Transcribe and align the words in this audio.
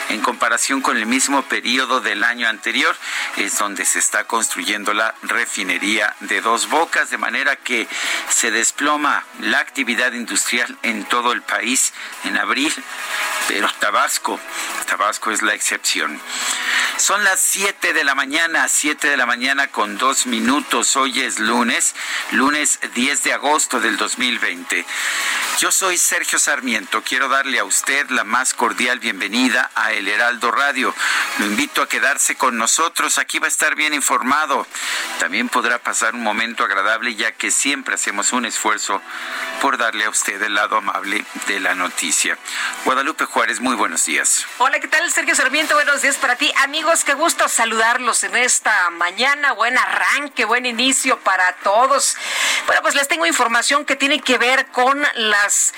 en 0.10 0.22
comparación 0.22 0.82
con 0.82 0.98
el 0.98 1.06
mismo 1.06 1.44
periodo 1.44 2.02
del 2.02 2.24
año 2.24 2.48
anterior. 2.48 2.96
Es 3.38 3.58
donde 3.58 3.86
se 3.86 4.00
está 4.00 4.26
construyendo 4.26 4.94
la 4.94 5.16
refinería 5.24 6.16
de 6.20 6.42
dos 6.42 6.70
bocas, 6.70 7.10
de 7.10 7.18
manera 7.18 7.56
que 7.56 7.88
se 8.30 8.52
desploma 8.52 9.26
la 9.40 9.60
actividad 9.60 10.14
industrial 10.14 10.78
en 10.84 11.06
todo 11.06 11.32
el 11.32 11.42
país 11.42 11.94
en 12.24 12.38
abril, 12.38 12.74
pero 13.48 13.70
Tabasco, 13.80 14.40
Tabasco 14.88 15.32
es 15.32 15.42
la 15.42 15.54
excepción. 15.54 16.20
Son 16.98 17.24
las 17.24 17.40
7 17.40 17.94
de 17.94 18.04
la 18.04 18.16
mañana, 18.16 18.68
7 18.68 19.10
de 19.10 19.18
la 19.18 19.26
mañana 19.26 19.68
con 19.68 19.83
dos 19.88 20.26
minutos. 20.26 20.96
Hoy 20.96 21.22
es 21.22 21.40
lunes, 21.40 21.94
lunes 22.32 22.80
10 22.96 23.24
de 23.24 23.34
agosto 23.34 23.80
del 23.82 23.98
2020. 23.98 24.86
Yo 25.60 25.72
soy 25.72 25.98
Sergio 25.98 26.40
Sarmiento. 26.40 27.04
Quiero 27.04 27.28
darle 27.28 27.60
a 27.60 27.66
usted 27.66 28.10
la 28.10 28.24
más 28.24 28.54
cordial 28.54 29.00
bienvenida 29.00 29.70
a 29.76 29.92
El 29.92 30.08
Heraldo 30.08 30.52
Radio. 30.52 30.96
Lo 31.40 31.46
invito 31.46 31.82
a 31.82 31.90
quedarse 31.90 32.36
con 32.36 32.58
nosotros. 32.58 33.18
Aquí 33.18 33.40
va 33.40 33.46
a 33.46 33.50
estar 33.50 33.76
bien 33.76 33.94
informado. 33.94 34.66
También 35.20 35.50
podrá 35.50 35.80
pasar 35.80 36.16
un 36.16 36.24
momento 36.24 36.64
agradable 36.64 37.16
ya 37.16 37.34
que 37.34 37.52
siempre 37.52 37.96
hacemos 37.96 38.32
un 38.32 38.46
esfuerzo 38.46 39.02
por 39.62 39.78
darle 39.78 40.06
a 40.06 40.10
usted 40.10 40.42
el 40.42 40.56
lado 40.56 40.78
amable 40.78 41.26
de 41.48 41.60
la 41.60 41.76
noticia. 41.76 42.38
Guadalupe 42.86 43.26
Juárez, 43.26 43.60
muy 43.60 43.76
buenos 43.76 44.06
días. 44.06 44.46
Hola, 44.58 44.80
¿qué 44.80 44.88
tal? 44.88 45.12
Sergio 45.12 45.36
Sarmiento, 45.36 45.76
buenos 45.76 46.02
días 46.02 46.16
para 46.16 46.36
ti. 46.36 46.52
Amigos, 46.64 47.04
qué 47.04 47.14
gusto 47.14 47.48
saludarlos 47.48 48.24
en 48.24 48.36
esta 48.36 48.90
mañana. 48.92 49.52
Buen 49.74 49.86
arranque, 49.86 50.46
buen 50.46 50.68
inicio 50.68 51.18
para 51.22 51.52
todos. 51.64 52.16
Bueno, 52.68 52.84
pues 52.84 52.94
les 52.94 53.08
tengo 53.08 53.26
información 53.26 53.86
que 53.86 53.96
tiene 53.96 54.20
que 54.20 54.38
ver 54.38 54.68
con 54.68 55.04
las 55.16 55.74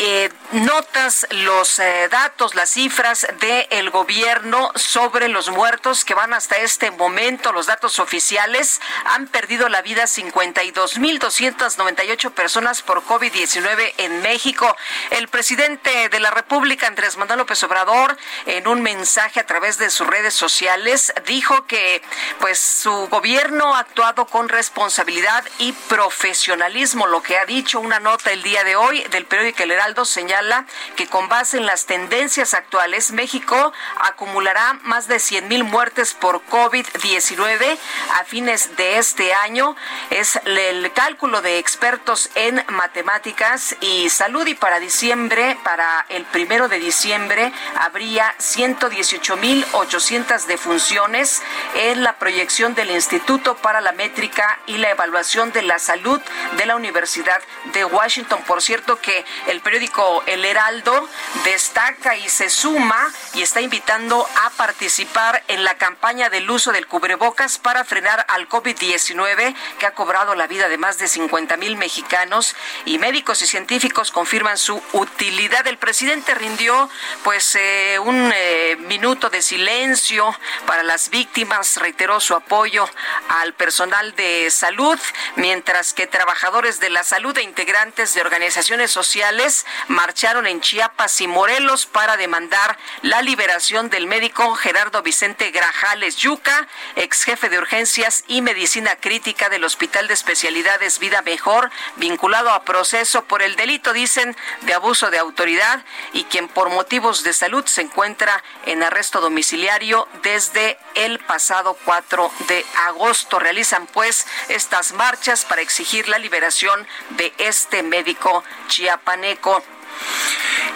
eh, 0.00 0.28
notas, 0.52 1.26
los 1.30 1.78
eh, 1.78 2.08
datos, 2.10 2.54
las 2.54 2.68
cifras 2.68 3.26
del 3.40 3.88
gobierno 3.88 4.70
sobre 4.74 5.28
los 5.28 5.48
muertos 5.48 6.04
que 6.04 6.12
van 6.12 6.34
hasta 6.34 6.58
este 6.58 6.90
momento. 6.90 7.52
Los 7.52 7.64
datos 7.64 8.00
oficiales 8.00 8.82
han 9.06 9.28
perdido 9.28 9.70
la 9.70 9.80
vida 9.80 10.04
52.298 10.04 12.30
personas 12.32 12.82
por 12.82 13.02
COVID-19 13.02 13.94
en 13.96 14.20
México. 14.20 14.76
El 15.08 15.28
presidente 15.28 16.10
de 16.10 16.20
la 16.20 16.32
República, 16.32 16.86
Andrés 16.86 17.16
Manuel 17.16 17.38
López 17.38 17.62
Obrador, 17.62 18.14
en 18.44 18.68
un 18.68 18.82
mensaje 18.82 19.40
a 19.40 19.46
través 19.46 19.78
de 19.78 19.88
sus 19.88 20.06
redes 20.06 20.34
sociales, 20.34 21.14
dijo 21.24 21.66
que 21.66 22.02
pues 22.40 22.58
su 22.58 23.08
gobierno 23.08 23.27
ha 23.36 23.78
actuado 23.80 24.26
con 24.26 24.48
responsabilidad 24.48 25.44
y 25.58 25.72
profesionalismo. 25.72 27.06
Lo 27.06 27.22
que 27.22 27.36
ha 27.36 27.44
dicho 27.44 27.78
una 27.78 28.00
nota 28.00 28.32
el 28.32 28.42
día 28.42 28.64
de 28.64 28.76
hoy 28.76 29.02
del 29.10 29.26
periódico 29.26 29.62
El 29.62 29.72
Heraldo 29.72 30.04
señala 30.04 30.64
que 30.96 31.06
con 31.06 31.28
base 31.28 31.58
en 31.58 31.66
las 31.66 31.84
tendencias 31.84 32.54
actuales, 32.54 33.12
México 33.12 33.72
acumulará 33.98 34.78
más 34.82 35.08
de 35.08 35.18
100 35.18 35.48
mil 35.48 35.64
muertes 35.64 36.14
por 36.14 36.42
COVID-19 36.46 37.78
a 38.14 38.24
fines 38.24 38.76
de 38.76 38.98
este 38.98 39.34
año. 39.34 39.76
Es 40.10 40.40
el 40.46 40.90
cálculo 40.92 41.42
de 41.42 41.58
expertos 41.58 42.30
en 42.34 42.64
matemáticas 42.68 43.76
y 43.80 44.08
salud 44.08 44.46
y 44.46 44.54
para 44.54 44.80
diciembre, 44.80 45.58
para 45.64 46.06
el 46.08 46.24
primero 46.24 46.68
de 46.68 46.78
diciembre, 46.78 47.52
habría 47.76 48.34
118 48.38 49.36
mil 49.36 49.66
800 49.72 50.46
defunciones 50.46 51.42
en 51.74 52.02
la 52.02 52.18
proyección 52.18 52.74
del 52.74 52.90
Instituto 52.90 53.17
para 53.62 53.80
la 53.80 53.92
Métrica 53.92 54.58
y 54.66 54.78
la 54.78 54.90
Evaluación 54.90 55.52
de 55.52 55.62
la 55.62 55.78
Salud 55.78 56.20
de 56.56 56.66
la 56.66 56.76
Universidad 56.76 57.40
de 57.72 57.84
Washington. 57.84 58.42
Por 58.46 58.62
cierto 58.62 59.00
que 59.00 59.24
el 59.46 59.60
periódico 59.60 60.22
El 60.26 60.44
Heraldo 60.44 61.08
destaca 61.44 62.16
y 62.16 62.28
se 62.28 62.48
suma 62.48 63.12
y 63.34 63.42
está 63.42 63.60
invitando 63.60 64.26
a 64.44 64.50
participar 64.50 65.42
en 65.48 65.64
la 65.64 65.76
campaña 65.76 66.30
del 66.30 66.50
uso 66.50 66.72
del 66.72 66.86
cubrebocas 66.86 67.58
para 67.58 67.84
frenar 67.84 68.24
al 68.28 68.48
COVID-19 68.48 69.54
que 69.78 69.86
ha 69.86 69.94
cobrado 69.94 70.34
la 70.34 70.46
vida 70.46 70.68
de 70.68 70.78
más 70.78 70.98
de 70.98 71.08
50 71.08 71.56
mil 71.56 71.76
mexicanos 71.76 72.56
y 72.84 72.98
médicos 72.98 73.42
y 73.42 73.46
científicos 73.46 74.10
confirman 74.10 74.58
su 74.58 74.82
utilidad. 74.92 75.66
El 75.66 75.78
presidente 75.78 76.34
rindió 76.34 76.88
pues 77.24 77.56
eh, 77.56 77.98
un 77.98 78.32
eh, 78.34 78.76
minuto 78.80 79.30
de 79.30 79.42
silencio 79.42 80.34
para 80.66 80.82
las 80.82 81.10
víctimas, 81.10 81.76
reiteró 81.76 82.20
su 82.20 82.34
apoyo 82.34 82.88
al 83.28 83.54
personal 83.54 84.14
de 84.14 84.50
salud, 84.50 84.98
mientras 85.36 85.92
que 85.92 86.06
trabajadores 86.06 86.80
de 86.80 86.90
la 86.90 87.04
salud 87.04 87.36
e 87.38 87.42
integrantes 87.42 88.14
de 88.14 88.20
organizaciones 88.20 88.90
sociales 88.90 89.66
marcharon 89.88 90.46
en 90.46 90.60
Chiapas 90.60 91.20
y 91.20 91.28
Morelos 91.28 91.86
para 91.86 92.16
demandar 92.16 92.78
la 93.02 93.22
liberación 93.22 93.90
del 93.90 94.06
médico 94.06 94.54
Gerardo 94.54 95.02
Vicente 95.02 95.50
Grajales 95.50 96.16
Yuca, 96.16 96.68
ex 96.96 97.24
jefe 97.24 97.48
de 97.48 97.58
urgencias 97.58 98.24
y 98.28 98.42
medicina 98.42 98.96
crítica 98.96 99.48
del 99.48 99.64
Hospital 99.64 100.08
de 100.08 100.14
Especialidades 100.14 100.98
Vida 100.98 101.22
Mejor, 101.22 101.70
vinculado 101.96 102.50
a 102.50 102.64
proceso 102.64 103.24
por 103.24 103.42
el 103.42 103.56
delito, 103.56 103.92
dicen, 103.92 104.36
de 104.62 104.74
abuso 104.74 105.10
de 105.10 105.18
autoridad 105.18 105.84
y 106.12 106.24
quien 106.24 106.48
por 106.48 106.70
motivos 106.70 107.22
de 107.22 107.32
salud 107.32 107.64
se 107.66 107.82
encuentra 107.82 108.42
en 108.66 108.82
arresto 108.82 109.20
domiciliario 109.20 110.08
desde 110.22 110.78
el 110.94 111.18
pasado 111.18 111.76
4 111.84 112.30
de 112.48 112.64
agosto. 112.86 112.97
Realizan 113.38 113.86
pues 113.86 114.26
estas 114.48 114.92
marchas 114.92 115.44
para 115.44 115.62
exigir 115.62 116.08
la 116.08 116.18
liberación 116.18 116.86
de 117.10 117.32
este 117.38 117.82
médico 117.82 118.42
chiapaneco. 118.66 119.62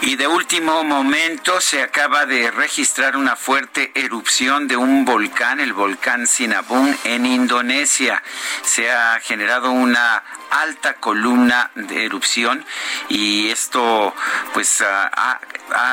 Y 0.02 0.16
de 0.16 0.26
último 0.26 0.82
momento 0.82 1.60
se 1.60 1.82
acaba 1.82 2.26
de 2.26 2.50
registrar 2.50 3.16
una 3.16 3.36
fuerte 3.36 3.92
erupción 3.94 4.66
de 4.66 4.76
un 4.76 5.04
volcán, 5.04 5.60
el 5.60 5.72
volcán 5.72 6.26
Sinabung, 6.26 6.96
en 7.04 7.24
Indonesia. 7.24 8.22
Se 8.64 8.90
ha 8.90 9.20
generado 9.20 9.70
una 9.70 10.22
alta 10.50 10.94
columna 10.94 11.70
de 11.76 12.04
erupción 12.04 12.64
y 13.08 13.50
esto 13.50 14.14
pues 14.52 14.82
ha, 14.82 15.40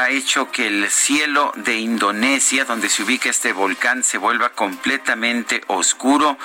hecho 0.10 0.51
que 0.51 0.68
el 0.68 0.89
cielo 0.89 1.51
de 1.56 1.77
Indonesia, 1.77 2.66
donde 2.66 2.89
se 2.89 3.04
ubica 3.04 3.30
este 3.30 3.54
volcán, 3.54 4.04
se 4.04 4.18
vuelva 4.18 4.50
completamente 4.50 5.62
oscuro 5.68 6.38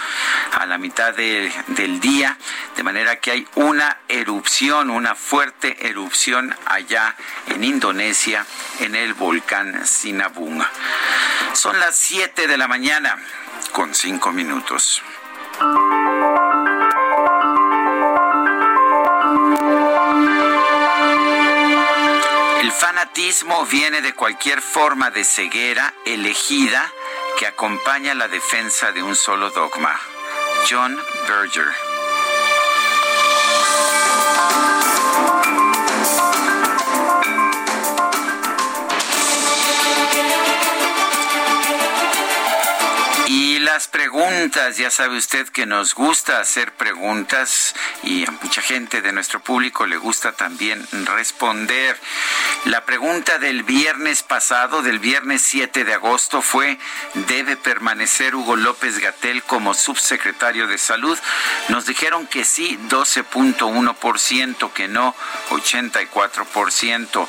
a 0.53 0.67
la 0.67 0.79
mitad 0.79 1.15
del 1.15 2.01
día, 2.01 2.37
de 2.77 2.83
manera 2.83 3.17
que 3.17 3.31
hay 3.33 3.49
una 3.55 3.99
erupción, 4.09 4.91
una 4.91 5.15
fuerte 5.15 5.89
erupción 5.89 6.55
allá 6.67 7.17
en 7.49 7.65
Indonesia, 7.65 8.47
en 8.81 8.95
el 8.95 9.15
volcán 9.15 9.87
Sinabung. 9.87 10.63
Son 11.53 11.79
las 11.81 11.97
7 11.97 12.47
de 12.47 12.57
la 12.57 12.69
mañana 12.69 13.19
con 13.73 13.95
5 13.95 14.33
minutos. 14.33 15.03
Fanatismo 22.73 23.67
viene 23.67 24.01
de 24.01 24.15
cualquier 24.15 24.63
forma 24.63 25.11
de 25.11 25.25
ceguera 25.25 25.93
elegida 26.07 26.91
que 27.39 27.47
acompaña 27.47 28.15
la 28.15 28.29
defensa 28.29 28.93
de 28.93 29.03
un 29.03 29.17
solo 29.17 29.51
dogma. 29.51 29.99
John 30.69 30.99
Berger. 31.29 31.94
Las 43.75 43.89
preguntas. 43.89 44.77
Ya 44.77 44.89
sabe 44.89 45.17
usted 45.17 45.49
que 45.49 45.67
nos 45.67 45.97
gusta 45.97 46.39
hacer 46.39 46.71
preguntas 46.75 47.75
y 48.05 48.25
a 48.25 48.31
mucha 48.31 48.63
gente 48.63 49.03
de 49.03 49.11
nuestro 49.11 49.41
público 49.41 49.85
le 49.85 49.97
gusta 49.97 50.31
también 50.31 50.87
responder. 51.07 51.99
La 52.67 52.85
pregunta 52.85 53.39
del 53.39 53.65
viernes 53.65 54.23
pasado, 54.23 54.83
del 54.83 55.01
viernes 55.01 55.43
7 55.43 55.83
de 55.83 55.93
agosto, 55.93 56.41
fue, 56.41 56.79
¿debe 57.27 57.57
permanecer 57.57 58.37
Hugo 58.37 58.55
López 58.55 59.01
Gatel 59.01 59.43
como 59.43 59.75
subsecretario 59.75 60.69
de 60.69 60.79
salud? 60.79 61.19
Nos 61.69 61.85
dijeron 61.85 62.29
que 62.29 62.45
sí, 62.45 62.79
12.1%, 62.89 64.73
que 64.73 64.87
no, 64.87 65.17
84%. 65.51 67.29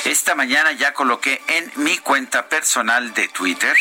Esta 0.06 0.36
mañana 0.36 0.72
ya 0.74 0.94
coloqué 0.94 1.42
en 1.48 1.72
mi 1.76 1.98
cuenta 1.98 2.48
personal 2.48 3.14
de 3.14 3.28
Twitter 3.30 3.76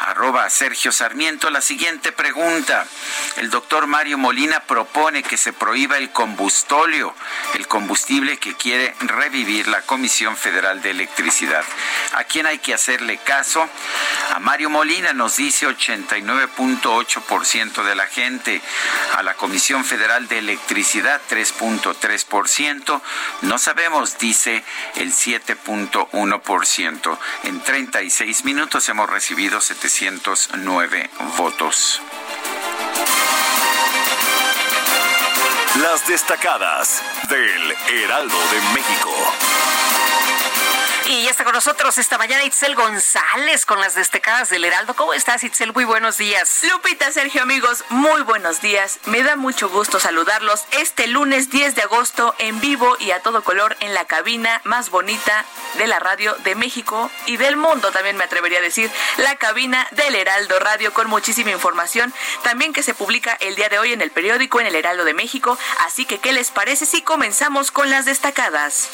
arroba 0.00 0.50
Sergio 0.50 0.90
Sarmiento. 0.92 1.50
La 1.50 1.60
siguiente 1.60 2.12
pregunta. 2.12 2.86
El 3.36 3.50
doctor 3.50 3.86
Mario 3.86 4.16
Molina 4.18 4.60
propone 4.60 5.22
que 5.22 5.36
se 5.36 5.52
prohíba 5.52 5.98
el 5.98 6.10
combustóleo, 6.10 7.14
el 7.54 7.68
combustible 7.68 8.38
que 8.38 8.54
quiere 8.54 8.94
revivir 9.00 9.68
la 9.68 9.82
Comisión 9.82 10.36
Federal 10.36 10.82
de 10.82 10.90
Electricidad. 10.90 11.62
¿A 12.14 12.24
quién 12.24 12.46
hay 12.46 12.58
que 12.58 12.74
hacerle 12.74 13.18
caso? 13.18 13.68
A 14.34 14.40
Mario 14.40 14.70
Molina 14.70 15.12
nos 15.12 15.36
dice 15.36 15.68
89.8% 15.68 17.84
de 17.84 17.94
la 17.94 18.06
gente. 18.06 18.60
A 19.16 19.22
la 19.22 19.34
Comisión 19.34 19.84
Federal 19.84 20.26
de 20.28 20.38
Electricidad 20.38 21.20
3.3%. 21.30 23.00
No 23.42 23.58
sabemos, 23.58 24.16
dice 24.18 24.64
el 24.96 25.12
7.1%. 25.12 27.18
En 27.44 27.60
36 27.60 28.44
minutos 28.44 28.88
hemos 28.88 29.10
recibido 29.10 29.60
709 29.68 31.10
votos. 31.36 32.00
Las 35.82 36.08
destacadas 36.08 37.02
del 37.28 37.74
Heraldo 38.02 38.38
de 38.50 38.60
México. 38.74 39.10
Y 41.10 41.22
ya 41.22 41.30
está 41.30 41.42
con 41.42 41.54
nosotros 41.54 41.96
esta 41.96 42.18
mañana 42.18 42.44
Itzel 42.44 42.74
González 42.74 43.64
con 43.64 43.80
las 43.80 43.94
destacadas 43.94 44.50
del 44.50 44.66
Heraldo. 44.66 44.94
¿Cómo 44.94 45.14
estás, 45.14 45.42
Itzel? 45.42 45.72
Muy 45.72 45.84
buenos 45.84 46.18
días. 46.18 46.60
Lupita, 46.70 47.10
Sergio, 47.10 47.40
amigos, 47.40 47.82
muy 47.88 48.20
buenos 48.20 48.60
días. 48.60 48.98
Me 49.06 49.22
da 49.22 49.34
mucho 49.34 49.70
gusto 49.70 50.00
saludarlos 50.00 50.64
este 50.72 51.06
lunes 51.06 51.48
10 51.48 51.76
de 51.76 51.80
agosto 51.80 52.34
en 52.36 52.60
vivo 52.60 52.94
y 53.00 53.12
a 53.12 53.22
todo 53.22 53.42
color 53.42 53.74
en 53.80 53.94
la 53.94 54.04
cabina 54.04 54.60
más 54.64 54.90
bonita 54.90 55.46
de 55.78 55.86
la 55.86 55.98
radio 55.98 56.34
de 56.44 56.54
México 56.54 57.10
y 57.24 57.38
del 57.38 57.56
mundo, 57.56 57.90
también 57.90 58.16
me 58.18 58.24
atrevería 58.24 58.58
a 58.58 58.62
decir, 58.62 58.90
la 59.16 59.36
cabina 59.36 59.88
del 59.92 60.14
Heraldo 60.14 60.58
Radio 60.58 60.92
con 60.92 61.08
muchísima 61.08 61.50
información, 61.50 62.12
también 62.42 62.74
que 62.74 62.82
se 62.82 62.92
publica 62.92 63.32
el 63.40 63.56
día 63.56 63.70
de 63.70 63.78
hoy 63.78 63.94
en 63.94 64.02
el 64.02 64.10
periódico 64.10 64.60
en 64.60 64.66
el 64.66 64.74
Heraldo 64.74 65.04
de 65.04 65.14
México. 65.14 65.56
Así 65.86 66.04
que, 66.04 66.18
¿qué 66.18 66.32
les 66.32 66.50
parece 66.50 66.84
si 66.84 67.00
comenzamos 67.00 67.70
con 67.70 67.88
las 67.88 68.04
destacadas? 68.04 68.90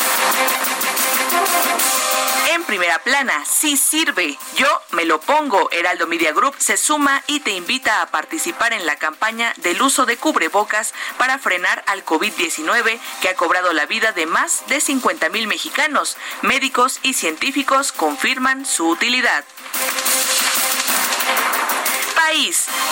En 2.52 2.62
primera 2.64 2.98
plana, 3.00 3.44
sí 3.44 3.76
sirve, 3.76 4.38
yo 4.56 4.68
me 4.92 5.04
lo 5.04 5.20
pongo. 5.20 5.70
Heraldo 5.70 6.06
Media 6.06 6.32
Group 6.32 6.54
se 6.58 6.76
suma 6.76 7.22
y 7.26 7.40
te 7.40 7.52
invita 7.52 8.02
a 8.02 8.06
participar 8.06 8.72
en 8.72 8.86
la 8.86 8.96
campaña 8.96 9.52
del 9.58 9.80
uso 9.82 10.06
de 10.06 10.16
cubrebocas 10.16 10.94
para 11.18 11.38
frenar 11.38 11.82
al 11.86 12.04
COVID-19 12.04 12.98
que 13.20 13.28
ha 13.28 13.34
cobrado 13.34 13.72
la 13.72 13.86
vida 13.86 14.12
de 14.12 14.26
más 14.26 14.66
de 14.68 14.80
50 14.80 15.28
mil 15.30 15.46
mexicanos. 15.46 16.16
Médicos 16.42 17.00
y 17.02 17.14
científicos 17.14 17.92
confirman 17.92 18.66
su 18.66 18.88
utilidad 18.88 19.44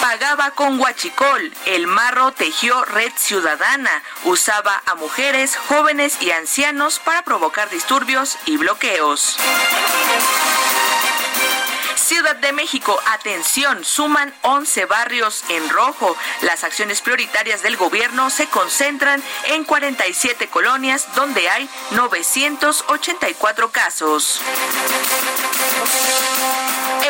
pagaba 0.00 0.50
con 0.50 0.78
huachicol. 0.78 1.52
El 1.64 1.86
marro 1.86 2.32
tejió 2.32 2.84
red 2.84 3.12
ciudadana. 3.16 4.02
Usaba 4.24 4.82
a 4.86 4.94
mujeres, 4.94 5.56
jóvenes 5.68 6.20
y 6.20 6.30
ancianos 6.32 6.98
para 6.98 7.22
provocar 7.22 7.70
disturbios 7.70 8.36
y 8.44 8.58
bloqueos. 8.58 9.38
Ciudad 11.96 12.36
de 12.36 12.52
México, 12.52 13.00
atención, 13.06 13.84
suman 13.84 14.34
11 14.42 14.84
barrios 14.84 15.44
en 15.48 15.70
rojo. 15.70 16.14
Las 16.42 16.62
acciones 16.62 17.00
prioritarias 17.00 17.62
del 17.62 17.78
gobierno 17.78 18.28
se 18.28 18.48
concentran 18.48 19.22
en 19.46 19.64
47 19.64 20.48
colonias 20.48 21.08
donde 21.14 21.48
hay 21.48 21.70
984 21.92 23.70
casos. 23.72 24.42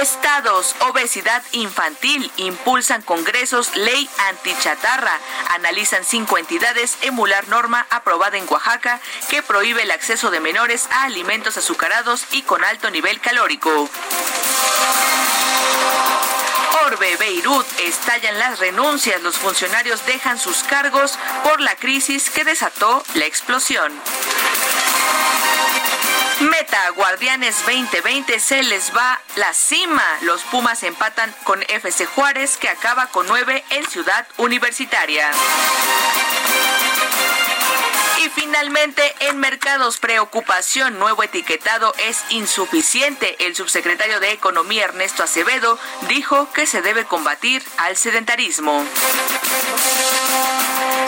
Estados, 0.03 0.75
obesidad 0.81 1.45
infantil, 1.53 2.33
impulsan 2.37 3.03
congresos, 3.03 3.77
ley 3.77 4.11
antichatarra. 4.31 5.17
Analizan 5.51 6.05
cinco 6.05 6.39
entidades 6.39 6.99
emular 7.03 7.47
norma 7.47 7.87
aprobada 7.89 8.37
en 8.37 8.49
Oaxaca 8.51 9.01
que 9.31 9.45
prohíbe 9.45 9.85
el 9.85 9.93
acceso 9.93 10.33
de 10.33 10.41
menores 10.41 10.89
a 10.91 11.05
alimentos 11.05 11.57
azucarados 11.57 12.25
y 12.33 12.43
con 12.43 12.65
alto 12.65 12.91
nivel 12.91 13.21
calórico. 13.21 13.89
Orbe, 16.85 17.17
Beirut, 17.19 17.67
estallan 17.79 18.41
las 18.41 18.59
renuncias. 18.59 19.23
Los 19.23 19.37
funcionarios 19.37 20.05
dejan 20.05 20.37
sus 20.37 20.65
cargos 20.65 21.17
por 21.45 21.61
la 21.61 21.77
crisis 21.77 22.29
que 22.29 22.43
desató 22.43 23.05
la 23.15 23.27
explosión. 23.27 23.93
Meta, 26.41 26.91
Guardianes 26.91 27.57
2020 27.67 28.41
se 28.41 28.63
les 28.63 28.95
va 28.97 29.21
la 29.37 29.53
cima. 29.53 30.03
Los 30.23 30.43
Pumas 30.43 30.83
empatan 30.83 31.35
con 31.45 31.63
FC 31.63 32.07
Juárez 32.07 32.57
que 32.57 32.69
acaba 32.69 33.07
con 33.09 33.27
9 33.27 33.65
en 33.71 33.87
Ciudad 33.87 34.27
Universitaria. 34.39 35.31
Y 38.25 38.29
finalmente, 38.31 39.03
en 39.21 39.39
mercados, 39.39 39.99
preocupación, 39.99 40.99
nuevo 40.99 41.23
etiquetado 41.23 41.95
es 41.99 42.23
insuficiente. 42.31 43.45
El 43.45 43.57
subsecretario 43.57 44.21
de 44.21 44.33
Economía, 44.33 44.85
Ernesto 44.85 45.23
Acevedo, 45.23 45.79
dijo 46.09 46.53
que 46.53 46.67
se 46.67 46.83
debe 46.83 47.05
combatir 47.05 47.65
al 47.79 47.97
sedentarismo. 47.97 48.85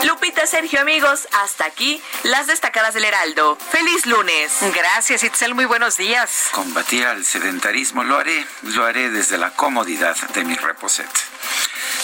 Lupita, 0.03 0.45
Sergio, 0.45 0.81
amigos, 0.81 1.27
hasta 1.43 1.65
aquí 1.65 2.01
las 2.23 2.47
destacadas 2.47 2.93
del 2.93 3.05
Heraldo. 3.05 3.55
Feliz 3.55 4.05
lunes. 4.05 4.51
Gracias, 4.73 5.23
Itzel. 5.23 5.55
Muy 5.55 5.65
buenos 5.65 5.97
días. 5.97 6.49
Combatir 6.51 7.05
al 7.05 7.23
sedentarismo 7.23 8.03
lo 8.03 8.17
haré, 8.17 8.45
lo 8.63 8.85
haré 8.85 9.09
desde 9.09 9.37
la 9.37 9.51
comodidad 9.51 10.15
de 10.33 10.43
mi 10.43 10.55
reposet. 10.55 11.07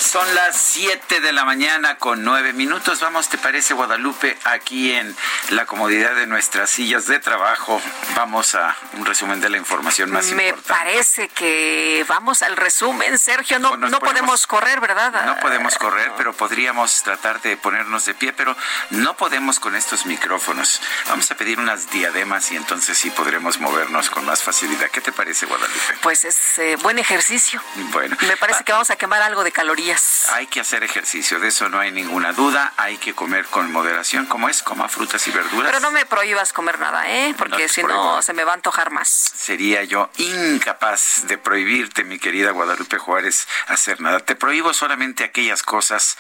Son 0.01 0.36
las 0.36 0.58
7 0.58 1.22
de 1.22 1.31
la 1.31 1.46
mañana 1.46 1.98
con 1.98 2.24
9 2.24 2.53
minutos. 2.53 3.00
Vamos, 3.01 3.29
¿te 3.29 3.38
parece, 3.38 3.75
Guadalupe? 3.75 4.36
Aquí 4.46 4.91
en 4.91 5.15
la 5.51 5.67
comodidad 5.67 6.15
de 6.15 6.25
nuestras 6.25 6.72
sillas 6.72 7.05
de 7.05 7.20
trabajo. 7.20 7.79
Vamos 8.15 8.55
a 8.55 8.75
un 8.93 9.05
resumen 9.05 9.39
de 9.39 9.50
la 9.50 9.58
información 9.58 10.12
más 10.12 10.25
Me 10.31 10.50
importante. 10.50 10.74
Me 10.74 10.91
parece 10.91 11.29
que 11.29 12.03
vamos 12.10 12.41
al 12.41 12.58
resumen, 12.58 13.17
Sergio. 13.20 13.60
No, 13.60 13.77
no 13.77 14.00
podemos 14.00 14.48
correr, 14.48 14.81
¿verdad? 14.81 15.24
No 15.25 15.39
podemos 15.39 15.77
correr, 15.77 16.12
pero 16.17 16.34
podríamos 16.34 17.03
tratar 17.03 17.39
de 17.41 17.55
ponernos 17.55 18.03
de 18.05 18.15
pie, 18.15 18.34
pero 18.34 18.58
no 18.89 19.15
podemos 19.15 19.60
con 19.60 19.75
estos 19.75 20.08
micrófonos. 20.08 20.81
Vamos 21.10 21.29
a 21.29 21.36
pedir 21.36 21.60
unas 21.60 21.91
diademas 21.91 22.51
y 22.51 22.55
entonces 22.55 22.98
sí 22.98 23.12
podremos 23.12 23.60
movernos 23.60 24.10
con 24.10 24.25
más 24.25 24.41
facilidad. 24.41 24.89
¿Qué 24.89 25.00
te 25.00 25.12
parece, 25.12 25.46
Guadalupe? 25.46 25.79
Pues 26.01 26.25
es 26.25 26.58
eh, 26.58 26.75
buen 26.77 26.98
ejercicio. 26.98 27.62
Bueno. 27.91 28.17
Me 28.27 28.36
parece 28.36 28.63
que 28.63 28.72
vamos 28.72 28.89
a 28.89 28.96
quemar 28.96 29.22
algo 29.22 29.43
de 29.43 29.51
calorías. 29.51 29.91
Hay 30.32 30.48
que 30.48 30.60
hacer 30.60 30.84
ejercicio, 30.84 31.40
de 31.40 31.50
eso 31.50 31.70
no 31.70 31.80
hay 31.80 31.92
ninguna 31.92 32.34
duda. 32.34 32.74
Hay 32.78 32.98
que 32.98 33.14
comer 33.14 33.46
con 33.46 33.72
moderación, 33.72 34.26
como 34.26 34.50
es, 34.50 34.64
coma 34.64 34.88
frutas 34.88 35.28
y 35.28 35.32
verduras. 35.32 35.72
Pero 35.72 35.80
no 35.80 35.92
me 35.92 36.06
prohíbas 36.06 36.54
comer 36.54 36.80
nada, 36.80 37.10
¿eh? 37.10 37.34
Porque 37.38 37.64
no 37.64 37.70
si 37.70 37.84
no, 37.84 38.22
se 38.22 38.34
me 38.34 38.44
va 38.44 38.52
a 38.52 38.56
antojar 38.56 38.92
más. 38.92 39.08
Sería 39.08 39.84
yo 39.84 40.10
incapaz 40.18 41.28
de 41.28 41.38
prohibirte, 41.38 42.04
mi 42.04 42.20
querida 42.20 42.52
Guadalupe 42.52 42.98
Juárez, 42.98 43.48
hacer 43.68 44.02
nada. 44.02 44.20
Te 44.20 44.36
prohíbo 44.36 44.74
solamente 44.74 45.24
aquellas 45.24 45.64
cosas 45.64 46.18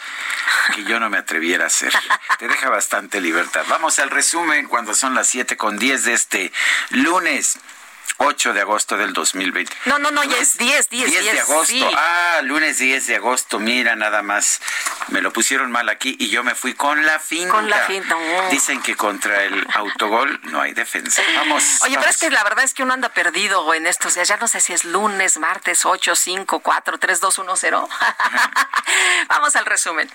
que 0.75 0.83
yo 0.83 0.99
no 0.99 1.09
me 1.09 1.17
atreviera 1.17 1.65
a 1.65 1.67
hacer. 1.67 1.93
Te 2.39 2.47
deja 2.47 2.69
bastante 2.69 3.21
libertad. 3.21 3.63
Vamos 3.69 3.99
al 3.99 4.09
resumen 4.09 4.67
cuando 4.67 4.93
son 4.93 5.15
las 5.15 5.27
7 5.27 5.57
con 5.57 5.77
10 5.77 6.05
de 6.05 6.13
este 6.13 6.51
lunes. 6.89 7.57
8 8.17 8.53
de 8.53 8.61
agosto 8.61 8.97
del 8.97 9.13
2020. 9.13 9.75
No, 9.85 9.99
no, 9.99 10.11
no, 10.11 10.23
ya 10.23 10.37
es 10.37 10.57
10, 10.57 10.89
10, 10.89 11.09
10. 11.09 11.21
10 11.23 11.33
de 11.33 11.39
agosto. 11.41 11.65
Sí. 11.65 11.83
Ah, 11.95 12.39
lunes 12.43 12.77
10 12.77 13.07
de 13.07 13.15
agosto. 13.15 13.59
Mira, 13.59 13.95
nada 13.95 14.21
más. 14.21 14.61
Me 15.07 15.21
lo 15.21 15.33
pusieron 15.33 15.71
mal 15.71 15.89
aquí 15.89 16.15
y 16.19 16.29
yo 16.29 16.43
me 16.43 16.55
fui 16.55 16.73
con 16.73 17.05
la 17.05 17.19
finta. 17.19 17.53
Con 17.53 17.69
la 17.69 17.79
finta. 17.79 18.15
Oh. 18.15 18.49
Dicen 18.51 18.81
que 18.81 18.95
contra 18.95 19.43
el 19.43 19.65
autogol 19.73 20.39
no 20.43 20.61
hay 20.61 20.73
defensa. 20.73 21.21
Vamos. 21.35 21.63
Oye, 21.81 21.95
vamos. 21.95 21.97
pero 21.99 22.09
es 22.09 22.17
que 22.17 22.29
la 22.29 22.43
verdad 22.43 22.63
es 22.63 22.73
que 22.73 22.83
uno 22.83 22.93
anda 22.93 23.09
perdido 23.09 23.73
en 23.73 23.87
estos 23.87 24.15
días. 24.15 24.27
Ya 24.27 24.37
no 24.37 24.47
sé 24.47 24.61
si 24.61 24.73
es 24.73 24.85
lunes, 24.85 25.37
martes, 25.37 25.85
8, 25.85 26.15
5, 26.15 26.59
4, 26.59 26.97
3, 26.99 27.19
2, 27.19 27.37
1, 27.39 27.55
0. 27.55 27.89
vamos 29.29 29.55
al 29.55 29.65
resumen. 29.65 30.09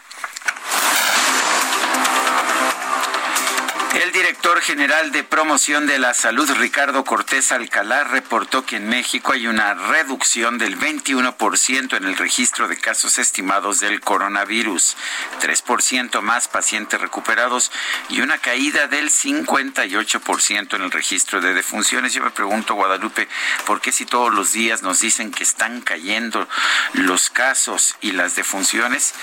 El 3.96 4.12
director 4.12 4.60
general 4.60 5.10
de 5.10 5.24
promoción 5.24 5.86
de 5.86 5.98
la 5.98 6.12
salud, 6.12 6.50
Ricardo 6.58 7.02
Cortés 7.02 7.50
Alcalá, 7.50 8.04
reportó 8.04 8.66
que 8.66 8.76
en 8.76 8.90
México 8.90 9.32
hay 9.32 9.46
una 9.46 9.72
reducción 9.72 10.58
del 10.58 10.78
21% 10.78 11.96
en 11.96 12.04
el 12.04 12.18
registro 12.18 12.68
de 12.68 12.76
casos 12.76 13.18
estimados 13.18 13.80
del 13.80 14.02
coronavirus, 14.02 14.98
3% 15.40 16.20
más 16.20 16.46
pacientes 16.46 17.00
recuperados 17.00 17.72
y 18.10 18.20
una 18.20 18.36
caída 18.36 18.86
del 18.86 19.08
58% 19.08 20.76
en 20.76 20.82
el 20.82 20.90
registro 20.90 21.40
de 21.40 21.54
defunciones. 21.54 22.12
Yo 22.12 22.22
me 22.22 22.30
pregunto, 22.30 22.74
Guadalupe, 22.74 23.26
¿por 23.64 23.80
qué 23.80 23.92
si 23.92 24.04
todos 24.04 24.32
los 24.34 24.52
días 24.52 24.82
nos 24.82 25.00
dicen 25.00 25.30
que 25.30 25.42
están 25.42 25.80
cayendo 25.80 26.46
los 26.92 27.30
casos 27.30 27.96
y 28.02 28.12
las 28.12 28.36
defunciones, 28.36 29.14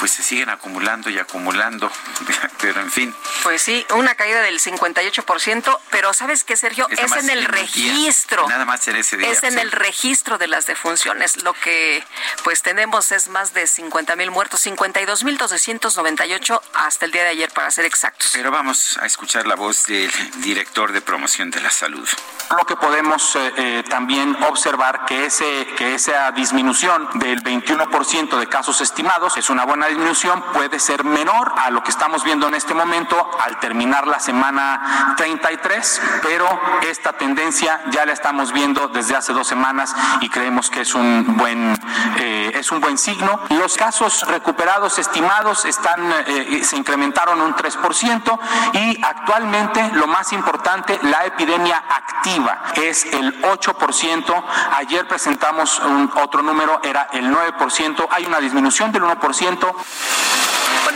pues 0.00 0.10
se 0.10 0.24
siguen 0.24 0.50
acumulando 0.50 1.10
y 1.10 1.18
acumulando? 1.20 1.92
Pero 2.60 2.80
en 2.80 2.90
fin. 2.90 3.14
Pues 3.44 3.62
sí, 3.62 3.86
una 3.94 4.15
caída 4.16 4.42
del 4.42 4.60
58%, 4.60 5.78
pero 5.90 6.12
¿sabes 6.12 6.44
qué, 6.44 6.56
Sergio? 6.56 6.88
Es, 6.90 6.98
es 6.98 7.12
en 7.12 7.30
el 7.30 7.44
registro. 7.44 8.42
Día, 8.42 8.54
nada 8.54 8.64
más 8.64 8.86
en 8.88 8.96
ese 8.96 9.16
día. 9.16 9.30
Es 9.30 9.42
en 9.42 9.54
sí. 9.54 9.60
el 9.60 9.72
registro 9.72 10.38
de 10.38 10.48
las 10.48 10.66
defunciones. 10.66 11.42
Lo 11.42 11.52
que 11.52 12.04
pues 12.42 12.62
tenemos 12.62 13.12
es 13.12 13.28
más 13.28 13.54
de 13.54 13.66
50 13.66 14.16
mil 14.16 14.30
muertos, 14.30 14.60
52 14.62 15.24
mil 15.24 15.36
298 15.38 16.62
hasta 16.74 17.04
el 17.04 17.12
día 17.12 17.22
de 17.22 17.28
ayer, 17.30 17.50
para 17.52 17.70
ser 17.70 17.84
exactos. 17.84 18.30
Pero 18.32 18.50
vamos 18.50 18.98
a 19.00 19.06
escuchar 19.06 19.46
la 19.46 19.54
voz 19.54 19.86
del 19.86 20.10
director 20.40 20.92
de 20.92 21.00
promoción 21.00 21.50
de 21.50 21.60
la 21.60 21.70
salud. 21.70 22.08
Lo 22.56 22.64
que 22.64 22.76
podemos 22.76 23.36
eh, 23.36 23.52
eh, 23.56 23.84
también 23.88 24.36
observar 24.44 25.04
que, 25.06 25.26
ese, 25.26 25.66
que 25.76 25.94
esa 25.94 26.30
disminución 26.32 27.08
del 27.18 27.42
21% 27.42 28.38
de 28.38 28.46
casos 28.48 28.80
estimados 28.80 29.36
es 29.36 29.50
una 29.50 29.64
buena 29.64 29.88
disminución, 29.88 30.42
puede 30.52 30.78
ser 30.78 31.04
menor 31.04 31.52
a 31.56 31.70
lo 31.70 31.82
que 31.82 31.90
estamos 31.90 32.24
viendo 32.24 32.48
en 32.48 32.54
este 32.54 32.74
momento 32.74 33.30
al 33.40 33.58
terminar 33.60 34.05
la 34.06 34.20
semana 34.20 35.14
33, 35.16 36.02
pero 36.22 36.46
esta 36.82 37.12
tendencia 37.12 37.80
ya 37.90 38.06
la 38.06 38.12
estamos 38.12 38.52
viendo 38.52 38.88
desde 38.88 39.16
hace 39.16 39.32
dos 39.32 39.46
semanas 39.46 39.94
y 40.20 40.28
creemos 40.28 40.70
que 40.70 40.82
es 40.82 40.94
un 40.94 41.36
buen, 41.36 41.76
eh, 42.18 42.52
es 42.54 42.70
un 42.70 42.80
buen 42.80 42.98
signo. 42.98 43.40
Los 43.50 43.76
casos 43.76 44.26
recuperados 44.28 44.98
estimados 44.98 45.64
están, 45.64 46.12
eh, 46.26 46.62
se 46.64 46.76
incrementaron 46.76 47.40
un 47.40 47.54
3% 47.54 48.38
y 48.72 49.02
actualmente 49.02 49.90
lo 49.94 50.06
más 50.06 50.32
importante, 50.32 50.98
la 51.02 51.24
epidemia 51.24 51.82
activa 51.88 52.72
es 52.74 53.04
el 53.06 53.42
8%. 53.42 54.44
Ayer 54.76 55.06
presentamos 55.06 55.78
un, 55.80 56.10
otro 56.16 56.42
número, 56.42 56.80
era 56.82 57.08
el 57.12 57.30
9%. 57.30 58.08
Hay 58.10 58.26
una 58.26 58.40
disminución 58.40 58.92
del 58.92 59.02
1%. 59.02 59.74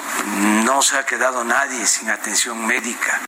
No 0.64 0.82
se 0.82 0.98
ha 0.98 1.06
quedado 1.06 1.42
nadie 1.42 1.86
sin 1.86 2.10
atención 2.10 2.66
médica. 2.66 3.22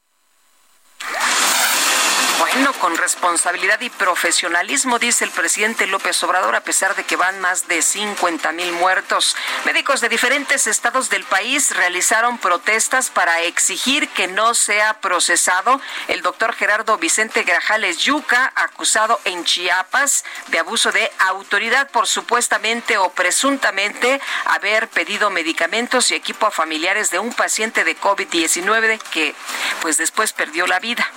No, 2.62 2.72
con 2.74 2.96
responsabilidad 2.96 3.80
y 3.80 3.90
profesionalismo, 3.90 5.00
dice 5.00 5.24
el 5.24 5.32
presidente 5.32 5.88
López 5.88 6.22
Obrador, 6.22 6.54
a 6.54 6.62
pesar 6.62 6.94
de 6.94 7.02
que 7.02 7.16
van 7.16 7.40
más 7.40 7.66
de 7.66 7.82
50 7.82 8.52
mil 8.52 8.70
muertos. 8.72 9.36
Médicos 9.64 10.00
de 10.00 10.08
diferentes 10.08 10.68
estados 10.68 11.10
del 11.10 11.24
país 11.24 11.74
realizaron 11.74 12.38
protestas 12.38 13.10
para 13.10 13.42
exigir 13.42 14.08
que 14.10 14.28
no 14.28 14.54
sea 14.54 15.00
procesado 15.00 15.80
el 16.06 16.22
doctor 16.22 16.54
Gerardo 16.54 16.96
Vicente 16.96 17.42
Grajales 17.42 17.98
Yuca, 17.98 18.52
acusado 18.54 19.20
en 19.24 19.44
Chiapas 19.44 20.24
de 20.46 20.60
abuso 20.60 20.92
de 20.92 21.10
autoridad 21.18 21.90
por 21.90 22.06
supuestamente 22.06 22.98
o 22.98 23.10
presuntamente 23.10 24.20
haber 24.44 24.86
pedido 24.88 25.28
medicamentos 25.28 26.12
y 26.12 26.14
equipo 26.14 26.46
a 26.46 26.52
familiares 26.52 27.10
de 27.10 27.18
un 27.18 27.32
paciente 27.32 27.82
de 27.82 27.98
COVID-19 27.98 29.00
que 29.10 29.34
pues 29.82 29.96
después 29.96 30.32
perdió 30.32 30.68
la 30.68 30.78
vida 30.78 31.10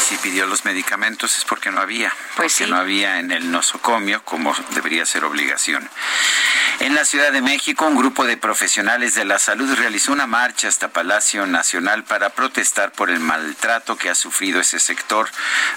si 0.00 0.16
pidió 0.16 0.46
los 0.46 0.64
medicamentos 0.64 1.36
es 1.36 1.44
porque 1.44 1.70
no 1.70 1.80
había, 1.80 2.14
pues 2.36 2.54
porque 2.54 2.70
no 2.70 2.76
había 2.76 3.18
en 3.18 3.30
el 3.30 3.50
nosocomio 3.50 4.24
como 4.24 4.54
debería 4.70 5.04
ser 5.06 5.24
obligación. 5.24 5.88
En 6.80 6.94
la 6.94 7.04
Ciudad 7.04 7.30
de 7.30 7.42
México, 7.42 7.86
un 7.86 7.96
grupo 7.96 8.24
de 8.24 8.38
profesionales 8.38 9.14
de 9.14 9.26
la 9.26 9.38
salud 9.38 9.70
realizó 9.74 10.12
una 10.12 10.26
marcha 10.26 10.66
hasta 10.66 10.88
Palacio 10.88 11.46
Nacional 11.46 12.04
para 12.04 12.30
protestar 12.30 12.92
por 12.92 13.10
el 13.10 13.20
maltrato 13.20 13.98
que 13.98 14.08
ha 14.08 14.14
sufrido 14.14 14.60
ese 14.60 14.80
sector. 14.80 15.28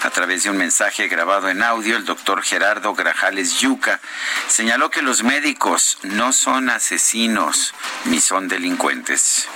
A 0.02 0.08
través 0.08 0.44
de 0.44 0.50
un 0.50 0.56
mensaje 0.56 1.08
grabado 1.08 1.50
en 1.50 1.62
audio, 1.62 1.98
el 1.98 2.06
doctor 2.06 2.42
Gerardo 2.42 2.94
Grajales 2.94 3.60
Yuca 3.60 4.00
señaló 4.48 4.90
que 4.90 5.02
los 5.02 5.22
médicos 5.22 5.98
no 6.02 6.32
son 6.32 6.70
asesinos 6.70 7.74
ni 8.06 8.18
son 8.20 8.48
delincuentes. 8.48 9.46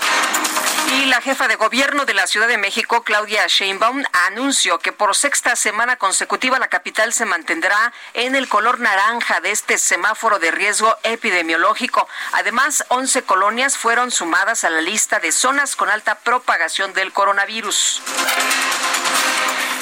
Y 0.96 1.06
la 1.06 1.20
jefa 1.20 1.48
de 1.48 1.56
gobierno 1.56 2.04
de 2.06 2.14
la 2.14 2.26
Ciudad 2.26 2.48
de 2.48 2.56
México, 2.56 3.02
Claudia 3.02 3.46
Sheinbaum, 3.46 4.04
anunció 4.26 4.57
que 4.58 4.92
por 4.92 5.14
sexta 5.14 5.54
semana 5.54 5.96
consecutiva 5.96 6.58
la 6.58 6.66
capital 6.66 7.12
se 7.12 7.24
mantendrá 7.24 7.92
en 8.12 8.34
el 8.34 8.48
color 8.48 8.80
naranja 8.80 9.40
de 9.40 9.52
este 9.52 9.78
semáforo 9.78 10.40
de 10.40 10.50
riesgo 10.50 10.96
epidemiológico. 11.04 12.08
Además, 12.32 12.84
11 12.88 13.22
colonias 13.22 13.76
fueron 13.78 14.10
sumadas 14.10 14.64
a 14.64 14.70
la 14.70 14.80
lista 14.80 15.20
de 15.20 15.30
zonas 15.30 15.76
con 15.76 15.88
alta 15.88 16.16
propagación 16.16 16.92
del 16.92 17.12
coronavirus. 17.12 18.02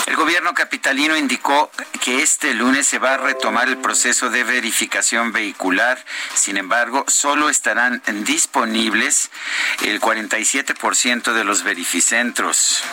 El 0.06 0.14
gobierno 0.14 0.54
capitalino 0.54 1.16
indicó 1.16 1.70
que 2.00 2.22
este 2.22 2.54
lunes 2.54 2.86
se 2.86 3.00
va 3.00 3.14
a 3.14 3.16
retomar 3.16 3.66
el 3.66 3.78
proceso 3.78 4.30
de 4.30 4.44
verificación 4.44 5.32
vehicular. 5.32 6.02
Sin 6.34 6.56
embargo, 6.56 7.04
solo 7.08 7.48
estarán 7.48 8.00
disponibles 8.24 9.30
el 9.82 10.00
47% 10.00 11.32
de 11.32 11.44
los 11.44 11.64
verificentros. 11.64 12.84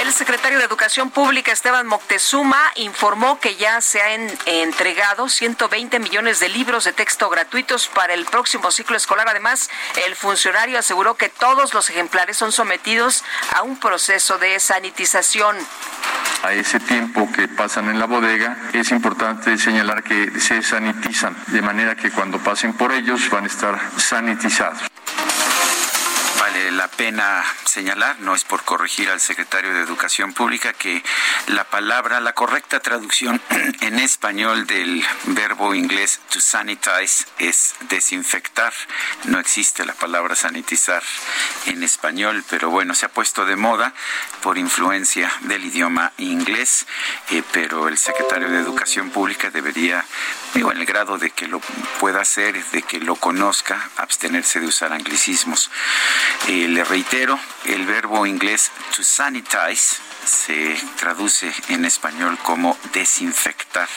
El 0.00 0.12
secretario 0.14 0.58
de 0.58 0.64
Educación 0.64 1.10
Pública, 1.10 1.52
Esteban 1.52 1.86
Moctezuma, 1.86 2.62
informó 2.76 3.38
que 3.40 3.56
ya 3.56 3.80
se 3.80 4.00
han 4.00 4.30
entregado 4.46 5.28
120 5.28 5.98
millones 5.98 6.38
de 6.38 6.48
libros 6.48 6.84
de 6.84 6.92
texto 6.92 7.28
gratuitos 7.28 7.88
para 7.88 8.14
el 8.14 8.24
próximo 8.24 8.70
ciclo 8.70 8.96
escolar. 8.96 9.28
Además, 9.28 9.68
el 10.06 10.14
funcionario 10.14 10.78
aseguró 10.78 11.16
que 11.16 11.28
todos 11.28 11.74
los 11.74 11.90
ejemplares 11.90 12.36
son 12.36 12.52
sometidos 12.52 13.24
a 13.52 13.62
un 13.62 13.78
proceso 13.78 14.38
de 14.38 14.58
sanitización 14.60 15.56
a 16.42 16.52
ese 16.52 16.80
tiempo 16.80 17.28
que 17.32 17.48
pasan 17.48 17.88
en 17.88 17.98
la 17.98 18.06
bodega, 18.06 18.56
es 18.72 18.90
importante 18.90 19.58
señalar 19.58 20.02
que 20.02 20.38
se 20.40 20.62
sanitizan, 20.62 21.36
de 21.48 21.62
manera 21.62 21.94
que 21.94 22.10
cuando 22.10 22.38
pasen 22.38 22.72
por 22.74 22.92
ellos 22.92 23.28
van 23.30 23.44
a 23.44 23.48
estar 23.48 23.78
sanitizados 23.96 24.90
la 26.72 26.88
pena 26.88 27.44
señalar, 27.64 28.20
no 28.20 28.34
es 28.34 28.44
por 28.44 28.64
corregir 28.64 29.10
al 29.10 29.20
secretario 29.20 29.72
de 29.72 29.80
Educación 29.80 30.32
Pública, 30.32 30.72
que 30.72 31.02
la 31.46 31.64
palabra, 31.64 32.20
la 32.20 32.32
correcta 32.32 32.80
traducción 32.80 33.40
en 33.80 33.98
español 33.98 34.66
del 34.66 35.04
verbo 35.24 35.74
inglés 35.74 36.20
to 36.30 36.40
sanitize 36.40 37.26
es 37.38 37.74
desinfectar. 37.88 38.72
No 39.24 39.38
existe 39.38 39.84
la 39.84 39.94
palabra 39.94 40.34
sanitizar 40.34 41.02
en 41.66 41.82
español, 41.82 42.44
pero 42.48 42.70
bueno, 42.70 42.94
se 42.94 43.06
ha 43.06 43.10
puesto 43.10 43.44
de 43.44 43.56
moda 43.56 43.94
por 44.42 44.58
influencia 44.58 45.32
del 45.42 45.64
idioma 45.64 46.12
inglés, 46.18 46.86
eh, 47.30 47.42
pero 47.52 47.88
el 47.88 47.98
secretario 47.98 48.48
de 48.50 48.58
Educación 48.58 49.10
Pública 49.10 49.50
debería, 49.50 50.04
digo, 50.54 50.72
en 50.72 50.78
el 50.78 50.86
grado 50.86 51.18
de 51.18 51.30
que 51.30 51.46
lo 51.46 51.60
pueda 52.00 52.20
hacer, 52.20 52.62
de 52.66 52.82
que 52.82 52.98
lo 53.00 53.16
conozca, 53.16 53.90
abstenerse 53.96 54.60
de 54.60 54.66
usar 54.66 54.92
anglicismos. 54.92 55.70
Eh, 56.48 56.68
le 56.68 56.84
reitero, 56.84 57.38
el 57.64 57.86
verbo 57.86 58.26
inglés 58.26 58.70
to 58.96 59.02
sanitize 59.02 59.96
se 60.24 60.76
traduce 60.96 61.52
en 61.68 61.84
español 61.84 62.38
como 62.42 62.76
desinfectar, 62.92 63.88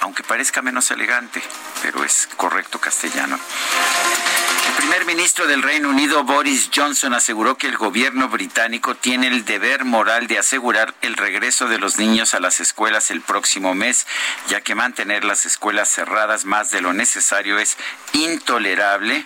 aunque 0.00 0.22
parezca 0.22 0.62
menos 0.62 0.90
elegante, 0.90 1.42
pero 1.82 2.02
es 2.04 2.28
correcto 2.36 2.80
castellano. 2.80 3.38
El 4.76 4.82
primer 4.82 5.06
ministro 5.06 5.46
del 5.46 5.62
Reino 5.62 5.88
Unido, 5.88 6.22
Boris 6.24 6.68
Johnson, 6.72 7.14
aseguró 7.14 7.56
que 7.56 7.66
el 7.66 7.78
gobierno 7.78 8.28
británico 8.28 8.94
tiene 8.94 9.26
el 9.28 9.46
deber 9.46 9.86
moral 9.86 10.26
de 10.26 10.38
asegurar 10.38 10.94
el 11.00 11.16
regreso 11.16 11.66
de 11.66 11.78
los 11.78 11.98
niños 11.98 12.34
a 12.34 12.40
las 12.40 12.60
escuelas 12.60 13.10
el 13.10 13.22
próximo 13.22 13.74
mes, 13.74 14.06
ya 14.48 14.60
que 14.60 14.74
mantener 14.74 15.24
las 15.24 15.46
escuelas 15.46 15.88
cerradas 15.88 16.44
más 16.44 16.72
de 16.72 16.82
lo 16.82 16.92
necesario 16.92 17.58
es 17.58 17.78
intolerable 18.12 19.24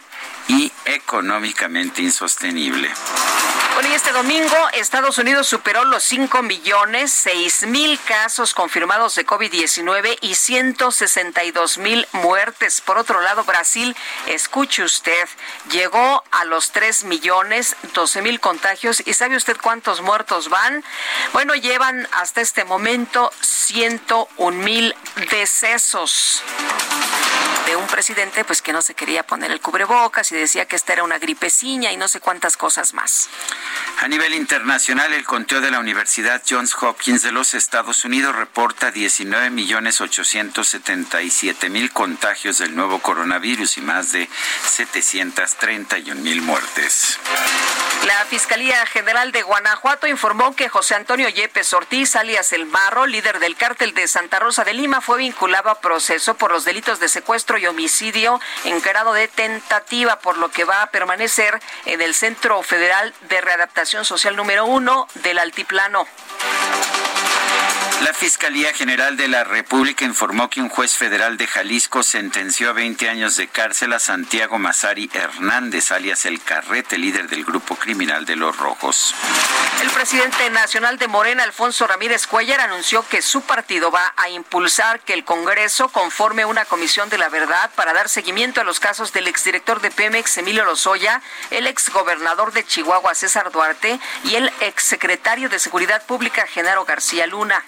y 0.49 0.73
económicamente 0.85 2.02
insostenible. 2.02 2.90
Bueno, 3.75 3.94
y 3.94 3.97
este 3.97 4.12
domingo 4.12 4.56
Estados 4.75 5.16
Unidos 5.16 5.47
superó 5.47 5.85
los 5.85 6.02
5 6.02 6.42
millones 6.42 7.12
6 7.12 7.67
mil 7.69 7.99
casos 8.00 8.52
confirmados 8.52 9.15
de 9.15 9.25
COVID-19 9.25 10.19
y 10.21 10.34
162 10.34 11.78
mil 11.78 12.06
muertes. 12.12 12.82
Por 12.82 12.99
otro 12.99 13.23
lado, 13.23 13.45
Brasil, 13.45 13.97
escuche 14.26 14.82
usted, 14.82 15.26
llegó 15.71 16.23
a 16.30 16.45
los 16.45 16.73
3 16.73 17.04
millones 17.04 17.76
12 17.95 18.21
mil 18.23 18.38
contagios. 18.38 19.02
¿Y 19.06 19.15
sabe 19.15 19.36
usted 19.36 19.56
cuántos 19.56 20.02
muertos 20.02 20.50
van? 20.50 20.84
Bueno, 21.32 21.54
llevan 21.54 22.06
hasta 22.12 22.43
este 22.43 22.65
momento 22.65 23.32
101 23.41 24.62
mil 24.62 24.95
decesos 25.30 26.43
de 27.08 27.09
un 27.80 27.86
presidente 27.86 28.45
pues 28.45 28.62
que 28.62 28.73
no 28.73 28.82
se 28.82 28.95
quería 28.95 29.23
poner 29.23 29.50
el 29.50 29.60
cubrebocas 29.60 30.30
y 30.32 30.36
decía 30.36 30.66
que 30.66 30.76
esta 30.76 30.93
era 30.93 31.02
una 31.02 31.19
gripeciña 31.19 31.93
y 31.93 31.97
no 31.97 32.08
sé 32.08 32.21
cuántas 32.21 32.56
cosas 32.56 32.95
más. 32.95 33.28
A 34.00 34.08
nivel 34.08 34.34
internacional, 34.34 35.12
el 35.12 35.25
conteo 35.25 35.60
de 35.60 35.71
la 35.71 35.80
Universidad 35.80 36.43
Johns 36.49 36.75
Hopkins 36.80 37.23
de 37.23 37.32
los 37.32 37.54
Estados 37.54 38.04
Unidos 38.04 38.34
reporta 38.34 38.90
19 38.90 39.50
millones 39.50 40.00
877 40.00 41.71
mil 41.71 41.90
contagios 41.93 42.58
del 42.58 42.75
nuevo 42.75 43.00
coronavirus 43.00 43.78
y 43.78 43.80
más 43.80 44.12
de 44.12 44.28
731 44.66 46.21
mil 46.21 46.43
muertes. 46.43 47.19
La 48.06 48.25
Fiscalía 48.25 48.86
General 48.86 49.30
de 49.30 49.43
Guanajuato 49.43 50.06
informó 50.06 50.56
que 50.56 50.71
José 50.71 50.95
Antonio 50.95 51.28
Yepes 51.28 51.75
Ortiz, 51.75 52.16
alias 52.16 52.52
El 52.52 52.64
Marro, 52.64 53.06
líder 53.06 53.38
del 53.40 53.56
cártel 53.56 53.93
de 53.93 54.08
Santa 54.08 54.38
Rosa 54.38 54.64
de 54.64 54.73
Lima, 54.73 55.02
fue 55.02 55.19
vinculado 55.19 55.69
a 55.69 55.80
proceso 55.80 56.34
por 56.34 56.50
los 56.50 56.64
delitos 56.64 56.99
de 56.99 57.08
secuestro 57.08 57.58
y 57.58 57.66
homicidio 57.71 58.41
en 58.65 58.80
de 59.13 59.28
tentativa, 59.28 60.21
por 60.21 60.39
lo 60.39 60.50
que 60.50 60.65
va 60.65 60.83
a 60.83 60.91
permanecer 60.91 61.61
en 61.87 62.00
el 62.02 62.15
Centro 62.15 62.63
Federal 62.63 63.15
de 63.28 63.41
Readaptación 63.41 64.04
Social 64.04 64.37
número 64.37 64.67
uno 64.67 65.09
del 65.15 65.39
Altiplano. 65.39 66.06
La 68.02 68.15
Fiscalía 68.15 68.73
General 68.73 69.19
de 69.19 69.28
la 69.28 69.45
República 69.45 70.06
informó 70.06 70.49
que 70.49 70.63
un 70.63 70.71
juez 70.71 70.97
federal 70.97 71.36
de 71.36 71.47
Jalisco 71.47 72.02
sentenció 72.02 72.71
a 72.71 72.73
20 72.73 73.10
años 73.10 73.36
de 73.36 73.49
cárcel 73.49 73.93
a 73.93 73.99
Santiago 73.99 74.58
Mazari 74.58 75.10
Hernández, 75.13 75.93
alias 75.93 76.25
El 76.25 76.43
Carrete, 76.43 76.97
líder 76.97 77.28
del 77.28 77.45
grupo 77.45 77.76
criminal 77.76 78.25
de 78.25 78.36
Los 78.36 78.56
Rojos. 78.56 79.15
El 79.82 79.91
presidente 79.91 80.49
nacional 80.49 80.97
de 80.97 81.08
Morena, 81.08 81.43
Alfonso 81.43 81.86
Ramírez 81.86 82.26
Cuellar, 82.26 82.60
anunció 82.60 83.06
que 83.06 83.21
su 83.21 83.43
partido 83.43 83.91
va 83.91 84.15
a 84.17 84.30
impulsar 84.30 85.00
que 85.00 85.13
el 85.13 85.25
Congreso 85.25 85.91
conforme 85.91 86.47
una 86.47 86.65
comisión 86.65 87.10
de 87.10 87.19
la 87.19 87.28
verdad 87.28 87.71
para 87.75 87.93
dar 87.93 88.08
seguimiento 88.08 88.63
a 88.63 88.65
los 88.65 88.80
casos 88.80 89.13
del 89.13 89.28
exdirector 89.28 89.82
de 89.82 89.91
Pemex, 89.91 90.39
Emilio 90.39 90.65
Lozoya, 90.65 91.21
el 91.50 91.67
exgobernador 91.67 92.52
de 92.52 92.65
Chihuahua, 92.65 93.15
César 93.15 93.50
Duarte, 93.52 94.00
y 94.25 94.36
el 94.36 94.50
exsecretario 94.60 95.50
de 95.50 95.58
Seguridad 95.58 96.04
Pública, 96.06 96.47
Genaro 96.47 96.86
García 96.86 97.26
Luna. 97.26 97.63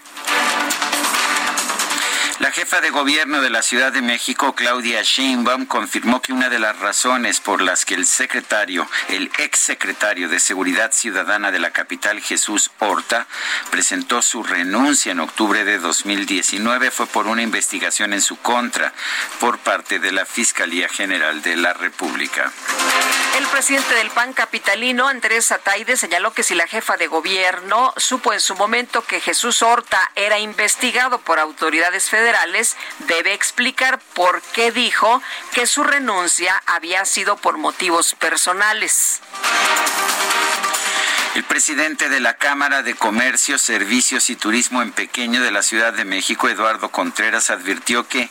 La 2.43 2.51
jefa 2.51 2.81
de 2.81 2.91
gobierno 2.91 3.41
de 3.41 3.51
la 3.51 3.63
Ciudad 3.63 3.93
de 3.93 4.03
México, 4.03 4.57
Claudia 4.57 5.01
Sheinbaum, 5.03 5.65
confirmó 5.65 6.21
que 6.21 6.33
una 6.33 6.49
de 6.49 6.59
las 6.59 6.77
razones 6.81 7.39
por 7.39 7.63
las 7.63 7.85
que 7.85 7.95
el 7.95 8.05
secretario, 8.05 8.89
el 9.11 9.31
exsecretario 9.39 10.29
de 10.29 10.41
Seguridad 10.41 10.91
Ciudadana 10.91 11.53
de 11.53 11.61
la 11.61 11.71
capital, 11.71 12.21
Jesús 12.21 12.73
Horta, 12.81 13.29
presentó 13.71 14.23
su 14.23 14.43
renuncia 14.43 15.13
en 15.13 15.21
octubre 15.21 15.65
de 15.65 15.79
2019 15.79 16.91
fue 16.91 17.07
por 17.07 17.29
una 17.29 17.43
investigación 17.43 18.13
en 18.13 18.21
su 18.21 18.37
contra 18.39 18.93
por 19.39 19.59
parte 19.59 20.01
de 20.01 20.11
la 20.11 20.27
Fiscalía 20.27 20.89
General 20.89 21.43
de 21.43 21.55
la 21.55 21.75
República. 21.75 22.51
El 23.37 23.47
presidente 23.47 23.95
del 23.95 24.11
PAN 24.11 24.35
capitalino, 24.35 25.09
Andrés 25.09 25.53
Ataide, 25.53 25.97
señaló 25.97 26.35
que 26.35 26.43
si 26.43 26.55
la 26.55 26.67
jefa 26.67 26.99
de 26.99 27.07
gobierno 27.07 27.95
supo 27.97 28.35
en 28.35 28.41
su 28.41 28.55
momento 28.57 29.05
que 29.05 29.21
Jesús 29.21 29.63
Horta 29.63 30.11
era 30.15 30.39
investigado 30.39 31.19
por 31.19 31.39
autoridades 31.39 32.11
federales, 32.11 32.77
debe 33.01 33.33
explicar 33.33 34.01
por 34.15 34.43
qué 34.53 34.71
dijo 34.71 35.23
que 35.55 35.67
su 35.67 35.83
renuncia 35.83 36.63
había 36.67 37.07
sido 37.07 37.37
por 37.37 37.57
motivos 37.57 38.15
personales. 38.15 39.23
El 41.35 41.45
presidente 41.45 42.11
de 42.11 42.21
la 42.21 42.35
Cámara 42.35 42.83
de 42.83 42.95
Comercio, 42.95 43.57
Servicios 43.57 44.29
y 44.29 44.37
Turismo 44.37 44.83
en 44.83 44.93
Pequeño 44.93 45.43
de 45.43 45.51
la 45.51 45.63
Ciudad 45.63 45.95
de 45.95 46.05
México, 46.05 46.47
Eduardo 46.47 46.91
Contreras, 46.91 47.49
advirtió 47.49 48.07
que 48.07 48.29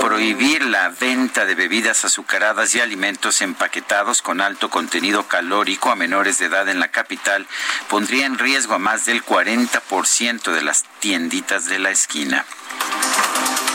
prohibir 0.00 0.64
la 0.64 0.88
venta 0.88 1.44
de 1.44 1.54
bebidas 1.54 2.04
azucaradas 2.04 2.74
y 2.74 2.80
alimentos 2.80 3.40
empaquetados 3.40 4.20
con 4.20 4.40
alto 4.40 4.68
contenido 4.68 5.28
calórico 5.28 5.92
a 5.92 5.96
menores 5.96 6.38
de 6.38 6.46
edad 6.46 6.68
en 6.68 6.80
la 6.80 6.88
capital 6.88 7.46
pondría 7.88 8.26
en 8.26 8.36
riesgo 8.36 8.74
a 8.74 8.78
más 8.78 9.06
del 9.06 9.24
40% 9.24 10.52
de 10.52 10.62
las 10.62 10.84
tienditas 10.98 11.66
de 11.66 11.78
la 11.78 11.90
esquina. 11.92 12.44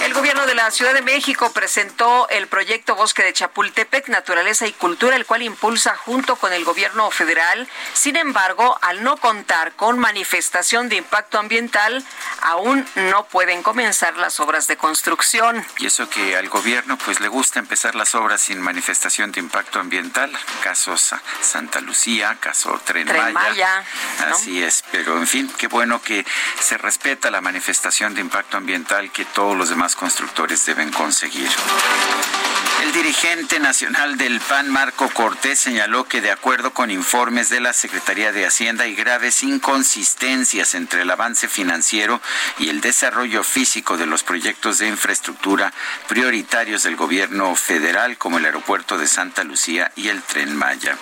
El 0.05 0.13
gobierno 0.13 0.45
de 0.45 0.53
la 0.53 0.69
Ciudad 0.69 0.93
de 0.93 1.01
México 1.01 1.51
presentó 1.51 2.29
el 2.29 2.45
proyecto 2.45 2.95
Bosque 2.95 3.23
de 3.23 3.33
Chapultepec, 3.33 4.07
Naturaleza 4.09 4.67
y 4.67 4.71
Cultura, 4.71 5.15
el 5.15 5.25
cual 5.25 5.41
impulsa 5.41 5.95
junto 5.97 6.35
con 6.35 6.53
el 6.53 6.63
gobierno 6.63 7.09
federal. 7.09 7.67
Sin 7.93 8.15
embargo, 8.15 8.77
al 8.83 9.01
no 9.01 9.17
contar 9.17 9.71
con 9.71 9.97
manifestación 9.97 10.89
de 10.89 10.97
impacto 10.97 11.39
ambiental, 11.39 12.05
aún 12.41 12.85
no 13.09 13.25
pueden 13.25 13.63
comenzar 13.63 14.15
las 14.17 14.39
obras 14.39 14.67
de 14.67 14.77
construcción. 14.77 15.65
Y 15.79 15.87
eso 15.87 16.07
que 16.07 16.37
al 16.37 16.49
gobierno 16.49 16.99
pues 16.99 17.19
le 17.19 17.27
gusta 17.27 17.57
empezar 17.57 17.95
las 17.95 18.13
obras 18.13 18.41
sin 18.41 18.61
manifestación 18.61 19.31
de 19.31 19.39
impacto 19.39 19.79
ambiental, 19.79 20.31
casos 20.61 21.15
Santa 21.41 21.81
Lucía, 21.81 22.37
caso 22.39 22.79
Tren, 22.85 23.07
Maya. 23.33 23.83
Así 24.27 24.61
es, 24.61 24.83
pero 24.91 25.17
en 25.17 25.25
fin, 25.25 25.51
qué 25.57 25.65
bueno 25.65 25.99
que 26.03 26.23
se 26.59 26.77
respeta 26.77 27.31
la 27.31 27.41
manifestación 27.41 28.13
de 28.13 28.21
impacto 28.21 28.57
ambiental 28.57 29.11
que 29.11 29.25
todos 29.25 29.57
los 29.57 29.69
demás 29.69 29.94
constructores 29.95 30.65
deben 30.65 30.91
conseguir. 30.91 31.49
El 32.83 32.91
dirigente 32.91 33.59
nacional 33.59 34.17
del 34.17 34.39
PAN, 34.41 34.69
Marco 34.69 35.09
Cortés, 35.09 35.59
señaló 35.59 36.03
que 36.03 36.21
de 36.21 36.31
acuerdo 36.31 36.71
con 36.71 36.91
informes 36.91 37.49
de 37.49 37.59
la 37.59 37.73
Secretaría 37.73 38.31
de 38.31 38.45
Hacienda 38.45 38.83
hay 38.83 38.95
graves 38.95 39.43
inconsistencias 39.43 40.75
entre 40.75 41.01
el 41.01 41.09
avance 41.09 41.47
financiero 41.47 42.21
y 42.59 42.69
el 42.69 42.81
desarrollo 42.81 43.43
físico 43.43 43.97
de 43.97 44.05
los 44.05 44.23
proyectos 44.23 44.77
de 44.77 44.87
infraestructura 44.87 45.73
prioritarios 46.07 46.83
del 46.83 46.95
gobierno 46.95 47.55
federal, 47.55 48.17
como 48.17 48.37
el 48.37 48.45
aeropuerto 48.45 48.97
de 48.97 49.07
Santa 49.07 49.43
Lucía 49.43 49.91
y 49.95 50.09
el 50.09 50.21
tren 50.21 50.55
Maya. 50.55 50.97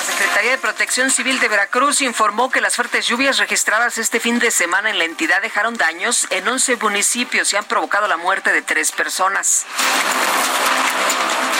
La 0.00 0.06
Secretaría 0.06 0.52
de 0.52 0.56
Protección 0.56 1.10
Civil 1.10 1.38
de 1.40 1.48
Veracruz 1.48 2.00
informó 2.00 2.50
que 2.50 2.62
las 2.62 2.74
fuertes 2.74 3.06
lluvias 3.06 3.36
registradas 3.36 3.98
este 3.98 4.18
fin 4.18 4.38
de 4.38 4.50
semana 4.50 4.88
en 4.88 4.98
la 4.98 5.04
entidad 5.04 5.42
dejaron 5.42 5.76
daños 5.76 6.26
en 6.30 6.48
11 6.48 6.76
municipios 6.76 7.52
y 7.52 7.56
han 7.56 7.66
provocado 7.66 8.08
la 8.08 8.16
muerte 8.16 8.50
de 8.50 8.62
tres 8.62 8.92
personas. 8.92 9.66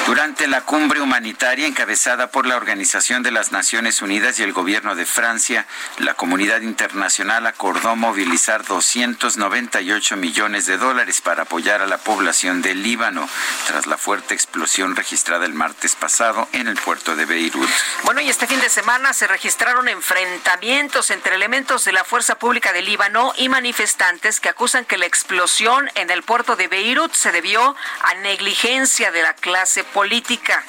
Durante 0.06 0.48
la 0.48 0.62
cumbre 0.62 1.00
humanitaria 1.00 1.66
encabezada 1.66 2.30
por 2.30 2.44
la 2.44 2.56
Organización 2.56 3.22
de 3.22 3.30
las 3.30 3.52
Naciones 3.52 4.02
Unidas 4.02 4.38
y 4.38 4.42
el 4.42 4.52
gobierno 4.52 4.94
de 4.94 5.06
Francia, 5.06 5.66
la 5.98 6.14
comunidad 6.14 6.62
internacional 6.62 7.46
acordó 7.46 7.94
movilizar 7.94 8.64
298 8.64 10.16
millones 10.16 10.66
de 10.66 10.78
dólares 10.78 11.20
para 11.20 11.42
apoyar 11.42 11.82
a 11.82 11.86
la 11.86 11.98
población 11.98 12.60
del 12.60 12.82
Líbano 12.82 13.28
tras 13.66 13.86
la 13.86 13.98
fuerte 13.98 14.34
explosión 14.34 14.96
registrada 14.96 15.46
el 15.46 15.54
martes 15.54 15.94
pasado 15.94 16.48
en 16.52 16.66
el 16.66 16.76
puerto 16.76 17.14
de 17.14 17.26
Beirut. 17.26 17.70
Bueno, 18.04 18.20
y 18.20 18.28
este 18.28 18.46
fin 18.46 18.60
de 18.60 18.68
semana 18.68 19.12
se 19.12 19.26
registraron 19.26 19.88
enfrentamientos 19.88 21.10
entre 21.10 21.36
elementos 21.36 21.84
de 21.84 21.92
la 21.92 22.04
Fuerza 22.04 22.36
Pública 22.36 22.72
del 22.72 22.86
Líbano 22.86 23.32
y 23.36 23.48
manifestantes 23.48 24.40
que 24.40 24.48
acusan 24.48 24.84
que 24.84 24.98
la 24.98 25.06
explosión 25.06 25.88
en 25.94 26.10
el 26.10 26.22
puerto 26.22 26.56
de 26.56 26.68
Beirut 26.68 27.12
se 27.12 27.32
debió 27.32 27.76
a 28.02 28.14
negligencia 28.14 29.12
de 29.12 29.22
la 29.22 29.34
clase 29.34 29.84
política. 29.92 30.64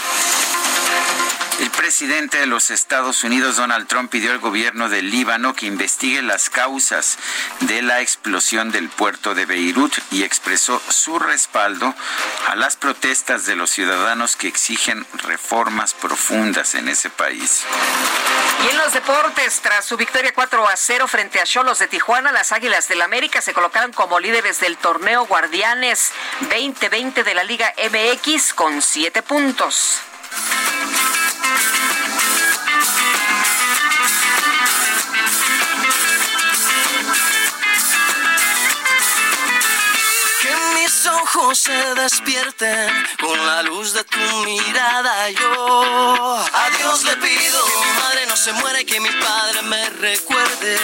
El 1.60 1.70
presidente 1.70 2.40
de 2.40 2.46
los 2.48 2.72
Estados 2.72 3.24
Unidos, 3.24 3.58
Donald 3.58 3.88
Trump, 3.88 4.10
pidió 4.10 4.32
al 4.32 4.40
gobierno 4.40 4.90
del 4.90 5.12
Líbano 5.12 5.54
que 5.54 5.68
investigue 5.68 6.22
las 6.22 6.50
causas 6.50 7.18
de 7.62 7.82
la 7.82 8.02
explosión 8.02 8.72
del 8.72 8.90
puerto 8.90 9.36
de 9.36 9.46
Beirut 9.46 9.94
y 10.12 10.24
expresó 10.24 10.82
su 10.90 11.20
respaldo 11.20 11.94
a 12.48 12.56
las 12.56 12.78
protestas 12.78 13.46
de 13.46 13.56
los 13.56 13.70
ciudadanos 13.70 14.36
que 14.36 14.48
exigen 14.48 15.06
reformas 15.24 15.94
profundas 15.94 16.76
en 16.76 16.88
ese 16.88 17.10
país. 17.10 17.64
Y 18.66 18.70
en 18.72 18.78
los 18.78 18.94
deportes, 18.94 19.60
tras 19.62 19.86
su 19.86 19.98
victoria 19.98 20.34
4 20.34 20.68
a 20.68 20.76
0 20.76 21.08
frente 21.08 21.40
a 21.40 21.44
Cholos 21.44 21.80
de 21.80 21.88
Tijuana, 21.88 22.32
las 22.32 22.52
Águilas 22.52 22.88
del 22.88 23.02
América 23.02 23.42
se 23.42 23.54
colocaron 23.54 23.92
como 23.92 24.20
líderes 24.20 24.60
del 24.60 24.78
torneo 24.78 25.26
Guardianes 25.26 26.12
2020 26.42 27.24
de 27.24 27.34
la 27.34 27.44
Liga 27.44 27.74
MX 27.78 28.54
con 28.54 28.82
7 28.82 29.22
puntos. 29.22 30.00
Ojos 41.22 41.60
se 41.60 41.96
despierten 41.96 42.90
con 43.20 43.46
la 43.46 43.64
luz 43.64 43.94
de 43.94 44.04
tu 44.04 44.20
mirada. 44.46 45.30
Yo 45.30 46.38
a 46.38 46.70
Dios 46.78 47.04
le 47.04 47.16
pido 47.18 47.66
que 47.66 47.78
mi 47.86 47.94
madre 48.02 48.26
no 48.28 48.36
se 48.36 48.52
muera 48.54 48.82
y 48.82 48.86
que 48.86 49.00
mi 49.00 49.10
padre 49.10 49.62
me 49.64 49.90
recuerde. 49.90 50.78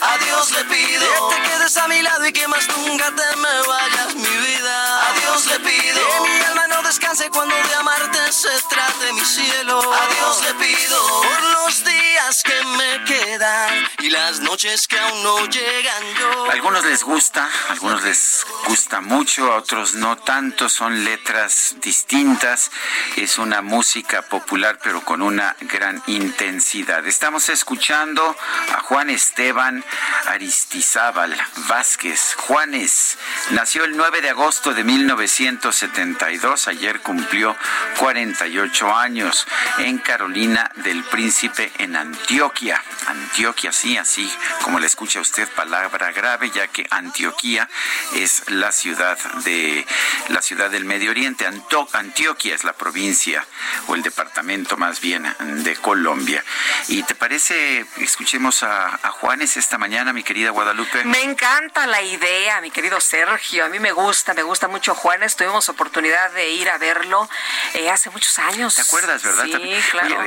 A 0.00 0.18
Dios 0.18 0.50
le 0.52 0.64
pido 0.64 1.28
que 1.28 1.36
te 1.36 1.42
quedes 1.42 1.76
a 1.76 1.88
mi 1.88 2.02
lado 2.02 2.26
y 2.26 2.32
que 2.32 2.46
más 2.48 2.68
nunca 2.76 3.06
te 3.06 3.36
me 3.36 3.68
vayas, 3.68 4.14
mi 4.14 4.36
vida. 4.46 5.08
A 5.08 5.12
Dios 5.20 5.46
le 5.46 5.60
pido 5.60 6.00
que 6.08 6.20
mi 6.28 6.53
descanse 6.94 7.28
cuando 7.30 7.56
de 7.56 7.74
amarte 7.74 8.18
se 8.30 8.48
trate 8.68 9.12
mi 9.14 9.24
cielo. 9.24 9.80
A 9.80 10.14
Dios 10.14 10.44
le 10.44 10.54
pido 10.64 11.22
por 11.22 11.42
los 11.64 11.84
días 11.84 12.42
que 12.44 12.64
me 12.64 13.04
quedan 13.04 13.88
y 13.98 14.10
las 14.10 14.38
noches 14.38 14.86
que 14.86 14.96
aún 14.96 15.24
no 15.24 15.44
llegan. 15.46 16.04
Yo. 16.20 16.50
algunos 16.52 16.84
les 16.84 17.02
gusta, 17.02 17.48
algunos 17.70 18.04
les 18.04 18.46
gusta 18.68 19.00
mucho, 19.00 19.52
a 19.52 19.56
otros 19.56 19.94
no 19.94 20.18
tanto, 20.18 20.68
son 20.68 21.04
letras 21.04 21.74
distintas, 21.80 22.70
es 23.16 23.38
una 23.38 23.60
música 23.60 24.22
popular 24.22 24.78
pero 24.80 25.04
con 25.04 25.20
una 25.20 25.56
gran 25.62 26.00
intensidad. 26.06 27.04
Estamos 27.08 27.48
escuchando 27.48 28.36
a 28.72 28.80
Juan 28.82 29.10
Esteban 29.10 29.84
Aristizábal 30.26 31.36
Vázquez. 31.66 32.36
Juanes 32.46 33.18
nació 33.50 33.82
el 33.82 33.96
9 33.96 34.20
de 34.20 34.30
agosto 34.30 34.74
de 34.74 34.84
1972, 34.84 36.68
ayer 36.84 37.00
cumplió 37.00 37.56
48 37.98 38.94
años 38.94 39.46
en 39.78 39.96
Carolina 39.98 40.70
del 40.76 41.02
Príncipe 41.04 41.72
en 41.78 41.96
Antioquia. 41.96 42.82
Antioquia, 43.06 43.72
sí, 43.72 43.96
así 43.96 44.30
como 44.60 44.78
le 44.78 44.86
escucha 44.86 45.20
usted 45.20 45.48
palabra 45.48 46.12
grave, 46.12 46.50
ya 46.50 46.66
que 46.68 46.86
Antioquia 46.90 47.68
es 48.16 48.50
la 48.50 48.70
ciudad 48.70 49.18
de 49.44 49.86
la 50.28 50.42
ciudad 50.42 50.70
del 50.70 50.84
Medio 50.84 51.10
Oriente. 51.10 51.46
Antioquia 51.92 52.54
es 52.54 52.64
la 52.64 52.74
provincia 52.74 53.46
o 53.86 53.94
el 53.94 54.02
departamento 54.02 54.76
más 54.76 55.00
bien 55.00 55.26
de 55.64 55.76
Colombia. 55.76 56.44
¿Y 56.88 57.02
te 57.04 57.14
parece, 57.14 57.86
escuchemos 57.98 58.62
a, 58.62 58.98
Juanes 59.14 59.56
esta 59.56 59.78
mañana, 59.78 60.12
mi 60.12 60.22
querida 60.22 60.50
Guadalupe? 60.50 61.04
Me 61.04 61.22
encanta 61.22 61.86
la 61.86 62.02
idea, 62.02 62.60
mi 62.60 62.70
querido 62.70 63.00
Sergio. 63.00 63.64
A 63.64 63.68
mí 63.68 63.78
me 63.78 63.92
gusta, 63.92 64.34
me 64.34 64.42
gusta 64.42 64.68
mucho 64.68 64.94
Juanes. 64.94 65.36
Tuvimos 65.36 65.68
oportunidad 65.68 66.32
de 66.32 66.50
ir 66.50 66.68
a 66.68 66.73
verlo 66.78 67.28
eh, 67.74 67.90
hace 67.90 68.10
muchos 68.10 68.38
años. 68.38 68.74
¿Te 68.74 68.82
acuerdas, 68.82 69.22
verdad? 69.22 69.44
Sí, 69.44 69.76
claro. 69.90 70.24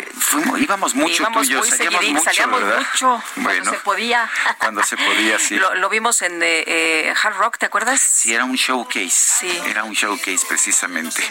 íbamos 0.58 0.96
mucho 0.96 1.22
íbamos 1.22 1.48
tú 1.48 1.54
y 1.54 1.56
yo, 1.56 1.64
salíamos 1.64 2.04
mucho, 2.04 2.24
salíamos 2.24 2.62
mucho 2.62 3.24
cuando 3.44 3.72
se 3.72 3.78
podía. 3.80 4.30
Cuando 4.60 4.84
se 4.84 4.98
podía, 4.98 5.40
sí. 5.40 5.56
Lo, 5.56 5.90
vimos 5.90 6.22
en 6.22 6.42
eh, 6.44 6.64
eh, 6.68 7.14
Hard 7.22 7.38
Rock, 7.38 7.58
¿te 7.58 7.66
acuerdas? 7.66 8.00
Sí, 8.00 8.34
era 8.34 8.46
un 8.46 8.56
showcase. 8.56 9.10
Sí. 9.10 9.62
Era 9.68 9.84
un 9.84 9.94
showcase 9.94 10.46
precisamente. 10.48 11.24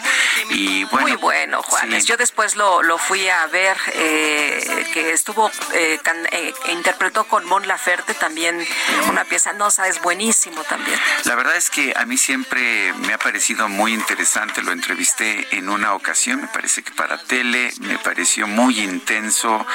Y 0.49 0.83
bueno, 0.85 1.07
Muy 1.07 1.17
bueno, 1.17 1.61
Juanes. 1.61 2.05
Yo 2.05 2.17
después 2.17 2.55
lo, 2.55 2.81
lo 2.83 2.97
fui 2.97 3.27
a 3.29 3.45
ver, 3.47 3.77
eh, 3.93 4.87
que 4.93 5.11
estuvo, 5.11 5.49
eh, 5.73 5.99
eh, 6.31 6.53
interpretó 6.71 7.25
con 7.25 7.45
Mon 7.45 7.67
Laferte 7.67 8.13
también 8.13 8.65
una 9.09 9.23
pieza, 9.25 9.53
no 9.53 9.71
sabes, 9.71 10.01
buenísimo 10.01 10.63
también. 10.63 10.99
La 11.23 11.35
verdad 11.35 11.55
es 11.55 11.69
que 11.69 11.93
a 11.95 12.05
mí 12.05 12.17
siempre 12.17 12.93
me 12.93 13.13
ha 13.13 13.17
parecido 13.17 13.67
muy 13.67 13.93
interesante, 13.93 14.61
lo 14.61 14.71
entrevisté 14.71 15.06
en 15.51 15.69
una 15.69 15.93
ocasión, 15.93 16.41
me 16.41 16.47
parece 16.47 16.83
que 16.83 16.91
para 16.91 17.17
tele, 17.17 17.73
me 17.79 17.97
pareció 17.97 18.47
muy 18.47 18.79
intenso, 18.79 19.65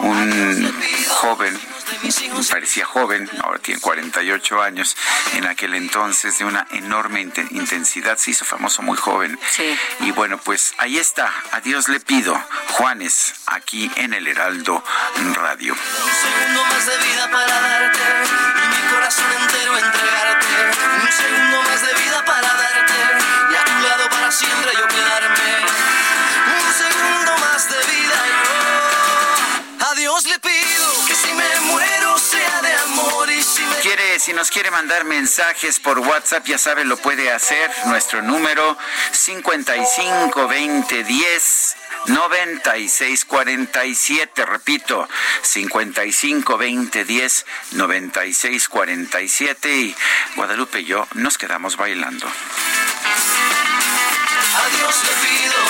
un 0.00 0.74
joven 1.08 1.58
me 2.02 2.44
parecía 2.44 2.84
joven, 2.84 3.28
ahora 3.42 3.58
tiene 3.58 3.80
48 3.80 4.62
años, 4.62 4.96
en 5.34 5.46
aquel 5.46 5.74
entonces 5.74 6.38
de 6.38 6.44
una 6.44 6.66
enorme 6.70 7.20
intensidad, 7.20 8.16
se 8.18 8.30
hizo 8.32 8.44
famoso 8.44 8.82
muy 8.82 8.96
joven. 8.96 9.38
Sí. 9.50 9.76
Y 10.00 10.10
bueno, 10.10 10.38
pues 10.38 10.74
ahí 10.78 10.98
está, 10.98 11.32
a 11.52 11.60
Dios 11.60 11.88
le 11.88 12.00
pido, 12.00 12.40
Juanes, 12.70 13.34
aquí 13.46 13.90
en 13.96 14.14
el 14.14 14.26
Heraldo 14.26 14.82
Radio. 15.34 15.74
Un 15.74 16.12
segundo 16.12 16.64
más 16.64 16.86
de 16.86 16.96
vida 16.98 17.30
para 17.30 17.60
darte 17.60 17.98
y 17.98 18.68
mi 18.68 18.92
corazón 18.92 19.26
entero 19.42 19.78
entregarte. 19.78 20.46
Un 21.02 21.12
segundo 21.12 21.62
más 21.62 21.82
de 21.82 21.94
vida 22.02 22.24
para 22.24 22.48
darte 22.54 22.91
siempre 24.32 24.72
yo 24.78 24.88
quedarme. 24.88 25.50
Un 26.58 26.72
segundo 26.72 27.32
más 27.38 27.68
de 27.68 27.78
vida 27.92 28.18
yo. 28.42 29.86
A 29.86 29.94
le 29.94 30.38
pido 30.38 31.06
que 31.06 31.14
si 31.14 31.32
me 31.34 31.60
muero 31.72 32.18
sea 32.18 32.62
de 32.62 32.74
amor 32.74 33.30
y 33.30 33.42
si 34.18 34.32
nos 34.32 34.50
quiere 34.50 34.70
mandar 34.70 35.04
mensajes 35.04 35.80
por 35.80 35.98
WhatsApp, 35.98 36.46
ya 36.46 36.56
sabe, 36.56 36.84
lo 36.84 36.96
puede 36.96 37.30
hacer. 37.32 37.70
Nuestro 37.86 38.22
número 38.22 38.76
55 39.10 40.48
20 40.48 41.04
10 41.04 41.76
96 42.06 43.24
47, 43.24 44.46
repito, 44.46 45.08
55 45.42 46.56
20 46.56 47.04
10 47.04 47.46
96 47.72 48.68
47 48.68 49.76
y 49.76 49.96
Guadalupe 50.36 50.80
y 50.80 50.84
yo 50.84 51.06
nos 51.14 51.36
quedamos 51.36 51.76
bailando. 51.76 52.26
A 54.54 54.68
Dios 54.76 54.94
le 55.04 55.12
pido. 55.22 55.60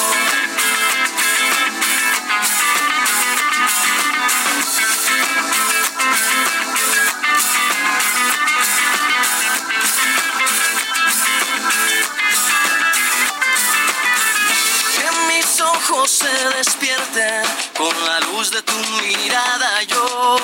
Que 14.97 15.09
mis 15.29 15.61
ojos 15.61 16.11
se 16.11 16.49
despierten 16.57 17.43
con 17.77 18.05
la 18.05 18.21
luz 18.21 18.51
de 18.51 18.63
tu 18.63 18.75
mirada. 19.03 19.83
Yo 19.85 20.37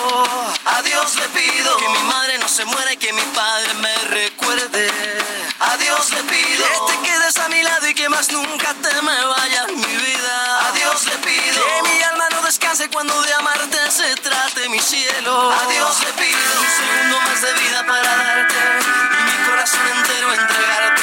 pido 1.28 1.76
que 1.76 1.88
mi 1.88 2.02
madre 2.04 2.38
no 2.38 2.48
se 2.48 2.64
muera 2.64 2.92
y 2.92 2.96
que 2.96 3.12
mi 3.12 3.22
padre 3.34 3.74
me 3.74 3.94
recuerde. 4.08 4.90
A 5.60 5.76
Dios 5.76 6.10
le 6.12 6.22
pido 6.24 6.64
que 6.86 6.92
te 6.92 7.08
quedes 7.08 7.36
a 7.38 7.48
mi 7.48 7.62
lado 7.62 7.88
y 7.88 7.94
que 7.94 8.08
más 8.08 8.30
nunca 8.30 8.74
te 8.74 9.02
me 9.02 9.24
vaya 9.26 9.66
mi 9.66 9.96
vida. 9.96 10.68
A 10.68 10.72
Dios 10.72 11.04
le 11.06 11.16
pido 11.18 11.64
que 11.64 11.82
mi 11.90 12.02
alma 12.02 12.28
no 12.30 12.42
descanse 12.42 12.88
cuando 12.90 13.20
de 13.22 13.32
amarte 13.34 13.78
se 13.90 14.14
trate 14.16 14.68
mi 14.68 14.78
cielo. 14.80 15.52
A 15.52 15.66
Dios 15.66 16.00
le 16.04 16.12
pido 16.12 16.38
un 16.60 16.68
segundo 16.78 17.20
más 17.20 17.42
de 17.42 17.52
vida 17.54 17.86
para 17.86 18.16
darte 18.16 18.56
y 19.18 19.22
mi 19.24 19.48
corazón 19.48 19.86
entero 19.96 20.32
entregarte. 20.32 21.02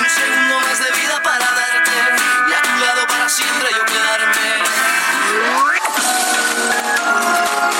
Un 0.00 0.10
segundo 0.10 0.60
más 0.60 0.78
de 0.78 0.90
vida 1.00 1.22
para 1.22 1.46
darte 1.60 1.90
y 2.48 2.52
a 2.52 2.62
tu 2.62 2.76
lado 2.84 3.06
para 3.06 3.28
siempre 3.28 3.68
yo 3.76 3.84
quedarme. 3.84 4.69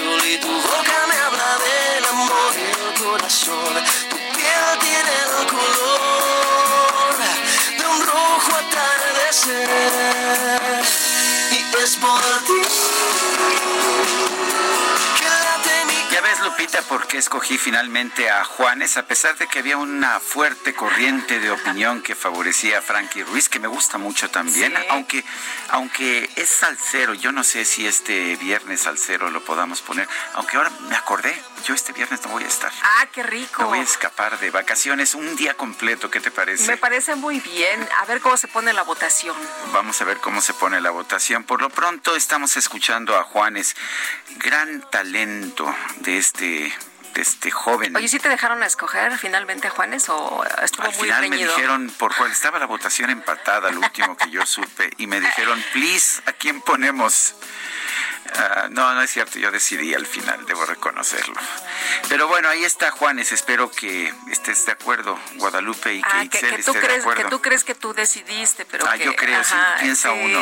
y 0.00 0.38
tu 0.38 0.48
boca 0.48 1.06
me 1.06 1.14
habla 1.18 1.58
del 1.58 2.04
amor 2.06 2.54
y 2.56 2.60
el 2.62 2.94
corazón. 3.04 3.74
Tu 4.08 4.16
piel 4.16 4.78
tiene 4.80 5.12
el 5.20 5.46
color 5.46 7.14
de 7.76 7.84
un 7.86 8.00
rojo 8.00 8.50
atardecer 8.56 9.68
y 11.50 11.76
es 11.82 11.96
por 11.96 12.22
ti 12.46 12.62
Lupita, 16.52 16.82
por 16.82 17.06
qué 17.06 17.16
escogí 17.16 17.56
finalmente 17.56 18.28
a 18.28 18.44
Juanes, 18.44 18.98
a 18.98 19.06
pesar 19.06 19.36
de 19.38 19.46
que 19.46 19.60
había 19.60 19.78
una 19.78 20.20
fuerte 20.20 20.74
corriente 20.74 21.40
de 21.40 21.50
opinión 21.50 22.02
que 22.02 22.14
favorecía 22.14 22.78
a 22.78 22.82
Frankie 22.82 23.22
Ruiz, 23.22 23.48
que 23.48 23.58
me 23.58 23.68
gusta 23.68 23.96
mucho 23.96 24.28
también, 24.30 24.72
Sí. 24.76 24.86
aunque, 24.90 25.24
aunque 25.70 26.28
es 26.36 26.50
salsero, 26.50 27.14
yo 27.14 27.32
no 27.32 27.42
sé 27.42 27.64
si 27.64 27.86
este 27.86 28.36
viernes 28.36 28.82
salsero 28.82 29.30
lo 29.30 29.42
podamos 29.42 29.80
poner, 29.80 30.06
aunque 30.34 30.58
ahora 30.58 30.70
me 30.88 30.94
acordé, 30.96 31.34
yo 31.62 31.74
este 31.74 31.92
viernes 31.92 32.22
no 32.24 32.30
voy 32.30 32.44
a 32.44 32.48
estar. 32.48 32.72
Ah, 32.82 33.06
qué 33.12 33.22
rico. 33.22 33.62
Me 33.62 33.68
voy 33.68 33.78
a 33.78 33.82
escapar 33.82 34.38
de 34.38 34.50
vacaciones 34.50 35.14
un 35.14 35.36
día 35.36 35.54
completo, 35.54 36.10
¿qué 36.10 36.20
te 36.20 36.30
parece? 36.30 36.66
Me 36.66 36.76
parece 36.76 37.14
muy 37.14 37.40
bien. 37.40 37.88
A 38.00 38.04
ver 38.06 38.20
cómo 38.20 38.36
se 38.36 38.48
pone 38.48 38.72
la 38.72 38.82
votación. 38.82 39.36
Vamos 39.72 40.00
a 40.00 40.04
ver 40.04 40.18
cómo 40.18 40.40
se 40.40 40.54
pone 40.54 40.80
la 40.80 40.90
votación. 40.90 41.44
Por 41.44 41.60
lo 41.62 41.70
pronto 41.70 42.16
estamos 42.16 42.56
escuchando 42.56 43.16
a 43.16 43.24
Juanes, 43.24 43.76
gran 44.36 44.82
talento 44.90 45.74
de 46.00 46.18
este, 46.18 46.72
de 47.14 47.22
este 47.22 47.50
joven. 47.50 47.94
Oye, 47.96 48.08
¿sí 48.08 48.18
te 48.18 48.28
dejaron 48.28 48.62
a 48.62 48.66
escoger 48.66 49.16
finalmente, 49.18 49.68
Juanes, 49.68 50.08
o 50.08 50.44
estuvo 50.62 50.86
Al 50.86 50.94
muy 50.94 51.04
final 51.06 51.28
me 51.28 51.36
dijeron 51.36 51.92
por 51.98 52.14
cuál 52.14 52.32
estaba 52.32 52.58
la 52.58 52.66
votación 52.66 53.10
empatada, 53.10 53.70
lo 53.70 53.80
último 53.80 54.16
que 54.16 54.30
yo 54.30 54.44
supe, 54.46 54.90
y 54.98 55.06
me 55.06 55.20
dijeron, 55.20 55.62
please, 55.72 56.22
¿a 56.26 56.32
quién 56.32 56.60
ponemos? 56.60 57.34
Ah, 58.34 58.68
no, 58.70 58.94
no 58.94 59.02
es 59.02 59.10
cierto, 59.10 59.38
yo 59.38 59.50
decidí 59.50 59.94
al 59.94 60.06
final, 60.06 60.46
debo 60.46 60.64
reconocerlo. 60.64 61.34
Pero 62.08 62.28
bueno, 62.28 62.48
ahí 62.48 62.64
está 62.64 62.90
Juanes, 62.90 63.32
espero 63.32 63.70
que 63.70 64.12
estés 64.30 64.64
de 64.66 64.72
acuerdo, 64.72 65.18
Guadalupe, 65.34 65.94
y 65.94 66.02
que 66.02 66.08
Ah, 66.08 66.20
que, 66.20 66.38
Itzel 66.38 66.56
que 66.56 66.62
tú 66.62 66.70
esté 66.70 66.80
de 66.80 66.86
crees, 66.86 67.00
acuerdo. 67.00 67.22
que 67.24 67.28
tú 67.30 67.42
crees 67.42 67.64
que 67.64 67.74
tú 67.74 67.92
decidiste, 67.94 68.64
pero 68.64 68.86
Ah, 68.88 68.96
que, 68.96 69.04
yo 69.04 69.16
creo, 69.16 69.42
sí, 69.44 69.54
piensa 69.80 70.10
sí. 70.12 70.20
uno. 70.22 70.40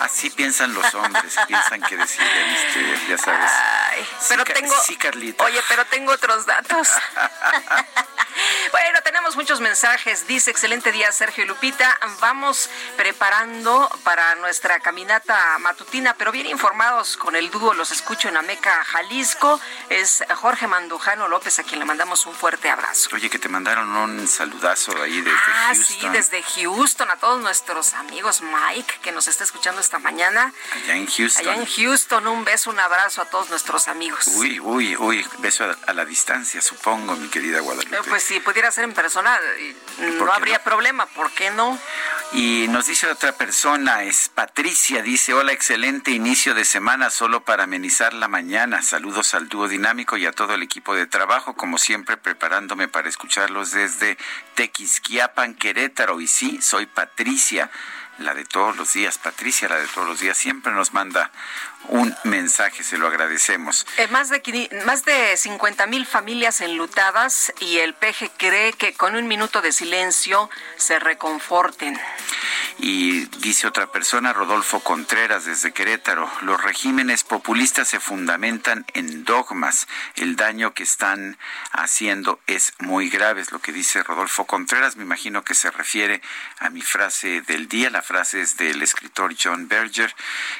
Así 0.00 0.30
piensan 0.30 0.74
los 0.74 0.92
hombres, 0.94 1.34
piensan 1.46 1.80
que 1.82 1.96
deciden, 1.96 2.48
este, 2.50 2.98
ya 3.08 3.18
sabes. 3.18 3.50
Ay, 3.52 4.04
Sí, 4.20 4.26
pero 4.28 4.44
tengo, 4.44 4.74
sí, 4.84 4.96
Carlita. 4.96 5.44
oye, 5.44 5.60
pero 5.68 5.84
tengo 5.86 6.12
otros 6.12 6.46
datos. 6.46 6.88
bueno, 8.72 8.98
tenemos 9.02 9.36
muchos 9.36 9.60
mensajes. 9.60 10.26
Dice, 10.26 10.50
excelente 10.50 10.90
día, 10.92 11.10
Sergio 11.12 11.44
y 11.44 11.46
Lupita. 11.46 11.98
Vamos 12.20 12.68
preparando 12.96 13.88
para 14.02 14.34
nuestra 14.36 14.80
caminata 14.80 15.58
matutina, 15.58 16.14
pero 16.14 16.32
bien 16.32 16.46
informados 16.46 17.03
con 17.16 17.36
el 17.36 17.50
dúo. 17.50 17.74
Los 17.74 17.90
escucho 17.92 18.28
en 18.28 18.36
Ameca, 18.36 18.84
Jalisco. 18.84 19.60
Es 19.90 20.22
Jorge 20.36 20.66
Mandujano 20.66 21.28
López, 21.28 21.58
a 21.58 21.62
quien 21.62 21.78
le 21.78 21.84
mandamos 21.84 22.26
un 22.26 22.34
fuerte 22.34 22.70
abrazo. 22.70 23.10
Oye, 23.12 23.28
que 23.30 23.38
te 23.38 23.48
mandaron 23.48 23.88
un 23.96 24.26
saludazo 24.26 25.00
ahí 25.02 25.20
desde 25.20 25.36
Ah, 25.38 25.66
Houston. 25.74 25.84
sí, 26.00 26.08
desde 26.10 26.42
Houston, 26.42 27.10
a 27.10 27.16
todos 27.16 27.40
nuestros 27.40 27.94
amigos, 27.94 28.40
Mike, 28.42 29.00
que 29.02 29.12
nos 29.12 29.28
está 29.28 29.44
escuchando 29.44 29.80
esta 29.80 29.98
mañana. 29.98 30.52
Allá 30.72 30.96
en 30.96 31.06
Houston. 31.06 31.48
Allá 31.48 31.54
en 31.60 31.66
Houston, 31.66 32.26
un 32.26 32.44
beso, 32.44 32.70
un 32.70 32.80
abrazo 32.80 33.22
a 33.22 33.26
todos 33.26 33.50
nuestros 33.50 33.88
amigos. 33.88 34.26
Uy, 34.34 34.58
uy, 34.60 34.96
uy, 34.96 35.26
beso 35.38 35.64
a, 35.64 35.76
a 35.90 35.92
la 35.92 36.04
distancia, 36.04 36.60
supongo, 36.62 37.14
mi 37.16 37.28
querida 37.28 37.60
Guadalupe. 37.60 37.96
Eh, 37.96 38.00
Pues 38.08 38.22
si 38.22 38.40
pudiera 38.40 38.70
ser 38.70 38.84
en 38.84 38.94
persona, 38.94 39.38
eh, 39.58 39.76
¿Por 40.18 40.26
no 40.28 40.32
habría 40.32 40.58
no? 40.58 40.64
problema, 40.64 41.06
¿por 41.06 41.30
qué 41.32 41.50
no? 41.50 41.78
Y 42.32 42.66
nos 42.68 42.86
dice 42.86 43.06
otra 43.08 43.32
persona, 43.32 44.02
es 44.04 44.28
Patricia, 44.28 45.02
dice, 45.02 45.34
hola, 45.34 45.52
excelente 45.52 46.10
inicio 46.10 46.54
de 46.54 46.64
semana 46.64 46.93
solo 47.10 47.44
para 47.44 47.64
amenizar 47.64 48.14
la 48.14 48.28
mañana. 48.28 48.80
Saludos 48.80 49.34
al 49.34 49.48
dúo 49.48 49.66
dinámico 49.66 50.16
y 50.16 50.26
a 50.26 50.32
todo 50.32 50.54
el 50.54 50.62
equipo 50.62 50.94
de 50.94 51.06
trabajo, 51.06 51.54
como 51.54 51.76
siempre 51.76 52.16
preparándome 52.16 52.86
para 52.86 53.08
escucharlos 53.08 53.72
desde 53.72 54.16
Tequisquiapan, 54.54 55.54
Querétaro. 55.54 56.20
Y 56.20 56.28
sí, 56.28 56.60
soy 56.62 56.86
Patricia, 56.86 57.70
la 58.18 58.32
de 58.32 58.44
todos 58.44 58.76
los 58.76 58.92
días. 58.92 59.18
Patricia, 59.18 59.68
la 59.68 59.76
de 59.76 59.88
todos 59.88 60.06
los 60.06 60.20
días, 60.20 60.38
siempre 60.38 60.72
nos 60.72 60.92
manda 60.94 61.32
un 61.88 62.14
mensaje, 62.24 62.82
se 62.82 62.98
lo 62.98 63.06
agradecemos. 63.06 63.86
Eh, 63.98 64.08
más 64.08 64.30
de 64.30 64.42
más 64.84 65.04
de 65.04 65.36
50 65.36 65.86
mil 65.86 66.06
familias 66.06 66.60
enlutadas 66.60 67.52
y 67.60 67.78
el 67.78 67.94
PG 67.94 68.30
cree 68.36 68.72
que 68.72 68.94
con 68.94 69.16
un 69.16 69.26
minuto 69.26 69.62
de 69.62 69.72
silencio 69.72 70.50
se 70.76 70.98
reconforten. 70.98 71.98
Y 72.78 73.26
dice 73.38 73.68
otra 73.68 73.92
persona, 73.92 74.32
Rodolfo 74.32 74.80
Contreras 74.80 75.44
desde 75.44 75.72
Querétaro, 75.72 76.28
los 76.42 76.60
regímenes 76.62 77.22
populistas 77.22 77.88
se 77.88 78.00
fundamentan 78.00 78.84
en 78.94 79.24
dogmas. 79.24 79.86
El 80.16 80.34
daño 80.34 80.74
que 80.74 80.82
están 80.82 81.38
haciendo 81.70 82.40
es 82.46 82.72
muy 82.80 83.08
grave, 83.08 83.40
es 83.40 83.52
lo 83.52 83.60
que 83.60 83.72
dice 83.72 84.02
Rodolfo 84.02 84.46
Contreras. 84.46 84.96
Me 84.96 85.04
imagino 85.04 85.44
que 85.44 85.54
se 85.54 85.70
refiere 85.70 86.20
a 86.58 86.70
mi 86.70 86.82
frase 86.82 87.42
del 87.42 87.68
día. 87.68 87.90
La 87.90 88.02
frase 88.02 88.40
es 88.40 88.56
del 88.56 88.82
escritor 88.82 89.34
John 89.40 89.68
Berger. 89.68 90.14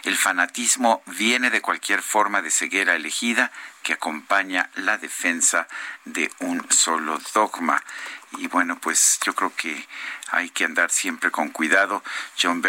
El 0.04 0.16
fanatismo 0.16 1.02
viene 1.16 1.50
de 1.50 1.60
cualquier 1.60 2.02
forma 2.02 2.42
de 2.42 2.50
ceguera 2.50 2.94
elegida 2.94 3.52
que 3.82 3.92
acompaña 3.92 4.70
la 4.74 4.98
defensa 4.98 5.66
de 6.04 6.30
un 6.40 6.66
solo 6.70 7.18
dogma. 7.34 7.82
Y 8.38 8.48
bueno, 8.48 8.78
pues 8.80 9.18
yo 9.24 9.34
creo 9.34 9.54
que 9.54 9.86
hay 10.30 10.50
que 10.50 10.64
andar 10.64 10.90
siempre 10.90 11.30
con 11.30 11.50
cuidado. 11.50 12.02
John, 12.40 12.62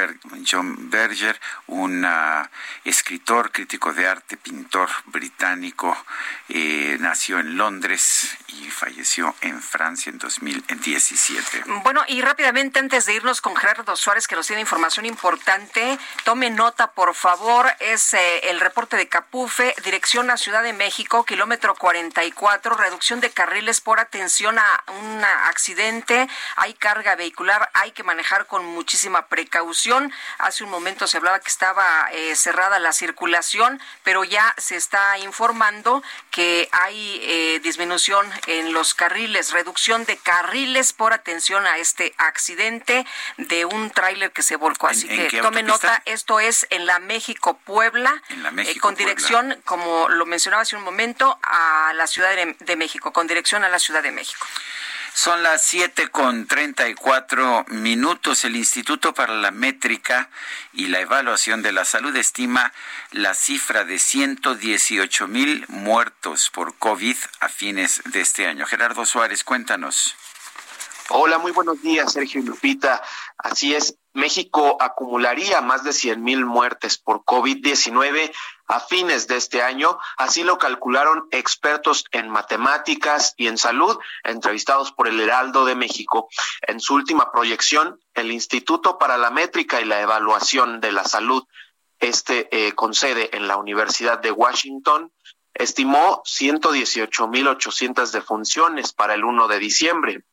John 0.49 0.89
Berger, 0.89 1.39
un 1.67 2.05
escritor, 2.83 3.51
crítico 3.51 3.93
de 3.93 4.07
arte, 4.07 4.37
pintor 4.37 4.89
británico, 5.05 5.97
eh, 6.49 6.97
nació 6.99 7.39
en 7.39 7.57
Londres 7.57 8.37
y 8.47 8.69
falleció 8.69 9.35
en 9.41 9.61
Francia 9.61 10.09
en 10.09 10.17
2017. 10.17 11.63
Bueno, 11.83 12.03
y 12.07 12.21
rápidamente 12.21 12.79
antes 12.79 13.05
de 13.05 13.13
irnos 13.13 13.41
con 13.41 13.55
Gerardo 13.55 13.95
Suárez, 13.95 14.27
que 14.27 14.35
nos 14.35 14.47
tiene 14.47 14.61
información 14.61 15.05
importante, 15.05 15.97
tome 16.23 16.49
nota, 16.49 16.91
por 16.91 17.15
favor, 17.15 17.67
es 17.79 18.13
eh, 18.13 18.49
el 18.49 18.59
reporte 18.59 18.97
de 18.97 19.07
Capufe, 19.07 19.73
dirección 19.83 20.29
a 20.29 20.37
Ciudad 20.37 20.63
de 20.63 20.73
México, 20.73 21.25
kilómetro 21.25 21.75
44, 21.75 22.75
reducción 22.75 23.21
de 23.21 23.31
carriles 23.31 23.81
por 23.81 23.99
atención 23.99 24.59
a 24.59 24.83
un 24.99 25.23
accidente, 25.23 26.27
hay 26.57 26.73
carga 26.73 27.15
vehicular 27.15 27.44
hay 27.73 27.91
que 27.91 28.03
manejar 28.03 28.47
con 28.47 28.65
muchísima 28.65 29.27
precaución. 29.27 30.11
Hace 30.37 30.63
un 30.63 30.69
momento 30.69 31.07
se 31.07 31.17
hablaba 31.17 31.39
que 31.39 31.49
estaba 31.49 32.09
eh, 32.11 32.35
cerrada 32.35 32.79
la 32.79 32.93
circulación, 32.93 33.81
pero 34.03 34.23
ya 34.23 34.53
se 34.57 34.75
está 34.75 35.17
informando 35.19 36.03
que 36.31 36.69
hay 36.71 37.19
eh, 37.23 37.59
disminución 37.63 38.29
en 38.47 38.73
los 38.73 38.93
carriles, 38.93 39.51
reducción 39.51 40.05
de 40.05 40.17
carriles 40.17 40.93
por 40.93 41.13
atención 41.13 41.65
a 41.65 41.77
este 41.77 42.13
accidente 42.17 43.05
de 43.37 43.65
un 43.65 43.91
tráiler 43.91 44.31
que 44.31 44.41
se 44.41 44.55
volcó. 44.55 44.87
Así 44.87 45.07
que 45.07 45.41
tome 45.41 45.63
nota, 45.63 46.01
esto 46.05 46.39
es 46.39 46.67
en 46.69 46.85
la 46.85 46.99
México-Puebla, 46.99 48.21
eh, 48.57 48.79
con 48.79 48.95
dirección, 48.95 49.61
como 49.65 50.09
lo 50.09 50.25
mencionaba 50.25 50.63
hace 50.63 50.75
un 50.75 50.83
momento, 50.83 51.39
a 51.41 51.93
la 51.95 52.07
Ciudad 52.07 52.31
de 52.35 52.75
México, 52.75 53.13
con 53.13 53.27
dirección 53.27 53.63
a 53.63 53.69
la 53.69 53.79
Ciudad 53.79 54.03
de 54.03 54.11
México. 54.11 54.45
Son 55.15 55.43
las 55.43 55.63
siete 55.63 56.09
con 56.09 56.45
treinta 56.45 56.89
y 56.89 56.93
cuatro 56.93 57.63
minutos. 57.69 58.43
El 58.43 58.57
Instituto 58.57 59.13
para 59.13 59.33
la 59.33 59.49
Métrica 59.49 60.29
y 60.73 60.87
la 60.87 60.99
Evaluación 60.99 61.61
de 61.61 61.71
la 61.71 61.85
Salud 61.85 62.13
estima 62.17 62.73
la 63.11 63.33
cifra 63.33 63.85
de 63.85 63.97
118 63.97 65.27
mil 65.29 65.63
muertos 65.69 66.49
por 66.49 66.77
COVID 66.77 67.15
a 67.39 67.47
fines 67.47 68.01
de 68.11 68.19
este 68.19 68.45
año. 68.45 68.65
Gerardo 68.65 69.05
Suárez, 69.05 69.45
cuéntanos. 69.45 70.17
Hola, 71.07 71.37
muy 71.37 71.53
buenos 71.53 71.81
días, 71.81 72.11
Sergio 72.11 72.41
Lupita. 72.41 73.01
Así 73.37 73.73
es, 73.73 73.95
México 74.13 74.75
acumularía 74.81 75.61
más 75.61 75.85
de 75.85 75.93
100 75.93 76.21
mil 76.21 76.45
muertes 76.45 76.97
por 76.97 77.23
COVID-19 77.23 78.33
a 78.67 78.79
fines 78.79 79.27
de 79.27 79.37
este 79.37 79.61
año. 79.61 79.97
Así 80.17 80.43
lo 80.43 80.57
calcularon 80.57 81.27
expertos 81.31 82.05
en 82.11 82.29
matemáticas 82.29 83.33
y 83.37 83.47
en 83.47 83.57
salud 83.57 83.97
entrevistados 84.23 84.91
por 84.91 85.07
el 85.07 85.19
Heraldo 85.19 85.65
de 85.65 85.75
México. 85.75 86.27
En 86.61 86.79
su 86.79 86.95
última 86.95 87.31
proyección, 87.31 87.99
el 88.13 88.31
Instituto 88.31 88.97
para 88.97 89.17
la 89.17 89.29
Métrica 89.29 89.81
y 89.81 89.85
la 89.85 90.01
Evaluación 90.01 90.81
de 90.81 90.91
la 90.91 91.03
Salud, 91.03 91.43
este 91.99 92.49
eh, 92.51 92.73
con 92.73 92.93
sede 92.93 93.35
en 93.35 93.47
la 93.47 93.57
Universidad 93.57 94.19
de 94.19 94.31
Washington, 94.31 95.11
estimó 95.53 96.21
118.800 96.25 98.11
defunciones 98.11 98.93
para 98.93 99.13
el 99.13 99.23
1 99.23 99.47
de 99.47 99.59
diciembre. 99.59 100.25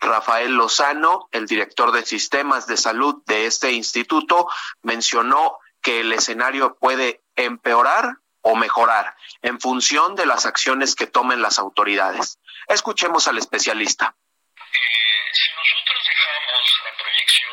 Rafael 0.00 0.54
Lozano, 0.54 1.28
el 1.32 1.46
director 1.46 1.92
de 1.92 2.04
sistemas 2.04 2.66
de 2.66 2.76
salud 2.76 3.22
de 3.26 3.46
este 3.46 3.72
instituto, 3.72 4.48
mencionó 4.82 5.58
que 5.80 6.00
el 6.00 6.12
escenario 6.12 6.76
puede 6.78 7.22
empeorar 7.36 8.16
o 8.40 8.56
mejorar 8.56 9.14
en 9.42 9.60
función 9.60 10.14
de 10.14 10.26
las 10.26 10.46
acciones 10.46 10.94
que 10.94 11.06
tomen 11.06 11.42
las 11.42 11.58
autoridades. 11.58 12.38
Escuchemos 12.68 13.28
al 13.28 13.38
especialista. 13.38 14.14
Eh, 14.56 15.32
si 15.32 15.50
nosotros 15.52 16.04
dejamos 16.08 16.80
la 16.84 17.02
proyección 17.02 17.52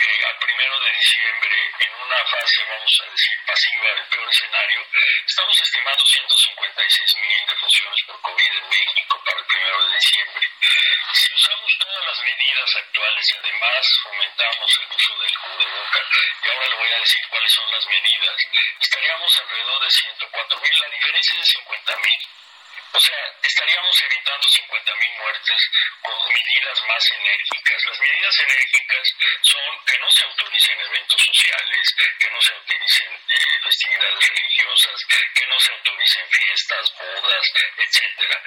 eh, 0.00 0.24
al 0.26 0.38
primero 0.38 0.80
de 0.80 0.92
diciembre 0.92 1.56
en 1.78 1.94
una 1.94 2.24
fase, 2.24 2.64
vamos 2.68 3.02
a 3.06 3.10
decir, 3.10 3.36
pasiva 3.46 3.94
del 3.94 4.06
peor 4.08 4.28
escenario, 4.28 4.86
estamos 5.26 5.60
estimando 5.60 6.04
156 6.04 7.16
mil 7.16 7.46
defunciones 7.46 8.02
por 8.06 8.20
COVID 8.20 8.52
en 8.52 8.68
México 8.68 9.22
para 9.24 9.38
el 9.38 9.46
primero 9.46 9.84
de 9.84 9.94
diciembre. 9.94 10.48
Si 11.12 11.34
usamos 11.34 11.78
todas 11.78 12.06
las 12.06 12.20
medidas 12.20 12.76
actuales 12.76 13.30
y 13.30 13.36
además 13.36 14.00
fomentamos 14.02 14.78
el 14.78 14.96
uso 14.96 15.18
del 15.18 15.38
cubreboca, 15.38 16.00
y 16.42 16.48
ahora 16.48 16.66
le 16.68 16.76
voy 16.76 16.92
a 16.92 17.00
decir 17.00 17.22
cuáles 17.30 17.52
son 17.52 17.70
las 17.70 17.86
medidas, 17.86 18.36
estaríamos 18.80 19.38
alrededor 19.38 19.84
de 19.84 19.90
104 19.90 20.60
mil, 20.60 20.80
la 20.80 20.88
diferencia 20.88 21.34
es 21.34 21.40
de 21.40 21.46
50 21.46 21.96
mil. 21.98 22.20
O 22.94 23.00
sea, 23.00 23.18
estaríamos 23.42 24.02
evitando 24.04 24.46
50.000 24.46 25.18
muertes 25.18 25.70
con 26.00 26.14
medidas 26.30 26.78
más 26.86 27.10
enérgicas. 27.10 27.84
Las 27.86 27.98
medidas 27.98 28.38
enérgicas 28.38 29.14
son 29.42 29.84
que 29.84 29.98
no 29.98 30.10
se 30.10 30.22
autoricen 30.22 30.80
eventos 30.80 31.22
sociales, 31.22 31.94
que 32.20 32.30
no 32.30 32.40
se 32.40 32.54
autoricen 32.54 33.12
eh, 33.12 33.58
festividades 33.64 34.28
religiosas, 34.28 35.06
que 35.34 35.46
no 35.48 35.58
se 35.58 35.72
autoricen 35.72 36.24
fiestas, 36.30 36.92
bodas, 37.00 37.52
etcétera. 37.78 38.42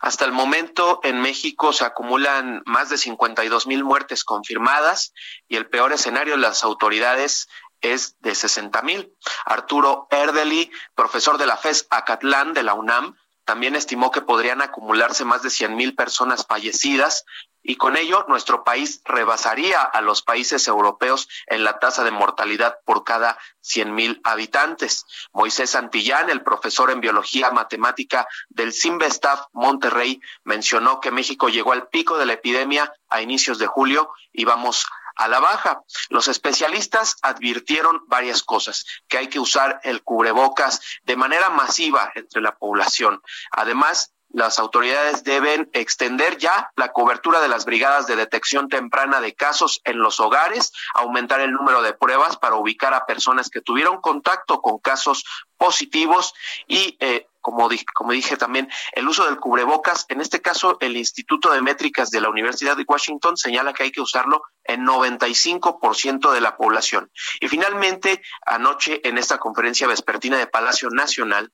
Hasta 0.00 0.24
el 0.26 0.32
momento 0.32 1.00
en 1.02 1.22
México 1.22 1.72
se 1.72 1.86
acumulan 1.86 2.62
más 2.66 2.90
de 2.90 2.98
52 2.98 3.66
mil 3.66 3.84
muertes 3.84 4.22
confirmadas 4.22 5.14
y 5.48 5.56
el 5.56 5.68
peor 5.68 5.92
escenario 5.92 6.36
las 6.36 6.62
autoridades 6.62 7.48
es 7.80 8.16
de 8.20 8.34
60 8.34 8.82
mil. 8.82 9.14
Arturo 9.44 10.06
Erdeli, 10.10 10.70
profesor 10.94 11.38
de 11.38 11.46
la 11.46 11.56
FES 11.56 11.86
Acatlán 11.90 12.54
de 12.54 12.62
la 12.62 12.74
UNAM, 12.74 13.16
también 13.44 13.76
estimó 13.76 14.10
que 14.10 14.20
podrían 14.20 14.60
acumularse 14.60 15.24
más 15.24 15.42
de 15.42 15.48
100 15.48 15.74
mil 15.74 15.94
personas 15.94 16.44
fallecidas 16.46 17.24
y 17.62 17.76
con 17.76 17.96
ello 17.96 18.24
nuestro 18.28 18.64
país 18.64 19.02
rebasaría 19.04 19.80
a 19.80 20.00
los 20.00 20.22
países 20.22 20.68
europeos 20.68 21.28
en 21.46 21.64
la 21.64 21.78
tasa 21.78 22.04
de 22.04 22.10
mortalidad 22.10 22.78
por 22.84 23.04
cada 23.04 23.38
100 23.60 23.94
mil 23.94 24.20
habitantes. 24.24 25.06
Moisés 25.32 25.70
Santillán, 25.70 26.30
el 26.30 26.42
profesor 26.42 26.90
en 26.90 27.00
biología 27.00 27.50
matemática 27.50 28.28
del 28.48 28.72
Simvestaff 28.72 29.46
Monterrey, 29.52 30.20
mencionó 30.44 31.00
que 31.00 31.10
México 31.10 31.48
llegó 31.48 31.72
al 31.72 31.88
pico 31.88 32.16
de 32.16 32.26
la 32.26 32.34
epidemia 32.34 32.92
a 33.08 33.22
inicios 33.22 33.58
de 33.58 33.66
julio 33.66 34.10
y 34.32 34.44
vamos 34.44 34.86
a 35.18 35.28
la 35.28 35.40
baja. 35.40 35.82
Los 36.08 36.28
especialistas 36.28 37.16
advirtieron 37.22 38.02
varias 38.06 38.42
cosas, 38.42 38.86
que 39.08 39.18
hay 39.18 39.28
que 39.28 39.40
usar 39.40 39.80
el 39.82 40.02
cubrebocas 40.02 40.80
de 41.04 41.16
manera 41.16 41.50
masiva 41.50 42.10
entre 42.14 42.40
la 42.40 42.56
población. 42.56 43.20
Además, 43.50 44.14
las 44.30 44.58
autoridades 44.58 45.24
deben 45.24 45.70
extender 45.72 46.36
ya 46.36 46.70
la 46.76 46.92
cobertura 46.92 47.40
de 47.40 47.48
las 47.48 47.64
brigadas 47.64 48.06
de 48.06 48.16
detección 48.16 48.68
temprana 48.68 49.20
de 49.20 49.34
casos 49.34 49.80
en 49.84 49.98
los 49.98 50.20
hogares, 50.20 50.72
aumentar 50.94 51.40
el 51.40 51.52
número 51.52 51.80
de 51.82 51.94
pruebas 51.94 52.36
para 52.36 52.56
ubicar 52.56 52.92
a 52.92 53.06
personas 53.06 53.48
que 53.48 53.62
tuvieron 53.62 54.00
contacto 54.00 54.60
con 54.60 54.78
casos 54.78 55.24
positivos 55.56 56.34
y 56.66 56.96
eh, 57.00 57.26
como 57.50 57.66
dije, 57.70 57.86
como 57.94 58.12
dije 58.12 58.36
también, 58.36 58.68
el 58.92 59.08
uso 59.08 59.24
del 59.24 59.38
cubrebocas, 59.38 60.04
en 60.10 60.20
este 60.20 60.42
caso 60.42 60.76
el 60.80 60.98
Instituto 60.98 61.50
de 61.50 61.62
Métricas 61.62 62.10
de 62.10 62.20
la 62.20 62.28
Universidad 62.28 62.76
de 62.76 62.84
Washington 62.86 63.38
señala 63.38 63.72
que 63.72 63.84
hay 63.84 63.90
que 63.90 64.02
usarlo 64.02 64.42
en 64.64 64.84
95% 64.84 66.30
de 66.30 66.40
la 66.42 66.58
población. 66.58 67.10
Y 67.40 67.48
finalmente, 67.48 68.20
anoche 68.44 69.00
en 69.08 69.16
esta 69.16 69.38
conferencia 69.38 69.86
vespertina 69.86 70.36
de 70.36 70.46
Palacio 70.46 70.90
Nacional, 70.90 71.50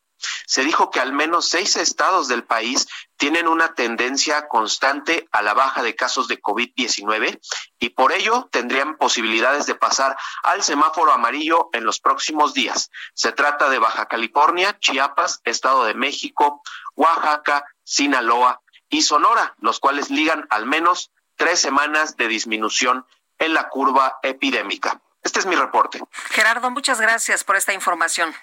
se 0.46 0.64
dijo 0.64 0.90
que 0.90 1.00
al 1.00 1.12
menos 1.12 1.48
seis 1.48 1.76
estados 1.76 2.28
del 2.28 2.44
país 2.44 2.86
tienen 3.16 3.48
una 3.48 3.74
tendencia 3.74 4.48
constante 4.48 5.28
a 5.32 5.42
la 5.42 5.54
baja 5.54 5.82
de 5.82 5.94
casos 5.94 6.28
de 6.28 6.40
COVID-19 6.40 7.40
y 7.78 7.90
por 7.90 8.12
ello 8.12 8.48
tendrían 8.50 8.96
posibilidades 8.96 9.66
de 9.66 9.74
pasar 9.74 10.16
al 10.42 10.62
semáforo 10.62 11.12
amarillo 11.12 11.68
en 11.72 11.84
los 11.84 12.00
próximos 12.00 12.54
días. 12.54 12.90
Se 13.14 13.32
trata 13.32 13.68
de 13.68 13.78
Baja 13.78 14.06
California, 14.06 14.78
Chiapas, 14.80 15.40
Estado 15.44 15.84
de 15.84 15.94
México, 15.94 16.62
Oaxaca, 16.96 17.64
Sinaloa 17.84 18.60
y 18.88 19.02
Sonora, 19.02 19.54
los 19.58 19.80
cuales 19.80 20.10
ligan 20.10 20.46
al 20.50 20.66
menos 20.66 21.10
tres 21.36 21.60
semanas 21.60 22.16
de 22.16 22.28
disminución 22.28 23.06
en 23.38 23.54
la 23.54 23.68
curva 23.68 24.18
epidémica. 24.22 25.00
Este 25.22 25.40
es 25.40 25.46
mi 25.46 25.56
reporte. 25.56 26.02
Gerardo, 26.30 26.70
muchas 26.70 27.00
gracias 27.00 27.44
por 27.44 27.56
esta 27.56 27.72
información. 27.72 28.34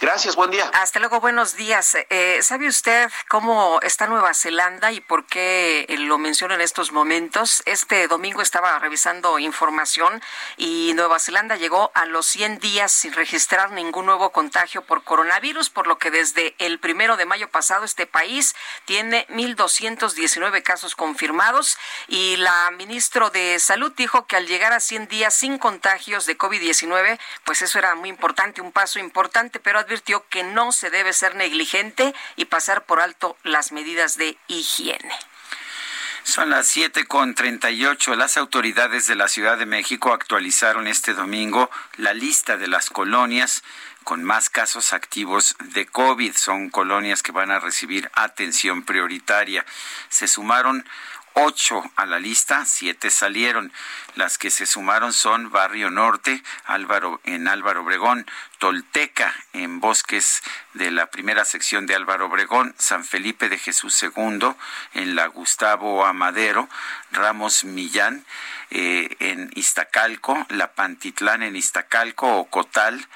Gracias, 0.00 0.36
buen 0.36 0.52
día. 0.52 0.70
Hasta 0.74 1.00
luego, 1.00 1.20
buenos 1.20 1.56
días. 1.56 1.96
Eh, 2.08 2.38
¿Sabe 2.42 2.68
usted 2.68 3.10
cómo 3.26 3.80
está 3.82 4.06
Nueva 4.06 4.32
Zelanda 4.32 4.92
y 4.92 5.00
por 5.00 5.26
qué 5.26 5.86
eh, 5.88 5.98
lo 5.98 6.18
menciono 6.18 6.54
en 6.54 6.60
estos 6.60 6.92
momentos? 6.92 7.64
Este 7.66 8.06
domingo 8.06 8.40
estaba 8.40 8.78
revisando 8.78 9.40
información 9.40 10.22
y 10.56 10.92
Nueva 10.94 11.18
Zelanda 11.18 11.56
llegó 11.56 11.90
a 11.94 12.06
los 12.06 12.26
100 12.26 12.60
días 12.60 12.92
sin 12.92 13.12
registrar 13.12 13.72
ningún 13.72 14.06
nuevo 14.06 14.30
contagio 14.30 14.82
por 14.82 15.02
coronavirus, 15.02 15.68
por 15.68 15.88
lo 15.88 15.98
que 15.98 16.12
desde 16.12 16.54
el 16.58 16.78
primero 16.78 17.16
de 17.16 17.26
mayo 17.26 17.48
pasado 17.48 17.84
este 17.84 18.06
país 18.06 18.54
tiene 18.84 19.26
1.219 19.30 20.62
casos 20.62 20.94
confirmados 20.94 21.76
y 22.06 22.36
la 22.36 22.70
ministra 22.70 23.30
de 23.30 23.58
Salud 23.58 23.92
dijo 23.96 24.28
que 24.28 24.36
al 24.36 24.46
llegar 24.46 24.72
a 24.72 24.78
100 24.78 25.08
días 25.08 25.34
sin 25.34 25.58
contagios 25.58 26.24
de 26.26 26.38
COVID-19, 26.38 27.18
pues 27.42 27.62
eso 27.62 27.80
era 27.80 27.96
muy 27.96 28.10
importante, 28.10 28.60
un 28.60 28.70
paso 28.70 29.00
importante, 29.00 29.58
pero 29.58 29.87
advirtió 29.88 30.28
que 30.28 30.44
no 30.44 30.70
se 30.70 30.90
debe 30.90 31.14
ser 31.14 31.34
negligente 31.34 32.14
y 32.36 32.44
pasar 32.44 32.84
por 32.84 33.00
alto 33.00 33.38
las 33.42 33.72
medidas 33.72 34.18
de 34.18 34.36
higiene. 34.46 35.14
Son 36.24 36.50
las 36.50 36.66
siete 36.66 37.06
con 37.06 37.34
treinta 37.34 37.70
y 37.70 37.86
ocho. 37.86 38.14
Las 38.14 38.36
autoridades 38.36 39.06
de 39.06 39.14
la 39.14 39.28
Ciudad 39.28 39.56
de 39.56 39.64
México 39.64 40.12
actualizaron 40.12 40.86
este 40.86 41.14
domingo 41.14 41.70
la 41.96 42.12
lista 42.12 42.58
de 42.58 42.68
las 42.68 42.90
colonias 42.90 43.62
con 44.04 44.22
más 44.24 44.50
casos 44.50 44.92
activos 44.92 45.56
de 45.58 45.86
COVID. 45.86 46.36
Son 46.36 46.68
colonias 46.68 47.22
que 47.22 47.32
van 47.32 47.50
a 47.50 47.60
recibir 47.60 48.10
atención 48.12 48.82
prioritaria. 48.82 49.64
Se 50.10 50.28
sumaron 50.28 50.86
ocho 51.38 51.82
a 51.96 52.06
la 52.06 52.18
lista, 52.18 52.64
siete 52.64 53.10
salieron. 53.10 53.72
Las 54.14 54.38
que 54.38 54.50
se 54.50 54.66
sumaron 54.66 55.12
son 55.12 55.50
Barrio 55.50 55.90
Norte, 55.90 56.42
Álvaro 56.64 57.20
en 57.24 57.46
Álvaro 57.46 57.82
Obregón, 57.82 58.26
Tolteca 58.58 59.32
en 59.52 59.80
Bosques 59.80 60.42
de 60.74 60.90
la 60.90 61.06
primera 61.06 61.44
sección 61.44 61.86
de 61.86 61.94
Álvaro 61.94 62.26
Obregón, 62.26 62.74
San 62.78 63.04
Felipe 63.04 63.48
de 63.48 63.58
Jesús 63.58 64.02
II 64.02 64.54
en 64.94 65.14
la 65.14 65.26
Gustavo 65.28 66.04
Amadero, 66.04 66.68
Ramos 67.12 67.64
Millán 67.64 68.24
eh, 68.70 69.16
en 69.20 69.50
Iztacalco, 69.54 70.46
La 70.48 70.72
Pantitlán 70.72 71.42
en 71.42 71.54
Iztacalco, 71.54 72.38
Ocotal, 72.38 73.06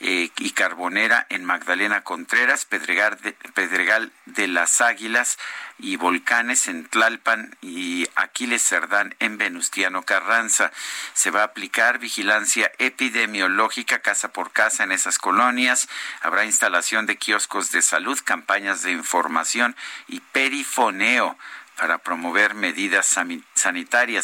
eh, 0.00 0.30
y 0.38 0.50
Carbonera 0.50 1.26
en 1.30 1.44
Magdalena 1.44 2.02
Contreras, 2.02 2.66
Pedregal 2.66 3.18
de, 3.22 3.32
Pedregal 3.32 4.12
de 4.26 4.46
las 4.46 4.80
Águilas 4.82 5.38
y 5.78 5.96
Volcanes 5.96 6.68
en 6.68 6.86
Tlalpan 6.86 7.56
y 7.62 8.06
Aquiles 8.14 8.62
Cerdán 8.62 9.14
en 9.20 9.38
Venustiano 9.38 10.02
Carranza. 10.02 10.70
Se 11.14 11.30
va 11.30 11.40
a 11.40 11.46
aplicar 11.46 11.98
vigilancia 11.98 12.70
epidemiológica 12.78 14.00
casa 14.00 14.32
por 14.32 14.52
casa 14.52 14.84
en 14.84 14.92
esas 14.92 15.18
colonias. 15.18 15.88
Habrá 16.20 16.44
instalación 16.44 17.06
de 17.06 17.16
kioscos 17.16 17.72
de 17.72 17.80
salud, 17.80 18.18
campañas 18.22 18.82
de 18.82 18.92
información 18.92 19.76
y 20.08 20.20
perifoneo 20.20 21.38
para 21.76 21.98
promover 21.98 22.54
medidas 22.54 23.06
sanitarias, 23.06 23.55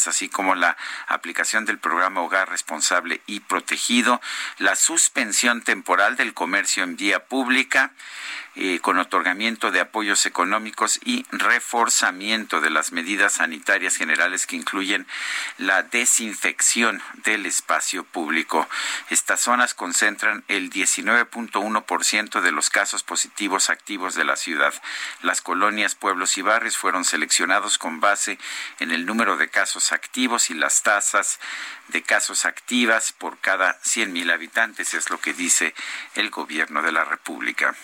así 0.06 0.28
como 0.28 0.54
la 0.54 0.76
aplicación 1.06 1.64
del 1.64 1.78
programa 1.78 2.20
Hogar 2.22 2.48
Responsable 2.50 3.20
y 3.26 3.40
Protegido, 3.40 4.20
la 4.58 4.76
suspensión 4.76 5.62
temporal 5.62 6.16
del 6.16 6.34
comercio 6.34 6.84
en 6.84 6.96
vía 6.96 7.24
pública, 7.26 7.92
eh, 8.54 8.80
con 8.80 8.98
otorgamiento 8.98 9.70
de 9.70 9.80
apoyos 9.80 10.26
económicos 10.26 11.00
y 11.02 11.24
reforzamiento 11.30 12.60
de 12.60 12.68
las 12.68 12.92
medidas 12.92 13.34
sanitarias 13.34 13.96
generales 13.96 14.46
que 14.46 14.56
incluyen 14.56 15.06
la 15.56 15.82
desinfección 15.82 17.00
del 17.24 17.46
espacio 17.46 18.04
público. 18.04 18.68
Estas 19.08 19.40
zonas 19.40 19.72
concentran 19.72 20.44
el 20.48 20.70
19.1% 20.70 22.42
de 22.42 22.52
los 22.52 22.68
casos 22.68 23.02
positivos 23.02 23.70
activos 23.70 24.14
de 24.14 24.24
la 24.24 24.36
ciudad. 24.36 24.74
Las 25.22 25.40
colonias, 25.40 25.94
pueblos 25.94 26.36
y 26.36 26.42
barrios 26.42 26.76
fueron 26.76 27.06
seleccionados 27.06 27.78
con 27.78 28.00
base 28.00 28.38
en 28.80 28.90
el 28.90 29.06
número 29.06 29.21
de 29.22 29.48
casos 29.48 29.92
activos 29.92 30.50
y 30.50 30.54
las 30.54 30.82
tasas 30.82 31.38
de 31.88 32.02
casos 32.02 32.44
activas 32.44 33.12
por 33.12 33.38
cada 33.38 33.80
100.000 33.82 34.32
habitantes, 34.32 34.94
es 34.94 35.10
lo 35.10 35.20
que 35.20 35.32
dice 35.32 35.74
el 36.14 36.30
gobierno 36.30 36.82
de 36.82 36.92
la 36.92 37.04
República. 37.04 37.76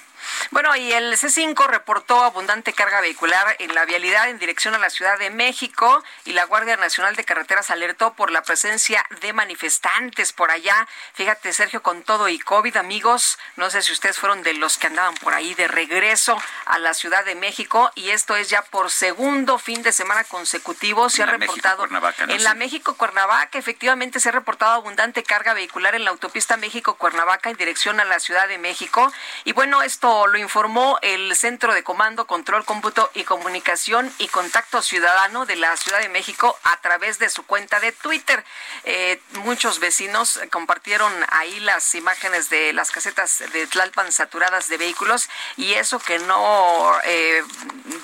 Bueno, 0.51 0.75
y 0.77 0.93
el 0.93 1.16
C5 1.16 1.66
reportó 1.66 2.23
abundante 2.23 2.73
carga 2.73 3.01
vehicular 3.01 3.57
en 3.59 3.75
la 3.75 3.85
vialidad 3.85 4.29
en 4.29 4.39
dirección 4.39 4.75
a 4.75 4.79
la 4.79 4.91
Ciudad 4.91 5.19
de 5.19 5.31
México 5.31 6.03
y 6.25 6.33
la 6.33 6.45
Guardia 6.45 6.77
Nacional 6.77 7.16
de 7.16 7.25
Carreteras 7.25 7.71
alertó 7.71 8.14
por 8.14 8.31
la 8.31 8.43
presencia 8.43 9.05
de 9.21 9.33
manifestantes 9.33 10.33
por 10.33 10.51
allá. 10.51 10.87
Fíjate, 11.14 11.53
Sergio, 11.53 11.83
con 11.83 12.03
todo 12.03 12.29
y 12.29 12.39
COVID, 12.39 12.77
amigos, 12.77 13.39
no 13.57 13.71
sé 13.71 13.83
si 13.83 13.93
ustedes 13.93 14.19
fueron 14.19 14.43
de 14.43 14.55
los 14.55 14.79
que 14.79 14.87
andaban 14.87 15.14
por 15.16 15.35
ahí 15.35 15.55
de 15.55 15.69
regreso 15.69 16.41
a 16.66 16.79
la 16.79 16.95
Ciudad 16.95 17.25
de 17.25 17.35
México 17.35 17.91
y 17.95 18.11
esto 18.11 18.37
es 18.37 18.49
ya 18.49 18.62
por 18.62 18.91
segundo 18.91 19.59
fin 19.59 19.83
de 19.83 19.93
semana 19.93 20.25
consecutivo. 20.25 21.11
Se 21.11 21.23
ha 21.23 21.27
reportado 21.27 21.87
en 22.29 22.45
la 22.45 22.55
México 22.55 22.95
Cuernavaca, 22.95 23.59
efectivamente 23.59 24.21
se 24.21 24.29
ha 24.29 24.33
reportado 24.33 24.73
abundante 24.73 25.23
carga 25.23 25.55
vehicular 25.55 25.95
en 25.95 26.05
la 26.05 26.11
autopista 26.11 26.57
México 26.57 26.95
Cuernavaca 26.95 27.51
en 27.51 27.57
dirección 27.57 28.01
a 28.01 28.05
la 28.05 28.21
Ciudad 28.21 28.49
de 28.49 28.59
México. 28.59 29.12
Y 29.45 29.53
bueno, 29.53 29.83
esto 29.83 30.18
lo 30.27 30.39
informó 30.39 30.99
el 31.03 31.35
Centro 31.37 31.73
de 31.73 31.83
Comando, 31.83 32.27
Control, 32.27 32.64
Cómputo 32.64 33.11
y 33.14 33.25
Comunicación 33.25 34.12
y 34.19 34.29
Contacto 34.29 34.83
Ciudadano 34.83 35.47
de 35.47 35.57
la 35.57 35.77
Ciudad 35.77 36.01
de 36.01 36.09
México 36.09 36.59
a 36.64 36.79
través 36.81 37.19
de 37.19 37.31
su 37.31 37.45
cuenta 37.45 37.81
de 37.81 37.93
Twitter. 37.93 38.45
Eh, 38.85 39.21
muchos 39.45 39.79
vecinos 39.79 40.41
compartieron 40.51 41.12
ahí 41.31 41.61
las 41.61 41.95
imágenes 41.95 42.51
de 42.51 42.73
las 42.73 42.91
casetas 42.91 43.43
de 43.53 43.66
Tlalpan 43.66 44.12
saturadas 44.12 44.69
de 44.69 44.79
vehículos 44.79 45.29
y 45.57 45.75
eso 45.75 45.99
que 45.99 46.19
no 46.21 46.93
eh, 47.05 47.43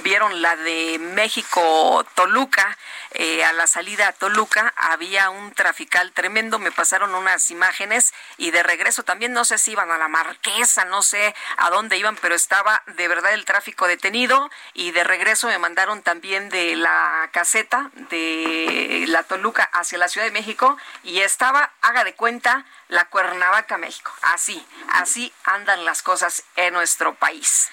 vieron 0.02 0.42
la 0.42 0.56
de 0.56 0.98
México 0.98 2.06
Toluca. 2.14 2.76
Eh, 3.16 3.44
a 3.44 3.52
la 3.52 3.68
salida 3.68 4.08
a 4.08 4.12
Toluca 4.12 4.74
había 4.76 5.30
un 5.30 5.52
trafical 5.52 6.10
tremendo, 6.12 6.58
me 6.58 6.72
pasaron 6.72 7.14
unas 7.14 7.50
imágenes 7.52 8.12
y 8.38 8.50
de 8.50 8.62
regreso 8.64 9.04
también 9.04 9.32
no 9.32 9.44
sé 9.44 9.58
si 9.58 9.72
iban 9.72 9.90
a 9.92 9.98
la 9.98 10.08
Marquesa, 10.08 10.84
no 10.84 11.02
sé 11.02 11.34
a 11.56 11.70
dónde 11.70 11.93
iban, 11.96 12.16
pero 12.16 12.34
estaba 12.34 12.82
de 12.96 13.08
verdad 13.08 13.34
el 13.34 13.44
tráfico 13.44 13.86
detenido 13.86 14.50
y 14.72 14.90
de 14.90 15.04
regreso 15.04 15.48
me 15.48 15.58
mandaron 15.58 16.02
también 16.02 16.48
de 16.48 16.76
la 16.76 17.28
caseta 17.32 17.90
de 18.10 19.04
la 19.08 19.22
Toluca 19.22 19.64
hacia 19.72 19.98
la 19.98 20.08
Ciudad 20.08 20.26
de 20.26 20.32
México 20.32 20.76
y 21.02 21.20
estaba, 21.20 21.72
haga 21.80 22.04
de 22.04 22.14
cuenta, 22.14 22.64
la 22.88 23.06
Cuernavaca, 23.06 23.78
México. 23.78 24.12
Así, 24.22 24.64
así 24.88 25.32
andan 25.44 25.84
las 25.84 26.02
cosas 26.02 26.44
en 26.56 26.74
nuestro 26.74 27.14
país. 27.14 27.70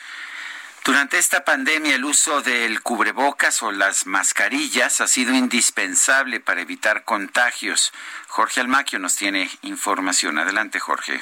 Durante 0.84 1.20
esta 1.20 1.46
pandemia 1.46 1.94
el 1.94 2.06
uso 2.06 2.42
del 2.42 2.82
cubrebocas 2.82 3.62
o 3.62 3.72
las 3.72 4.08
mascarillas 4.08 5.00
ha 5.00 5.08
sido 5.08 5.32
indispensable 5.32 6.40
para 6.40 6.62
evitar 6.62 7.04
contagios. 7.04 7.94
Jorge 8.28 8.62
Almaquio 8.62 8.98
nos 8.98 9.16
tiene 9.16 9.52
información. 9.62 10.40
Adelante, 10.40 10.80
Jorge. 10.80 11.22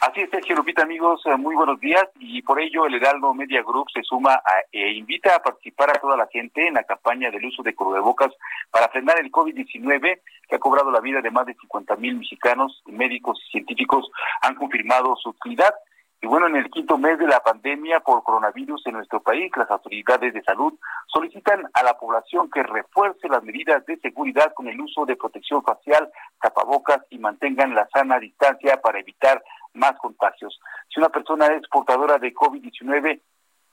Así 0.00 0.20
es, 0.20 0.30
Sergio 0.30 0.54
Lupita, 0.54 0.82
amigos, 0.82 1.22
eh, 1.24 1.36
muy 1.38 1.56
buenos 1.56 1.80
días 1.80 2.04
y 2.18 2.42
por 2.42 2.60
ello 2.60 2.84
el 2.86 2.94
Heraldo 2.94 3.32
Media 3.32 3.62
Group 3.62 3.86
se 3.90 4.02
suma 4.02 4.42
e 4.70 4.92
invita 4.92 5.34
a 5.34 5.42
participar 5.42 5.88
a 5.90 5.98
toda 5.98 6.18
la 6.18 6.26
gente 6.26 6.66
en 6.66 6.74
la 6.74 6.84
campaña 6.84 7.30
del 7.30 7.46
uso 7.46 7.62
de 7.62 7.74
cubrebocas 7.74 8.30
para 8.70 8.88
frenar 8.90 9.18
el 9.18 9.32
COVID-19 9.32 10.20
que 10.48 10.56
ha 10.56 10.58
cobrado 10.58 10.90
la 10.90 11.00
vida 11.00 11.22
de 11.22 11.30
más 11.30 11.46
de 11.46 11.54
50 11.54 11.96
mil 11.96 12.18
mexicanos, 12.18 12.82
médicos 12.86 13.42
y 13.46 13.52
científicos 13.52 14.10
han 14.42 14.54
confirmado 14.54 15.16
su 15.16 15.30
utilidad. 15.30 15.74
Y 16.20 16.26
bueno, 16.26 16.46
en 16.46 16.56
el 16.56 16.70
quinto 16.70 16.96
mes 16.96 17.18
de 17.18 17.26
la 17.26 17.40
pandemia 17.40 18.00
por 18.00 18.22
coronavirus 18.22 18.86
en 18.86 18.94
nuestro 18.94 19.20
país, 19.22 19.50
las 19.56 19.70
autoridades 19.70 20.32
de 20.32 20.42
salud 20.42 20.72
solicitan 21.06 21.64
a 21.74 21.82
la 21.82 21.98
población 21.98 22.50
que 22.50 22.62
refuerce 22.62 23.28
las 23.28 23.42
medidas 23.42 23.84
de 23.86 23.98
seguridad 23.98 24.52
con 24.54 24.66
el 24.66 24.80
uso 24.80 25.04
de 25.04 25.16
protección 25.16 25.62
facial, 25.62 26.10
tapabocas 26.40 27.02
y 27.10 27.18
mantengan 27.18 27.74
la 27.74 27.86
sana 27.92 28.18
distancia 28.18 28.80
para 28.80 28.98
evitar 28.98 29.42
más 29.74 29.92
contagios. 29.98 30.58
Si 30.88 30.98
una 31.00 31.10
persona 31.10 31.46
es 31.48 31.68
portadora 31.68 32.18
de 32.18 32.32
COVID-19 32.32 33.20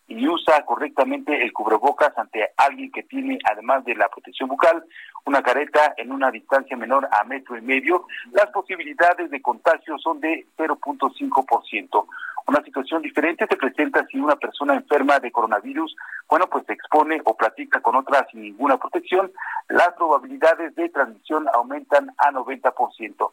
y 0.07 0.27
usa 0.27 0.65
correctamente 0.65 1.43
el 1.43 1.53
cubrebocas 1.53 2.17
ante 2.17 2.49
alguien 2.57 2.91
que 2.91 3.03
tiene, 3.03 3.39
además 3.49 3.85
de 3.85 3.95
la 3.95 4.09
protección 4.09 4.49
bucal, 4.49 4.83
una 5.25 5.41
careta 5.41 5.93
en 5.97 6.11
una 6.11 6.29
distancia 6.29 6.75
menor 6.75 7.07
a 7.11 7.23
metro 7.23 7.57
y 7.57 7.61
medio, 7.61 8.05
las 8.31 8.47
posibilidades 8.47 9.31
de 9.31 9.41
contagio 9.41 9.97
son 9.97 10.19
de 10.19 10.45
0.5%. 10.57 12.05
Una 12.45 12.61
situación 12.61 13.01
diferente 13.01 13.47
se 13.47 13.55
presenta 13.55 14.05
si 14.07 14.19
una 14.19 14.35
persona 14.35 14.73
enferma 14.73 15.19
de 15.19 15.31
coronavirus, 15.31 15.95
bueno, 16.27 16.47
pues 16.47 16.65
se 16.65 16.73
expone 16.73 17.21
o 17.23 17.37
platica 17.37 17.79
con 17.79 17.95
otra 17.95 18.27
sin 18.29 18.41
ninguna 18.41 18.77
protección, 18.77 19.31
las 19.69 19.93
probabilidades 19.93 20.75
de 20.75 20.89
transmisión 20.89 21.45
aumentan 21.53 22.11
a 22.17 22.31
90%. 22.31 23.31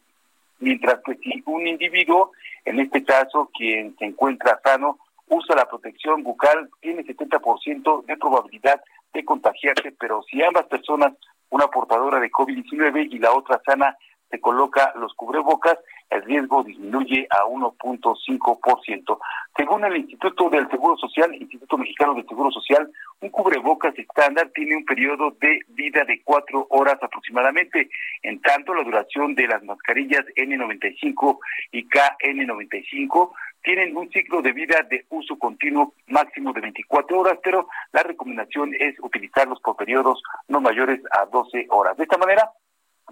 Mientras 0.59 1.01
que 1.03 1.15
si 1.15 1.43
un 1.45 1.67
individuo, 1.67 2.31
en 2.63 2.79
este 2.79 3.03
caso 3.03 3.49
quien 3.53 3.97
se 3.97 4.05
encuentra 4.05 4.61
sano, 4.63 4.99
usa 5.31 5.55
la 5.55 5.65
protección 5.65 6.23
bucal, 6.23 6.69
tiene 6.81 7.03
70% 7.05 8.05
de 8.05 8.17
probabilidad 8.17 8.81
de 9.13 9.25
contagiarse, 9.25 9.93
pero 9.99 10.21
si 10.23 10.43
ambas 10.43 10.65
personas, 10.65 11.13
una 11.49 11.67
portadora 11.67 12.19
de 12.19 12.29
COVID-19 12.29 13.07
y 13.11 13.19
la 13.19 13.33
otra 13.33 13.61
sana, 13.65 13.97
se 14.29 14.39
coloca 14.39 14.93
los 14.95 15.13
cubrebocas, 15.13 15.77
el 16.09 16.23
riesgo 16.23 16.63
disminuye 16.63 17.27
a 17.29 17.47
1.5%. 17.49 19.19
Según 19.57 19.85
el 19.85 19.97
Instituto 19.97 20.49
del 20.49 20.69
Seguro 20.69 20.97
Social, 20.97 21.35
Instituto 21.35 21.77
Mexicano 21.77 22.13
del 22.13 22.27
Seguro 22.27 22.51
Social, 22.51 22.89
un 23.21 23.29
cubrebocas 23.29 23.97
estándar 23.97 24.49
tiene 24.55 24.77
un 24.77 24.85
periodo 24.85 25.35
de 25.41 25.59
vida 25.69 26.03
de 26.05 26.21
cuatro 26.23 26.65
horas 26.69 26.97
aproximadamente. 27.01 27.89
En 28.23 28.41
tanto, 28.41 28.73
la 28.73 28.83
duración 28.83 29.35
de 29.35 29.47
las 29.47 29.63
mascarillas 29.63 30.25
N95 30.35 31.37
y 31.71 31.87
KN95 31.87 33.31
tienen 33.63 33.95
un 33.95 34.09
ciclo 34.11 34.41
de 34.41 34.51
vida 34.51 34.81
de 34.89 35.05
uso 35.09 35.37
continuo 35.37 35.93
máximo 36.07 36.53
de 36.53 36.61
24 36.61 37.19
horas, 37.19 37.39
pero 37.43 37.67
la 37.91 38.03
recomendación 38.03 38.73
es 38.79 38.95
utilizarlos 38.99 39.59
por 39.61 39.75
periodos 39.75 40.21
no 40.47 40.61
mayores 40.61 41.01
a 41.11 41.25
12 41.25 41.67
horas. 41.69 41.97
De 41.97 42.03
esta 42.03 42.17
manera, 42.17 42.51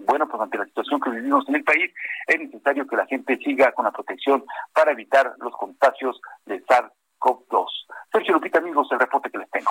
bueno, 0.00 0.28
pues 0.28 0.40
ante 0.40 0.58
la 0.58 0.64
situación 0.64 1.00
que 1.00 1.10
vivimos 1.10 1.48
en 1.48 1.56
el 1.56 1.64
país, 1.64 1.92
es 2.26 2.40
necesario 2.40 2.86
que 2.86 2.96
la 2.96 3.06
gente 3.06 3.36
siga 3.38 3.72
con 3.72 3.84
la 3.84 3.92
protección 3.92 4.44
para 4.72 4.92
evitar 4.92 5.34
los 5.38 5.54
contagios 5.56 6.20
de 6.46 6.64
SARS-CoV-2. 6.64 7.66
Sergio 8.12 8.34
Lupita, 8.34 8.58
amigos, 8.58 8.88
el 8.90 8.98
reporte 8.98 9.30
que 9.30 9.38
les 9.38 9.50
tengo. 9.50 9.70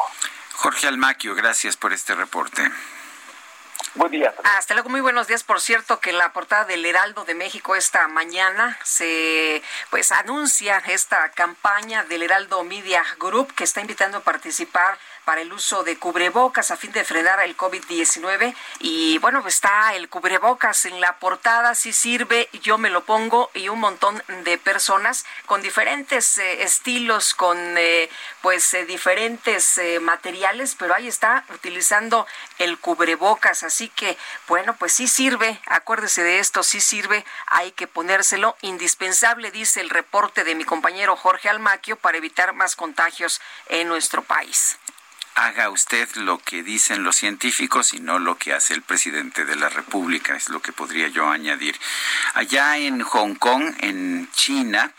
Jorge 0.55 0.87
Almaquio, 0.87 1.35
gracias 1.35 1.77
por 1.77 1.93
este 1.93 2.15
reporte. 2.15 2.61
Hasta 4.43 4.73
luego, 4.73 4.89
muy 4.89 5.01
buenos 5.01 5.27
días. 5.27 5.43
Por 5.43 5.61
cierto, 5.61 5.99
que 5.99 6.11
la 6.11 6.31
portada 6.31 6.65
del 6.65 6.85
Heraldo 6.85 7.25
de 7.25 7.33
México 7.33 7.75
esta 7.75 8.07
mañana 8.07 8.77
se 8.83 9.61
pues 9.89 10.11
anuncia 10.11 10.81
esta 10.87 11.29
campaña 11.31 12.03
del 12.03 12.23
Heraldo 12.23 12.63
Media 12.63 13.03
Group 13.19 13.53
que 13.55 13.63
está 13.63 13.81
invitando 13.81 14.19
a 14.19 14.21
participar 14.21 14.97
para 15.29 15.41
el 15.41 15.53
uso 15.53 15.83
de 15.83 15.95
cubrebocas 15.99 16.71
a 16.71 16.75
fin 16.75 16.91
de 16.91 17.03
frenar 17.03 17.39
el 17.41 17.55
COVID-19. 17.55 18.55
Y 18.79 19.19
bueno, 19.19 19.43
está 19.47 19.93
el 19.93 20.09
cubrebocas 20.09 20.85
en 20.85 20.99
la 20.99 21.19
portada, 21.19 21.75
si 21.75 21.93
sirve, 21.93 22.49
yo 22.63 22.79
me 22.79 22.89
lo 22.89 23.03
pongo 23.03 23.51
y 23.53 23.69
un 23.69 23.79
montón 23.79 24.23
de 24.43 24.57
personas 24.57 25.25
con 25.45 25.61
diferentes 25.61 26.39
eh, 26.39 26.63
estilos, 26.63 27.35
con 27.35 27.59
eh, 27.77 28.09
pues 28.41 28.73
eh, 28.73 28.85
diferentes 28.85 29.79
materiales, 30.01 30.73
pero 30.73 30.95
ahí 30.95 31.07
está 31.07 31.45
utilizando 31.53 32.25
el 32.57 32.79
cubrebocas. 32.79 33.61
Así 33.61 33.87
que 33.89 34.17
bueno, 34.47 34.77
pues 34.79 34.93
sí 34.93 35.07
sirve, 35.07 35.61
acuérdese 35.67 36.23
de 36.23 36.39
esto, 36.39 36.63
sí 36.63 36.81
sirve, 36.81 37.23
hay 37.45 37.71
que 37.73 37.85
ponérselo. 37.85 38.57
Indispensable, 38.61 39.51
dice 39.51 39.79
el 39.79 39.91
reporte 39.91 40.43
de 40.43 40.55
mi 40.55 40.63
compañero 40.63 41.15
Jorge 41.15 41.49
Almaquio, 41.49 41.97
para 41.97 42.17
evitar 42.17 42.53
más 42.53 42.75
contagios 42.75 43.39
en 43.67 43.87
nuestro 43.87 44.23
país 44.23 44.79
haga 45.35 45.69
usted 45.69 46.07
lo 46.15 46.37
que 46.39 46.63
dicen 46.63 47.03
los 47.03 47.15
científicos 47.15 47.93
y 47.93 47.99
no 47.99 48.19
lo 48.19 48.37
que 48.37 48.53
hace 48.53 48.73
el 48.73 48.81
presidente 48.81 49.45
de 49.45 49.55
la 49.55 49.69
República, 49.69 50.35
es 50.35 50.49
lo 50.49 50.61
que 50.61 50.73
podría 50.73 51.07
yo 51.07 51.29
añadir. 51.29 51.79
Allá 52.33 52.77
en 52.77 53.01
Hong 53.01 53.35
Kong, 53.35 53.73
en 53.79 54.29
China, 54.33 54.91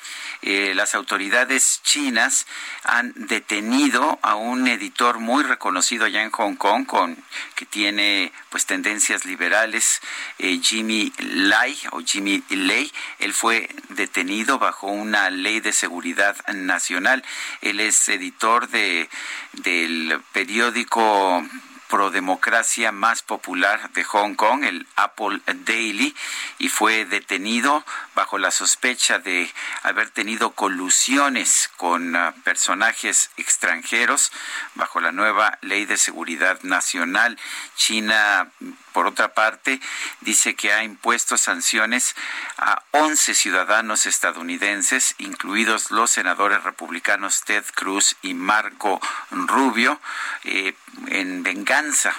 eh, 0.43 0.73
las 0.75 0.95
autoridades 0.95 1.81
chinas 1.83 2.47
han 2.85 3.13
detenido 3.15 4.19
a 4.23 4.37
un 4.37 4.67
editor 4.69 5.19
muy 5.19 5.45
reconocido 5.45 6.07
allá 6.07 6.23
en 6.23 6.31
Hong 6.31 6.57
Kong 6.57 6.87
con 6.87 7.17
que 7.55 7.67
tiene 7.67 8.33
pues 8.49 8.65
tendencias 8.65 9.25
liberales, 9.27 10.01
eh, 10.39 10.59
Jimmy 10.63 11.13
Lai 11.19 11.79
o 11.93 12.01
Jimmy 12.01 12.43
Lei. 12.49 12.91
Él 13.19 13.35
fue 13.35 13.69
detenido 13.91 14.59
bajo 14.59 14.87
una 14.87 15.29
ley 15.31 15.61
de 15.61 15.73
seguridad 15.73 16.37
nacional. 16.55 17.23
Él 17.61 17.81
es 17.81 18.09
editor 18.09 18.69
de 18.69 19.09
del 19.53 20.21
periódico 20.33 21.45
prodemocracia 21.91 22.93
más 22.93 23.23
popular 23.23 23.91
de 23.93 24.05
Hong 24.05 24.35
Kong, 24.35 24.65
el 24.65 24.87
Apple 24.97 25.41
Daily, 25.67 26.15
y 26.59 26.69
fue 26.69 27.05
detenido 27.05 27.85
bajo 28.15 28.39
la 28.39 28.53
sospecha 28.53 29.19
de 29.19 29.53
haber 29.83 30.09
tenido 30.11 30.53
colusiones 30.53 31.69
con 31.77 32.15
ah, 32.15 32.35
personajes 32.45 33.31
extranjeros 33.37 34.33
bajo 34.77 35.01
la 35.01 35.11
nueva 35.11 35.59
ley 35.63 35.85
de 35.85 35.97
seguridad 35.97 36.63
nacional. 36.63 37.37
China 37.77 38.49
por 38.93 39.07
otra 39.07 39.35
parte, 39.35 39.81
dice 40.21 40.55
que 40.55 40.73
ha 40.73 40.83
impuesto 40.83 41.37
sanciones 41.37 42.15
a 42.59 42.83
11 42.93 43.35
ciudadanos 43.35 44.07
estadounidenses, 44.07 45.15
incluidos 45.19 45.91
los 45.91 46.11
senadores 46.11 46.63
republicanos 46.65 47.45
Ted 47.45 47.65
Cruz 47.75 48.17
y 48.23 48.35
Marco 48.35 49.01
Rubio, 49.31 50.01
eh, 50.45 50.75
en 51.09 51.43
venganza 51.43 52.15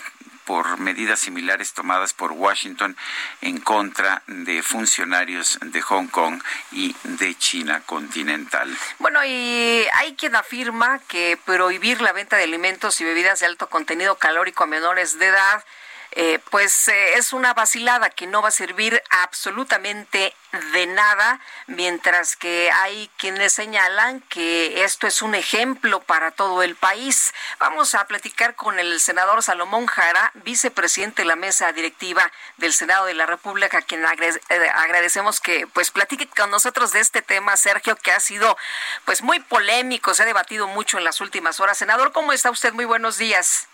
por 0.45 0.79
medidas 0.79 1.19
similares 1.19 1.73
tomadas 1.73 2.13
por 2.13 2.31
Washington 2.33 2.97
en 3.41 3.59
contra 3.59 4.23
de 4.27 4.61
funcionarios 4.63 5.59
de 5.61 5.81
Hong 5.81 6.07
Kong 6.07 6.41
y 6.71 6.95
de 7.03 7.35
China 7.35 7.81
continental. 7.85 8.75
Bueno, 8.99 9.23
y 9.23 9.85
hay 9.93 10.15
quien 10.15 10.35
afirma 10.35 10.99
que 11.07 11.39
prohibir 11.45 12.01
la 12.01 12.11
venta 12.11 12.37
de 12.37 12.43
alimentos 12.43 12.99
y 13.01 13.05
bebidas 13.05 13.39
de 13.39 13.45
alto 13.45 13.69
contenido 13.69 14.17
calórico 14.17 14.63
a 14.63 14.67
menores 14.67 15.19
de 15.19 15.27
edad 15.27 15.63
eh, 16.11 16.39
pues 16.49 16.89
eh, 16.89 17.13
es 17.13 17.31
una 17.31 17.53
vacilada 17.53 18.09
que 18.09 18.27
no 18.27 18.41
va 18.41 18.49
a 18.49 18.51
servir 18.51 19.01
absolutamente 19.09 20.35
de 20.73 20.85
nada, 20.85 21.39
mientras 21.67 22.35
que 22.35 22.69
hay 22.71 23.09
quienes 23.17 23.53
señalan 23.53 24.19
que 24.21 24.83
esto 24.83 25.07
es 25.07 25.21
un 25.21 25.35
ejemplo 25.35 26.01
para 26.01 26.31
todo 26.31 26.63
el 26.63 26.75
país. 26.75 27.33
Vamos 27.59 27.95
a 27.95 28.05
platicar 28.07 28.55
con 28.55 28.77
el 28.77 28.99
senador 28.99 29.41
Salomón 29.41 29.85
Jara, 29.85 30.31
vicepresidente 30.35 31.21
de 31.21 31.27
la 31.29 31.37
mesa 31.37 31.71
directiva 31.71 32.29
del 32.57 32.73
Senado 32.73 33.05
de 33.05 33.13
la 33.13 33.25
República, 33.25 33.77
a 33.77 33.81
quien 33.81 34.03
eh, 34.03 34.69
agradecemos 34.75 35.39
que 35.39 35.65
pues 35.67 35.91
platique 35.91 36.27
con 36.27 36.51
nosotros 36.51 36.91
de 36.91 36.99
este 36.99 37.21
tema, 37.21 37.55
Sergio, 37.55 37.95
que 37.95 38.11
ha 38.11 38.19
sido 38.19 38.57
pues 39.05 39.21
muy 39.21 39.39
polémico, 39.39 40.13
se 40.13 40.23
ha 40.23 40.25
debatido 40.25 40.67
mucho 40.67 40.97
en 40.97 41.05
las 41.05 41.21
últimas 41.21 41.61
horas. 41.61 41.77
Senador, 41.77 42.11
¿cómo 42.11 42.33
está 42.33 42.51
usted? 42.51 42.73
Muy 42.73 42.85
buenos 42.85 43.17
días. 43.17 43.69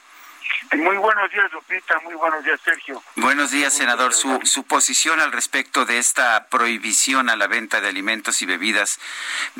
Muy 0.75 0.97
buenos 0.97 1.31
días, 1.31 1.51
Lupita. 1.51 1.99
Muy 2.01 2.15
buenos 2.15 2.43
días, 2.43 2.59
Sergio. 2.61 3.01
Buenos 3.15 3.51
días, 3.51 3.73
senador. 3.73 4.13
Su, 4.13 4.39
su 4.43 4.65
posición 4.65 5.19
al 5.19 5.31
respecto 5.31 5.85
de 5.85 5.97
esta 5.97 6.47
prohibición 6.49 7.29
a 7.29 7.35
la 7.35 7.47
venta 7.47 7.79
de 7.79 7.87
alimentos 7.87 8.41
y 8.41 8.45
bebidas 8.45 8.99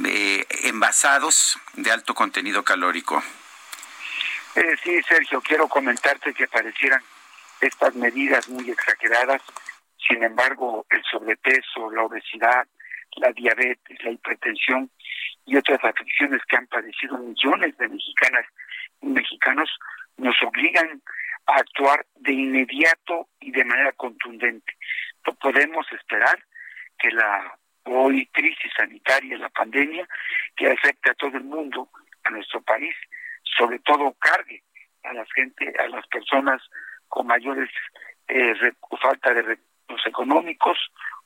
eh, 0.06 0.46
envasados 0.64 1.60
de 1.74 1.92
alto 1.92 2.14
contenido 2.14 2.64
calórico. 2.64 3.24
Eh, 4.56 4.76
sí, 4.84 5.02
Sergio, 5.04 5.42
quiero 5.42 5.68
comentarte 5.68 6.34
que 6.34 6.48
parecieran 6.48 7.02
estas 7.62 7.96
medidas 7.96 8.48
muy 8.50 8.70
exageradas. 8.70 9.42
Sin 10.08 10.24
embargo, 10.24 10.86
el 10.90 11.04
sobrepeso, 11.04 11.92
la 11.92 12.04
obesidad, 12.04 12.68
la 13.18 13.32
diabetes, 13.32 14.04
la 14.04 14.12
hipertensión 14.12 14.90
y 15.46 15.58
otras 15.58 15.84
afecciones 15.84 16.42
que 16.48 16.58
han 16.58 16.68
padecido 16.68 17.18
millones 17.18 17.78
de 17.78 17.88
mexicanas 17.88 18.46
y 19.02 19.08
mexicanos 19.08 19.70
nos 20.18 20.36
obligan 20.44 21.02
a 21.48 21.56
actuar 21.56 22.06
de 22.16 22.34
inmediato 22.34 23.30
y 23.40 23.52
de 23.52 23.64
manera 23.64 23.92
contundente. 23.94 24.74
No 25.26 25.34
podemos 25.36 25.86
esperar 25.92 26.38
que 26.98 27.12
la 27.12 27.58
hoy 27.86 28.26
crisis 28.28 28.72
sanitaria, 28.76 29.38
la 29.38 29.50
pandemia, 29.50 30.08
que 30.56 30.70
afecta 30.70 31.12
a 31.12 31.16
todo 31.16 31.38
el 31.38 31.44
mundo, 31.44 31.90
a 32.24 32.30
nuestro 32.30 32.62
país, 32.62 32.96
sobre 33.44 33.80
todo 33.80 34.16
cargue 34.20 34.62
a 35.04 35.14
la 35.14 35.26
gente, 35.34 35.74
a 35.80 35.88
las 35.88 36.06
personas 36.08 36.62
con 37.08 37.28
mayores 37.28 37.70
eh, 38.28 38.54
falta 39.02 39.34
de 39.34 39.42
recursos 39.42 40.06
económicos 40.06 40.78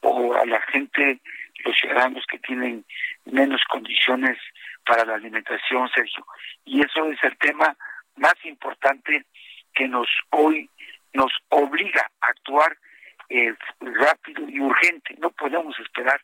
o 0.01 0.35
a 0.35 0.45
la 0.45 0.61
gente, 0.61 1.19
los 1.65 1.75
ciudadanos 1.75 2.25
que 2.27 2.39
tienen 2.39 2.85
menos 3.25 3.61
condiciones 3.69 4.37
para 4.85 5.05
la 5.05 5.15
alimentación, 5.15 5.89
Sergio. 5.89 6.25
Y 6.65 6.81
eso 6.81 7.11
es 7.11 7.23
el 7.23 7.37
tema 7.37 7.75
más 8.21 8.35
importante 8.45 9.25
que 9.73 9.87
nos 9.87 10.07
hoy 10.29 10.69
nos 11.13 11.31
obliga 11.49 12.09
a 12.21 12.27
actuar 12.27 12.77
eh, 13.29 13.53
rápido 13.81 14.47
y 14.47 14.59
urgente. 14.59 15.15
No 15.17 15.31
podemos 15.31 15.77
esperar. 15.79 16.21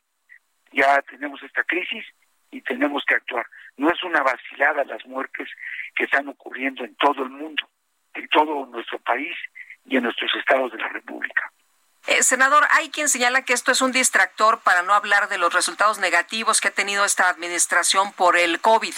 Ya 0.71 1.01
tenemos 1.01 1.41
esta 1.43 1.63
crisis 1.63 2.05
y 2.51 2.61
tenemos 2.61 3.03
que 3.05 3.15
actuar. 3.15 3.45
No 3.75 3.89
es 3.89 4.01
una 4.03 4.21
vacilada 4.21 4.83
las 4.85 5.05
muertes 5.05 5.49
que 5.95 6.05
están 6.05 6.27
ocurriendo 6.29 6.85
en 6.85 6.95
todo 6.95 7.23
el 7.23 7.29
mundo, 7.29 7.67
en 8.13 8.27
todo 8.29 8.65
nuestro 8.67 8.99
país 8.99 9.35
y 9.85 9.97
en 9.97 10.03
nuestros 10.03 10.31
estados 10.35 10.71
de 10.71 10.77
la 10.77 10.89
República. 10.89 11.51
Eh, 12.07 12.23
senador, 12.23 12.63
hay 12.71 12.89
quien 12.89 13.09
señala 13.09 13.43
que 13.43 13.53
esto 13.53 13.71
es 13.71 13.81
un 13.81 13.91
distractor 13.91 14.61
para 14.61 14.83
no 14.83 14.93
hablar 14.93 15.27
de 15.27 15.37
los 15.37 15.53
resultados 15.53 15.99
negativos 15.99 16.61
que 16.61 16.69
ha 16.69 16.71
tenido 16.71 17.03
esta 17.03 17.27
administración 17.27 18.13
por 18.13 18.37
el 18.37 18.61
COVID. 18.61 18.93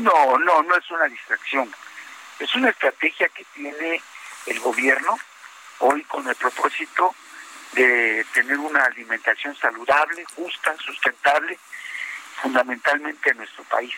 No, 0.00 0.38
no, 0.38 0.62
no 0.62 0.76
es 0.76 0.90
una 0.90 1.04
distracción. 1.06 1.72
Es 2.38 2.54
una 2.54 2.70
estrategia 2.70 3.28
que 3.28 3.44
tiene 3.54 4.00
el 4.46 4.60
gobierno 4.60 5.18
hoy 5.78 6.02
con 6.04 6.26
el 6.28 6.34
propósito 6.34 7.14
de 7.72 8.24
tener 8.32 8.58
una 8.58 8.84
alimentación 8.84 9.56
saludable, 9.56 10.24
justa, 10.36 10.76
sustentable, 10.78 11.58
fundamentalmente 12.42 13.30
en 13.30 13.38
nuestro 13.38 13.64
país. 13.64 13.94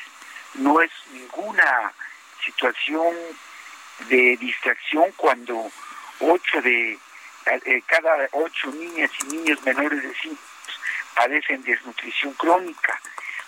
No 0.55 0.81
es 0.81 0.91
ninguna 1.13 1.93
situación 2.45 3.15
de 4.09 4.37
distracción 4.37 5.13
cuando 5.17 5.71
ocho 6.21 6.63
de 6.63 6.99
eh, 7.47 7.83
cada 7.87 8.29
ocho 8.33 8.71
niñas 8.73 9.11
y 9.21 9.37
niños 9.37 9.63
menores 9.63 10.03
de 10.03 10.15
5 10.15 10.37
padecen 11.15 11.63
desnutrición 11.63 12.35
crónica 12.35 13.01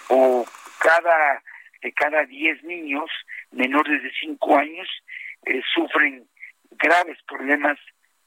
o 0.09 0.47
cada 0.79 1.43
de 1.83 1.93
cada 1.93 2.25
10 2.25 2.65
niños 2.65 3.11
menores 3.51 4.03
de 4.03 4.11
5 4.21 4.59
años 4.59 4.89
eh, 5.47 5.61
sufren 5.75 6.27
graves 6.71 7.19
problemas 7.27 7.79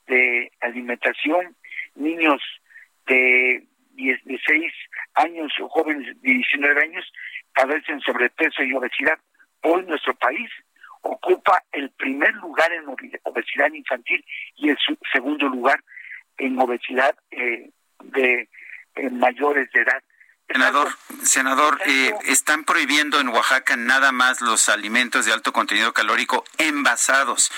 de 0.08 0.52
alimentación, 0.62 1.56
niños 1.96 2.42
de 3.08 3.66
16 3.94 4.74
años 5.16 5.52
o 5.60 5.70
jóvenes 5.70 6.08
de 6.22 6.34
19 6.34 6.82
años 6.82 7.12
padecen 7.54 8.00
sobrepeso 8.02 8.64
y 8.64 8.74
obesidad. 8.74 9.20
Hoy 9.64 9.86
nuestro 9.86 10.16
país 10.16 10.50
ocupa 11.02 11.64
el 11.72 11.90
primer 11.92 12.34
lugar 12.36 12.72
en 12.72 12.88
obesidad 13.24 13.72
infantil 13.74 14.24
y 14.56 14.70
el 14.70 14.78
segundo 15.12 15.48
lugar 15.48 15.84
en 16.38 16.60
obesidad 16.60 17.16
eh, 17.32 17.70
de 18.04 18.48
mayores 19.12 19.70
de 19.72 19.82
edad. 19.82 20.04
Senador, 20.52 20.98
senador, 21.24 21.82
eh, 21.86 22.14
están 22.26 22.66
prohibiendo 22.66 23.22
en 23.22 23.30
Oaxaca 23.30 23.78
nada 23.78 24.12
más 24.12 24.42
los 24.42 24.68
alimentos 24.68 25.26
de 25.26 25.32
alto 25.32 25.54
contenido 25.54 25.94
calórico 25.94 26.44
envasados, 26.58 27.52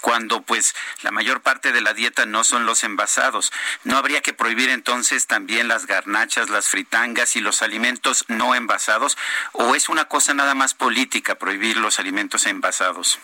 cuando 0.00 0.40
pues 0.40 0.74
la 1.02 1.10
mayor 1.10 1.42
parte 1.42 1.72
de 1.72 1.82
la 1.82 1.92
dieta 1.92 2.24
no 2.24 2.44
son 2.44 2.64
los 2.64 2.84
envasados. 2.84 3.52
¿No 3.84 3.98
habría 3.98 4.22
que 4.22 4.32
prohibir 4.32 4.70
entonces 4.70 5.26
también 5.26 5.68
las 5.68 5.86
garnachas, 5.86 6.48
las 6.48 6.68
fritangas 6.68 7.36
y 7.36 7.40
los 7.40 7.60
alimentos 7.60 8.24
no 8.28 8.54
envasados? 8.54 9.18
¿O 9.52 9.74
es 9.74 9.90
una 9.90 10.06
cosa 10.06 10.32
nada 10.32 10.54
más 10.54 10.72
política 10.72 11.34
prohibir 11.34 11.76
los 11.76 11.98
alimentos 11.98 12.46
envasados? 12.46 13.18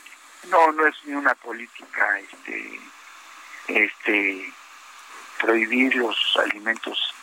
No, 0.50 0.70
no 0.72 0.86
es 0.86 0.96
ni 1.04 1.14
una 1.14 1.34
política, 1.34 2.18
este, 2.18 2.80
este, 3.68 4.52
prohibir 5.40 5.96
los 5.96 6.16
alimentos 6.36 7.13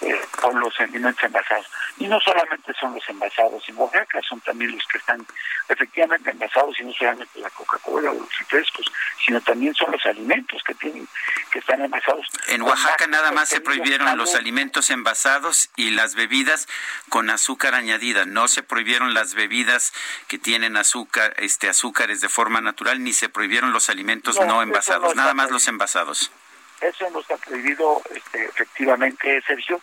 eh, 0.00 0.20
los 0.54 0.80
alimentos 0.80 1.22
envasados. 1.24 1.66
Y 1.98 2.06
no 2.06 2.20
solamente 2.20 2.72
son 2.80 2.94
los 2.94 3.08
envasados 3.08 3.68
en 3.68 3.76
Oaxaca, 3.76 4.20
son 4.28 4.40
también 4.40 4.72
los 4.72 4.86
que 4.86 4.98
están 4.98 5.24
efectivamente 5.68 6.30
envasados 6.30 6.78
y 6.80 6.84
no 6.84 6.92
solamente 6.92 7.38
la 7.40 7.50
Coca-Cola 7.50 8.10
o 8.10 8.14
los 8.14 8.38
refrescos, 8.38 8.86
sino 9.24 9.40
también 9.40 9.74
son 9.74 9.92
los 9.92 10.04
alimentos 10.06 10.62
que 10.64 10.74
tienen 10.74 11.06
que 11.50 11.58
están 11.58 11.82
envasados. 11.82 12.26
En 12.48 12.62
Oaxaca 12.62 13.06
nada 13.06 13.32
más 13.32 13.48
se 13.48 13.60
prohibieron 13.60 14.16
los 14.16 14.34
alimentos 14.34 14.90
envasados 14.90 15.70
y 15.76 15.90
las 15.90 16.14
bebidas 16.14 16.68
con 17.08 17.30
azúcar 17.30 17.74
añadida. 17.74 18.24
No 18.24 18.48
se 18.48 18.62
prohibieron 18.62 19.14
las 19.14 19.34
bebidas 19.34 19.92
que 20.28 20.38
tienen 20.38 20.76
azúcar, 20.76 21.34
este 21.38 21.68
azúcares 21.68 22.20
de 22.20 22.28
forma 22.28 22.60
natural, 22.60 23.02
ni 23.02 23.12
se 23.12 23.28
prohibieron 23.28 23.72
los 23.72 23.88
alimentos 23.88 24.38
no, 24.40 24.62
envasados, 24.62 25.14
nada 25.14 25.34
más 25.34 25.50
los 25.50 25.68
envasados. 25.68 26.30
Eso 26.80 27.10
no 27.10 27.20
está 27.20 27.36
prohibido 27.36 28.00
efectivamente, 28.32 29.42
Sergio, 29.46 29.80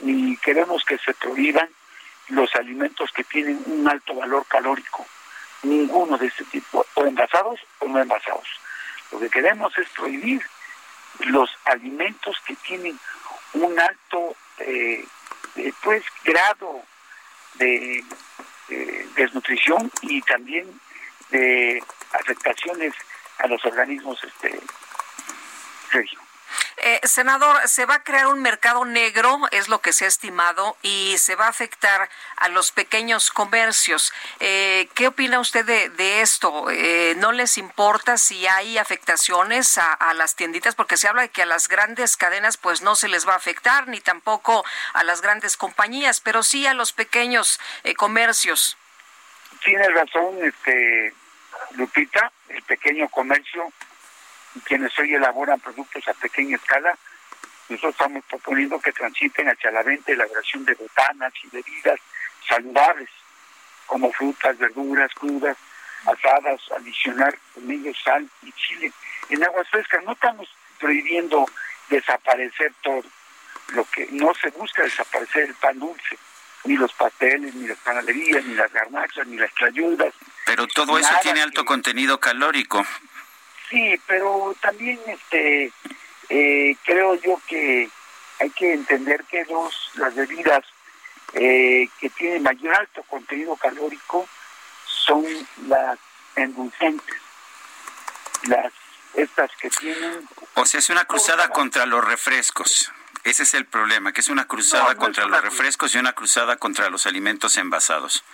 y 0.00 0.36
queremos 0.38 0.84
que 0.84 0.98
se 0.98 1.12
prohíban 1.14 1.68
los 2.28 2.54
alimentos 2.54 3.10
que 3.12 3.24
tienen 3.24 3.62
un 3.66 3.88
alto 3.88 4.14
valor 4.14 4.46
calórico. 4.46 5.06
Ninguno 5.62 6.16
de 6.16 6.26
este 6.26 6.44
tipo, 6.44 6.86
o 6.94 7.04
envasados 7.04 7.60
o 7.80 7.88
no 7.88 8.00
envasados. 8.00 8.48
Lo 9.10 9.18
que 9.20 9.28
queremos 9.28 9.76
es 9.76 9.88
prohibir 9.90 10.42
los 11.20 11.50
alimentos 11.64 12.36
que 12.46 12.54
tienen 12.56 12.98
un 13.54 13.78
alto 13.78 14.36
eh, 14.58 15.04
pues 15.82 16.04
grado 16.24 16.82
de 17.54 18.04
desnutrición 19.16 19.90
y 20.02 20.20
también 20.22 20.80
de 21.30 21.82
afectaciones 22.12 22.94
a 23.38 23.46
los 23.46 23.64
organismos 23.64 24.22
este 24.22 24.60
Sergio. 25.90 26.27
Eh, 26.78 27.00
senador, 27.04 27.66
se 27.66 27.86
va 27.86 27.96
a 27.96 28.02
crear 28.02 28.28
un 28.28 28.40
mercado 28.40 28.84
negro, 28.84 29.40
es 29.50 29.68
lo 29.68 29.80
que 29.80 29.92
se 29.92 30.04
ha 30.04 30.08
estimado, 30.08 30.76
y 30.82 31.16
se 31.18 31.34
va 31.34 31.46
a 31.46 31.50
afectar 31.50 32.08
a 32.36 32.48
los 32.48 32.72
pequeños 32.72 33.30
comercios. 33.30 34.12
Eh, 34.40 34.88
¿Qué 34.94 35.08
opina 35.08 35.40
usted 35.40 35.64
de, 35.64 36.20
esto? 36.20 36.70
Eh, 36.70 37.14
¿No 37.18 37.32
les 37.32 37.58
importa 37.58 38.16
si 38.16 38.46
hay 38.46 38.78
afectaciones 38.78 39.78
a, 39.78 39.92
a, 39.92 40.14
las 40.14 40.36
tienditas? 40.36 40.74
Porque 40.74 40.96
se 40.96 41.08
habla 41.08 41.22
de 41.22 41.28
que 41.30 41.42
a 41.42 41.46
las 41.46 41.68
grandes 41.68 42.16
cadenas 42.16 42.56
pues 42.56 42.82
no 42.82 42.94
se 42.94 43.08
les 43.08 43.26
va 43.26 43.32
a 43.32 43.36
afectar, 43.36 43.88
ni 43.88 44.00
tampoco 44.00 44.64
a 44.92 45.04
las 45.04 45.20
grandes 45.20 45.56
compañías, 45.56 46.20
pero 46.20 46.42
sí 46.42 46.66
a 46.66 46.74
los 46.74 46.92
pequeños 46.92 47.60
comercios. 47.96 48.76
Tiene 49.64 49.88
razón, 49.88 50.38
este, 50.42 51.12
Lupita, 51.72 52.30
el 52.48 52.62
pequeño 52.62 53.08
comercio 53.08 53.72
quienes 54.60 54.96
hoy 54.98 55.14
elaboran 55.14 55.60
productos 55.60 56.06
a 56.08 56.14
pequeña 56.14 56.56
escala, 56.56 56.96
nosotros 57.68 57.92
estamos 57.92 58.24
proponiendo 58.24 58.80
que 58.80 58.92
transiten 58.92 59.48
hacia 59.48 59.70
la 59.70 59.82
venta 59.82 60.10
y 60.10 60.14
elaboración 60.14 60.64
de 60.64 60.74
botanas 60.74 61.32
y 61.42 61.48
bebidas 61.48 62.00
saludables, 62.48 63.08
como 63.86 64.10
frutas, 64.12 64.56
verduras 64.58 65.12
crudas, 65.14 65.56
asadas, 66.06 66.60
adicionar 66.76 67.36
con 67.54 67.94
sal 68.04 68.28
y 68.42 68.52
chile. 68.52 68.92
En 69.28 69.44
aguas 69.44 69.68
frescas 69.68 70.02
no 70.04 70.12
estamos 70.12 70.48
prohibiendo 70.78 71.46
desaparecer 71.90 72.72
todo. 72.82 73.04
Lo 73.68 73.84
que 73.84 74.08
no 74.12 74.32
se 74.34 74.48
busca 74.50 74.82
desaparecer 74.82 75.44
el 75.44 75.54
pan 75.54 75.78
dulce, 75.78 76.18
ni 76.64 76.76
los 76.76 76.92
pasteles, 76.94 77.54
ni 77.54 77.66
las 77.66 77.78
panaderías, 77.78 78.44
ni 78.44 78.54
las 78.54 78.72
garnachas, 78.72 79.26
ni 79.26 79.36
las 79.36 79.52
trayudas. 79.54 80.14
Pero 80.46 80.66
todo 80.68 80.98
eso 80.98 81.14
tiene 81.22 81.42
alto 81.42 81.64
contenido 81.64 82.18
calórico. 82.18 82.86
Sí, 83.68 84.00
pero 84.06 84.54
también 84.60 84.98
este 85.06 85.72
eh, 86.28 86.76
creo 86.84 87.14
yo 87.14 87.40
que 87.46 87.90
hay 88.40 88.50
que 88.50 88.72
entender 88.72 89.24
que 89.24 89.44
los 89.46 89.90
las 89.94 90.14
bebidas 90.14 90.64
eh, 91.34 91.88
que 92.00 92.10
tienen 92.10 92.42
mayor 92.42 92.74
alto 92.74 93.02
contenido 93.04 93.56
calórico 93.56 94.26
son 94.86 95.24
las 95.66 95.98
endulzantes, 96.36 97.16
las 98.44 98.72
estas 99.14 99.50
que 99.60 99.70
tienen. 99.70 100.28
O 100.54 100.64
sea, 100.64 100.80
es 100.80 100.90
una 100.90 101.04
cruzada 101.04 101.48
contra 101.48 101.86
los 101.86 102.04
refrescos. 102.04 102.92
Ese 103.24 103.42
es 103.42 103.54
el 103.54 103.66
problema, 103.66 104.12
que 104.12 104.20
es 104.20 104.28
una 104.28 104.46
cruzada 104.46 104.94
contra 104.94 105.26
los 105.26 105.42
refrescos 105.42 105.94
y 105.94 105.98
una 105.98 106.12
cruzada 106.12 106.56
contra 106.56 106.88
los 106.88 107.06
alimentos 107.06 107.56
envasados. 107.56 108.24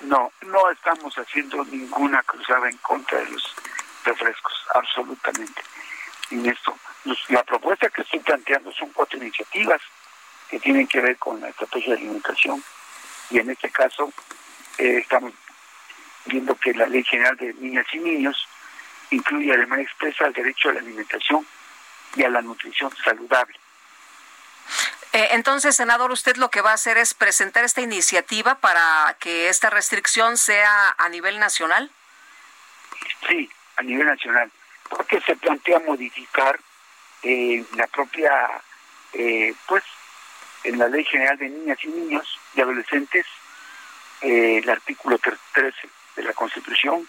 No, 0.00 0.30
no 0.42 0.70
estamos 0.70 1.14
haciendo 1.16 1.64
ninguna 1.64 2.22
cruzada 2.22 2.68
en 2.68 2.76
contra 2.78 3.18
de 3.18 3.30
los 3.30 3.54
refrescos, 4.06 4.54
absolutamente. 4.74 5.62
En 6.30 6.46
esto, 6.46 6.76
la 7.28 7.42
propuesta 7.44 7.88
que 7.90 8.02
estoy 8.02 8.20
planteando 8.20 8.72
son 8.72 8.90
cuatro 8.90 9.18
iniciativas 9.18 9.80
que 10.48 10.58
tienen 10.58 10.86
que 10.86 11.00
ver 11.00 11.16
con 11.18 11.40
la 11.40 11.48
estrategia 11.48 11.94
de 11.94 12.00
alimentación 12.00 12.62
y 13.30 13.38
en 13.38 13.50
este 13.50 13.70
caso 13.70 14.12
eh, 14.78 14.98
estamos 15.02 15.32
viendo 16.24 16.54
que 16.56 16.72
la 16.74 16.86
Ley 16.86 17.04
General 17.04 17.36
de 17.36 17.52
Niñas 17.54 17.86
y 17.92 17.98
Niños 17.98 18.48
incluye 19.10 19.52
además 19.52 19.80
expresa 19.80 20.26
el 20.26 20.32
derecho 20.32 20.68
a 20.68 20.74
la 20.74 20.80
alimentación 20.80 21.46
y 22.16 22.24
a 22.24 22.30
la 22.30 22.42
nutrición 22.42 22.90
saludable. 23.04 23.54
Eh, 25.12 25.28
entonces, 25.32 25.76
senador, 25.76 26.10
usted 26.10 26.36
lo 26.36 26.50
que 26.50 26.60
va 26.60 26.72
a 26.72 26.74
hacer 26.74 26.98
es 26.98 27.14
presentar 27.14 27.64
esta 27.64 27.80
iniciativa 27.80 28.56
para 28.56 29.16
que 29.18 29.48
esta 29.48 29.70
restricción 29.70 30.36
sea 30.36 30.94
a 30.98 31.08
nivel 31.08 31.38
nacional. 31.38 31.90
Sí, 33.28 33.50
a 33.76 33.82
nivel 33.82 34.06
nacional, 34.06 34.50
porque 34.88 35.20
se 35.20 35.36
plantea 35.36 35.80
modificar 35.80 36.58
eh, 37.22 37.64
la 37.74 37.86
propia, 37.86 38.32
eh, 39.12 39.54
pues, 39.66 39.84
en 40.64 40.78
la 40.78 40.88
Ley 40.88 41.04
General 41.04 41.38
de 41.38 41.48
Niñas 41.48 41.78
y 41.82 41.88
Niños 41.88 42.40
y 42.54 42.60
Adolescentes, 42.60 43.26
eh, 44.22 44.58
el 44.62 44.68
artículo 44.68 45.18
13 45.18 45.88
de 46.16 46.22
la 46.22 46.32
Constitución, 46.32 47.06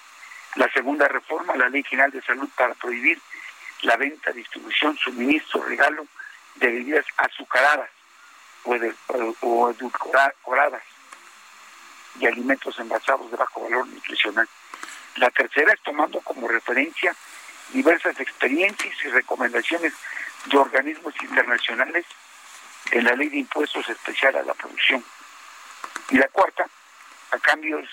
la 0.55 0.71
segunda 0.71 1.07
reforma, 1.07 1.55
la 1.55 1.69
Ley 1.69 1.83
General 1.83 2.11
de 2.11 2.21
Salud 2.21 2.49
para 2.55 2.73
prohibir 2.75 3.19
la 3.81 3.95
venta, 3.95 4.31
distribución, 4.31 4.97
suministro, 4.97 5.63
regalo 5.63 6.05
de 6.55 6.67
bebidas 6.67 7.05
azucaradas 7.17 7.89
o, 8.63 8.75
o 9.41 9.69
edulcoradas 9.71 10.83
y 12.19 12.25
alimentos 12.25 12.77
envasados 12.79 13.29
de 13.29 13.37
bajo 13.37 13.61
valor 13.61 13.87
nutricional. 13.87 14.47
La 15.17 15.31
tercera 15.31 15.73
es 15.73 15.81
tomando 15.81 16.21
como 16.21 16.47
referencia 16.47 17.15
diversas 17.69 18.19
experiencias 18.19 18.95
y 19.03 19.07
recomendaciones 19.09 19.93
de 20.45 20.57
organismos 20.57 21.13
internacionales 21.21 22.05
en 22.91 23.03
la 23.03 23.13
ley 23.13 23.29
de 23.29 23.37
impuestos 23.37 23.89
especial 23.89 24.35
a 24.35 24.43
la 24.43 24.53
producción. 24.53 25.03
Y 26.09 26.17
la 26.17 26.27
cuarta, 26.29 26.65
a 27.31 27.39
cambios 27.39 27.89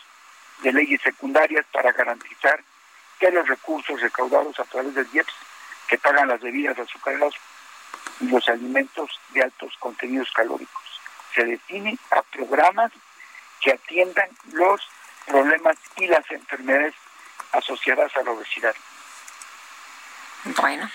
de 0.62 0.72
leyes 0.72 1.00
secundarias 1.02 1.64
para 1.72 1.92
garantizar 1.92 2.62
que 3.18 3.30
los 3.30 3.48
recursos 3.48 4.00
recaudados 4.00 4.58
a 4.60 4.64
través 4.64 4.94
del 4.94 5.08
IEPS 5.12 5.34
que 5.88 5.98
pagan 5.98 6.28
las 6.28 6.40
bebidas 6.40 6.78
azucaradas 6.78 7.34
y 8.20 8.26
los 8.28 8.48
alimentos 8.48 9.10
de 9.30 9.42
altos 9.42 9.74
contenidos 9.78 10.30
calóricos 10.32 11.00
se 11.34 11.44
destinen 11.44 11.98
a 12.10 12.22
programas 12.22 12.92
que 13.60 13.72
atiendan 13.72 14.28
los 14.52 14.80
problemas 15.26 15.76
y 15.96 16.06
las 16.06 16.30
enfermedades 16.30 16.94
asociadas 17.54 18.14
a 18.16 18.22
la 18.22 18.30
obesidad. 18.32 18.74
Bueno. 20.44 20.90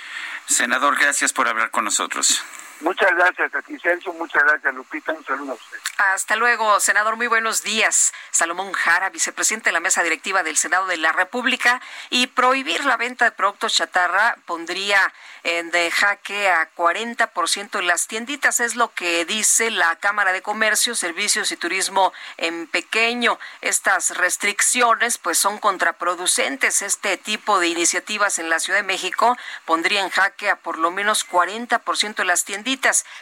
Senador, 0.45 0.97
gracias 0.99 1.33
por 1.33 1.47
hablar 1.47 1.71
con 1.71 1.85
nosotros. 1.85 2.43
Muchas 2.81 3.11
gracias 3.13 3.53
a 3.53 3.61
ti, 3.61 3.77
Sergio. 3.77 4.13
Muchas 4.13 4.41
gracias, 4.41 4.73
Lupita. 4.73 5.11
Un 5.11 5.25
saludo 5.25 5.51
a 5.51 5.55
usted. 5.55 5.77
Hasta 5.97 6.37
luego, 6.37 6.79
senador. 6.79 7.17
Muy 7.17 7.27
buenos 7.27 7.61
días. 7.61 8.13
Salomón 8.31 8.71
Jara, 8.71 9.09
vicepresidente 9.09 9.69
de 9.69 9.73
la 9.73 9.81
mesa 9.81 10.01
directiva 10.01 10.43
del 10.43 10.55
Senado 10.55 10.87
de 10.87 10.95
la 10.95 11.11
República. 11.11 11.81
Y 12.09 12.27
prohibir 12.27 12.85
la 12.85 12.95
venta 12.95 13.25
de 13.25 13.31
productos 13.31 13.73
chatarra 13.73 14.37
pondría 14.45 15.13
en 15.43 15.71
de 15.71 15.91
jaque 15.91 16.49
a 16.49 16.69
40% 16.73 17.79
en 17.79 17.87
las 17.87 18.07
tienditas. 18.07 18.61
Es 18.61 18.77
lo 18.77 18.93
que 18.93 19.25
dice 19.25 19.71
la 19.71 19.97
Cámara 19.97 20.31
de 20.31 20.41
Comercio, 20.41 20.95
Servicios 20.95 21.51
y 21.51 21.57
Turismo 21.57 22.13
en 22.37 22.67
pequeño. 22.67 23.39
Estas 23.59 24.15
restricciones 24.15 25.17
pues 25.17 25.37
son 25.37 25.57
contraproducentes. 25.57 26.81
Este 26.81 27.17
tipo 27.17 27.59
de 27.59 27.67
iniciativas 27.67 28.39
en 28.39 28.49
la 28.49 28.59
Ciudad 28.59 28.79
de 28.79 28.83
México 28.83 29.37
pondría 29.65 30.01
en 30.01 30.09
jaque 30.09 30.49
a 30.49 30.55
por 30.55 30.77
lo 30.77 30.91
menos 30.91 31.27
40% 31.27 32.15
de 32.15 32.25
las 32.25 32.45
tienditas 32.45 32.68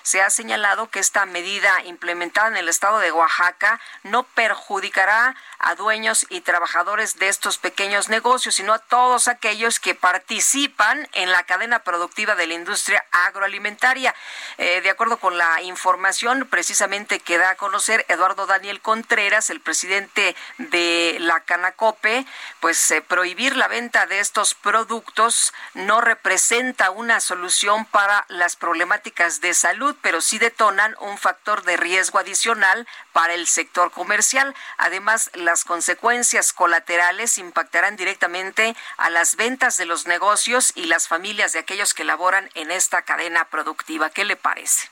se 0.03 0.21
ha 0.21 0.29
señalado 0.29 0.89
que 0.89 0.99
esta 0.99 1.25
medida 1.25 1.83
implementada 1.85 2.49
en 2.49 2.57
el 2.57 2.67
estado 2.67 2.99
de 2.99 3.11
Oaxaca 3.11 3.79
no 4.03 4.23
perjudicará 4.23 5.35
a 5.59 5.75
dueños 5.75 6.25
y 6.29 6.41
trabajadores 6.41 7.17
de 7.17 7.29
estos 7.29 7.57
pequeños 7.57 8.09
negocios, 8.09 8.55
sino 8.55 8.73
a 8.73 8.79
todos 8.79 9.27
aquellos 9.27 9.79
que 9.79 9.95
participan 9.95 11.07
en 11.13 11.31
la 11.31 11.43
cadena 11.43 11.79
productiva 11.79 12.35
de 12.35 12.47
la 12.47 12.53
industria 12.55 13.05
agroalimentaria. 13.11 14.13
Eh, 14.57 14.81
de 14.81 14.89
acuerdo 14.89 15.17
con 15.17 15.37
la 15.37 15.61
información 15.61 16.47
precisamente 16.49 17.19
que 17.19 17.37
da 17.37 17.51
a 17.51 17.55
conocer 17.55 18.05
Eduardo 18.09 18.45
Daniel 18.45 18.81
Contreras, 18.81 19.49
el 19.49 19.61
presidente 19.61 20.35
de 20.57 21.17
la 21.19 21.39
Canacope, 21.41 22.25
pues 22.59 22.91
eh, 22.91 23.01
prohibir 23.01 23.55
la 23.55 23.67
venta 23.67 24.05
de 24.05 24.19
estos 24.19 24.53
productos 24.53 25.53
no 25.73 26.01
representa 26.01 26.91
una 26.91 27.19
solución 27.19 27.85
para 27.85 28.25
las 28.29 28.55
problemáticas 28.55 29.36
de 29.41 29.53
salud, 29.53 29.95
pero 30.01 30.21
sí 30.21 30.39
detonan 30.39 30.95
un 30.99 31.17
factor 31.17 31.63
de 31.63 31.77
riesgo 31.77 32.19
adicional 32.19 32.88
para 33.13 33.33
el 33.33 33.47
sector 33.47 33.91
comercial. 33.91 34.55
Además, 34.77 35.29
las 35.33 35.63
consecuencias 35.63 36.53
colaterales 36.53 37.38
impactarán 37.38 37.95
directamente 37.95 38.75
a 38.97 39.09
las 39.09 39.35
ventas 39.35 39.77
de 39.77 39.85
los 39.85 40.07
negocios 40.07 40.71
y 40.75 40.85
las 40.85 41.07
familias 41.07 41.53
de 41.53 41.59
aquellos 41.59 41.93
que 41.93 42.03
laboran 42.03 42.49
en 42.55 42.71
esta 42.71 43.01
cadena 43.03 43.45
productiva. 43.45 44.09
¿Qué 44.09 44.25
le 44.25 44.35
parece? 44.35 44.89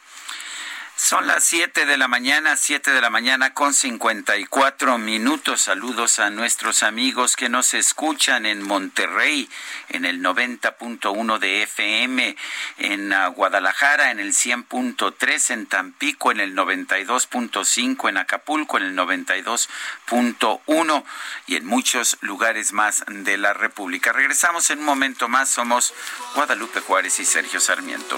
Son 0.98 1.28
las 1.28 1.44
7 1.44 1.86
de 1.86 1.98
la 1.98 2.08
mañana, 2.08 2.56
7 2.56 2.92
de 2.92 3.02
la 3.02 3.10
mañana 3.10 3.54
con 3.54 3.74
54 3.74 4.98
minutos. 4.98 5.60
Saludos 5.62 6.20
a 6.20 6.30
nuestros 6.30 6.84
amigos 6.84 7.36
que 7.36 7.50
nos 7.50 7.74
escuchan 7.74 8.46
en 8.46 8.64
Monterrey, 8.64 9.50
en 9.90 10.06
el 10.06 10.22
90.1 10.22 11.38
de 11.38 11.64
FM, 11.64 12.38
en 12.78 13.12
ah, 13.12 13.28
Guadalajara, 13.28 14.12
en 14.12 14.22
el 14.22 14.34
100.3, 14.34 15.54
en 15.54 15.66
Tampico, 15.66 16.32
en 16.32 16.40
el 16.40 16.56
92.5, 16.56 18.08
en 18.08 18.18
Acapulco, 18.18 18.78
en 18.78 18.84
el 18.84 18.96
92.1 18.96 21.04
y 21.48 21.58
en 21.58 21.66
muchos 21.66 22.18
lugares 22.22 22.72
más 22.72 23.04
de 23.08 23.38
la 23.38 23.52
República. 23.52 24.14
Regresamos 24.14 24.70
en 24.70 24.80
un 24.80 24.86
momento 24.86 25.28
más. 25.28 25.50
Somos 25.50 25.94
Guadalupe 26.36 26.80
Juárez 26.80 27.20
y 27.20 27.26
Sergio 27.26 27.60
Sarmiento 27.60 28.18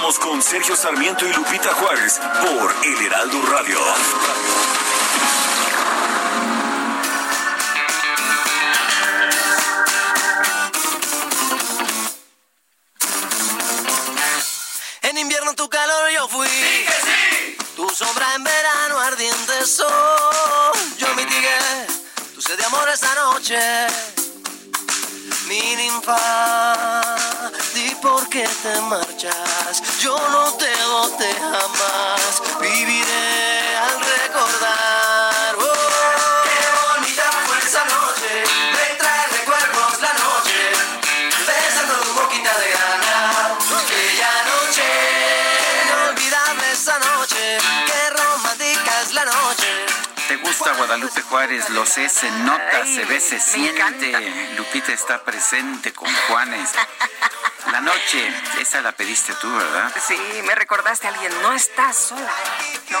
Continuamos 0.00 0.18
con 0.18 0.42
Sergio 0.42 0.74
Sarmiento 0.76 1.26
y 1.26 1.32
Lupita 1.34 1.74
Juárez 1.74 2.18
por 2.40 2.74
El 2.86 3.04
Heraldo 3.04 3.42
Radio. 3.42 3.78
En 15.02 15.18
invierno 15.18 15.52
tu 15.54 15.68
calor 15.68 16.10
yo 16.14 16.28
fui. 16.28 16.48
Tu 17.76 17.86
sombra 17.90 18.26
en 18.36 18.44
verano 18.44 19.00
ardiente 19.00 19.66
sol. 19.66 19.90
Yo 20.96 21.14
mitigué 21.14 21.58
tu 22.34 22.40
sed 22.40 22.56
de 22.56 22.64
amor 22.64 22.88
esta 22.88 23.14
noche. 23.16 23.58
Mi 25.46 25.76
ninfa 25.76 27.19
por 28.00 28.28
qué 28.28 28.46
te 28.62 28.80
marchas. 28.82 29.82
Yo 30.00 30.16
no 30.16 30.52
te 30.54 30.70
boté 30.92 31.32
jamás, 31.34 32.42
viviré 32.60 33.59
gusta 50.60 50.76
Guadalupe 50.76 51.22
Juárez? 51.22 51.70
Lo 51.70 51.86
sé, 51.86 52.08
se 52.10 52.30
nota, 52.30 52.84
se 52.84 53.04
ve, 53.06 53.18
se 53.18 53.40
siente. 53.40 54.12
Lupita 54.56 54.92
está 54.92 55.22
presente 55.22 55.92
con 55.94 56.12
Juanes. 56.28 56.70
La 57.72 57.80
noche, 57.80 58.30
esa 58.58 58.82
la 58.82 58.92
pediste 58.92 59.32
tú, 59.34 59.50
¿verdad? 59.50 59.90
Sí, 60.06 60.18
me 60.44 60.54
recordaste 60.54 61.06
a 61.06 61.10
alguien, 61.10 61.32
no 61.42 61.52
estás 61.54 61.96
sola, 61.96 62.32
¿no? 62.90 63.00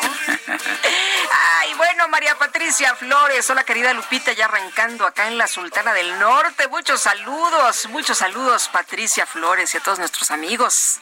Ay, 1.58 1.74
bueno, 1.74 2.08
María 2.08 2.38
Patricia 2.38 2.94
Flores, 2.94 3.50
hola 3.50 3.64
querida 3.64 3.92
Lupita, 3.92 4.32
ya 4.32 4.46
arrancando 4.46 5.06
acá 5.06 5.28
en 5.28 5.36
la 5.36 5.46
Sultana 5.46 5.92
del 5.92 6.18
Norte. 6.18 6.66
Muchos 6.68 7.02
saludos, 7.02 7.86
muchos 7.90 8.18
saludos, 8.18 8.68
Patricia 8.68 9.26
Flores 9.26 9.74
y 9.74 9.78
a 9.78 9.80
todos 9.80 9.98
nuestros 9.98 10.30
amigos. 10.30 10.98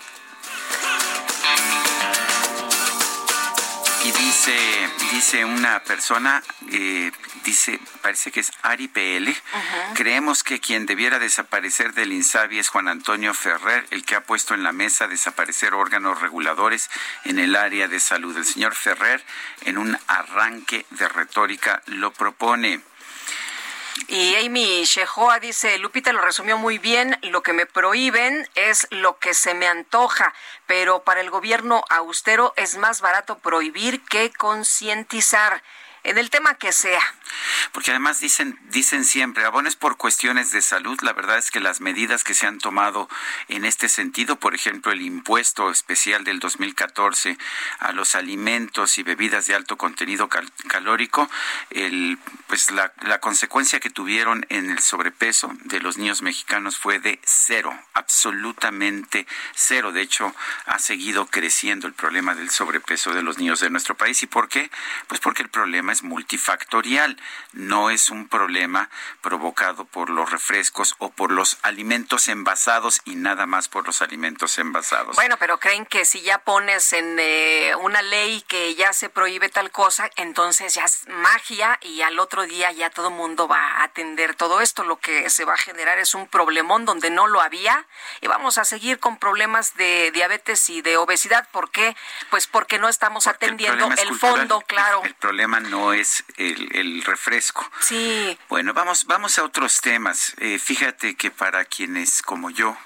Y 4.09 4.13
dice, 4.13 4.57
dice 5.13 5.45
una 5.45 5.83
persona, 5.83 6.43
eh, 6.73 7.13
dice, 7.45 7.79
parece 8.01 8.33
que 8.33 8.41
es 8.41 8.53
Ari 8.63 8.89
PL, 8.89 9.37
creemos 9.95 10.43
que 10.43 10.61
quien 10.61 10.87
debiera 10.87 11.19
desaparecer 11.19 11.93
del 11.93 12.15
INSABI 12.15 12.59
es 12.59 12.71
Juan 12.71 12.89
Antonio 12.89 13.35
Ferrer, 13.35 13.87
el 13.91 14.07
que 14.07 14.15
ha 14.15 14.25
puesto 14.25 14.55
en 14.55 14.63
la 14.63 14.73
mesa 14.73 15.09
desaparecer 15.09 15.75
órganos 15.75 16.23
reguladores 16.23 16.89
en 17.25 17.39
el 17.39 17.55
área 17.55 17.87
de 17.87 18.01
salud. 18.01 18.35
El 18.35 18.47
señor 18.47 18.75
Ferrer, 18.75 19.23
en 19.67 19.77
un 19.77 19.99
arranque 20.07 20.87
de 20.89 21.07
retórica, 21.07 21.83
lo 21.85 22.11
propone. 22.11 22.81
Y 24.07 24.37
Amy 24.37 24.85
Shehoa 24.85 25.41
dice, 25.41 25.79
Lupita 25.79 26.13
lo 26.13 26.21
resumió 26.21 26.57
muy 26.57 26.79
bien, 26.79 27.19
lo 27.23 27.43
que 27.43 27.53
me 27.53 27.67
prohíben 27.67 28.49
es 28.55 28.87
lo 28.91 29.19
que 29.19 29.35
se 29.35 29.55
me 29.55 29.67
antoja, 29.67 30.33
pero 30.67 31.03
para 31.03 31.21
el 31.21 31.31
gobierno 31.31 31.85
austero 31.91 32.53
es 32.57 32.77
más 32.77 33.01
barato 33.01 33.39
prohibir 33.39 34.03
que 34.05 34.31
concientizar 34.31 35.63
en 36.05 36.19
el 36.19 36.31
tema 36.31 36.55
que 36.55 36.73
sea. 36.73 37.03
Porque 37.73 37.91
además 37.91 38.21
dicen, 38.21 38.59
dicen 38.71 39.05
siempre, 39.05 39.45
abones 39.45 39.77
por 39.77 39.97
cuestiones 39.97 40.51
de 40.51 40.63
salud. 40.63 40.99
La 41.03 41.13
verdad 41.13 41.39
es 41.39 41.51
que 41.51 41.61
las 41.61 41.81
medidas 41.81 42.25
que 42.25 42.35
se 42.35 42.47
han 42.47 42.59
tomado 42.59 43.09
en 43.49 43.65
este 43.65 43.89
sentido, 43.89 44.37
por 44.37 44.55
ejemplo, 44.55 44.93
el 44.93 45.03
impuesto 45.03 45.71
especial 45.71 46.25
del 46.25 46.41
2014 46.41 47.37
a 47.81 47.93
los 47.93 48.15
alimentos 48.15 48.99
y 48.99 49.03
bebidas 49.03 49.47
de 49.47 49.55
alto 49.55 49.77
contenido 49.77 50.29
calórico, 50.69 51.31
el, 51.71 52.19
pues 52.47 52.71
la, 52.71 52.93
la 53.03 53.21
consecuencia 53.21 53.81
que 53.81 53.91
tuvieron 53.91 54.47
en 54.49 54.71
el 54.71 54.79
sobrepeso 54.79 55.53
de 55.65 55.81
los 55.81 55.99
niños 55.99 56.23
mexicanos 56.23 56.79
fue 56.79 56.99
de 56.99 57.21
cero, 57.25 57.79
absolutamente 57.93 59.27
cero. 59.55 59.93
De 59.93 60.01
hecho, 60.01 60.35
ha 60.67 60.79
seguido 60.79 61.27
creciendo 61.27 61.87
el 61.87 61.93
problema 61.93 62.35
del 62.35 62.51
sobrepeso 62.51 63.13
de 63.13 63.23
los 63.23 63.39
niños 63.39 63.61
de 63.61 63.71
nuestro 63.71 63.97
país. 63.97 64.23
¿Y 64.23 64.27
por 64.27 64.49
qué? 64.49 64.71
Pues 65.07 65.21
porque 65.21 65.43
el 65.43 65.51
problema 65.51 65.93
es 65.93 65.99
es 65.99 66.03
no 67.53 67.91
es 67.91 68.11
un 68.11 68.29
problema 68.29 68.91
provocado 69.21 69.85
por 69.85 70.11
los 70.11 70.31
refrescos 70.31 70.95
o 70.99 71.11
por 71.11 71.33
los 71.33 71.59
alimentos 71.63 72.29
envasados 72.29 73.01
y 73.05 73.17
nada 73.17 73.47
más 73.47 73.69
por 73.69 73.87
los 73.87 74.03
alimentos 74.03 74.59
envasados. 74.59 75.17
Bueno, 75.17 75.37
pero 75.39 75.59
creen 75.59 75.87
que 75.87 76.05
si 76.05 76.23
ya 76.23 76.39
pones 76.39 76.93
en 76.93 77.17
eh, 77.19 77.73
una 77.81 78.03
ley 78.03 78.43
que 78.49 78.75
ya 78.75 78.93
se 78.93 79.09
prohíbe 79.09 79.49
tal 79.49 79.71
cosa, 79.71 80.11
entonces 80.17 80.75
ya 80.75 80.85
es 80.85 81.07
magia 81.09 81.79
y 81.83 82.03
al 82.03 82.19
otro 82.19 82.47
día 82.47 82.73
ya 82.73 82.91
todo 82.91 83.09
el 83.09 83.15
mundo 83.15 83.49
va 83.49 83.61
a 83.61 83.85
atender 83.85 84.35
todo 84.35 84.61
esto. 84.61 84.85
Lo 84.85 84.99
que 84.99 85.31
se 85.31 85.45
va 85.45 85.55
a 85.55 85.59
generar 85.59 85.99
es 85.99 86.15
un 86.15 86.27
problemón 86.27 86.85
donde 86.85 87.11
no 87.11 87.27
lo 87.27 87.41
había 87.41 87.87
y 88.21 88.27
vamos 88.27 88.59
a 88.59 88.65
seguir 88.65 88.99
con 88.99 89.19
problemas 89.19 89.77
de 89.77 90.11
diabetes 90.13 90.69
y 90.71 90.83
de 90.83 90.97
obesidad. 90.97 91.49
¿Por 91.51 91.71
qué? 91.71 91.97
Pues 92.31 92.47
porque 92.47 92.79
no 92.79 92.89
estamos 92.89 93.27
atendiendo 93.27 93.87
el, 93.87 94.19
fondo, 94.19 94.61
claro. 94.63 95.03
El 95.05 95.15
problema 95.15 95.61
no 95.61 95.93
es 95.93 96.25
el, 96.37 97.05
refresco. 97.09 97.69
Sí. 97.81 98.39
Bueno, 98.49 98.75
vamos, 98.75 99.07
vamos 99.07 99.39
a 99.39 99.45
otros 99.45 99.81
temas. 99.81 100.35
Eh, 100.39 100.59
fíjate 100.59 101.17
que 101.17 101.31
para 101.31 101.65
quienes 101.65 102.23
como 102.23 102.51
yo 102.51 102.77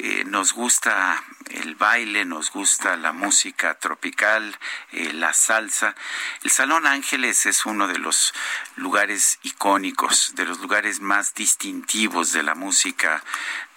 eh, 0.00 0.24
nos 0.24 0.52
gusta 0.52 1.24
el 1.50 1.74
baile, 1.74 2.24
nos 2.24 2.52
gusta 2.52 2.96
la 2.96 3.12
música 3.12 3.74
tropical, 3.78 4.56
eh, 4.92 5.12
la 5.12 5.32
salsa. 5.32 5.96
El 6.44 6.50
Salón 6.50 6.86
Ángeles 6.86 7.46
es 7.46 7.66
uno 7.66 7.88
de 7.88 7.98
los 7.98 8.32
lugares 8.76 9.40
icónicos, 9.42 10.34
de 10.36 10.44
los 10.44 10.60
lugares 10.60 11.00
más 11.00 11.34
distintivos 11.34 12.32
de 12.32 12.44
la 12.44 12.54
música 12.54 13.24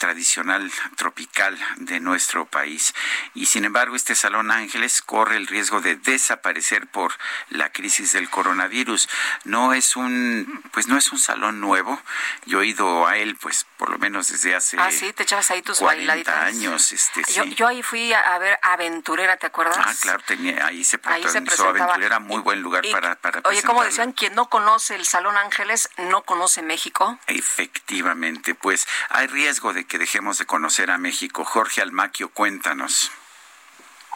tradicional 0.01 0.71
tropical 0.95 1.55
de 1.75 1.99
nuestro 1.99 2.47
país. 2.47 2.95
Y 3.35 3.45
sin 3.45 3.65
embargo, 3.65 3.95
este 3.95 4.15
Salón 4.15 4.49
Ángeles 4.49 5.03
corre 5.03 5.37
el 5.37 5.45
riesgo 5.45 5.79
de 5.79 5.95
desaparecer 5.95 6.87
por 6.87 7.13
la 7.49 7.71
crisis 7.71 8.11
del 8.13 8.27
coronavirus. 8.27 9.07
No 9.43 9.73
es 9.73 9.95
un, 9.95 10.63
pues 10.71 10.87
no 10.87 10.97
es 10.97 11.11
un 11.11 11.19
salón 11.19 11.61
nuevo. 11.61 12.01
Yo 12.47 12.63
he 12.63 12.67
ido 12.67 13.05
a 13.05 13.17
él, 13.17 13.35
pues 13.35 13.67
por 13.77 13.91
lo 13.91 13.99
menos 13.99 14.29
desde 14.29 14.55
hace 14.55 14.75
ah, 14.79 14.89
sí, 14.91 15.13
te 15.13 15.21
echabas 15.21 15.51
ahí 15.51 15.61
tus 15.61 15.77
40 15.77 16.45
años. 16.45 16.91
Este, 16.91 17.21
yo, 17.31 17.43
yo, 17.43 17.67
ahí 17.67 17.83
fui 17.83 18.11
a, 18.11 18.39
ver 18.39 18.57
Aventurera, 18.63 19.37
¿te 19.37 19.45
acuerdas? 19.45 19.77
Ah, 19.79 19.93
claro, 20.01 20.23
tenía, 20.25 20.65
ahí 20.65 20.83
se 20.83 20.97
protagonizó 20.97 21.69
Aventurera, 21.69 22.17
muy 22.17 22.41
buen 22.41 22.63
lugar 22.63 22.83
para, 22.91 23.15
para 23.17 23.41
Oye, 23.43 23.61
como 23.61 23.83
decían, 23.83 24.13
quien 24.13 24.33
no 24.33 24.49
conoce 24.49 24.95
el 24.95 25.05
Salón 25.05 25.37
Ángeles 25.37 25.89
no 25.97 26.23
conoce 26.23 26.63
México. 26.63 27.19
Efectivamente, 27.27 28.55
pues 28.55 28.87
hay 29.09 29.27
riesgo 29.27 29.73
de 29.73 29.90
que 29.91 29.97
dejemos 29.97 30.37
de 30.37 30.45
conocer 30.45 30.89
a 30.89 30.97
México. 30.97 31.43
Jorge 31.43 31.81
Almaquio, 31.81 32.29
cuéntanos. 32.29 33.11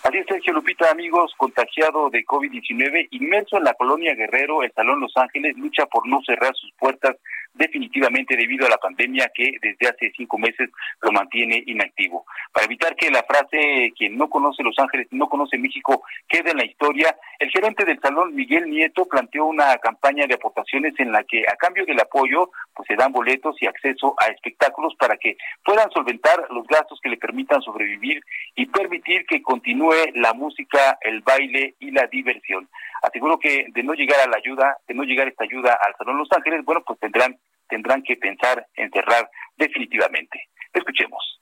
Así 0.04 0.20
es, 0.20 0.26
Sergio 0.26 0.54
Lupita, 0.54 0.90
amigos, 0.90 1.34
contagiado 1.36 2.10
de 2.10 2.24
COVID-19, 2.24 3.10
inmerso 3.12 3.58
en 3.58 3.66
la 3.66 3.74
colonia 3.74 4.16
Guerrero, 4.16 4.64
el 4.64 4.72
Salón 4.72 5.02
Los 5.02 5.12
Ángeles 5.18 5.58
lucha 5.58 5.86
por 5.88 6.08
no 6.08 6.22
cerrar 6.26 6.56
sus 6.56 6.72
puertas 6.80 7.18
definitivamente 7.56 8.36
debido 8.36 8.66
a 8.66 8.70
la 8.70 8.78
pandemia 8.78 9.32
que 9.34 9.58
desde 9.62 9.88
hace 9.88 10.12
cinco 10.16 10.38
meses 10.38 10.70
lo 11.02 11.12
mantiene 11.12 11.64
inactivo. 11.66 12.26
Para 12.52 12.66
evitar 12.66 12.96
que 12.96 13.10
la 13.10 13.24
frase 13.24 13.92
quien 13.98 14.18
no 14.18 14.30
conoce 14.30 14.64
Los 14.64 14.78
Ángeles 14.80 15.08
no 15.12 15.28
conoce 15.28 15.58
México 15.58 16.04
quede 16.28 16.52
en 16.52 16.58
la 16.58 16.66
historia, 16.66 17.16
el 17.40 17.50
gerente 17.50 17.86
del 17.86 18.00
salón, 18.00 18.36
Miguel 18.36 18.70
Nieto, 18.70 19.06
planteó 19.06 19.46
una 19.46 19.78
campaña 19.78 20.26
de 20.28 20.36
aportaciones 20.36 20.94
en 21.00 21.12
la 21.12 21.24
que 21.24 21.44
a 21.48 21.56
cambio 21.56 21.86
del 21.86 22.00
apoyo 22.00 22.50
pues 22.74 22.88
se 22.88 22.96
dan 22.96 23.12
boletos 23.12 23.56
y 23.62 23.68
acceso 23.68 24.16
a 24.20 24.28
espectáculos 24.28 24.94
para 25.00 25.18
que 25.18 25.38
puedan 25.64 25.90
solventar 25.92 26.48
los 26.52 26.68
gastos 26.68 27.00
que 27.02 27.10
le 27.10 27.18
permitan 27.18 27.62
sobrevivir 27.62 28.22
y 28.56 28.66
permitir 28.66 29.26
que 29.26 29.42
continúe 29.42 30.12
la 30.14 30.34
música, 30.34 30.98
el 31.02 31.22
baile 31.22 31.76
y 31.80 31.92
la 31.92 32.08
diversión. 32.08 32.68
Aseguro 33.02 33.38
que 33.40 33.68
de 33.70 33.84
no 33.84 33.94
llegar 33.94 34.20
a 34.22 34.30
la 34.30 34.38
ayuda, 34.38 34.78
de 34.88 34.94
no 34.94 35.04
llegar 35.04 35.28
esta 35.28 35.44
ayuda 35.44 35.78
al 35.86 35.96
Salón 35.98 36.18
Los 36.18 36.32
Ángeles, 36.32 36.66
bueno, 36.66 36.84
pues 36.86 37.00
tendrán 37.00 37.38
tendrán 37.70 38.04
que 38.04 38.16
pensar 38.18 38.66
en 38.76 38.92
cerrar 38.92 39.30
definitivamente. 39.58 40.50
Escuchemos. 40.74 41.42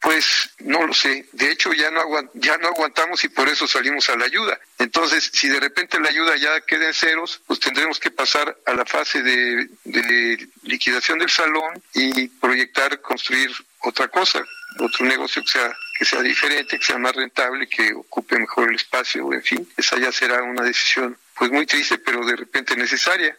Pues 0.00 0.54
no 0.58 0.86
lo 0.86 0.92
sé. 0.92 1.24
De 1.32 1.50
hecho, 1.50 1.72
ya 1.72 1.90
no, 1.90 2.02
ya 2.34 2.58
no 2.58 2.68
aguantamos 2.68 3.24
y 3.24 3.30
por 3.30 3.48
eso 3.48 3.66
salimos 3.66 4.10
a 4.10 4.16
la 4.16 4.26
ayuda. 4.26 4.60
Entonces, 4.78 5.30
si 5.32 5.48
de 5.48 5.58
repente 5.58 5.98
la 5.98 6.10
ayuda 6.10 6.36
ya 6.36 6.60
queda 6.60 6.86
en 6.86 6.92
ceros, 6.92 7.40
pues 7.46 7.58
tendremos 7.58 7.98
que 7.98 8.10
pasar 8.10 8.54
a 8.66 8.74
la 8.74 8.84
fase 8.84 9.22
de, 9.22 9.66
de 9.84 10.46
liquidación 10.64 11.18
del 11.18 11.30
salón 11.30 11.82
y 11.94 12.28
proyectar, 12.28 13.00
construir 13.00 13.50
otra 13.80 14.08
cosa, 14.08 14.44
otro 14.78 15.06
negocio 15.06 15.40
que 15.42 15.48
sea 15.48 15.74
que 15.96 16.04
sea 16.04 16.20
diferente, 16.22 16.78
que 16.78 16.84
sea 16.84 16.98
más 16.98 17.14
rentable, 17.14 17.68
que 17.68 17.94
ocupe 17.94 18.38
mejor 18.38 18.68
el 18.68 18.76
espacio, 18.76 19.32
en 19.32 19.42
fin, 19.42 19.68
esa 19.76 19.96
ya 19.98 20.10
será 20.10 20.42
una 20.42 20.64
decisión 20.64 21.16
pues 21.36 21.50
muy 21.50 21.66
triste, 21.66 21.98
pero 21.98 22.24
de 22.26 22.36
repente 22.36 22.76
necesaria. 22.76 23.36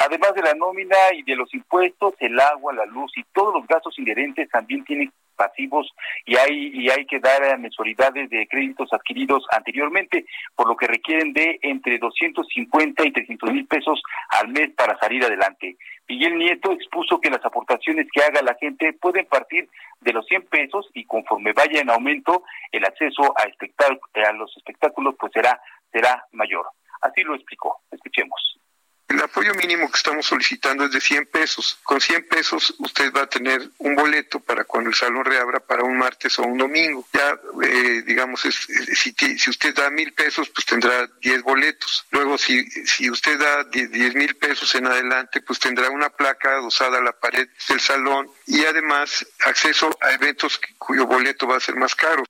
Además 0.00 0.34
de 0.34 0.42
la 0.42 0.54
nómina 0.54 0.96
y 1.14 1.22
de 1.22 1.36
los 1.36 1.52
impuestos, 1.54 2.14
el 2.18 2.38
agua, 2.40 2.72
la 2.72 2.86
luz 2.86 3.12
y 3.16 3.24
todos 3.32 3.54
los 3.54 3.66
gastos 3.66 3.98
inherentes 3.98 4.48
también 4.50 4.84
tienen 4.84 5.12
pasivos 5.36 5.90
y 6.24 6.36
hay 6.36 6.70
y 6.74 6.90
hay 6.90 7.04
que 7.06 7.18
dar 7.18 7.58
mensualidades 7.58 8.30
de 8.30 8.46
créditos 8.46 8.92
adquiridos 8.92 9.44
anteriormente, 9.50 10.24
por 10.54 10.68
lo 10.68 10.76
que 10.76 10.86
requieren 10.86 11.32
de 11.32 11.58
entre 11.62 11.98
250 11.98 13.06
y 13.06 13.12
300 13.12 13.52
mil 13.52 13.66
pesos 13.66 14.02
al 14.28 14.48
mes 14.48 14.70
para 14.76 14.98
salir 14.98 15.24
adelante. 15.24 15.76
Miguel 16.08 16.38
Nieto 16.38 16.72
expuso 16.72 17.20
que 17.20 17.30
las 17.30 17.44
aportaciones 17.44 18.06
que 18.12 18.22
haga 18.22 18.42
la 18.42 18.56
gente 18.60 18.92
pueden 18.92 19.26
partir 19.26 19.68
de 20.00 20.12
los 20.12 20.26
100 20.26 20.42
pesos 20.46 20.88
y 20.94 21.04
conforme 21.04 21.52
vaya 21.52 21.80
en 21.80 21.90
aumento 21.90 22.44
el 22.70 22.84
acceso 22.84 23.34
a, 23.36 23.42
a 23.42 24.32
los 24.32 24.56
espectáculos 24.56 25.14
pues 25.18 25.32
será 25.32 25.60
será 25.90 26.24
mayor. 26.32 26.66
Así 27.00 27.22
lo 27.22 27.34
explicó. 27.34 27.80
Escuchemos. 27.90 28.61
El 29.12 29.20
apoyo 29.20 29.52
mínimo 29.52 29.90
que 29.90 29.98
estamos 29.98 30.24
solicitando 30.24 30.86
es 30.86 30.90
de 30.90 30.98
100 30.98 31.26
pesos. 31.26 31.78
Con 31.82 32.00
100 32.00 32.28
pesos 32.28 32.74
usted 32.78 33.12
va 33.12 33.24
a 33.24 33.26
tener 33.26 33.60
un 33.76 33.94
boleto 33.94 34.40
para 34.40 34.64
cuando 34.64 34.88
el 34.88 34.96
salón 34.96 35.22
reabra 35.26 35.60
para 35.60 35.84
un 35.84 35.98
martes 35.98 36.38
o 36.38 36.44
un 36.44 36.56
domingo. 36.56 37.06
Ya, 37.12 37.38
eh, 37.62 38.02
digamos, 38.06 38.40
si, 38.40 39.50
usted 39.50 39.74
da 39.74 39.90
mil 39.90 40.14
pesos, 40.14 40.48
pues 40.48 40.64
tendrá 40.64 41.06
10 41.20 41.42
boletos. 41.42 42.06
Luego, 42.10 42.38
si 42.38 43.10
usted 43.10 43.38
da 43.38 43.64
10 43.64 44.14
mil 44.14 44.34
pesos 44.36 44.74
en 44.76 44.86
adelante, 44.86 45.42
pues 45.42 45.58
tendrá 45.58 45.90
una 45.90 46.08
placa 46.08 46.52
adosada 46.52 46.96
a 46.96 47.02
la 47.02 47.12
pared 47.12 47.50
del 47.68 47.80
salón 47.80 48.30
y 48.46 48.64
además 48.64 49.26
acceso 49.40 49.90
a 50.00 50.12
eventos 50.12 50.58
cuyo 50.78 51.04
boleto 51.06 51.46
va 51.46 51.58
a 51.58 51.60
ser 51.60 51.76
más 51.76 51.94
caro. 51.94 52.24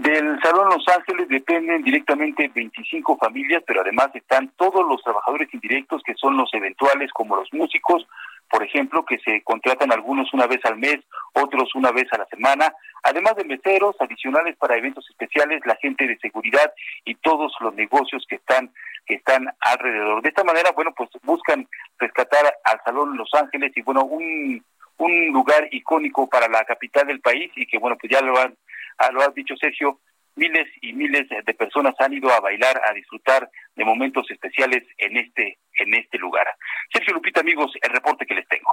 Del 0.00 0.40
Salón 0.40 0.70
Los 0.70 0.88
Ángeles 0.88 1.28
dependen 1.28 1.82
directamente 1.82 2.50
25 2.54 3.18
familias, 3.18 3.62
pero 3.66 3.82
además 3.82 4.08
están 4.14 4.50
todos 4.56 4.82
los 4.88 5.02
trabajadores 5.02 5.52
indirectos 5.52 6.02
que 6.02 6.14
son 6.14 6.38
los 6.38 6.48
eventuales, 6.54 7.12
como 7.12 7.36
los 7.36 7.52
músicos, 7.52 8.06
por 8.48 8.64
ejemplo, 8.64 9.04
que 9.04 9.18
se 9.18 9.42
contratan 9.42 9.92
algunos 9.92 10.32
una 10.32 10.46
vez 10.46 10.64
al 10.64 10.78
mes, 10.78 11.00
otros 11.34 11.74
una 11.74 11.92
vez 11.92 12.10
a 12.12 12.16
la 12.16 12.24
semana, 12.28 12.72
además 13.02 13.36
de 13.36 13.44
meseros 13.44 13.94
adicionales 14.00 14.56
para 14.56 14.78
eventos 14.78 15.04
especiales, 15.10 15.60
la 15.66 15.76
gente 15.76 16.06
de 16.06 16.16
seguridad 16.16 16.72
y 17.04 17.16
todos 17.16 17.52
los 17.60 17.74
negocios 17.74 18.24
que 18.26 18.36
están 18.36 18.72
que 19.04 19.16
están 19.16 19.48
alrededor. 19.60 20.22
De 20.22 20.30
esta 20.30 20.44
manera, 20.44 20.70
bueno, 20.74 20.94
pues 20.96 21.10
buscan 21.24 21.68
rescatar 21.98 22.54
al 22.64 22.80
Salón 22.86 23.18
Los 23.18 23.28
Ángeles 23.34 23.72
y 23.76 23.82
bueno, 23.82 24.04
un 24.04 24.64
un 24.96 25.28
lugar 25.28 25.68
icónico 25.72 26.28
para 26.28 26.46
la 26.48 26.64
capital 26.64 27.06
del 27.06 27.20
país 27.20 27.50
y 27.56 27.66
que 27.66 27.78
bueno, 27.78 27.96
pues 27.98 28.12
ya 28.12 28.20
lo 28.20 28.38
han 28.38 28.54
Ah, 29.00 29.10
lo 29.12 29.22
has 29.22 29.34
dicho 29.34 29.56
Sergio, 29.56 30.00
miles 30.36 30.68
y 30.82 30.92
miles 30.92 31.26
de 31.28 31.54
personas 31.54 31.94
han 31.98 32.12
ido 32.12 32.30
a 32.30 32.40
bailar, 32.40 32.80
a 32.84 32.92
disfrutar 32.92 33.50
de 33.74 33.84
momentos 33.84 34.30
especiales 34.30 34.84
en 34.98 35.16
este 35.16 35.58
en 35.78 35.94
este 35.94 36.18
lugar. 36.18 36.46
Sergio 36.92 37.14
Lupita, 37.14 37.40
amigos, 37.40 37.72
el 37.80 37.90
reporte 37.90 38.26
que 38.26 38.34
les 38.34 38.46
tengo. 38.46 38.70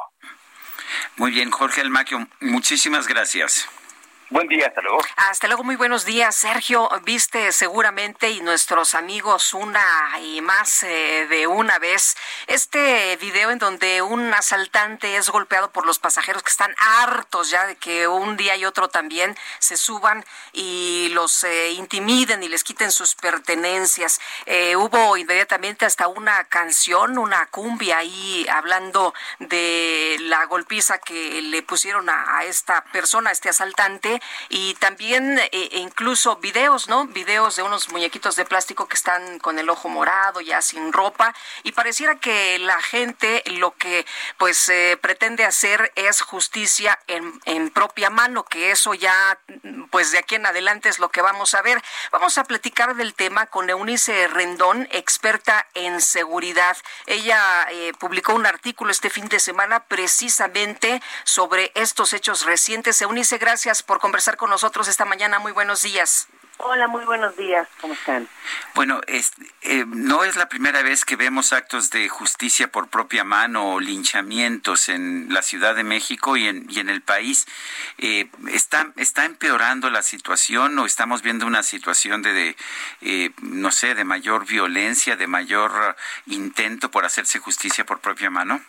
Muy 1.15 1.31
bien, 1.31 1.49
Jorge 1.49 1.79
Almaquio, 1.79 2.27
muchísimas 2.41 3.07
gracias. 3.07 3.69
Buen 4.29 4.49
día, 4.49 4.67
hasta 4.67 4.81
luego. 4.81 4.99
Hasta 5.15 5.47
luego, 5.47 5.63
muy 5.63 5.77
buenos 5.77 6.03
días. 6.03 6.35
Sergio, 6.35 6.89
viste 7.03 7.53
seguramente 7.53 8.29
y 8.29 8.41
nuestros 8.41 8.93
amigos 8.93 9.53
una 9.53 9.81
y 10.21 10.41
más 10.41 10.83
eh, 10.83 11.27
de 11.29 11.47
una 11.47 11.79
vez 11.79 12.17
este 12.47 13.15
video 13.21 13.51
en 13.51 13.57
donde 13.57 14.01
un 14.01 14.33
asaltante 14.33 15.15
es 15.15 15.29
golpeado 15.29 15.71
por 15.71 15.85
los 15.85 15.99
pasajeros 15.99 16.43
que 16.43 16.49
están 16.49 16.75
hartos 16.77 17.49
ya 17.51 17.67
de 17.67 17.77
que 17.77 18.09
un 18.09 18.35
día 18.35 18.57
y 18.57 18.65
otro 18.65 18.89
también 18.89 19.33
se 19.59 19.77
suban 19.77 20.25
y 20.51 21.07
los 21.13 21.45
eh, 21.45 21.71
intimiden 21.71 22.43
y 22.43 22.49
les 22.49 22.65
quiten 22.65 22.91
sus 22.91 23.15
pertenencias. 23.15 24.19
Eh, 24.45 24.75
hubo 24.75 25.15
inmediatamente 25.15 25.85
hasta 25.85 26.09
una 26.09 26.43
canción, 26.43 27.17
una 27.17 27.45
cumbia 27.45 27.99
ahí 27.99 28.45
hablando 28.51 29.13
de 29.39 30.17
la 30.19 30.43
golpiza 30.47 30.97
que 30.97 31.41
le 31.41 31.63
pusieron 31.63 32.09
a 32.09 32.43
esta 32.43 32.83
persona, 32.91 33.29
a 33.29 33.33
este 33.33 33.47
asaltante 33.47 34.16
y 34.49 34.73
también 34.75 35.39
eh, 35.39 35.69
incluso 35.73 36.37
videos, 36.37 36.87
¿no? 36.87 37.07
Videos 37.07 37.55
de 37.55 37.63
unos 37.63 37.89
muñequitos 37.89 38.35
de 38.35 38.45
plástico 38.45 38.87
que 38.87 38.95
están 38.95 39.39
con 39.39 39.59
el 39.59 39.69
ojo 39.69 39.89
morado, 39.89 40.41
ya 40.41 40.61
sin 40.61 40.93
ropa 40.93 41.33
y 41.63 41.71
pareciera 41.71 42.15
que 42.15 42.59
la 42.59 42.81
gente 42.81 43.43
lo 43.45 43.75
que 43.75 44.05
pues 44.37 44.69
eh, 44.69 44.97
pretende 45.01 45.45
hacer 45.45 45.91
es 45.95 46.21
justicia 46.21 46.99
en, 47.07 47.39
en 47.45 47.69
propia 47.69 48.09
mano, 48.09 48.43
que 48.43 48.71
eso 48.71 48.93
ya 48.93 49.39
pues 49.91 50.11
de 50.11 50.19
aquí 50.19 50.35
en 50.35 50.45
adelante 50.45 50.89
es 50.89 50.99
lo 50.99 51.09
que 51.09 51.21
vamos 51.21 51.53
a 51.53 51.61
ver. 51.61 51.81
Vamos 52.11 52.37
a 52.37 52.43
platicar 52.43 52.95
del 52.95 53.13
tema 53.13 53.47
con 53.47 53.69
Eunice 53.69 54.27
Rendón, 54.27 54.87
experta 54.91 55.67
en 55.73 56.01
seguridad. 56.01 56.77
Ella 57.05 57.67
eh, 57.71 57.93
publicó 57.99 58.33
un 58.33 58.45
artículo 58.45 58.91
este 58.91 59.09
fin 59.09 59.27
de 59.27 59.39
semana 59.39 59.85
precisamente 59.85 61.01
sobre 61.23 61.71
estos 61.75 62.13
hechos 62.13 62.45
recientes. 62.45 63.01
Eunice, 63.01 63.37
gracias 63.37 63.83
por 63.83 63.99
conversar 64.07 64.37
con 64.37 64.49
nosotros 64.49 64.87
esta 64.87 65.03
mañana. 65.03 65.37
Muy 65.37 65.51
buenos 65.51 65.81
días. 65.81 66.29
Hola, 66.59 66.87
muy 66.87 67.03
buenos 67.03 67.35
días. 67.35 67.67
¿Cómo 67.81 67.93
están? 67.93 68.29
Bueno, 68.73 69.01
eh, 69.05 69.85
no 69.85 70.23
es 70.23 70.37
la 70.37 70.47
primera 70.47 70.81
vez 70.81 71.03
que 71.03 71.17
vemos 71.17 71.51
actos 71.51 71.89
de 71.89 72.07
justicia 72.07 72.71
por 72.71 72.87
propia 72.87 73.25
mano 73.25 73.73
o 73.73 73.79
linchamientos 73.81 74.87
en 74.87 75.27
la 75.29 75.41
Ciudad 75.41 75.75
de 75.75 75.83
México 75.83 76.37
y 76.37 76.47
en, 76.47 76.65
y 76.69 76.79
en 76.79 76.87
el 76.87 77.01
país. 77.01 77.47
Eh, 77.97 78.29
¿está, 78.47 78.93
¿Está 78.95 79.25
empeorando 79.25 79.89
la 79.89 80.01
situación 80.01 80.79
o 80.79 80.85
estamos 80.85 81.21
viendo 81.21 81.45
una 81.45 81.61
situación 81.61 82.21
de, 82.21 82.31
de 82.31 82.55
eh, 83.01 83.31
no 83.41 83.71
sé, 83.71 83.93
de 83.93 84.05
mayor 84.05 84.45
violencia, 84.45 85.17
de 85.17 85.27
mayor 85.27 85.97
intento 86.27 86.89
por 86.89 87.03
hacerse 87.03 87.39
justicia 87.39 87.85
por 87.85 87.99
propia 87.99 88.29
mano? 88.29 88.61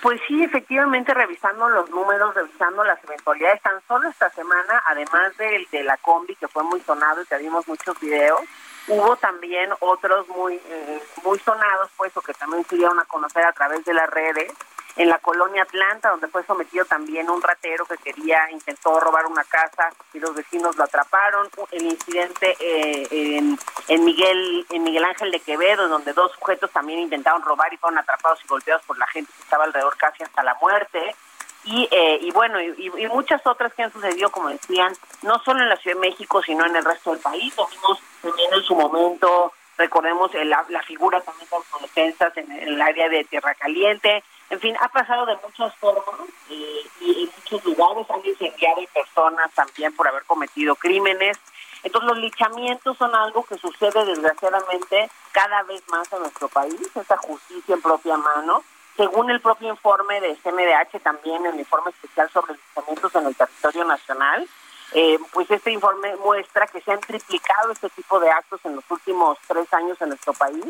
Pues 0.00 0.20
sí, 0.26 0.42
efectivamente, 0.42 1.12
revisando 1.12 1.68
los 1.68 1.90
números, 1.90 2.34
revisando 2.34 2.84
las 2.84 3.02
eventualidades, 3.04 3.60
tan 3.62 3.80
solo 3.86 4.08
esta 4.08 4.30
semana, 4.30 4.82
además 4.86 5.36
del 5.36 5.66
de 5.70 5.84
la 5.84 5.96
combi, 5.98 6.34
que 6.36 6.48
fue 6.48 6.62
muy 6.62 6.80
sonado 6.80 7.20
y 7.22 7.26
que 7.26 7.36
vimos 7.38 7.68
muchos 7.68 7.98
videos, 8.00 8.40
hubo 8.88 9.16
también 9.16 9.70
otros 9.80 10.26
muy 10.28 10.54
eh, 10.54 11.02
muy 11.22 11.38
sonados, 11.38 11.90
pues, 11.96 12.16
o 12.16 12.22
que 12.22 12.32
también 12.34 12.64
se 12.64 12.76
dieron 12.76 12.98
a 12.98 13.04
conocer 13.04 13.44
a 13.44 13.52
través 13.52 13.84
de 13.84 13.94
las 13.94 14.08
redes, 14.08 14.52
en 14.96 15.08
la 15.08 15.18
colonia 15.18 15.62
Atlanta, 15.62 16.10
donde 16.10 16.28
fue 16.28 16.44
sometido 16.44 16.84
también 16.84 17.28
un 17.28 17.42
ratero 17.42 17.84
que 17.84 17.96
quería, 17.96 18.50
intentó 18.50 19.00
robar 19.00 19.26
una 19.26 19.42
casa 19.44 19.90
y 20.12 20.20
los 20.20 20.34
vecinos 20.34 20.76
lo 20.76 20.84
atraparon. 20.84 21.48
El 21.72 21.86
incidente 21.86 22.56
eh, 22.60 23.08
en, 23.10 23.58
en, 23.88 24.04
Miguel 24.04 24.66
en 24.70 24.84
Miguel 24.84 25.04
Ángel 25.04 25.32
de 25.32 25.40
Quevedo, 25.40 25.88
donde 25.88 26.12
dos 26.12 26.32
sujetos 26.32 26.70
también 26.70 27.00
intentaron 27.00 27.42
robar 27.42 27.72
y 27.72 27.76
fueron 27.76 27.98
atrapados 27.98 28.38
y 28.44 28.48
golpeados 28.48 28.82
por 28.82 28.96
la 28.98 29.06
gente 29.08 29.32
que 29.36 29.42
estaba 29.42 29.64
alrededor 29.64 29.96
casi 29.96 30.22
hasta 30.22 30.42
la 30.44 30.54
muerte. 30.60 31.16
Y, 31.64 31.88
eh, 31.90 32.18
y 32.20 32.30
bueno, 32.30 32.60
y, 32.60 32.90
muchas 33.08 33.44
otras 33.46 33.72
que 33.72 33.82
han 33.82 33.92
sucedido, 33.92 34.30
como 34.30 34.50
decían, 34.50 34.92
no 35.22 35.38
solo 35.40 35.62
en 35.62 35.70
la 35.70 35.76
Ciudad 35.76 35.96
de 35.96 36.08
México, 36.08 36.42
sino 36.42 36.66
en 36.66 36.76
el 36.76 36.84
resto 36.84 37.10
del 37.10 37.20
país. 37.20 37.56
Lo 37.56 37.66
vimos 37.66 38.00
también 38.20 38.52
en 38.52 38.62
su 38.62 38.74
momento, 38.74 39.52
recordemos 39.78 40.32
la, 40.34 40.64
la 40.68 40.82
figura 40.82 41.20
también 41.22 41.48
de 41.48 41.56
los 41.56 41.82
defensas 41.82 42.36
en 42.36 42.52
el 42.52 42.80
área 42.80 43.08
de 43.08 43.24
Tierra 43.24 43.54
Caliente, 43.54 44.22
en 44.50 44.60
fin, 44.60 44.76
ha 44.80 44.88
pasado 44.88 45.26
de 45.26 45.36
muchas 45.36 45.74
formas 45.76 46.28
y 46.50 47.22
en 47.22 47.30
muchos 47.36 47.64
lugares 47.64 48.06
han 48.10 48.24
incendiado 48.24 48.80
personas 48.92 49.50
también 49.54 49.94
por 49.94 50.06
haber 50.08 50.24
cometido 50.24 50.74
crímenes. 50.76 51.38
Entonces 51.82 52.08
los 52.08 52.18
lichamientos 52.18 52.96
son 52.96 53.14
algo 53.14 53.44
que 53.44 53.58
sucede 53.58 54.04
desgraciadamente 54.04 55.10
cada 55.32 55.62
vez 55.64 55.82
más 55.90 56.10
en 56.12 56.20
nuestro 56.20 56.48
país, 56.48 56.74
esa 56.94 57.16
justicia 57.18 57.74
en 57.74 57.82
propia 57.82 58.16
mano. 58.16 58.64
Según 58.96 59.30
el 59.30 59.40
propio 59.40 59.70
informe 59.70 60.20
de 60.20 60.36
CMDH, 60.36 61.02
también 61.02 61.44
el 61.46 61.58
informe 61.58 61.90
especial 61.90 62.30
sobre 62.30 62.54
lichamientos 62.54 63.14
en 63.16 63.26
el 63.26 63.34
territorio 63.34 63.84
nacional, 63.84 64.48
eh, 64.94 65.18
pues 65.32 65.50
este 65.50 65.72
informe 65.72 66.14
muestra 66.16 66.66
que 66.68 66.80
se 66.80 66.92
han 66.92 67.00
triplicado 67.00 67.72
este 67.72 67.90
tipo 67.90 68.20
de 68.20 68.30
actos 68.30 68.60
en 68.64 68.76
los 68.76 68.84
últimos 68.88 69.38
tres 69.46 69.72
años 69.74 70.00
en 70.00 70.10
nuestro 70.10 70.32
país 70.32 70.64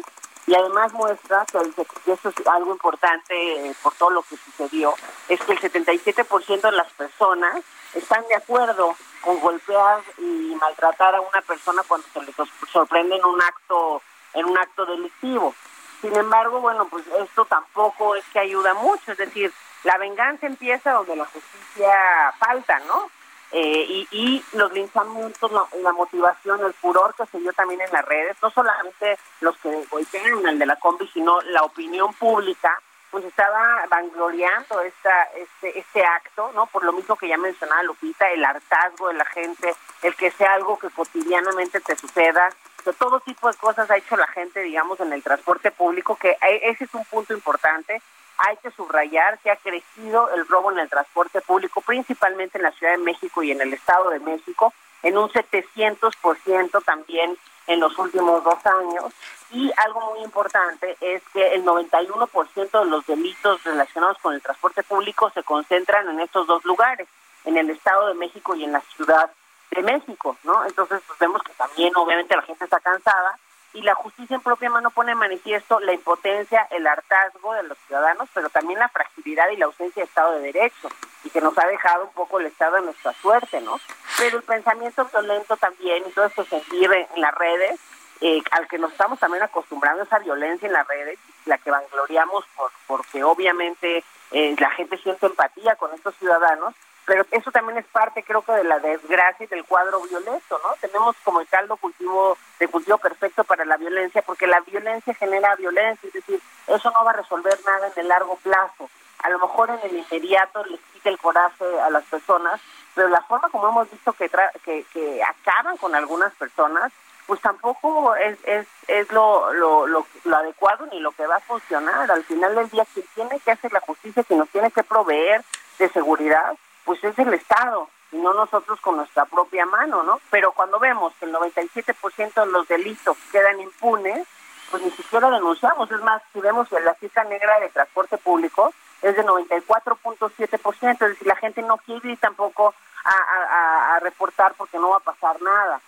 y 0.46 0.54
además 0.54 0.92
muestra 0.94 1.44
que, 1.50 1.58
y 2.06 2.10
eso 2.10 2.28
es 2.30 2.46
algo 2.46 2.72
importante 2.72 3.34
eh, 3.34 3.74
por 3.82 3.94
todo 3.94 4.10
lo 4.10 4.22
que 4.22 4.36
sucedió, 4.36 4.94
es 5.28 5.40
que 5.42 5.52
el 5.52 5.60
77% 5.60 6.60
de 6.60 6.72
las 6.72 6.90
personas 6.92 7.62
están 7.94 8.26
de 8.28 8.34
acuerdo 8.34 8.94
con 9.22 9.40
golpear 9.40 10.02
y 10.18 10.54
maltratar 10.60 11.14
a 11.14 11.20
una 11.20 11.40
persona 11.42 11.82
cuando 11.86 12.06
se 12.12 12.22
les 12.22 12.34
sorprende 12.72 13.16
en 13.16 13.24
un 13.24 13.40
acto 13.40 14.02
en 14.34 14.46
un 14.46 14.58
acto 14.58 14.84
delictivo. 14.84 15.54
Sin 16.00 16.14
embargo, 16.16 16.60
bueno, 16.60 16.86
pues 16.88 17.04
esto 17.20 17.44
tampoco 17.44 18.16
es 18.16 18.24
que 18.32 18.40
ayuda 18.40 18.74
mucho, 18.74 19.12
es 19.12 19.18
decir, 19.18 19.52
la 19.84 19.96
venganza 19.96 20.46
empieza 20.46 20.92
donde 20.92 21.16
la 21.16 21.24
justicia 21.26 22.32
falta, 22.38 22.80
¿no? 22.80 23.10
Eh, 23.56 24.04
y, 24.10 24.44
los 24.54 24.72
linchamientos, 24.72 25.52
la, 25.52 25.92
motivación, 25.92 26.64
el 26.64 26.74
furor 26.74 27.14
que 27.14 27.24
se 27.26 27.38
dio 27.38 27.52
también 27.52 27.80
en 27.82 27.92
las 27.92 28.04
redes, 28.04 28.36
no 28.42 28.50
solamente 28.50 29.16
los 29.40 29.56
que 29.58 29.84
golpearon 29.92 30.48
el 30.48 30.58
de 30.58 30.66
la 30.66 30.74
combi, 30.74 31.06
sino 31.14 31.40
la 31.42 31.62
opinión 31.62 32.12
pública, 32.14 32.76
pues 33.12 33.24
estaba 33.24 33.86
vangloriando 33.88 34.80
esta, 34.80 35.22
este, 35.36 35.78
este 35.78 36.04
acto, 36.04 36.50
¿no? 36.56 36.66
Por 36.66 36.82
lo 36.82 36.92
mismo 36.92 37.14
que 37.14 37.28
ya 37.28 37.36
mencionaba 37.36 37.84
Lupita, 37.84 38.28
el 38.28 38.44
hartazgo 38.44 39.06
de 39.06 39.14
la 39.14 39.24
gente, 39.24 39.72
el 40.02 40.16
que 40.16 40.32
sea 40.32 40.54
algo 40.54 40.76
que 40.76 40.90
cotidianamente 40.90 41.78
te 41.78 41.94
suceda, 41.94 42.50
todo 42.92 43.20
tipo 43.20 43.48
de 43.48 43.56
cosas 43.56 43.88
ha 43.88 43.96
hecho 43.96 44.16
la 44.16 44.26
gente, 44.26 44.60
digamos, 44.62 44.98
en 44.98 45.12
el 45.12 45.22
transporte 45.22 45.70
público, 45.70 46.16
que 46.16 46.30
e, 46.30 46.70
ese 46.70 46.84
es 46.84 46.94
un 46.94 47.04
punto 47.04 47.32
importante, 47.32 48.02
hay 48.38 48.56
que 48.58 48.70
subrayar 48.72 49.38
que 49.38 49.50
ha 49.50 49.56
crecido 49.56 50.30
el 50.30 50.46
robo 50.46 50.72
en 50.72 50.78
el 50.78 50.88
transporte 50.88 51.40
público, 51.40 51.80
principalmente 51.80 52.58
en 52.58 52.64
la 52.64 52.72
Ciudad 52.72 52.92
de 52.92 52.98
México 52.98 53.42
y 53.42 53.50
en 53.52 53.60
el 53.60 53.72
Estado 53.72 54.10
de 54.10 54.20
México, 54.20 54.72
en 55.02 55.18
un 55.18 55.28
700% 55.28 56.84
también 56.84 57.36
en 57.66 57.80
los 57.80 57.96
últimos 57.98 58.42
dos 58.44 58.58
años. 58.66 59.12
Y 59.50 59.70
algo 59.76 60.14
muy 60.14 60.24
importante 60.24 60.96
es 61.00 61.22
que 61.32 61.54
el 61.54 61.64
91% 61.64 62.84
de 62.84 62.90
los 62.90 63.06
delitos 63.06 63.62
relacionados 63.64 64.18
con 64.18 64.34
el 64.34 64.42
transporte 64.42 64.82
público 64.82 65.30
se 65.30 65.42
concentran 65.42 66.08
en 66.08 66.20
estos 66.20 66.46
dos 66.46 66.64
lugares, 66.64 67.08
en 67.44 67.56
el 67.56 67.70
Estado 67.70 68.08
de 68.08 68.14
México 68.14 68.54
y 68.54 68.64
en 68.64 68.72
la 68.72 68.80
Ciudad 68.96 69.30
de 69.70 69.82
México, 69.82 70.36
¿no? 70.44 70.64
Entonces 70.64 71.02
pues, 71.06 71.18
vemos 71.18 71.42
que 71.42 71.52
también 71.52 71.92
obviamente 71.96 72.36
la 72.36 72.42
gente 72.42 72.64
está 72.64 72.80
cansada 72.80 73.38
y 73.74 73.82
la 73.82 73.94
justicia 73.94 74.36
en 74.36 74.42
propia 74.42 74.70
mano 74.70 74.90
pone 74.90 75.12
en 75.12 75.18
manifiesto 75.18 75.80
la 75.80 75.92
impotencia, 75.92 76.66
el 76.70 76.86
hartazgo 76.86 77.52
de 77.54 77.64
los 77.64 77.76
ciudadanos, 77.86 78.28
pero 78.32 78.48
también 78.48 78.78
la 78.78 78.88
fragilidad 78.88 79.50
y 79.50 79.56
la 79.56 79.66
ausencia 79.66 80.02
de 80.02 80.08
Estado 80.08 80.32
de 80.32 80.52
Derecho, 80.52 80.88
y 81.24 81.30
que 81.30 81.40
nos 81.40 81.58
ha 81.58 81.66
dejado 81.66 82.04
un 82.04 82.12
poco 82.12 82.38
el 82.38 82.46
Estado 82.46 82.76
de 82.76 82.82
nuestra 82.82 83.12
suerte, 83.14 83.60
¿no? 83.60 83.80
Pero 84.16 84.38
el 84.38 84.44
pensamiento 84.44 85.04
violento 85.06 85.56
también, 85.56 86.04
y 86.06 86.12
todo 86.12 86.26
esto 86.26 86.44
se 86.44 86.62
vive 86.70 87.08
en 87.14 87.20
las 87.20 87.34
redes, 87.34 87.80
eh, 88.20 88.40
al 88.52 88.68
que 88.68 88.78
nos 88.78 88.92
estamos 88.92 89.18
también 89.18 89.42
acostumbrando 89.42 90.04
esa 90.04 90.20
violencia 90.20 90.66
en 90.66 90.72
las 90.72 90.86
redes, 90.86 91.18
la 91.44 91.58
que 91.58 91.72
vangloriamos 91.72 92.44
por, 92.56 92.70
porque 92.86 93.24
obviamente 93.24 94.04
eh, 94.30 94.54
la 94.58 94.70
gente 94.70 94.96
siente 94.98 95.26
empatía 95.26 95.74
con 95.74 95.92
estos 95.92 96.14
ciudadanos, 96.16 96.74
pero 97.06 97.24
eso 97.30 97.50
también 97.50 97.78
es 97.78 97.86
parte 97.86 98.22
creo 98.22 98.42
que 98.42 98.52
de 98.52 98.64
la 98.64 98.78
desgracia 98.78 99.44
y 99.44 99.48
del 99.48 99.64
cuadro 99.64 100.00
violento, 100.02 100.60
¿no? 100.62 100.74
Tenemos 100.80 101.16
como 101.24 101.40
el 101.40 101.48
caldo 101.48 101.76
cultivo 101.76 102.36
de 102.58 102.68
cultivo 102.68 102.98
perfecto 102.98 103.44
para 103.44 103.64
la 103.64 103.76
violencia 103.76 104.22
porque 104.22 104.46
la 104.46 104.60
violencia 104.60 105.14
genera 105.14 105.54
violencia, 105.56 106.06
es 106.06 106.12
decir, 106.12 106.40
eso 106.66 106.90
no 106.90 107.04
va 107.04 107.10
a 107.10 107.16
resolver 107.16 107.58
nada 107.64 107.88
en 107.88 107.92
el 107.96 108.08
largo 108.08 108.36
plazo. 108.36 108.88
A 109.18 109.30
lo 109.30 109.38
mejor 109.38 109.70
en 109.70 109.80
el 109.90 109.96
inmediato 109.96 110.64
les 110.64 110.80
quita 110.92 111.08
el 111.08 111.18
coraje 111.18 111.64
a 111.80 111.90
las 111.90 112.04
personas, 112.04 112.60
pero 112.94 113.08
la 113.08 113.22
forma 113.22 113.48
como 113.50 113.68
hemos 113.68 113.90
visto 113.90 114.12
que, 114.12 114.30
que, 114.64 114.84
que 114.92 115.22
acaban 115.22 115.76
con 115.76 115.94
algunas 115.94 116.32
personas, 116.34 116.92
pues 117.26 117.40
tampoco 117.40 118.14
es, 118.16 118.38
es, 118.44 118.66
es 118.86 119.10
lo, 119.10 119.52
lo, 119.54 119.86
lo, 119.86 120.06
lo, 120.24 120.36
adecuado 120.36 120.86
ni 120.86 121.00
lo 121.00 121.12
que 121.12 121.26
va 121.26 121.36
a 121.36 121.40
funcionar. 121.40 122.10
Al 122.10 122.24
final 122.24 122.54
del 122.54 122.68
día, 122.68 122.86
quien 122.92 123.06
tiene 123.14 123.40
que 123.40 123.50
hacer 123.50 123.72
la 123.72 123.80
justicia, 123.80 124.24
quien 124.24 124.38
nos 124.38 124.48
tiene 124.50 124.70
que 124.70 124.82
proveer 124.82 125.42
de 125.78 125.88
seguridad, 125.88 126.54
pues 126.84 127.02
es 127.04 127.18
el 127.18 127.34
Estado 127.34 127.88
y 128.12 128.16
no 128.18 128.32
nosotros 128.32 128.80
con 128.80 128.96
nuestra 128.96 129.24
propia 129.24 129.66
mano, 129.66 130.02
¿no? 130.02 130.20
Pero 130.30 130.52
cuando 130.52 130.78
vemos 130.78 131.12
que 131.18 131.24
el 131.24 131.34
97% 131.34 132.34
de 132.34 132.46
los 132.46 132.68
delitos 132.68 133.16
quedan 133.32 133.60
impunes, 133.60 134.26
pues 134.70 134.82
ni 134.82 134.90
siquiera 134.92 135.30
denunciamos. 135.30 135.90
Es 135.90 136.00
más, 136.02 136.22
si 136.32 136.40
vemos 136.40 136.68
que 136.68 136.80
la 136.80 136.94
cifra 136.94 137.24
negra 137.24 137.58
de 137.60 137.68
transporte 137.70 138.18
público 138.18 138.72
es 139.02 139.16
de 139.16 139.24
94.7%, 139.24 140.92
es 140.92 140.98
decir, 140.98 141.26
la 141.26 141.36
gente 141.36 141.62
no 141.62 141.76
quiere 141.78 142.12
ir 142.12 142.18
tampoco 142.18 142.74
a, 143.04 143.96
a, 143.96 144.00
reportar 144.00 144.54
porque 144.54 144.78
no 144.78 144.90
va 144.90 144.96
a 144.96 145.00
pasar 145.00 145.40
nada. 145.42 145.80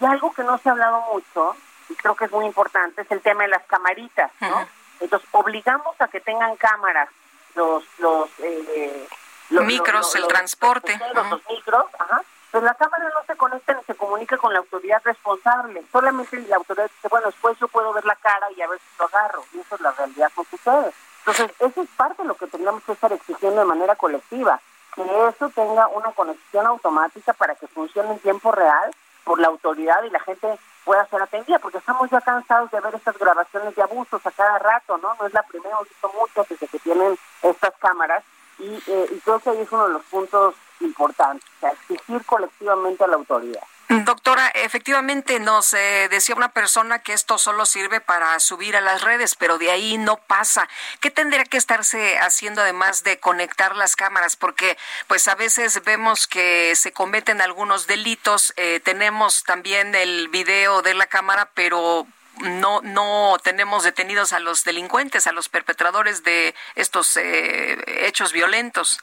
Y 0.00 0.04
algo 0.04 0.32
que 0.32 0.42
no 0.42 0.56
se 0.58 0.68
ha 0.68 0.72
hablado 0.72 1.02
mucho, 1.12 1.54
y 1.90 1.94
creo 1.96 2.14
que 2.16 2.24
es 2.24 2.32
muy 2.32 2.46
importante, 2.46 3.02
es 3.02 3.10
el 3.10 3.20
tema 3.20 3.42
de 3.42 3.50
las 3.50 3.62
camaritas, 3.64 4.30
¿no? 4.40 4.66
Entonces, 5.00 5.28
obligamos 5.32 6.00
a 6.00 6.08
que 6.08 6.20
tengan 6.20 6.56
cámaras 6.56 7.08
los, 7.54 7.84
los 7.98 8.30
eh, 8.38 9.06
micros, 9.50 10.14
el 10.16 10.26
transporte. 10.26 10.98
Los, 11.14 11.40
micros, 11.48 11.86
ajá. 11.98 12.22
Pues 12.50 12.62
la 12.64 12.74
cámara 12.74 13.08
no 13.14 13.24
se 13.26 13.36
conecta 13.36 13.72
ni 13.72 13.82
se 13.84 13.94
comunica 13.94 14.36
con 14.36 14.52
la 14.52 14.58
autoridad 14.58 15.00
responsable. 15.04 15.82
Solamente 15.90 16.38
la 16.42 16.56
autoridad 16.56 16.90
dice, 16.94 17.08
bueno, 17.08 17.26
después 17.26 17.58
yo 17.58 17.68
puedo 17.68 17.92
ver 17.94 18.04
la 18.04 18.16
cara 18.16 18.46
y 18.54 18.60
a 18.60 18.68
ver 18.68 18.78
si 18.78 18.98
lo 18.98 19.06
agarro. 19.06 19.44
Y 19.54 19.60
eso 19.60 19.74
es 19.74 19.80
la 19.80 19.92
realidad 19.92 20.30
que 20.36 20.44
sucede. 20.44 20.92
Entonces, 21.24 21.50
eso 21.60 21.82
es 21.82 21.88
parte 21.96 22.22
de 22.22 22.28
lo 22.28 22.34
que 22.34 22.46
tendríamos 22.46 22.82
que 22.82 22.92
estar 22.92 23.12
exigiendo 23.12 23.60
de 23.60 23.66
manera 23.66 23.96
colectiva. 23.96 24.60
que 24.94 25.02
eso 25.28 25.48
tenga 25.54 25.86
una 25.88 26.12
conexión 26.12 26.66
automática 26.66 27.32
para 27.32 27.54
que 27.54 27.66
funcione 27.68 28.12
en 28.12 28.18
tiempo 28.18 28.52
real 28.52 28.90
por 29.24 29.40
la 29.40 29.48
autoridad 29.48 30.02
y 30.02 30.10
la 30.10 30.20
gente 30.20 30.58
pueda 30.84 31.06
ser 31.06 31.22
atendida, 31.22 31.58
porque 31.58 31.78
estamos 31.78 32.10
ya 32.10 32.20
cansados 32.20 32.70
de 32.70 32.80
ver 32.80 32.94
estas 32.94 33.16
grabaciones 33.16 33.74
de 33.74 33.82
abusos 33.82 34.26
a 34.26 34.30
cada 34.30 34.58
rato, 34.58 34.98
¿no? 34.98 35.14
No 35.18 35.26
es 35.26 35.32
la 35.32 35.42
primera, 35.44 35.70
hemos 35.70 35.88
visto 35.88 36.12
muchas 36.18 36.48
desde 36.48 36.66
que 36.66 36.78
tienen 36.80 37.16
estas 37.42 37.72
cámaras 37.78 38.24
y, 38.62 38.82
eh, 38.86 39.06
y 39.10 39.18
creo 39.20 39.40
que 39.40 39.50
ahí 39.50 39.60
es 39.60 39.72
uno 39.72 39.86
de 39.86 39.92
los 39.94 40.02
puntos 40.04 40.54
importantes, 40.80 41.48
exigir 41.60 42.24
colectivamente 42.24 43.04
a 43.04 43.08
la 43.08 43.16
autoridad. 43.16 43.62
Doctora, 43.88 44.48
efectivamente 44.48 45.38
nos 45.38 45.74
eh, 45.74 46.08
decía 46.10 46.34
una 46.34 46.52
persona 46.52 47.00
que 47.00 47.12
esto 47.12 47.36
solo 47.36 47.66
sirve 47.66 48.00
para 48.00 48.40
subir 48.40 48.74
a 48.74 48.80
las 48.80 49.02
redes, 49.02 49.34
pero 49.34 49.58
de 49.58 49.70
ahí 49.70 49.98
no 49.98 50.16
pasa. 50.16 50.66
¿Qué 51.00 51.10
tendría 51.10 51.44
que 51.44 51.58
estarse 51.58 52.18
haciendo 52.18 52.62
además 52.62 53.04
de 53.04 53.18
conectar 53.20 53.76
las 53.76 53.94
cámaras? 53.94 54.36
Porque 54.36 54.78
pues 55.08 55.28
a 55.28 55.34
veces 55.34 55.82
vemos 55.84 56.26
que 56.26 56.74
se 56.74 56.92
cometen 56.92 57.42
algunos 57.42 57.86
delitos, 57.86 58.54
eh, 58.56 58.80
tenemos 58.82 59.44
también 59.44 59.94
el 59.94 60.28
video 60.28 60.80
de 60.80 60.94
la 60.94 61.06
cámara, 61.06 61.50
pero 61.52 62.06
no 62.40 62.80
no 62.82 63.36
tenemos 63.42 63.84
detenidos 63.84 64.32
a 64.32 64.40
los 64.40 64.64
delincuentes, 64.64 65.26
a 65.26 65.32
los 65.32 65.48
perpetradores 65.48 66.22
de 66.24 66.54
estos 66.74 67.16
eh, 67.16 68.06
hechos 68.06 68.32
violentos. 68.32 69.00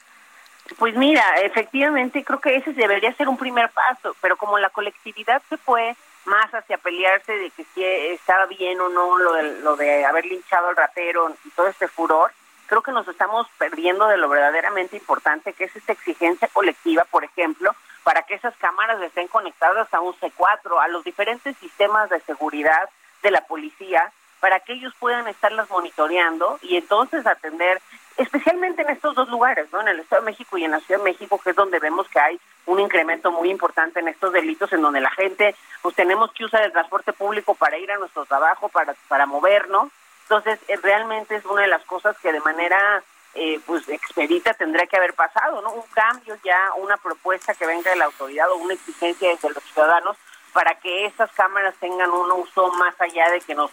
Pues 0.78 0.94
mira, 0.94 1.24
efectivamente 1.42 2.24
creo 2.24 2.40
que 2.40 2.56
ese 2.56 2.72
debería 2.72 3.12
ser 3.14 3.28
un 3.28 3.36
primer 3.36 3.70
paso, 3.70 4.14
pero 4.20 4.36
como 4.36 4.58
la 4.58 4.70
colectividad 4.70 5.42
se 5.48 5.56
fue 5.56 5.96
más 6.24 6.52
hacia 6.54 6.78
pelearse 6.78 7.32
de 7.32 7.50
que 7.50 7.64
si 7.74 7.84
estaba 7.84 8.46
bien 8.46 8.80
o 8.80 8.88
no 8.88 9.18
lo 9.18 9.32
de, 9.32 9.60
lo 9.60 9.76
de 9.76 10.04
haber 10.04 10.26
linchado 10.26 10.68
al 10.68 10.76
ratero 10.76 11.34
y 11.44 11.50
todo 11.50 11.68
este 11.68 11.88
furor, 11.88 12.32
creo 12.66 12.82
que 12.82 12.92
nos 12.92 13.08
estamos 13.08 13.48
perdiendo 13.58 14.06
de 14.06 14.16
lo 14.16 14.28
verdaderamente 14.28 14.96
importante 14.96 15.54
que 15.54 15.64
es 15.64 15.74
esta 15.74 15.92
exigencia 15.92 16.48
colectiva, 16.52 17.04
por 17.10 17.24
ejemplo, 17.24 17.74
para 18.04 18.22
que 18.22 18.34
esas 18.34 18.56
cámaras 18.58 19.00
estén 19.02 19.28
conectadas 19.28 19.92
a 19.92 20.00
un 20.00 20.14
C4, 20.14 20.80
a 20.80 20.88
los 20.88 21.02
diferentes 21.04 21.56
sistemas 21.56 22.08
de 22.10 22.20
seguridad 22.20 22.88
de 23.22 23.30
la 23.30 23.42
policía, 23.42 24.12
para 24.40 24.60
que 24.60 24.72
ellos 24.72 24.94
puedan 24.98 25.28
estarlas 25.28 25.68
monitoreando 25.70 26.58
y 26.62 26.76
entonces 26.76 27.26
atender 27.26 27.80
especialmente 28.16 28.82
en 28.82 28.90
estos 28.90 29.14
dos 29.14 29.28
lugares, 29.28 29.66
¿no? 29.72 29.80
En 29.80 29.88
el 29.88 30.00
Estado 30.00 30.22
de 30.22 30.30
México 30.30 30.58
y 30.58 30.64
en 30.64 30.72
la 30.72 30.80
Ciudad 30.80 31.00
de 31.00 31.10
México, 31.10 31.40
que 31.42 31.50
es 31.50 31.56
donde 31.56 31.78
vemos 31.78 32.08
que 32.08 32.20
hay 32.20 32.40
un 32.66 32.80
incremento 32.80 33.30
muy 33.32 33.50
importante 33.50 34.00
en 34.00 34.08
estos 34.08 34.32
delitos, 34.32 34.72
en 34.72 34.82
donde 34.82 35.00
la 35.00 35.10
gente, 35.10 35.54
pues 35.82 35.94
tenemos 35.94 36.30
que 36.32 36.44
usar 36.44 36.62
el 36.62 36.72
transporte 36.72 37.12
público 37.12 37.54
para 37.54 37.78
ir 37.78 37.90
a 37.90 37.98
nuestro 37.98 38.24
trabajo, 38.26 38.68
para, 38.68 38.94
para 39.08 39.26
movernos. 39.26 39.90
Entonces, 40.24 40.58
eh, 40.68 40.76
realmente 40.82 41.36
es 41.36 41.44
una 41.44 41.62
de 41.62 41.68
las 41.68 41.82
cosas 41.84 42.16
que 42.18 42.32
de 42.32 42.40
manera, 42.40 43.02
eh, 43.34 43.58
pues, 43.66 43.88
expedita 43.88 44.54
tendría 44.54 44.86
que 44.86 44.96
haber 44.96 45.14
pasado, 45.14 45.62
¿no? 45.62 45.72
Un 45.72 45.86
cambio 45.94 46.36
ya, 46.44 46.72
una 46.76 46.96
propuesta 46.98 47.54
que 47.54 47.66
venga 47.66 47.90
de 47.90 47.96
la 47.96 48.04
autoridad 48.04 48.50
o 48.50 48.56
una 48.56 48.74
exigencia 48.74 49.30
desde 49.30 49.50
los 49.50 49.64
ciudadanos 49.64 50.16
para 50.52 50.74
que 50.74 51.06
estas 51.06 51.30
cámaras 51.32 51.74
tengan 51.80 52.10
un 52.10 52.32
uso 52.32 52.72
más 52.72 52.94
allá 53.00 53.30
de 53.30 53.40
que 53.40 53.54
nos, 53.54 53.70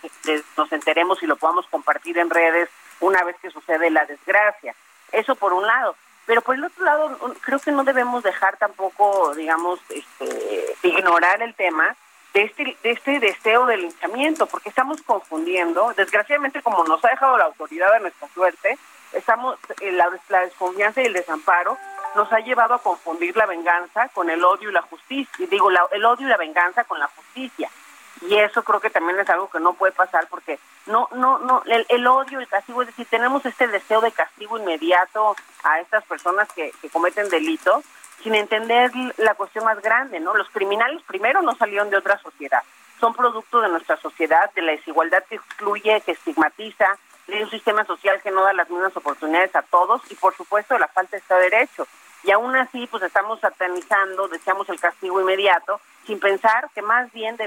nos 0.57 0.71
enteremos 0.71 1.21
y 1.21 1.27
lo 1.27 1.35
podamos 1.35 1.67
compartir 1.67 2.17
en 2.17 2.29
redes 2.29 2.69
una 2.99 3.23
vez 3.23 3.35
que 3.41 3.49
sucede 3.49 3.89
la 3.89 4.05
desgracia. 4.05 4.75
Eso 5.11 5.35
por 5.35 5.53
un 5.53 5.65
lado. 5.65 5.95
Pero 6.25 6.41
por 6.41 6.55
el 6.55 6.63
otro 6.65 6.83
lado, 6.83 7.17
creo 7.41 7.59
que 7.59 7.71
no 7.71 7.85
debemos 7.85 8.21
dejar 8.21 8.57
tampoco, 8.57 9.33
digamos, 9.33 9.79
este, 9.89 10.75
ignorar 10.83 11.41
el 11.41 11.53
tema 11.55 11.95
de 12.33 12.43
este, 12.43 12.77
de 12.83 12.91
este 12.91 13.19
deseo 13.19 13.65
del 13.65 13.81
linchamiento, 13.81 14.45
porque 14.45 14.67
estamos 14.67 15.01
confundiendo, 15.03 15.93
desgraciadamente 15.95 16.61
como 16.61 16.83
nos 16.83 17.03
ha 17.05 17.09
dejado 17.09 17.37
la 17.37 17.45
autoridad 17.45 17.93
a 17.93 17.99
nuestra 17.99 18.27
suerte, 18.33 18.77
estamos 19.13 19.57
eh, 19.79 19.91
la, 19.93 20.09
la 20.27 20.41
desconfianza 20.41 21.01
y 21.01 21.05
el 21.05 21.13
desamparo 21.13 21.77
nos 22.15 22.31
ha 22.31 22.39
llevado 22.39 22.73
a 22.73 22.81
confundir 22.81 23.35
la 23.35 23.45
venganza 23.45 24.09
con 24.09 24.29
el 24.29 24.43
odio 24.43 24.69
y 24.69 24.73
la 24.73 24.81
justicia, 24.81 25.47
digo, 25.49 25.69
el 25.69 26.05
odio 26.05 26.27
y 26.27 26.29
la 26.29 26.37
venganza 26.37 26.83
con 26.83 26.99
la 26.99 27.07
justicia. 27.07 27.69
Y 28.21 28.35
eso 28.35 28.63
creo 28.63 28.79
que 28.79 28.89
también 28.89 29.19
es 29.19 29.29
algo 29.29 29.49
que 29.49 29.59
no 29.59 29.73
puede 29.73 29.91
pasar 29.93 30.27
porque 30.27 30.59
no 30.87 31.07
no 31.13 31.39
no 31.39 31.61
el, 31.65 31.85
el, 31.89 32.07
odio 32.07 32.39
el 32.39 32.47
castigo 32.47 32.81
es 32.81 32.87
decir 32.87 33.05
tenemos 33.09 33.45
este 33.45 33.67
deseo 33.67 34.01
de 34.01 34.11
castigo 34.11 34.57
inmediato 34.57 35.35
a 35.63 35.79
estas 35.79 36.03
personas 36.05 36.51
que, 36.53 36.71
que 36.81 36.89
cometen 36.89 37.29
delitos 37.29 37.83
sin 38.23 38.33
entender 38.35 38.91
la 39.17 39.35
cuestión 39.35 39.65
más 39.65 39.81
grande 39.81 40.19
no 40.19 40.33
los 40.35 40.49
criminales 40.49 41.01
primero 41.03 41.41
no 41.41 41.55
salieron 41.55 41.89
de 41.89 41.97
otra 41.97 42.17
sociedad 42.19 42.63
son 42.99 43.13
producto 43.13 43.61
de 43.61 43.69
nuestra 43.69 43.97
sociedad 43.97 44.51
de 44.55 44.61
la 44.61 44.71
desigualdad 44.71 45.23
que 45.29 45.35
excluye 45.35 46.01
que 46.01 46.13
estigmatiza 46.13 46.97
de 47.27 47.43
un 47.43 47.49
sistema 47.49 47.85
social 47.85 48.21
que 48.21 48.31
no 48.31 48.43
da 48.43 48.53
las 48.53 48.69
mismas 48.69 48.95
oportunidades 48.95 49.55
a 49.55 49.61
todos 49.61 50.01
y 50.09 50.15
por 50.15 50.35
supuesto 50.35 50.73
de 50.73 50.79
la 50.79 50.87
falta 50.87 51.11
de 51.11 51.17
Estado 51.17 51.41
de 51.41 51.49
Derecho 51.49 51.87
y 52.23 52.31
aún 52.31 52.55
así 52.55 52.87
pues 52.87 53.03
estamos 53.03 53.39
satanizando, 53.39 54.27
deseamos 54.27 54.67
el 54.69 54.79
castigo 54.79 55.21
inmediato, 55.21 55.79
sin 56.05 56.19
pensar 56.19 56.69
que 56.73 56.81
más 56.81 57.11
bien 57.11 57.37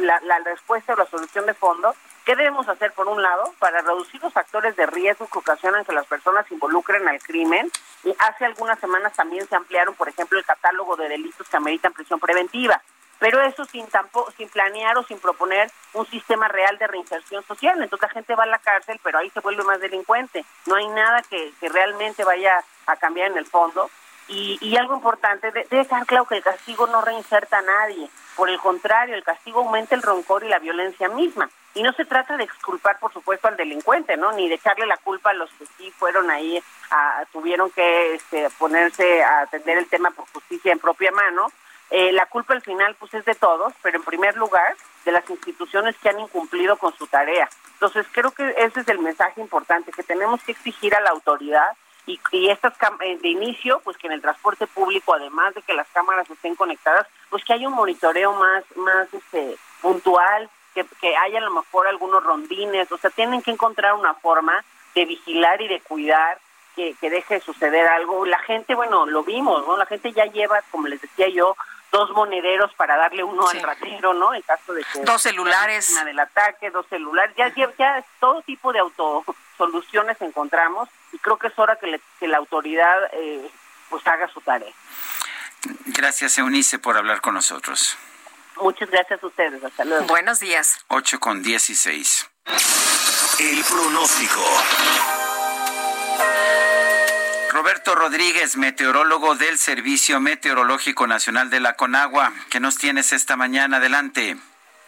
la, 0.00 0.20
la, 0.20 0.38
respuesta 0.40 0.92
o 0.92 0.96
la 0.96 1.06
solución 1.06 1.46
de 1.46 1.54
fondo, 1.54 1.94
¿qué 2.24 2.34
debemos 2.34 2.68
hacer 2.68 2.92
por 2.92 3.06
un 3.08 3.20
lado 3.20 3.52
para 3.58 3.80
reducir 3.82 4.22
los 4.22 4.32
factores 4.32 4.76
de 4.76 4.86
riesgo 4.86 5.26
que 5.26 5.38
ocasionan 5.38 5.84
que 5.84 5.92
las 5.92 6.06
personas 6.06 6.46
se 6.46 6.54
involucren 6.54 7.06
al 7.08 7.20
crimen? 7.20 7.70
Y 8.04 8.14
hace 8.18 8.44
algunas 8.44 8.78
semanas 8.78 9.12
también 9.14 9.46
se 9.46 9.56
ampliaron, 9.56 9.94
por 9.94 10.08
ejemplo, 10.08 10.38
el 10.38 10.44
catálogo 10.44 10.96
de 10.96 11.08
delitos 11.08 11.48
que 11.48 11.56
ameritan 11.56 11.92
prisión 11.92 12.20
preventiva 12.20 12.80
pero 13.18 13.40
eso 13.42 13.64
sin 13.64 13.86
tampoco, 13.88 14.30
sin 14.32 14.48
planear 14.48 14.96
o 14.98 15.04
sin 15.04 15.18
proponer 15.18 15.70
un 15.92 16.06
sistema 16.06 16.48
real 16.48 16.78
de 16.78 16.86
reinserción 16.86 17.44
social. 17.44 17.82
Entonces 17.82 18.08
la 18.08 18.14
gente 18.14 18.34
va 18.34 18.44
a 18.44 18.46
la 18.46 18.58
cárcel, 18.58 19.00
pero 19.02 19.18
ahí 19.18 19.30
se 19.30 19.40
vuelve 19.40 19.64
más 19.64 19.80
delincuente. 19.80 20.44
No 20.66 20.76
hay 20.76 20.88
nada 20.88 21.22
que, 21.22 21.52
que 21.60 21.68
realmente 21.68 22.24
vaya 22.24 22.64
a 22.86 22.96
cambiar 22.96 23.30
en 23.30 23.38
el 23.38 23.46
fondo. 23.46 23.90
Y, 24.26 24.58
y 24.62 24.76
algo 24.76 24.94
importante, 24.94 25.50
debe 25.50 25.80
estar 25.80 26.04
claro 26.06 26.24
que 26.24 26.36
el 26.36 26.42
castigo 26.42 26.86
no 26.86 27.02
reinserta 27.02 27.58
a 27.58 27.62
nadie. 27.62 28.08
Por 28.36 28.48
el 28.48 28.58
contrario, 28.58 29.14
el 29.14 29.22
castigo 29.22 29.60
aumenta 29.60 29.94
el 29.94 30.02
roncor 30.02 30.44
y 30.44 30.48
la 30.48 30.58
violencia 30.58 31.08
misma. 31.08 31.50
Y 31.74 31.82
no 31.82 31.92
se 31.92 32.04
trata 32.04 32.36
de 32.36 32.44
exculpar, 32.44 32.98
por 32.98 33.12
supuesto, 33.12 33.48
al 33.48 33.56
delincuente, 33.56 34.16
¿no? 34.16 34.32
Ni 34.32 34.48
de 34.48 34.54
echarle 34.54 34.86
la 34.86 34.96
culpa 34.96 35.30
a 35.30 35.34
los 35.34 35.50
que 35.52 35.66
sí 35.76 35.90
fueron 35.90 36.30
ahí, 36.30 36.62
a, 36.90 37.24
tuvieron 37.32 37.70
que 37.70 38.14
este, 38.14 38.48
ponerse 38.58 39.22
a 39.22 39.40
atender 39.40 39.78
el 39.78 39.88
tema 39.88 40.10
por 40.10 40.26
justicia 40.32 40.72
en 40.72 40.78
propia 40.78 41.10
mano. 41.10 41.48
Eh, 41.90 42.12
la 42.12 42.26
culpa 42.26 42.54
al 42.54 42.62
final, 42.62 42.96
pues, 42.98 43.14
es 43.14 43.24
de 43.24 43.34
todos, 43.34 43.72
pero 43.82 43.98
en 43.98 44.04
primer 44.04 44.36
lugar, 44.36 44.76
de 45.04 45.12
las 45.12 45.28
instituciones 45.28 45.96
que 45.98 46.08
han 46.08 46.18
incumplido 46.18 46.76
con 46.76 46.96
su 46.96 47.06
tarea. 47.06 47.48
Entonces, 47.74 48.06
creo 48.10 48.30
que 48.30 48.54
ese 48.56 48.80
es 48.80 48.88
el 48.88 48.98
mensaje 48.98 49.40
importante, 49.40 49.92
que 49.92 50.02
tenemos 50.02 50.42
que 50.42 50.52
exigir 50.52 50.94
a 50.94 51.00
la 51.00 51.10
autoridad 51.10 51.76
y, 52.06 52.20
y 52.32 52.50
estas 52.50 52.74
eh, 53.00 53.18
de 53.20 53.28
inicio, 53.28 53.80
pues 53.84 53.96
que 53.96 54.06
en 54.06 54.12
el 54.14 54.22
transporte 54.22 54.66
público, 54.66 55.14
además 55.14 55.54
de 55.54 55.62
que 55.62 55.74
las 55.74 55.88
cámaras 55.88 56.28
estén 56.30 56.54
conectadas, 56.54 57.06
pues 57.30 57.44
que 57.44 57.52
haya 57.52 57.68
un 57.68 57.74
monitoreo 57.74 58.32
más, 58.32 58.64
más 58.76 59.12
este, 59.12 59.56
puntual, 59.80 60.50
que, 60.74 60.84
que 61.00 61.16
haya 61.16 61.38
a 61.38 61.42
lo 61.42 61.50
mejor 61.50 61.86
algunos 61.86 62.22
rondines, 62.22 62.90
o 62.90 62.98
sea, 62.98 63.10
tienen 63.10 63.42
que 63.42 63.52
encontrar 63.52 63.94
una 63.94 64.14
forma 64.14 64.64
de 64.94 65.04
vigilar 65.04 65.60
y 65.62 65.68
de 65.68 65.80
cuidar 65.80 66.38
que, 66.74 66.94
que 67.00 67.10
deje 67.10 67.34
de 67.34 67.40
suceder 67.40 67.86
algo. 67.88 68.26
La 68.26 68.38
gente, 68.40 68.74
bueno, 68.74 69.06
lo 69.06 69.22
vimos, 69.22 69.66
¿no? 69.66 69.76
La 69.76 69.86
gente 69.86 70.12
ya 70.12 70.26
lleva, 70.26 70.62
como 70.70 70.88
les 70.88 71.00
decía 71.00 71.28
yo, 71.28 71.56
dos 71.94 72.10
monederos 72.10 72.74
para 72.74 72.96
darle 72.96 73.22
uno 73.22 73.48
al 73.48 73.62
ratero, 73.62 74.14
¿no? 74.14 74.34
En 74.34 74.42
caso 74.42 74.74
de 74.74 74.82
que 74.82 75.00
dos 75.02 75.22
celulares 75.22 75.94
del 76.04 76.18
ataque, 76.18 76.70
dos 76.70 76.84
celulares, 76.88 77.36
ya 77.36 77.54
ya, 77.54 77.72
ya 77.78 78.04
todo 78.18 78.42
tipo 78.42 78.72
de 78.72 78.80
autosoluciones 78.80 80.20
encontramos 80.20 80.88
y 81.12 81.18
creo 81.18 81.38
que 81.38 81.46
es 81.46 81.56
hora 81.56 81.76
que, 81.76 81.86
le, 81.86 82.00
que 82.18 82.26
la 82.26 82.38
autoridad 82.38 82.98
eh, 83.12 83.48
pues 83.88 84.04
haga 84.08 84.26
su 84.26 84.40
tarea. 84.40 84.72
Gracias 85.86 86.36
Eunice 86.36 86.80
por 86.80 86.96
hablar 86.96 87.20
con 87.20 87.34
nosotros. 87.34 87.96
Muchas 88.56 88.90
gracias 88.90 89.22
a 89.22 89.26
ustedes, 89.28 89.62
hasta 89.62 89.84
luego. 89.84 90.04
Buenos 90.06 90.40
días. 90.40 90.84
8 90.88 91.20
con 91.20 91.44
16. 91.44 92.28
El 93.38 93.64
pronóstico. 93.64 95.23
Roberto 97.54 97.94
Rodríguez, 97.94 98.56
meteorólogo 98.56 99.36
del 99.36 99.58
Servicio 99.58 100.18
Meteorológico 100.18 101.06
Nacional 101.06 101.50
de 101.50 101.60
la 101.60 101.74
Conagua. 101.74 102.32
¿Qué 102.50 102.58
nos 102.58 102.78
tienes 102.78 103.12
esta 103.12 103.36
mañana? 103.36 103.76
Adelante. 103.76 104.34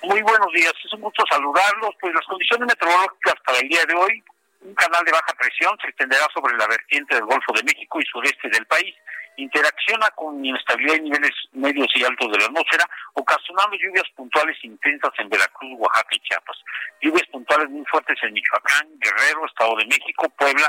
Muy 0.02 0.20
buenos 0.22 0.52
días, 0.52 0.72
es 0.84 0.92
un 0.94 1.00
gusto 1.02 1.22
saludarlos. 1.30 1.94
Pues 2.00 2.12
las 2.12 2.26
condiciones 2.26 2.66
meteorológicas 2.66 3.34
para 3.46 3.58
el 3.60 3.68
día 3.68 3.84
de 3.86 3.94
hoy, 3.94 4.20
un 4.62 4.74
canal 4.74 5.04
de 5.04 5.12
baja 5.12 5.32
presión 5.38 5.78
se 5.80 5.86
extenderá 5.86 6.26
sobre 6.34 6.56
la 6.56 6.66
vertiente 6.66 7.14
del 7.14 7.24
Golfo 7.24 7.52
de 7.54 7.62
México 7.62 8.00
y 8.00 8.04
sureste 8.10 8.48
del 8.48 8.66
país. 8.66 8.92
Interacciona 9.36 10.10
con 10.16 10.44
inestabilidad 10.44 10.96
en 10.96 11.04
niveles 11.04 11.34
medios 11.52 11.86
y 11.94 12.02
altos 12.02 12.32
de 12.32 12.38
la 12.38 12.46
atmósfera, 12.46 12.84
ocasionando 13.14 13.76
lluvias 13.76 14.10
puntuales 14.16 14.56
intensas 14.64 15.12
en 15.18 15.28
Veracruz, 15.28 15.70
Oaxaca 15.78 16.16
y 16.16 16.18
Chiapas. 16.18 16.56
Lluvias 17.00 17.28
puntuales 17.30 17.70
muy 17.70 17.84
fuertes 17.86 18.18
en 18.24 18.32
Michoacán, 18.32 18.88
Guerrero, 18.98 19.46
Estado 19.46 19.76
de 19.76 19.86
México, 19.86 20.28
Puebla, 20.30 20.68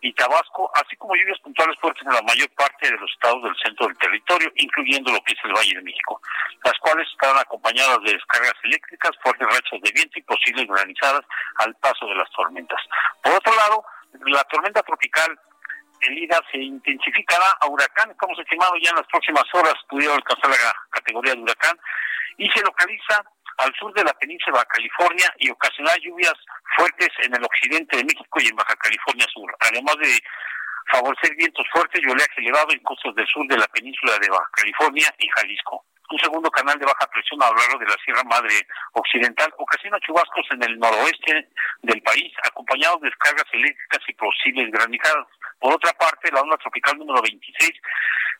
y 0.00 0.12
Tabasco, 0.14 0.70
así 0.74 0.96
como 0.96 1.14
lluvias 1.16 1.40
puntuales 1.40 1.76
fuertes 1.80 2.06
en 2.06 2.14
la 2.14 2.22
mayor 2.22 2.48
parte 2.54 2.90
de 2.90 2.96
los 2.96 3.10
estados 3.10 3.42
del 3.42 3.56
centro 3.62 3.86
del 3.86 3.98
territorio, 3.98 4.52
incluyendo 4.56 5.12
lo 5.12 5.20
que 5.22 5.32
es 5.32 5.38
el 5.44 5.52
Valle 5.52 5.74
de 5.74 5.82
México, 5.82 6.20
las 6.64 6.78
cuales 6.78 7.08
estarán 7.10 7.38
acompañadas 7.38 7.98
de 8.04 8.12
descargas 8.12 8.54
eléctricas, 8.62 9.10
fuertes 9.22 9.46
rachas 9.46 9.80
de 9.82 9.92
viento 9.92 10.18
y 10.18 10.22
posibles 10.22 10.66
granizadas 10.68 11.22
al 11.58 11.74
paso 11.76 12.06
de 12.06 12.14
las 12.14 12.30
tormentas. 12.30 12.80
Por 13.22 13.34
otro 13.34 13.54
lado, 13.54 13.84
la 14.26 14.44
tormenta 14.44 14.82
tropical 14.82 15.38
el 16.00 16.18
IDA 16.18 16.40
se 16.52 16.58
intensificará 16.58 17.56
a 17.60 17.66
huracán. 17.66 18.10
Estamos 18.10 18.38
estimados 18.38 18.78
ya 18.82 18.90
en 18.90 18.96
las 18.96 19.06
próximas 19.06 19.44
horas 19.52 19.74
pudiera 19.88 20.14
alcanzar 20.14 20.50
la 20.50 20.74
categoría 20.90 21.34
de 21.34 21.42
huracán 21.42 21.76
y 22.36 22.48
se 22.50 22.62
localiza 22.62 23.24
al 23.58 23.74
sur 23.74 23.92
de 23.94 24.04
la 24.04 24.12
península 24.14 24.60
de 24.60 24.66
California 24.66 25.34
y 25.38 25.50
ocasionará 25.50 25.96
lluvias 25.98 26.34
fuertes 26.76 27.10
en 27.22 27.34
el 27.34 27.44
occidente 27.44 27.96
de 27.96 28.04
México 28.04 28.38
y 28.40 28.48
en 28.48 28.56
Baja 28.56 28.74
California 28.76 29.26
Sur, 29.32 29.54
además 29.60 29.96
de 29.98 30.22
favorecer 30.92 31.34
vientos 31.36 31.66
fuertes 31.72 32.00
y 32.02 32.10
oleaje 32.10 32.40
elevado 32.40 32.72
en 32.72 32.80
costas 32.80 33.14
del 33.14 33.26
sur 33.26 33.46
de 33.46 33.58
la 33.58 33.66
península 33.68 34.18
de 34.18 34.28
Baja 34.28 34.50
California 34.52 35.14
y 35.18 35.28
Jalisco. 35.28 35.84
Un 36.10 36.18
segundo 36.20 36.50
canal 36.50 36.78
de 36.78 36.86
baja 36.86 37.06
presión 37.12 37.42
a 37.42 37.50
lo 37.50 37.56
largo 37.56 37.78
de 37.80 37.84
la 37.84 37.96
Sierra 38.02 38.24
Madre 38.24 38.54
Occidental 38.94 39.52
ocasiona 39.58 40.00
chubascos 40.00 40.46
en 40.52 40.62
el 40.62 40.78
noroeste 40.78 41.50
del 41.82 42.00
país, 42.00 42.32
acompañados 42.44 43.02
de 43.02 43.10
descargas 43.10 43.44
eléctricas 43.52 44.00
y 44.08 44.14
posibles 44.14 44.70
granizadas. 44.70 45.26
Por 45.58 45.74
otra 45.74 45.92
parte, 45.92 46.30
la 46.32 46.40
onda 46.40 46.56
tropical 46.56 46.98
número 46.98 47.22
26 47.22 47.70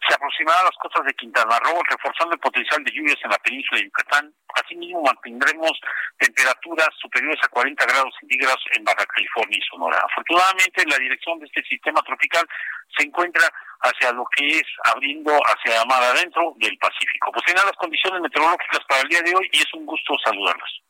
se 0.06 0.14
aproximará 0.14 0.60
a 0.60 0.64
las 0.70 0.78
costas 0.78 1.04
de 1.04 1.14
Quintana 1.14 1.58
Roo, 1.58 1.82
reforzando 1.88 2.34
el 2.34 2.40
potencial 2.40 2.82
de 2.84 2.92
lluvias 2.92 3.18
en 3.24 3.30
la 3.30 3.38
península 3.38 3.80
de 3.80 3.86
Yucatán. 3.86 4.32
Asimismo, 4.54 5.02
mantendremos 5.02 5.72
temperaturas 6.18 6.88
superiores 7.00 7.38
a 7.42 7.48
40 7.48 7.84
grados 7.84 8.14
centígrados 8.20 8.62
en 8.72 8.84
Baja 8.84 9.04
California 9.06 9.58
y 9.58 9.66
Sonora. 9.68 9.98
Afortunadamente, 9.98 10.86
la 10.86 10.98
dirección 10.98 11.38
de 11.40 11.46
este 11.46 11.62
sistema 11.64 12.00
tropical 12.02 12.46
se 12.96 13.04
encuentra 13.04 13.42
hacia 13.80 14.12
lo 14.12 14.24
que 14.36 14.46
es 14.46 14.66
abriendo 14.84 15.32
hacia 15.44 15.84
mar 15.84 16.02
adentro 16.02 16.54
del 16.56 16.78
Pacífico. 16.78 17.32
Pues 17.32 17.44
tienen 17.44 17.66
las 17.66 17.76
condiciones 17.76 18.20
meteorológicas 18.22 18.84
para 18.88 19.02
el 19.02 19.08
día 19.08 19.22
de 19.22 19.34
hoy 19.34 19.48
y 19.52 19.58
es 19.58 19.74
un 19.74 19.86
gusto 19.86 20.14
saludarlos. 20.24 20.82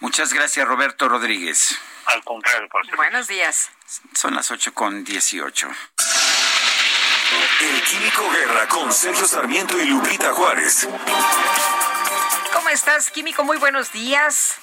Muchas 0.00 0.32
gracias, 0.32 0.68
Roberto 0.68 1.08
Rodríguez. 1.08 1.80
Al 2.06 2.22
contrario, 2.22 2.68
por 2.68 2.96
Buenos 2.96 3.28
días. 3.28 3.70
Son 4.14 4.34
las 4.34 4.50
8 4.50 4.74
con 4.74 5.04
18. 5.04 5.68
El 7.60 7.82
Químico 7.82 8.30
Guerra 8.30 8.68
con 8.68 8.92
Sergio 8.92 9.26
Sarmiento 9.26 9.78
y 9.80 9.86
Lupita 9.86 10.32
Juárez. 10.34 10.88
¿Cómo 12.52 12.68
estás, 12.68 13.10
Químico? 13.10 13.42
Muy 13.44 13.56
buenos 13.56 13.90
días. 13.92 14.58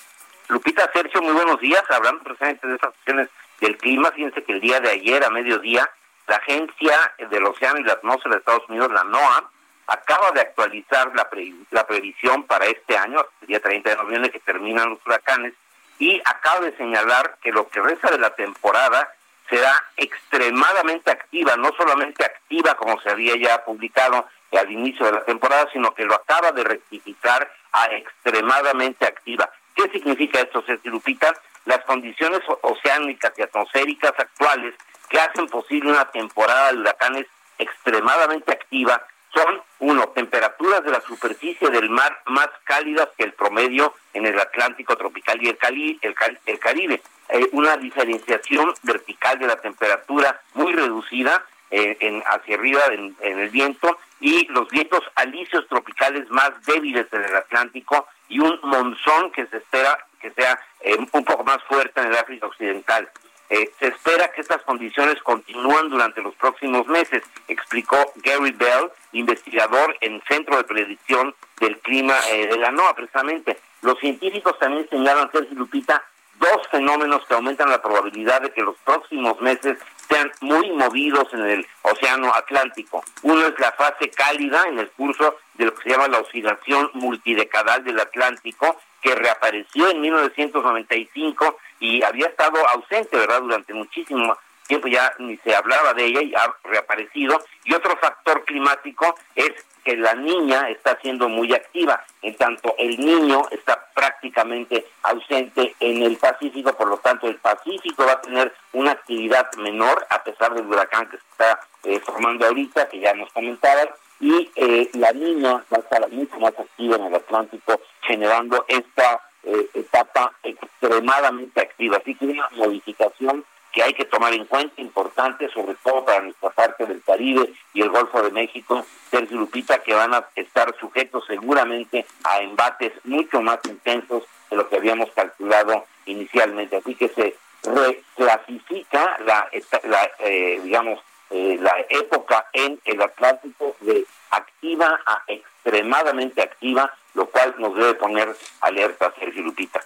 Lupita, 0.50 0.90
Sergio, 0.94 1.22
muy 1.22 1.34
buenos 1.34 1.60
días. 1.60 1.82
Hablando 1.90 2.24
precisamente 2.24 2.68
de 2.68 2.76
estas 2.76 2.92
cuestiones 2.92 3.30
del 3.60 3.78
clima, 3.78 4.12
fíjense 4.12 4.44
que 4.44 4.54
el 4.54 4.62
día 4.62 4.80
de 4.80 4.92
ayer, 4.92 5.24
a 5.24 5.32
mediodía, 5.32 5.90
la 6.28 6.36
Agencia 6.36 6.96
del 7.32 7.46
Océano 7.46 7.80
y 7.80 7.84
la 7.84 7.94
Atmósfera 7.94 8.36
de 8.36 8.40
Estados 8.40 8.70
Unidos, 8.70 8.92
la 8.92 9.04
NOAA, 9.04 9.50
acaba 9.88 10.32
de 10.32 10.42
actualizar 10.42 11.14
la, 11.16 11.30
la 11.72 11.88
previsión 11.88 12.44
para 12.44 12.66
este 12.66 12.98
año, 12.98 13.26
el 13.42 13.48
día 13.48 13.60
30 13.60 13.90
de 13.90 13.96
noviembre, 13.96 14.32
que 14.32 14.40
terminan 14.40 14.90
los 14.90 15.06
huracanes, 15.06 15.54
y 16.00 16.22
acaba 16.26 16.62
de 16.62 16.76
señalar 16.78 17.38
que 17.42 17.52
lo 17.52 17.68
que 17.70 17.82
resta 17.82 18.12
de 18.12 18.18
la 18.18 18.32
temporada 18.32 19.14
será 19.50 19.72
extremadamente 19.98 21.12
activa, 21.12 21.56
no 21.58 21.72
solamente 21.78 22.26
activa 22.26 22.76
como 22.76 23.00
se 23.02 23.10
había 23.10 23.36
ya 23.38 23.64
publicado 23.64 24.28
al 24.58 24.72
inicio 24.72 25.06
de 25.06 25.14
la 25.14 25.26
temporada, 25.26 25.68
sino 25.72 25.94
que 25.94 26.06
lo 26.06 26.16
acaba 26.16 26.52
de 26.52 26.64
rectificar 26.64 27.52
a 27.72 27.86
extremadamente 27.88 29.06
activa. 29.06 29.50
¿Qué 29.76 29.90
significa 29.90 30.40
esto, 30.40 30.64
Sergio 30.66 30.92
Lupita? 30.92 31.34
Las 31.66 31.84
condiciones 31.86 32.42
oceánicas 32.62 33.34
y 33.38 33.42
atmosféricas 33.42 34.14
actuales 34.18 34.76
que 35.10 35.20
hacen 35.20 35.48
posible 35.48 35.92
una 35.92 36.06
temporada 36.12 36.72
de 36.72 36.80
huracanes 36.80 37.26
extremadamente 37.58 38.52
activa 38.52 39.06
son, 39.34 39.62
uno, 39.80 40.10
temperaturas 40.10 40.84
de 40.84 40.92
la 40.92 41.02
superficie 41.02 41.70
del 41.70 41.90
mar 41.90 42.22
más 42.28 42.50
cálidas 42.64 43.10
que 43.18 43.24
el 43.24 43.34
promedio 43.34 43.94
en 44.14 44.26
el 44.26 44.40
Atlántico 44.40 44.96
tropical 44.96 45.42
y 45.42 45.50
el, 45.50 45.58
Cali, 45.58 46.00
el, 46.02 46.60
Caribe. 46.60 47.02
Eh, 47.30 47.50
una 47.52 47.78
diferenciación 47.78 48.74
vertical 48.84 49.40
de 49.40 49.48
la 49.48 49.56
temperatura 49.56 50.40
muy 50.54 50.74
reducida 50.74 51.44
eh, 51.72 51.98
en, 52.02 52.22
hacia 52.28 52.56
arriba 52.56 52.82
en, 52.92 53.16
el 53.40 53.50
viento 53.50 53.98
y 54.20 54.46
los 54.50 54.70
vientos 54.70 55.02
alisios 55.16 55.68
tropicales 55.68 56.30
más 56.30 56.52
débiles 56.66 57.08
en 57.12 57.24
el 57.24 57.36
Atlántico 57.36 58.08
y 58.30 58.40
un 58.40 58.60
monzón 58.62 59.32
que 59.32 59.48
se 59.48 59.58
espera 59.58 59.98
que 60.22 60.32
sea 60.32 60.60
eh, 60.82 60.96
un 61.12 61.26
poco 61.26 61.44
más 61.44 61.62
fuerte 61.64 62.00
en 62.00 62.08
el 62.08 62.16
África 62.16 62.46
Occidental. 62.46 63.10
Eh, 63.54 63.72
se 63.78 63.90
espera 63.90 64.32
que 64.32 64.42
estas 64.42 64.64
condiciones 64.64 65.22
continúen 65.22 65.88
durante 65.92 66.24
los 66.24 66.34
próximos 66.34 66.88
meses, 66.88 67.22
explicó 67.48 67.98
Gary 68.16 68.50
Bell, 68.50 68.90
investigador 69.12 69.96
en 70.02 70.20
Centro 70.28 70.58
de 70.58 70.64
Predicción 70.64 71.36
del 71.60 71.78
Clima 71.82 72.16
eh, 72.32 72.48
de 72.48 72.58
la 72.58 72.72
NOAA, 72.72 72.96
precisamente. 72.96 73.60
Los 73.84 74.00
científicos 74.00 74.58
también 74.58 74.90
señalan, 74.90 75.32
Sergio 75.32 75.56
Lupita, 75.56 76.04
dos 76.40 76.68
fenómenos 76.72 77.24
que 77.28 77.36
aumentan 77.36 77.70
la 77.70 77.80
probabilidad 77.80 78.42
de 78.42 78.52
que 78.52 78.64
los 78.64 78.76
próximos 78.78 79.40
meses 79.40 79.78
sean 80.10 80.32
muy 80.42 80.72
movidos 80.72 81.32
en 81.34 81.42
el 81.42 81.68
Océano 81.84 82.34
Atlántico. 82.34 83.04
Uno 83.22 83.46
es 83.46 83.60
la 83.60 83.72
fase 83.74 84.10
cálida 84.10 84.64
en 84.68 84.80
el 84.80 84.90
curso 84.90 85.38
de 85.54 85.66
lo 85.66 85.76
que 85.76 85.84
se 85.84 85.90
llama 85.90 86.08
la 86.08 86.22
oscilación 86.22 86.90
multidecadal 86.96 87.84
del 87.84 88.00
Atlántico, 88.00 88.80
que 89.00 89.14
reapareció 89.14 89.92
en 89.92 90.02
1995 90.02 91.58
y 91.84 92.02
había 92.02 92.28
estado 92.28 92.66
ausente, 92.70 93.18
¿verdad?, 93.18 93.42
durante 93.42 93.74
muchísimo 93.74 94.38
tiempo, 94.68 94.88
ya 94.88 95.14
ni 95.20 95.36
se 95.40 95.54
hablaba 95.54 95.94
de 95.94 96.06
ella 96.06 96.22
y 96.22 96.34
ha 96.34 96.56
reaparecido. 96.64 97.44
Y 97.66 97.74
otro 97.74 97.98
factor 97.98 98.46
climático 98.46 99.14
es 99.36 99.52
que 99.84 99.98
la 99.98 100.16
niña 100.16 100.70
está 100.70 100.98
siendo 101.02 101.28
muy 101.28 101.54
activa, 101.54 102.02
en 102.22 102.38
tanto 102.38 102.74
el 102.78 102.98
niño 102.98 103.42
está 103.52 103.86
prácticamente 103.94 104.86
ausente 105.02 105.76
en 105.82 106.04
el 106.04 106.16
Pacífico, 106.16 106.72
por 106.72 106.88
lo 106.88 106.98
tanto 107.00 107.28
el 107.28 107.36
Pacífico 107.36 108.06
va 108.06 108.14
a 108.14 108.22
tener 108.22 108.54
una 108.72 108.92
actividad 108.92 109.52
menor 109.58 110.08
a 110.10 110.24
pesar 110.24 110.54
del 110.54 110.66
huracán 110.66 111.10
que 111.10 111.18
se 111.18 111.24
está 111.32 111.60
eh, 111.84 112.00
formando 112.00 112.46
ahorita, 112.46 112.88
que 112.88 113.02
ya 113.02 113.14
nos 113.14 113.30
comentaban, 113.34 113.90
y 114.22 114.50
eh, 114.56 114.90
la 114.94 115.12
niña 115.12 115.66
va 115.70 115.78
a 115.78 115.80
estar 115.82 116.10
mucho 116.10 116.40
más 116.40 116.58
activa 116.58 116.96
en 116.96 117.04
el 117.08 117.16
Atlántico, 117.16 117.82
generando 118.04 118.64
esta 118.70 119.20
eh, 119.44 119.70
etapa 119.74 120.34
extremadamente 120.44 121.62
activa. 121.62 121.98
Así 121.98 122.16
que 122.16 122.26
una 122.26 122.48
modificación 122.52 123.46
que 123.74 123.82
hay 123.82 123.94
que 123.94 124.06
tomar 124.06 124.34
en 124.34 124.46
cuenta, 124.46 124.80
importante, 124.82 125.50
sobre 125.50 125.76
todo 125.84 126.06
para 126.06 126.22
nuestra 126.22 126.52
parte 126.52 126.86
del 126.86 127.02
Caribe 127.02 127.52
y 127.74 127.82
el 127.82 127.90
Golfo 127.90 128.22
de 128.22 128.30
México, 128.30 128.86
Sergio 129.10 129.38
Lupita, 129.38 129.80
que 129.80 129.96
van 129.96 130.14
a 130.14 130.28
estar 130.36 130.74
sujetos 130.80 131.26
seguramente 131.26 132.06
a 132.24 132.42
embates 132.42 132.94
mucho 133.04 133.42
más 133.42 133.60
intensos 133.66 134.24
de 134.52 134.58
lo 134.58 134.70
que 134.70 134.76
habíamos 134.76 135.10
calculado 135.12 135.86
inicialmente. 136.06 136.78
Así 136.78 136.94
que 136.94 137.10
se 137.10 137.36
reclasifica 137.64 139.18
la, 139.26 139.50
la 139.84 140.12
eh, 140.20 140.62
digamos, 140.64 141.00
eh, 141.32 141.58
la 141.60 141.76
época 141.90 142.46
en 142.54 142.80
el 142.86 143.02
Atlántico 143.02 143.76
de 143.80 144.06
activa 144.36 145.00
a 145.06 145.24
extremadamente 145.28 146.42
activa 146.42 146.92
lo 147.14 147.28
cual 147.28 147.54
nos 147.58 147.76
debe 147.76 147.94
poner 147.96 148.36
alerta, 148.62 149.14
Sergio 149.20 149.44
Lupita. 149.44 149.80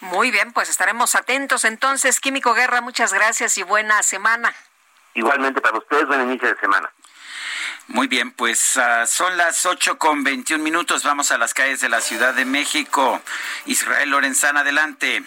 Muy 0.00 0.30
bien, 0.30 0.52
pues 0.52 0.68
estaremos 0.68 1.14
atentos. 1.14 1.64
Entonces, 1.64 2.20
Químico 2.20 2.54
Guerra, 2.54 2.80
muchas 2.80 3.12
gracias 3.12 3.58
y 3.58 3.62
buena 3.62 4.02
semana. 4.02 4.54
Igualmente 5.14 5.60
para 5.60 5.78
ustedes, 5.78 6.06
buen 6.06 6.22
inicio 6.22 6.48
de 6.48 6.60
semana. 6.60 6.90
Muy 7.88 8.06
bien, 8.06 8.32
pues 8.32 8.76
uh, 8.76 9.06
son 9.06 9.36
las 9.36 9.64
ocho 9.66 9.98
con 9.98 10.22
veintiún 10.22 10.62
minutos. 10.62 11.02
Vamos 11.04 11.32
a 11.32 11.38
las 11.38 11.54
calles 11.54 11.80
de 11.80 11.88
la 11.88 12.00
Ciudad 12.00 12.34
de 12.34 12.44
México. 12.44 13.20
Israel 13.64 14.10
Lorenzana, 14.10 14.60
adelante. 14.60 15.24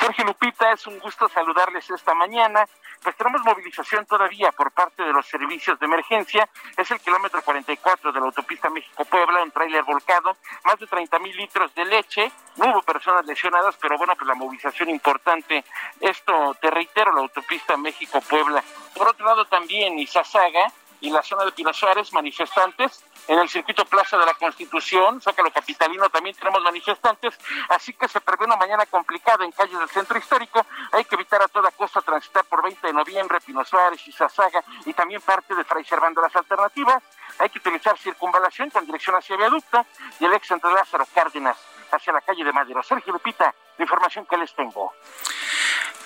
Sergio 0.00 0.24
Lupita, 0.24 0.72
es 0.72 0.86
un 0.86 0.98
gusto 0.98 1.28
saludarles 1.28 1.88
esta 1.90 2.14
mañana 2.14 2.66
pues 3.02 3.16
tenemos 3.16 3.42
movilización 3.44 4.06
todavía 4.06 4.52
por 4.52 4.70
parte 4.70 5.02
de 5.02 5.12
los 5.12 5.26
servicios 5.26 5.78
de 5.78 5.86
emergencia. 5.86 6.48
Es 6.76 6.90
el 6.90 7.00
kilómetro 7.00 7.42
44 7.42 8.12
de 8.12 8.20
la 8.20 8.26
autopista 8.26 8.70
México-Puebla, 8.70 9.42
un 9.42 9.50
tráiler 9.50 9.82
volcado, 9.82 10.36
más 10.64 10.78
de 10.78 10.86
30 10.86 11.18
mil 11.18 11.36
litros 11.36 11.74
de 11.74 11.84
leche. 11.84 12.30
No 12.56 12.70
hubo 12.70 12.82
personas 12.82 13.26
lesionadas, 13.26 13.76
pero 13.80 13.98
bueno, 13.98 14.14
pues 14.14 14.28
la 14.28 14.34
movilización 14.34 14.90
importante. 14.90 15.64
Esto, 16.00 16.56
te 16.60 16.70
reitero, 16.70 17.12
la 17.12 17.22
autopista 17.22 17.76
México-Puebla. 17.76 18.62
Por 18.94 19.08
otro 19.08 19.26
lado, 19.26 19.44
también 19.46 19.98
Izazaga 19.98 20.72
y 21.02 21.10
la 21.10 21.22
zona 21.22 21.44
de 21.44 21.52
Pino 21.52 21.72
Suárez, 21.72 22.12
manifestantes 22.12 23.04
en 23.26 23.38
el 23.38 23.48
circuito 23.48 23.84
Plaza 23.84 24.16
de 24.16 24.24
la 24.24 24.34
Constitución, 24.34 25.20
Zócalo 25.20 25.50
Capitalino, 25.50 26.08
también 26.08 26.34
tenemos 26.36 26.62
manifestantes, 26.62 27.34
así 27.68 27.92
que 27.92 28.08
se 28.08 28.20
prevé 28.20 28.44
una 28.44 28.56
mañana 28.56 28.86
complicada 28.86 29.44
en 29.44 29.50
calles 29.50 29.78
del 29.78 29.88
centro 29.88 30.16
histórico. 30.16 30.64
Hay 30.92 31.04
que 31.04 31.16
evitar 31.16 31.42
a 31.42 31.48
toda 31.48 31.72
costa 31.72 32.00
transitar 32.02 32.44
por 32.44 32.62
20 32.62 32.86
de 32.86 32.92
noviembre, 32.92 33.40
Pino 33.44 33.64
Suárez, 33.64 34.06
Izazaga 34.06 34.64
y 34.86 34.92
también 34.92 35.20
parte 35.20 35.54
de 35.54 35.64
Fray 35.64 35.84
Servando 35.84 36.20
las 36.20 36.34
alternativas. 36.36 37.02
Hay 37.38 37.50
que 37.50 37.58
utilizar 37.58 37.98
circunvalación 37.98 38.70
con 38.70 38.86
dirección 38.86 39.16
hacia 39.16 39.36
Viaducto 39.36 39.84
y 40.20 40.24
el 40.24 40.32
ex 40.34 40.50
entre 40.52 40.72
Lázaro 40.72 41.06
Cárdenas 41.12 41.58
hacia 41.90 42.12
la 42.12 42.20
calle 42.20 42.44
de 42.44 42.52
Madero. 42.52 42.80
Sergio 42.82 43.12
Lupita, 43.12 43.52
la 43.76 43.84
información 43.84 44.24
que 44.26 44.36
les 44.36 44.54
tengo. 44.54 44.94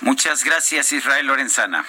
Muchas 0.00 0.42
gracias, 0.42 0.92
Israel 0.92 1.26
Lorenzana. 1.26 1.84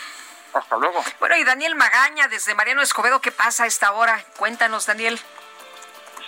Hasta 0.54 0.78
luego. 0.78 1.04
Bueno, 1.20 1.36
y 1.38 1.44
Daniel 1.44 1.76
Magaña, 1.76 2.28
desde 2.28 2.56
Mariano 2.56 2.82
Escobedo, 2.82 3.22
¿qué 3.22 3.32
pasa 3.32 3.66
a 3.66 3.68
esta 3.68 3.92
hora? 3.94 4.24
Cuéntanos, 4.38 4.86
Daniel. 4.86 5.20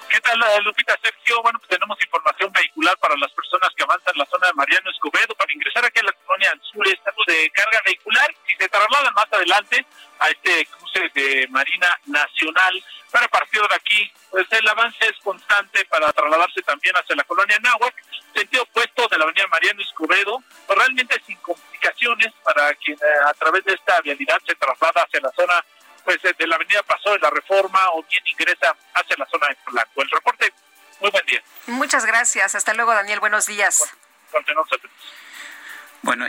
¿Qué 0.10 0.20
tal, 0.22 0.40
Lupita 0.64 0.98
Sergio? 1.04 1.42
Bueno, 1.44 1.60
pues 1.60 1.70
tenemos 1.70 1.98
información 2.02 2.52
vehicular 2.52 2.98
para 2.98 3.16
las 3.18 3.32
personas 3.32 3.70
que 3.76 3.84
avanzan 3.84 4.18
la 4.18 4.26
zona 4.26 4.48
de 4.48 4.54
Mariano 4.54 4.90
Escobedo. 4.90 5.36
Para 5.36 5.54
ingresar 5.54 5.86
aquí 5.86 6.00
a 6.00 6.04
la 6.04 6.14
colonia 6.14 6.52
al 6.52 6.62
sur, 6.64 6.88
estamos 6.88 7.26
de 7.28 7.50
carga 7.52 7.80
vehicular. 7.86 8.34
Si 8.48 8.56
se 8.56 8.70
trasladan 8.70 9.14
más 9.14 9.28
adelante 9.32 9.86
a 10.20 10.30
este 10.30 10.66
cruce 10.66 11.12
de 11.14 11.48
Marina 11.50 11.88
Nacional, 12.08 12.84
para 13.12 13.28
partir 13.28 13.62
de 13.62 13.76
aquí, 13.76 14.12
pues 14.32 14.48
el 14.52 14.68
avance 14.68 14.98
es 15.06 15.18
constante 15.24 15.86
para 15.86 16.12
trasladarse 16.12 16.62
también 16.64 16.96
hacia 16.96 17.16
la 17.16 17.24
colonia 17.24 17.58
Náhuac, 17.62 17.94
sentido 18.34 18.64
opuesto 18.64 19.08
de 19.08 19.18
la 19.18 19.26
avenida 19.26 19.48
Mariano 19.48 19.82
Escobedo, 19.82 20.44
pues 20.66 20.80
realmente 20.80 21.22
sin 21.26 21.38
complicaciones 21.38 22.34
para 22.44 22.74
quien 22.76 22.98
eh, 22.98 23.26
a 23.26 23.34
través 23.34 23.64
de 23.66 23.74
esta 23.74 24.02
vialidad 24.02 24.40
se 24.46 24.56
traslada 24.56 25.04
hacia 25.04 25.22
la 25.22 25.32
zona 25.32 25.64
pues 26.04 26.22
de 26.22 26.48
la 26.48 26.56
avenida 26.56 26.82
Paso 26.84 27.12
de 27.12 27.20
la 27.20 27.30
Reforma 27.30 27.80
o 27.94 28.04
bien 28.04 28.24
ingresa 28.28 28.76
hacia 28.94 29.16
la 29.18 29.26
zona 29.28 29.48
de 29.48 29.56
Polanco. 29.66 30.02
El 30.02 30.10
reporte, 30.10 30.54
muy 31.00 31.12
buen 31.12 31.26
día. 31.26 31.42
Muchas 31.68 32.06
gracias. 32.06 32.56
Hasta 32.56 32.74
luego, 32.74 32.94
Daniel. 32.94 33.20
Buenos 33.20 33.46
días. 33.46 33.94
Bueno, 34.32 34.66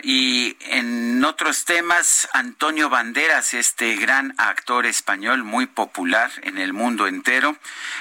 y 0.02 0.56
en 0.60 1.24
otros 1.24 1.64
temas, 1.64 2.28
Antonio 2.32 2.88
Banderas, 2.88 3.54
este 3.54 3.94
gran 3.96 4.34
actor 4.36 4.84
español 4.84 5.44
muy 5.44 5.66
popular 5.66 6.30
en 6.42 6.58
el 6.58 6.72
mundo 6.72 7.06
entero, 7.06 7.56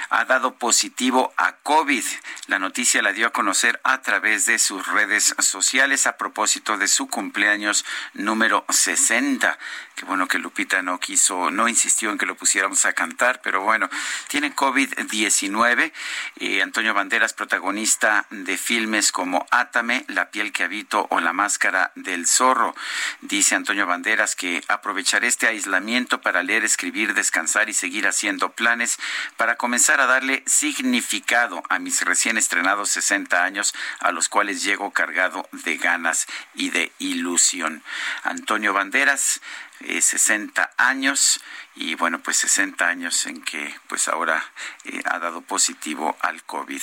ha 0.08 0.24
dado 0.24 0.56
positivo 0.56 1.32
a 1.36 1.52
COVID. 1.56 2.04
La 2.48 2.58
noticia 2.58 3.02
la 3.02 3.12
dio 3.12 3.28
a 3.28 3.32
conocer 3.32 3.80
a 3.84 4.02
través 4.02 4.46
de 4.46 4.58
sus 4.58 4.86
redes 4.88 5.34
sociales 5.38 6.06
a 6.06 6.16
propósito 6.16 6.76
de 6.76 6.88
su 6.88 7.08
cumpleaños 7.08 7.84
número 8.14 8.64
60. 8.68 9.58
Qué 9.94 10.04
bueno 10.06 10.26
que 10.26 10.38
Lupita 10.38 10.82
no 10.82 10.98
quiso, 10.98 11.50
no 11.50 11.68
insistió 11.68 12.10
en 12.10 12.18
que 12.18 12.26
lo 12.26 12.34
pusiéramos 12.34 12.84
a 12.86 12.94
cantar, 12.94 13.40
pero 13.42 13.62
bueno, 13.62 13.88
tiene 14.28 14.54
COVID-19. 14.54 15.92
Eh, 16.36 16.62
Antonio 16.62 16.94
Banderas, 16.94 17.34
protagonista 17.34 18.26
de 18.30 18.56
filmes 18.56 19.12
como 19.12 19.46
Átame, 19.50 20.04
La 20.08 20.30
piel 20.30 20.52
que 20.52 20.64
habito 20.64 21.06
o 21.10 21.20
La 21.20 21.32
máscara 21.32 21.59
del 21.94 22.26
zorro. 22.26 22.74
Dice 23.20 23.54
Antonio 23.54 23.86
Banderas 23.86 24.34
que 24.34 24.62
aprovecharé 24.68 25.26
este 25.28 25.46
aislamiento 25.46 26.20
para 26.22 26.42
leer, 26.42 26.64
escribir, 26.64 27.12
descansar 27.12 27.68
y 27.68 27.74
seguir 27.74 28.08
haciendo 28.08 28.52
planes 28.52 28.98
para 29.36 29.56
comenzar 29.56 30.00
a 30.00 30.06
darle 30.06 30.42
significado 30.46 31.62
a 31.68 31.78
mis 31.78 32.02
recién 32.02 32.38
estrenados 32.38 32.90
60 32.90 33.44
años, 33.44 33.74
a 33.98 34.10
los 34.10 34.30
cuales 34.30 34.62
llego 34.62 34.90
cargado 34.92 35.48
de 35.52 35.76
ganas 35.76 36.26
y 36.54 36.70
de 36.70 36.92
ilusión. 36.98 37.82
Antonio 38.22 38.72
Banderas, 38.72 39.40
60 39.80 40.62
eh, 40.62 40.68
años 40.76 41.40
y 41.76 41.94
bueno, 41.94 42.18
pues 42.18 42.36
60 42.38 42.84
años 42.84 43.24
en 43.26 43.42
que 43.42 43.74
pues 43.88 44.08
ahora 44.08 44.44
eh, 44.84 45.00
ha 45.06 45.18
dado 45.18 45.40
positivo 45.40 46.16
al 46.20 46.42
COVID, 46.42 46.82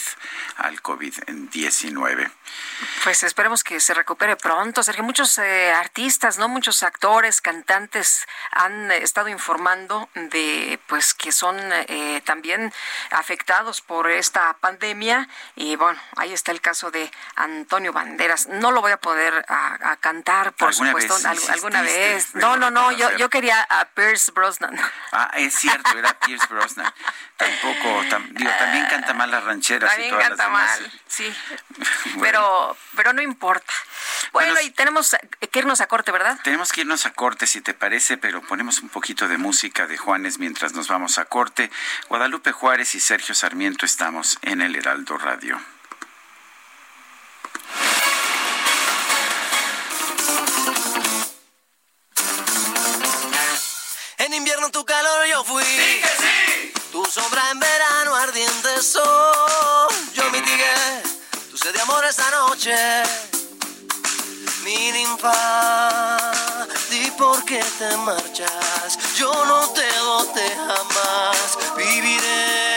al 0.58 0.82
COVID-19. 0.82 2.32
Pues 3.04 3.24
esperemos 3.24 3.64
que 3.64 3.80
se 3.80 3.94
recupere 3.94 4.38
pronto, 4.38 4.82
Sergio. 4.82 5.04
Muchos 5.04 5.38
eh, 5.38 5.72
artistas, 5.72 6.38
no 6.40 6.48
muchos 6.48 6.84
actores, 6.84 7.42
cantantes 7.42 8.26
han 8.52 8.92
estado 8.92 9.28
informando 9.28 10.10
de 10.16 10.80
pues 10.88 11.14
que 11.14 11.32
son 11.32 11.58
eh, 11.60 12.22
también 12.26 12.74
afectados 13.12 13.82
por 13.82 14.10
esta 14.10 14.54
pandemia 14.54 15.28
y 15.56 15.76
bueno, 15.76 16.00
ahí 16.16 16.34
está 16.34 16.52
el 16.52 16.62
caso 16.62 16.92
de 16.92 17.12
Antonio 17.36 17.94
Banderas. 17.94 18.48
No 18.48 18.72
lo 18.72 18.82
voy 18.82 18.94
a 18.94 18.98
poder 18.98 19.46
a, 19.48 19.96
cantar, 19.98 20.54
por 20.54 20.74
supuesto, 20.74 21.16
alguna 21.50 21.82
vez. 21.82 22.34
No, 22.36 22.58
no, 22.58 22.72
no, 22.72 22.87
yo, 22.92 23.16
yo 23.18 23.30
quería 23.30 23.62
a 23.70 23.86
Pierce 23.86 24.32
Brosnan. 24.32 24.78
Ah, 25.14 25.32
es 25.38 25.56
cierto, 25.56 25.98
era 25.98 26.14
Pierce 26.20 26.46
Brosnan. 26.48 26.94
Tampoco, 27.38 28.04
también 28.10 28.86
canta 28.90 29.14
mal 29.14 29.32
las 29.32 29.44
rancheras. 29.44 29.90
También 29.90 30.16
canta 30.16 30.50
mal, 30.50 30.92
sí. 31.08 31.34
Pero, 32.22 32.76
pero 32.96 33.14
no 33.14 33.22
importa. 33.22 33.74
Bueno, 34.34 34.54
y 34.62 34.70
tenemos 34.72 35.16
que 35.52 35.60
irnos 35.60 35.82
a 35.82 35.88
corte, 35.88 36.12
¿verdad? 36.12 36.40
Tenemos 36.44 36.72
que 36.72 36.82
irnos 36.82 37.06
a 37.06 37.14
corte, 37.14 37.48
si 37.48 37.62
te 37.62 37.74
parece, 37.74 38.18
pero 38.18 38.42
ponemos 38.42 38.82
un 38.82 38.90
poquito 38.90 39.28
de 39.28 39.38
música 39.38 39.88
de 39.88 39.98
Juanes 39.98 40.40
mientras 40.40 40.74
nos 40.74 40.88
vamos 40.88 41.18
a 41.18 41.26
corte. 41.26 41.72
Guadalupe 42.10 42.52
Juárez 42.52 42.96
y 42.96 43.00
Sergio 43.00 43.34
Sarmiento 43.34 43.86
estamos 43.86 44.38
en 44.42 44.62
el 44.62 44.76
Heraldo 44.76 45.18
Radio. 45.18 45.60
Tu 54.78 54.86
calor 54.86 55.26
yo 55.26 55.44
fui. 55.44 55.64
Tu 56.92 57.04
sombra 57.06 57.42
en 57.50 57.60
verano 57.60 58.16
ardiente 58.16 58.82
sol. 58.84 59.90
Yo 60.14 60.24
mitigué 60.30 60.76
tu 61.50 61.58
sed 61.58 61.74
de 61.74 61.82
amor 61.82 62.06
esta 62.06 62.30
noche. 62.30 62.76
Mi 64.64 64.92
ninfa, 64.92 65.34
di 66.92 67.10
por 67.18 67.44
qué 67.46 67.64
te 67.80 67.98
marchas. 67.98 69.00
Yo 69.16 69.32
no 69.46 69.60
te 69.70 69.90
bote 70.10 70.48
jamás. 70.68 71.58
Viviré 71.76 72.77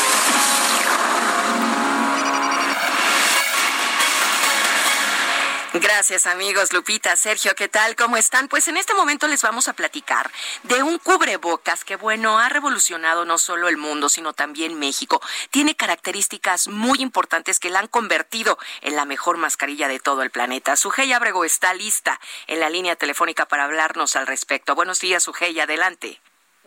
Gracias 6.01 6.25
amigos, 6.25 6.73
Lupita, 6.73 7.15
Sergio, 7.15 7.53
¿qué 7.53 7.67
tal? 7.67 7.95
¿Cómo 7.95 8.17
están? 8.17 8.47
Pues 8.47 8.67
en 8.67 8.75
este 8.75 8.95
momento 8.95 9.27
les 9.27 9.43
vamos 9.43 9.67
a 9.67 9.73
platicar 9.73 10.31
de 10.63 10.81
un 10.81 10.97
cubrebocas 10.97 11.83
que, 11.83 11.95
bueno, 11.95 12.39
ha 12.39 12.49
revolucionado 12.49 13.23
no 13.23 13.37
solo 13.37 13.67
el 13.67 13.77
mundo, 13.77 14.09
sino 14.09 14.33
también 14.33 14.79
México. 14.79 15.21
Tiene 15.51 15.75
características 15.75 16.69
muy 16.69 17.03
importantes 17.03 17.59
que 17.59 17.69
la 17.69 17.77
han 17.77 17.87
convertido 17.87 18.57
en 18.81 18.95
la 18.95 19.05
mejor 19.05 19.37
mascarilla 19.37 19.87
de 19.87 19.99
todo 19.99 20.23
el 20.23 20.31
planeta. 20.31 20.75
Sujei 20.75 21.13
Abrego 21.13 21.45
está 21.45 21.75
lista 21.75 22.19
en 22.47 22.59
la 22.59 22.71
línea 22.71 22.95
telefónica 22.95 23.45
para 23.45 23.65
hablarnos 23.65 24.15
al 24.15 24.25
respecto. 24.25 24.73
Buenos 24.73 25.01
días, 25.01 25.21
Sujei, 25.21 25.59
adelante. 25.59 26.19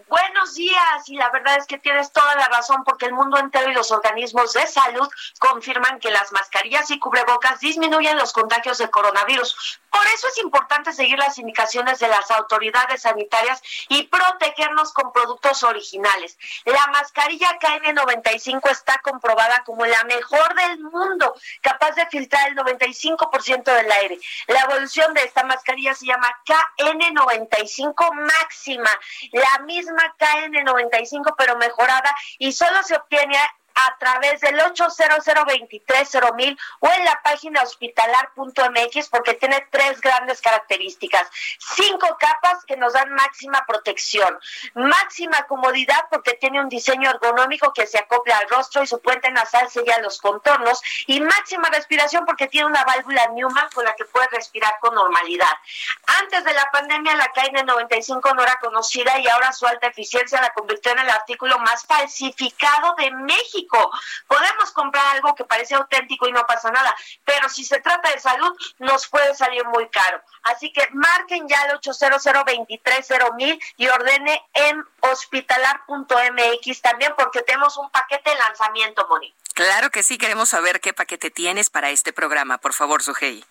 Buenos 0.07 0.55
días, 0.55 1.09
y 1.09 1.17
la 1.17 1.31
verdad 1.31 1.57
es 1.57 1.67
que 1.67 1.79
tienes 1.79 2.13
toda 2.13 2.35
la 2.37 2.47
razón 2.49 2.85
porque 2.85 3.07
el 3.07 3.15
mundo 3.15 3.39
entero 3.39 3.71
y 3.71 3.75
los 3.75 3.91
organismos 3.91 4.53
de 4.53 4.67
salud 4.67 5.09
confirman 5.39 5.99
que 5.99 6.11
las 6.11 6.31
mascarillas 6.31 6.91
y 6.91 6.99
cubrebocas 6.99 7.61
disminuyen 7.61 8.19
los 8.19 8.33
contagios 8.33 8.77
de 8.79 8.91
coronavirus. 8.91 9.81
Por 9.89 10.07
eso 10.09 10.29
es 10.29 10.39
importante 10.39 10.93
seguir 10.93 11.19
las 11.19 11.39
indicaciones 11.39 12.01
de 12.01 12.09
las 12.09 12.31
autoridades 12.31 13.03
sanitarias 13.03 13.63
y 13.89 14.03
protegernos 14.05 14.93
con 14.93 15.13
productos 15.13 15.63
originales. 15.63 16.37
La 16.65 16.87
mascarilla 16.89 17.59
KN95 17.59 18.71
está 18.71 18.99
comprobada 19.03 19.63
como 19.65 19.87
la 19.87 20.05
mejor 20.05 20.55
del 20.55 20.81
mundo, 20.81 21.35
capaz 21.63 21.93
de 21.93 22.07
filtrar 22.07 22.49
el 22.49 22.57
95% 22.57 23.65
del 23.65 23.91
aire. 23.91 24.19
La 24.49 24.61
evolución 24.61 25.15
de 25.15 25.23
esta 25.23 25.45
mascarilla 25.45 25.95
se 25.95 26.07
llama 26.07 26.29
KN95 26.45 28.13
máxima, 28.15 28.91
la 29.33 29.65
misma 29.65 29.94
KN95 30.19 31.35
pero 31.37 31.57
mejorada 31.57 32.15
y 32.39 32.53
solo 32.53 32.83
se 32.83 32.97
obtiene 32.97 33.37
a 33.75 33.99
través 33.99 34.41
del 34.41 34.59
800 34.61 35.25
mil 36.37 36.59
o 36.81 36.89
en 36.89 37.05
la 37.05 37.21
página 37.23 37.63
hospitalar.mx 37.63 39.09
porque 39.09 39.35
tiene 39.35 39.67
tres 39.71 40.01
grandes 40.01 40.41
características. 40.41 41.29
Cinco 41.59 42.17
capas 42.19 42.65
que 42.65 42.77
nos 42.77 42.93
dan 42.93 43.11
máxima 43.13 43.65
protección, 43.67 44.39
máxima 44.75 45.47
comodidad 45.47 46.07
porque 46.11 46.35
tiene 46.35 46.61
un 46.61 46.69
diseño 46.69 47.11
ergonómico 47.11 47.73
que 47.73 47.87
se 47.87 47.99
acopla 47.99 48.39
al 48.39 48.49
rostro 48.49 48.83
y 48.83 48.87
su 48.87 49.01
puente 49.01 49.31
nasal 49.31 49.69
sella 49.71 49.99
los 50.01 50.21
contornos 50.21 50.81
y 51.07 51.21
máxima 51.21 51.69
respiración 51.71 52.25
porque 52.27 52.47
tiene 52.47 52.67
una 52.67 52.85
válvula 52.85 53.29
Newman 53.29 53.69
con 53.75 53.85
la 53.85 53.95
que 53.95 54.05
puede 54.05 54.29
respirar 54.29 54.75
con 54.81 54.95
normalidad. 54.95 55.53
Antes 56.21 56.45
de 56.45 56.55
la 56.55 56.71
pandemia 56.71 57.15
la 57.17 57.33
KN95 57.33 58.35
no 58.35 58.43
era 58.43 58.59
conocida 58.61 59.19
y 59.19 59.29
ahora 59.29 59.53
su 59.53 59.67
alta 59.67 59.89
eficiencia 59.89 60.41
la 60.41 60.53
convirtió 60.53 60.93
en 60.93 61.01
el 61.01 61.11
artículo 61.11 61.59
más 61.59 61.85
falsificado 61.87 62.95
de 62.97 63.11
México 63.11 63.64
México. 63.65 63.91
Podemos 64.27 64.71
comprar 64.73 65.17
algo 65.17 65.35
que 65.35 65.45
parece 65.45 65.75
auténtico 65.75 66.29
y 66.29 66.33
no 66.33 66.47
pasa 66.47 66.71
nada, 66.71 66.95
pero 67.25 67.49
si 67.49 67.65
se 67.65 67.81
trata 67.81 68.11
de 68.11 68.21
salud, 68.21 68.57
nos 68.79 69.09
puede 69.09 69.35
salir 69.35 69.65
muy 69.67 69.89
caro. 69.89 70.21
Así 70.45 70.73
que 70.73 70.89
marquen 70.93 71.49
ya 71.49 71.63
el 71.65 71.77
800 71.77 72.23
mil 73.37 73.61
y 73.77 73.89
ordene 73.89 74.43
en 74.55 74.85
hospitalar.mx 75.01 76.83
también 76.83 77.15
porque 77.17 77.43
tenemos 77.43 77.77
un 77.77 77.91
paquete 77.91 78.31
de 78.31 78.37
lanzamiento, 78.37 79.07
Moni. 79.09 79.35
Claro 79.55 79.91
que 79.91 80.03
sí, 80.03 80.19
queremos 80.19 80.49
saber 80.49 80.81
qué 80.81 80.93
paquete 80.93 81.31
tienes 81.31 81.71
para 81.71 81.91
este 81.91 82.13
programa. 82.13 82.59
Por 82.59 82.73
favor, 82.73 83.03
Sujei. 83.03 83.45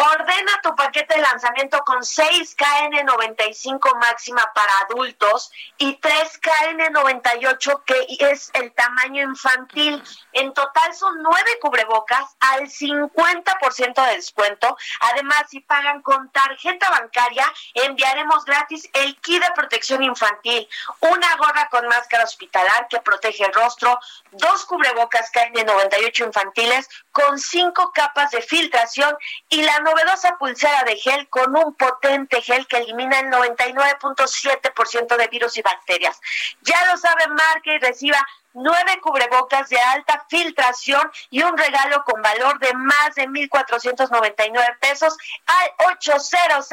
Ordena 0.00 0.60
tu 0.62 0.76
paquete 0.76 1.16
de 1.16 1.22
lanzamiento 1.22 1.80
con 1.80 2.04
6 2.04 2.56
KN95 2.56 3.98
máxima 3.98 4.48
para 4.54 4.72
adultos 4.88 5.50
y 5.76 5.96
3 5.96 6.40
KN98 6.40 7.82
que 7.84 8.06
es 8.20 8.48
el 8.54 8.72
tamaño 8.74 9.24
infantil. 9.24 10.00
En 10.34 10.54
total 10.54 10.94
son 10.94 11.20
9 11.20 11.58
cubrebocas 11.60 12.36
al 12.38 12.68
50% 12.68 14.06
de 14.06 14.14
descuento. 14.14 14.76
Además, 15.00 15.46
si 15.48 15.58
pagan 15.58 16.00
con 16.02 16.30
tarjeta 16.30 16.90
bancaria, 16.90 17.52
enviaremos 17.74 18.44
gratis 18.44 18.88
el 18.92 19.16
kit 19.20 19.42
de 19.42 19.50
protección 19.50 20.04
infantil, 20.04 20.68
una 21.00 21.36
gorra 21.38 21.68
con 21.70 21.88
máscara 21.88 22.22
hospitalar 22.22 22.86
que 22.88 23.00
protege 23.00 23.46
el 23.46 23.52
rostro, 23.52 23.98
dos 24.30 24.64
cubrebocas 24.64 25.32
KN98 25.32 26.24
infantiles 26.24 26.88
con 27.18 27.38
5 27.38 27.92
capas 27.92 28.30
de 28.30 28.40
filtración 28.42 29.16
y 29.48 29.62
la 29.62 29.80
novedosa 29.80 30.36
pulsera 30.38 30.84
de 30.84 30.96
gel 30.96 31.28
con 31.28 31.56
un 31.56 31.74
potente 31.74 32.40
gel 32.42 32.66
que 32.68 32.76
elimina 32.76 33.18
el 33.18 33.26
99.7% 33.26 35.16
de 35.16 35.26
virus 35.26 35.56
y 35.56 35.62
bacterias. 35.62 36.20
Ya 36.62 36.84
lo 36.86 36.96
sabe, 36.96 37.26
marque 37.26 37.74
y 37.74 37.78
reciba 37.78 38.24
nueve 38.54 39.00
cubrebocas 39.00 39.68
de 39.68 39.80
alta 39.80 40.24
filtración 40.28 41.10
y 41.30 41.42
un 41.42 41.56
regalo 41.56 42.04
con 42.04 42.22
valor 42.22 42.60
de 42.60 42.72
más 42.74 43.16
de 43.16 43.26
1.499 43.28 44.78
pesos 44.78 45.16
al 45.46 45.72
800 45.92 46.68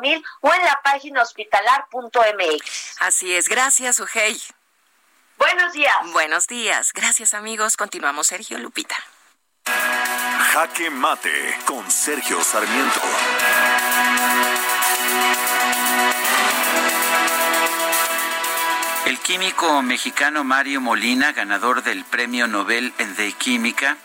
mil 0.00 0.24
o 0.40 0.52
en 0.52 0.64
la 0.64 0.80
página 0.82 1.22
hospitalar.mx. 1.22 2.96
Así 3.00 3.34
es, 3.34 3.48
gracias, 3.48 4.00
Ujei. 4.00 4.40
Buenos 5.44 5.74
días. 5.74 5.94
Buenos 6.14 6.46
días. 6.46 6.92
Gracias, 6.94 7.34
amigos. 7.34 7.76
Continuamos, 7.76 8.28
Sergio 8.28 8.58
Lupita. 8.58 8.96
Jaque 10.54 10.88
Mate 10.88 11.58
con 11.66 11.90
Sergio 11.90 12.42
Sarmiento. 12.42 13.00
El 19.04 19.18
químico 19.18 19.82
mexicano 19.82 20.44
Mario 20.44 20.80
Molina, 20.80 21.32
ganador 21.32 21.82
del 21.82 22.06
Premio 22.06 22.46
Nobel 22.46 22.94
de 22.96 23.32
Química, 23.34 23.98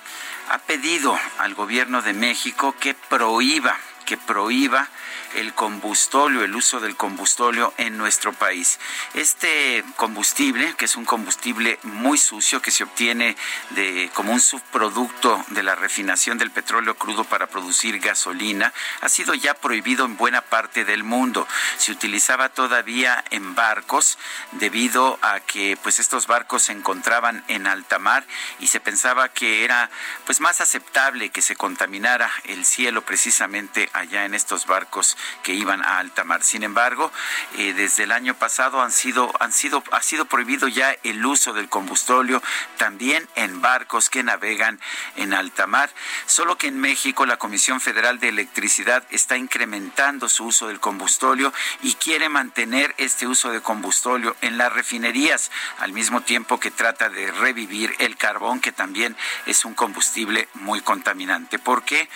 ha 0.50 0.58
pedido 0.58 1.18
al 1.38 1.54
gobierno 1.54 2.02
de 2.02 2.12
México 2.12 2.76
que 2.78 2.94
prohíba, 2.94 3.78
que 4.06 4.18
prohíba 4.18 4.90
el 5.36 5.54
combustóleo, 5.54 6.44
el 6.44 6.56
uso 6.56 6.80
del 6.80 6.96
combustóleo 6.96 7.74
en 7.78 7.98
nuestro 7.98 8.34
país. 8.34 8.80
Este 9.14 9.84
combustible, 9.96 10.74
que 10.78 10.86
es 10.86 10.96
un 10.96 11.06
combustible 11.06 11.80
muy 11.84 12.18
sucio 12.18 12.62
que 12.62 12.72
se 12.72 12.84
obtiene 12.84 13.36
de 13.72 14.10
como 14.14 14.34
un 14.34 14.40
subproducto 14.40 15.44
de 15.50 15.64
la 15.64 15.76
refinación 15.76 16.38
del 16.38 16.52
petróleo 16.52 16.96
crudo 16.96 17.24
para 17.24 17.48
producir 17.48 18.00
gasolina, 18.00 18.74
ha 19.02 19.10
sido 19.10 19.34
ya 19.34 19.54
prohibido 19.54 20.06
en 20.06 20.18
buena 20.18 20.42
parte 20.42 20.86
del 20.86 21.04
mundo. 21.04 21.48
Se 21.78 21.92
utilizaba 21.92 22.50
todavía 22.50 23.24
en 23.30 23.56
barcos 23.56 24.18
debido 24.54 25.20
a 25.22 25.40
que 25.40 25.78
pues 25.82 26.00
estos 26.00 26.28
barcos 26.28 26.64
se 26.64 26.72
encontraban 26.72 27.44
en 27.48 27.68
alta 27.68 28.00
mar 28.00 28.26
y 28.60 28.68
se 28.68 28.80
pensaba 28.80 29.30
que 29.30 29.64
era 29.64 29.90
pues 30.26 30.40
más 30.40 30.62
aceptable 30.62 31.30
que 31.30 31.42
se 31.42 31.56
contaminara 31.56 32.30
el 32.46 32.66
cielo 32.66 33.04
precisamente 33.04 33.90
allá 33.94 34.26
en 34.26 34.34
estos 34.34 34.66
barcos 34.66 35.18
que 35.44 35.54
iban 35.54 35.84
a 35.84 36.00
alta 36.00 36.24
mar. 36.24 36.44
Sin 36.44 36.64
embargo, 36.64 37.12
eh, 37.58 37.74
desde 37.74 38.04
el 38.04 38.12
año 38.12 38.34
pasado 38.34 38.82
han 38.82 38.92
sido, 38.92 39.32
han 39.40 39.52
sido, 39.52 39.84
ha 39.92 40.02
sido 40.02 40.26
prohibido 40.26 40.68
ya 40.68 40.96
el 41.04 41.26
uso 41.26 41.54
del 41.54 41.70
combustóleo 41.70 42.42
también 42.78 43.28
en 43.36 43.62
barcos 43.62 44.10
que 44.10 44.24
navegan 44.24 44.80
en 45.16 45.34
alta 45.34 45.68
mar. 45.68 45.90
Solo 46.26 46.58
que 46.58 46.68
en 46.68 46.80
México 46.80 47.26
la 47.26 47.38
Comisión 47.38 47.82
Federal 47.82 48.20
de 48.20 48.30
Electricidad 48.30 49.04
está 49.10 49.38
incrementando 49.38 50.30
su 50.30 50.46
uso 50.46 50.68
del 50.68 50.80
combustóleo 50.80 51.54
y 51.82 51.96
quiere 51.96 52.30
mantener 52.30 52.94
este 52.98 53.28
uso 53.28 53.52
de 53.52 53.62
combustóleo 53.62 54.36
en 54.42 54.58
las 54.58 54.72
refinerías, 54.72 55.52
al 55.80 55.94
mismo 55.94 56.22
tiempo 56.22 56.60
que 56.60 56.72
trata 56.72 57.10
de 57.10 57.32
revivir 57.32 57.96
el 58.00 58.18
carbón, 58.18 58.60
que 58.60 58.72
también 58.72 59.16
es 59.46 59.66
un 59.66 59.74
combustible 59.74 60.48
muy 60.56 60.82
contaminante. 60.82 61.60
¿Por 61.60 61.84
qué? 61.84 62.10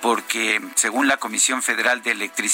Porque 0.00 0.60
según 0.74 1.08
la 1.08 1.16
Comisión 1.16 1.62
Federal 1.62 2.02
de 2.02 2.12
Electricidad, 2.12 2.49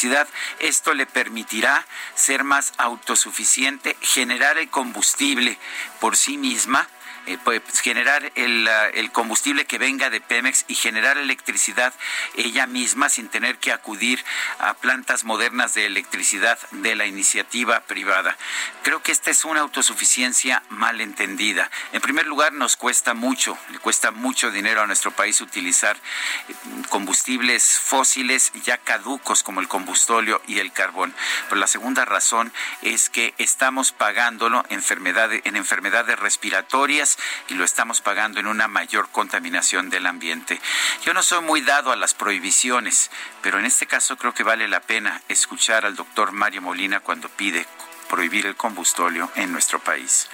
esto 0.59 0.95
le 0.95 1.07
permitirá 1.07 1.87
ser 2.15 2.45
más 2.45 2.73
autosuficiente, 2.77 3.97
generar 4.01 4.59
el 4.59 4.69
combustible 4.69 5.59
por 6.01 6.17
sí 6.17 6.37
misma 6.37 6.89
eh, 7.27 7.39
pues, 7.43 7.81
generar 7.81 8.33
el, 8.35 8.69
el, 8.95 9.11
combustible 9.13 9.65
que 9.65 9.79
venga 9.79 10.11
de 10.11 10.21
Pemex 10.21 10.65
y 10.69 10.75
generar 10.75 11.19
electricidad 11.19 11.93
ella 12.37 12.67
misma 12.67 13.09
sin 13.09 13.29
tener 13.29 13.59
que 13.59 13.73
acudir 13.73 14.25
a 14.59 14.75
plantas 14.75 15.25
modernas 15.25 15.75
de 15.75 15.87
electricidad 15.87 16.59
de 16.71 16.95
la 16.95 17.07
iniciativa 17.07 17.81
privada. 17.81 18.37
Creo 18.83 19.03
que 19.03 19.13
esta 19.13 19.31
es 19.31 19.45
una 19.45 19.61
autosuficiencia 19.61 20.63
mal 20.69 21.01
entendida. 21.01 21.71
En 21.93 22.01
primer 22.01 22.27
lugar, 22.27 22.53
nos 22.53 22.77
cuesta 22.77 23.15
mucho, 23.15 23.59
le 23.71 23.79
cuesta 23.79 24.11
mucho 24.11 24.51
dinero 24.51 24.83
a 24.83 24.87
nuestro 24.87 25.11
país 25.11 25.41
utilizar 25.41 25.97
eh, 25.97 26.55
combustibles 26.89 27.79
fósiles 27.79 28.53
ya 28.65 28.79
caducos 28.79 29.43
como 29.43 29.61
el 29.61 29.69
combustóleo 29.69 30.41
y 30.47 30.59
el 30.59 30.73
carbón. 30.73 31.15
Pero 31.49 31.61
la 31.61 31.67
segunda 31.67 32.05
razón 32.05 32.53
es 32.83 33.11
que 33.11 33.35
estamos 33.39 33.93
pagándolo 33.93 34.65
enfermedades, 34.69 35.43
en 35.45 35.57
enfermedades 35.57 36.19
respiratorias 36.19 37.16
y 37.49 37.55
lo 37.55 37.65
estamos 37.65 38.01
pagando 38.01 38.41
en 38.41 38.47
una 38.47 38.69
mayor 38.69 39.09
contaminación 39.11 39.91
del 39.91 40.07
ambiente. 40.07 40.61
Yo 41.05 41.15
no 41.15 41.23
soy 41.23 41.43
muy 41.43 41.61
dado 41.61 41.93
a 41.93 41.97
las 41.97 42.15
prohibiciones, 42.15 43.11
pero 43.43 43.59
en 43.59 43.67
este 43.67 43.87
caso 43.87 44.17
creo 44.17 44.35
que 44.35 44.43
vale 44.43 44.69
la 44.69 44.81
pena 44.81 45.23
escuchar 45.29 45.87
al 45.87 45.97
doctor 45.97 46.33
Mario 46.33 46.63
Molina 46.63 47.01
cuando 47.01 47.29
pide 47.29 47.67
prohibir 48.09 48.47
el 48.47 48.57
combustóleo 48.57 49.31
en 49.35 49.53
nuestro 49.53 49.79
país. 49.81 50.29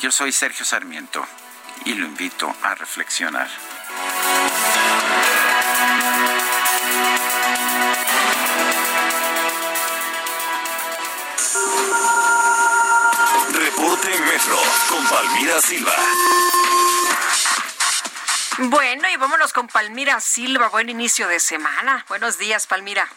Yo 0.00 0.10
soy 0.10 0.32
Sergio 0.32 0.64
Sarmiento 0.64 1.26
y 1.84 1.94
lo 1.94 2.06
invito 2.06 2.54
a 2.62 2.74
reflexionar. 2.74 3.48
Con 14.36 15.02
Palmira 15.08 15.58
Silva. 15.62 15.92
Bueno, 18.68 19.08
y 19.08 19.16
vámonos 19.16 19.54
con 19.54 19.66
Palmira 19.66 20.20
Silva. 20.20 20.68
Buen 20.68 20.90
inicio 20.90 21.26
de 21.26 21.40
semana. 21.40 22.04
Buenos 22.10 22.36
días, 22.36 22.66
Palmira. 22.66 23.08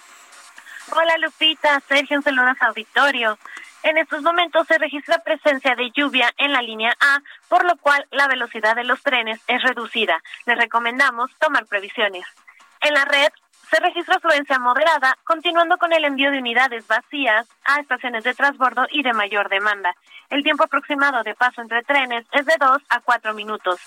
Hola, 0.91 1.17
Lupita. 1.17 1.81
Sergio, 1.89 2.21
saludos 2.21 2.55
auditorio. 2.61 3.37
En 3.83 3.97
estos 3.97 4.21
momentos 4.21 4.65
se 4.65 4.77
registra 4.77 5.21
presencia 5.21 5.75
de 5.75 5.91
lluvia 5.91 6.31
en 6.37 6.53
la 6.53 6.61
línea 6.61 6.95
A, 7.01 7.19
por 7.49 7.65
lo 7.65 7.75
cual 7.75 8.07
la 8.11 8.29
velocidad 8.29 8.77
de 8.77 8.85
los 8.85 9.03
trenes 9.03 9.41
es 9.47 9.61
reducida. 9.61 10.23
Les 10.45 10.57
recomendamos 10.57 11.31
tomar 11.37 11.65
previsiones. 11.65 12.25
En 12.79 12.93
la 12.93 13.03
red 13.03 13.27
se 13.69 13.79
registra 13.81 14.15
afluencia 14.15 14.57
moderada, 14.57 15.17
continuando 15.25 15.77
con 15.77 15.91
el 15.91 16.05
envío 16.05 16.31
de 16.31 16.39
unidades 16.39 16.87
vacías 16.87 17.45
a 17.65 17.79
estaciones 17.81 18.23
de 18.23 18.33
transbordo 18.33 18.87
y 18.89 19.03
de 19.03 19.13
mayor 19.13 19.49
demanda. 19.49 19.95
El 20.30 20.43
tiempo 20.43 20.64
aproximado 20.64 21.23
de 21.23 21.34
paso 21.34 21.60
entre 21.61 21.81
trenes 21.81 22.23
es 22.31 22.45
de 22.45 22.53
2 22.60 22.81
a 22.89 22.99
4 22.99 23.34
minutos. 23.34 23.80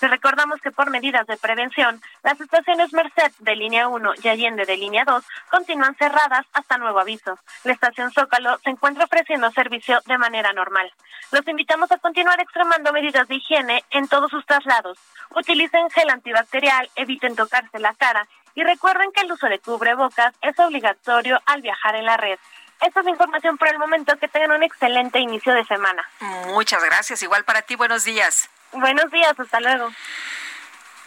Les 0.00 0.10
recordamos 0.10 0.58
que 0.62 0.70
por 0.70 0.88
medidas 0.88 1.26
de 1.26 1.36
prevención, 1.36 2.00
las 2.22 2.40
estaciones 2.40 2.94
Merced 2.94 3.32
de 3.40 3.54
línea 3.54 3.86
1 3.86 4.12
y 4.22 4.28
Allende 4.28 4.64
de 4.64 4.78
línea 4.78 5.04
2 5.04 5.22
continúan 5.50 5.94
cerradas 5.96 6.46
hasta 6.54 6.78
nuevo 6.78 7.00
aviso. 7.00 7.38
La 7.64 7.74
estación 7.74 8.10
Zócalo 8.12 8.58
se 8.64 8.70
encuentra 8.70 9.04
ofreciendo 9.04 9.50
servicio 9.50 10.00
de 10.06 10.16
manera 10.16 10.54
normal. 10.54 10.90
Los 11.32 11.46
invitamos 11.46 11.92
a 11.92 11.98
continuar 11.98 12.40
extremando 12.40 12.94
medidas 12.94 13.28
de 13.28 13.34
higiene 13.34 13.84
en 13.90 14.08
todos 14.08 14.30
sus 14.30 14.46
traslados. 14.46 14.98
Utilicen 15.36 15.90
gel 15.90 16.08
antibacterial, 16.08 16.88
eviten 16.96 17.36
tocarse 17.36 17.78
la 17.78 17.92
cara 17.92 18.26
y 18.54 18.64
recuerden 18.64 19.12
que 19.12 19.20
el 19.20 19.32
uso 19.32 19.48
de 19.48 19.58
cubrebocas 19.58 20.34
es 20.40 20.58
obligatorio 20.58 21.40
al 21.44 21.60
viajar 21.60 21.94
en 21.96 22.06
la 22.06 22.16
red. 22.16 22.38
Esta 22.80 23.00
es 23.00 23.04
la 23.04 23.10
información 23.10 23.58
por 23.58 23.68
el 23.68 23.78
momento. 23.78 24.16
Que 24.18 24.28
tengan 24.28 24.52
un 24.52 24.62
excelente 24.62 25.18
inicio 25.18 25.52
de 25.54 25.64
semana. 25.64 26.08
Muchas 26.46 26.82
gracias. 26.84 27.22
Igual 27.22 27.44
para 27.44 27.62
ti. 27.62 27.76
Buenos 27.76 28.04
días. 28.04 28.48
Buenos 28.72 29.10
días. 29.10 29.38
Hasta 29.38 29.60
luego. 29.60 29.92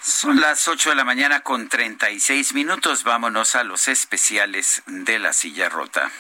Son 0.02 0.40
las 0.42 0.68
8 0.68 0.90
de 0.90 0.96
la 0.96 1.06
mañana 1.06 1.40
con 1.42 1.70
36 1.70 2.54
minutos. 2.54 3.04
Vámonos 3.04 3.56
a 3.56 3.64
los 3.64 3.88
especiales 3.88 4.84
de 4.86 5.18
la 5.18 5.32
silla 5.32 5.70
rota. 5.70 6.12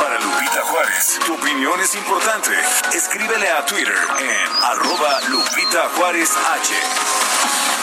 Para 0.00 0.20
Lupita 0.20 0.62
Juárez. 0.62 1.20
Tu 1.24 1.34
opinión 1.34 1.78
es 1.80 1.94
importante. 1.94 2.50
Escríbele 2.94 3.50
a 3.50 3.66
Twitter 3.66 3.98
en 4.18 4.64
arroba 4.64 5.20
Lupita 5.28 5.88
Juárez 5.96 6.30
H. 6.34 7.75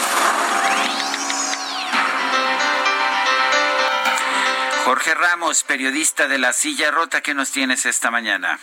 Jorge 4.84 5.14
Ramos, 5.14 5.64
periodista 5.64 6.28
de 6.28 6.36
La 6.36 6.52
Silla 6.52 6.90
Rota, 6.90 7.22
¿qué 7.22 7.32
nos 7.32 7.50
tienes 7.50 7.86
esta 7.86 8.10
mañana? 8.10 8.60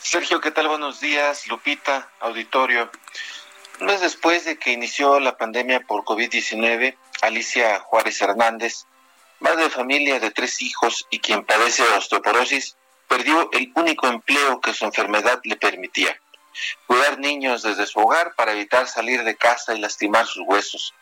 Sergio, 0.00 0.40
¿qué 0.40 0.50
tal? 0.50 0.66
Buenos 0.66 0.98
días. 0.98 1.46
Lupita, 1.46 2.10
auditorio. 2.18 2.90
Un 3.78 3.86
mes 3.86 4.00
después 4.00 4.44
de 4.46 4.58
que 4.58 4.72
inició 4.72 5.20
la 5.20 5.36
pandemia 5.36 5.78
por 5.78 6.02
COVID-19, 6.02 6.96
Alicia 7.22 7.78
Juárez 7.78 8.20
Hernández, 8.20 8.86
madre 9.38 9.62
de 9.62 9.70
familia 9.70 10.18
de 10.18 10.32
tres 10.32 10.60
hijos 10.60 11.06
y 11.08 11.20
quien 11.20 11.44
padece 11.44 11.84
osteoporosis, 11.84 12.76
perdió 13.06 13.48
el 13.52 13.70
único 13.76 14.08
empleo 14.08 14.60
que 14.60 14.74
su 14.74 14.86
enfermedad 14.86 15.40
le 15.44 15.54
permitía. 15.54 16.20
Cuidar 16.88 17.20
niños 17.20 17.62
desde 17.62 17.86
su 17.86 18.00
hogar 18.00 18.34
para 18.34 18.54
evitar 18.54 18.88
salir 18.88 19.22
de 19.22 19.36
casa 19.36 19.72
y 19.72 19.78
lastimar 19.78 20.26
sus 20.26 20.42
huesos. 20.48 20.92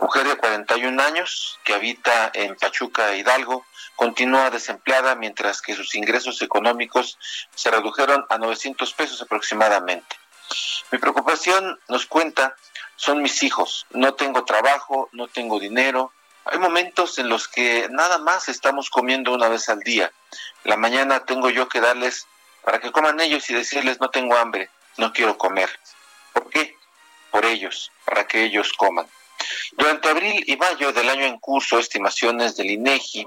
Mujer 0.00 0.28
de 0.28 0.36
41 0.36 1.02
años, 1.02 1.58
que 1.64 1.74
habita 1.74 2.30
en 2.32 2.54
Pachuca, 2.56 3.16
Hidalgo, 3.16 3.64
continúa 3.96 4.50
desempleada 4.50 5.14
mientras 5.16 5.60
que 5.60 5.74
sus 5.74 5.94
ingresos 5.94 6.40
económicos 6.40 7.18
se 7.54 7.70
redujeron 7.70 8.24
a 8.28 8.38
900 8.38 8.92
pesos 8.94 9.20
aproximadamente. 9.22 10.16
Mi 10.90 10.98
preocupación, 10.98 11.78
nos 11.88 12.06
cuenta, 12.06 12.56
son 12.96 13.22
mis 13.22 13.42
hijos. 13.42 13.86
No 13.90 14.14
tengo 14.14 14.44
trabajo, 14.44 15.08
no 15.12 15.28
tengo 15.28 15.58
dinero. 15.58 16.12
Hay 16.44 16.58
momentos 16.58 17.18
en 17.18 17.28
los 17.28 17.48
que 17.48 17.88
nada 17.90 18.18
más 18.18 18.48
estamos 18.48 18.90
comiendo 18.90 19.32
una 19.32 19.48
vez 19.48 19.68
al 19.68 19.80
día. 19.80 20.12
La 20.64 20.76
mañana 20.76 21.24
tengo 21.24 21.50
yo 21.50 21.68
que 21.68 21.80
darles 21.80 22.26
para 22.64 22.80
que 22.80 22.92
coman 22.92 23.20
ellos 23.20 23.48
y 23.50 23.54
decirles 23.54 24.00
no 24.00 24.10
tengo 24.10 24.36
hambre, 24.36 24.70
no 24.96 25.12
quiero 25.12 25.36
comer. 25.36 25.70
¿Por 26.32 26.48
qué? 26.50 26.76
Por 27.30 27.44
ellos, 27.44 27.90
para 28.04 28.26
que 28.26 28.44
ellos 28.44 28.72
coman. 28.72 29.06
Durante 29.72 30.08
abril 30.08 30.42
y 30.46 30.56
mayo 30.56 30.92
del 30.92 31.08
año 31.08 31.24
en 31.24 31.38
curso, 31.38 31.78
estimaciones 31.78 32.56
del 32.56 32.70
INEGI 32.70 33.26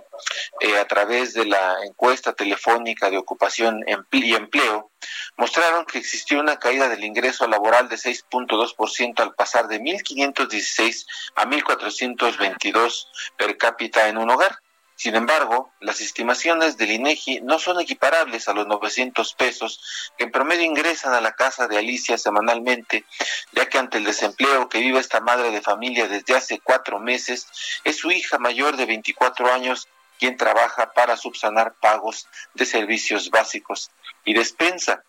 eh, 0.60 0.78
a 0.78 0.88
través 0.88 1.34
de 1.34 1.46
la 1.46 1.84
encuesta 1.86 2.34
telefónica 2.34 3.10
de 3.10 3.18
ocupación 3.18 3.84
y 4.12 4.34
empleo 4.34 4.92
mostraron 5.38 5.86
que 5.86 5.98
existió 5.98 6.40
una 6.40 6.58
caída 6.58 6.90
del 6.90 7.04
ingreso 7.04 7.48
laboral 7.48 7.90
de 7.90 7.96
6.2% 7.96 9.20
al 9.20 9.34
pasar 9.34 9.68
de 9.68 9.80
1.516 9.80 11.06
a 11.36 11.46
1.422 11.46 13.08
per 13.38 13.58
cápita 13.58 14.08
en 14.08 14.18
un 14.18 14.30
hogar. 14.30 14.60
Sin 15.02 15.16
embargo, 15.16 15.74
las 15.80 16.00
estimaciones 16.00 16.78
del 16.78 16.92
INEGI 16.92 17.42
no 17.42 17.58
son 17.58 17.80
equiparables 17.80 18.48
a 18.48 18.54
los 18.54 18.68
900 18.68 19.34
pesos 19.34 19.82
que 20.16 20.26
en 20.26 20.32
promedio 20.32 20.64
ingresan 20.64 21.16
a 21.16 21.22
la 21.22 21.32
casa 21.32 21.68
de 21.68 21.80
Alicia 21.80 22.20
semanalmente, 22.20 23.04
ya 23.52 23.68
que 23.68 23.80
ante 23.80 23.98
el 23.98 24.04
desempleo 24.04 24.70
que 24.70 24.78
vive 24.78 25.00
esta 25.00 25.20
madre 25.20 25.50
de 25.50 25.60
familia 25.60 26.08
desde 26.08 26.36
hace 26.36 26.60
cuatro 26.60 27.00
meses, 27.00 27.48
es 27.84 27.98
su 27.98 28.12
hija 28.12 28.38
mayor 28.38 28.78
de 28.78 28.86
24 28.86 29.52
años 29.52 29.88
quien 30.20 30.38
trabaja 30.38 30.94
para 30.94 31.18
subsanar 31.18 31.74
pagos 31.82 32.28
de 32.54 32.68
servicios 32.68 33.32
básicos 33.32 33.90
y 34.24 34.36
despensa 34.36 35.04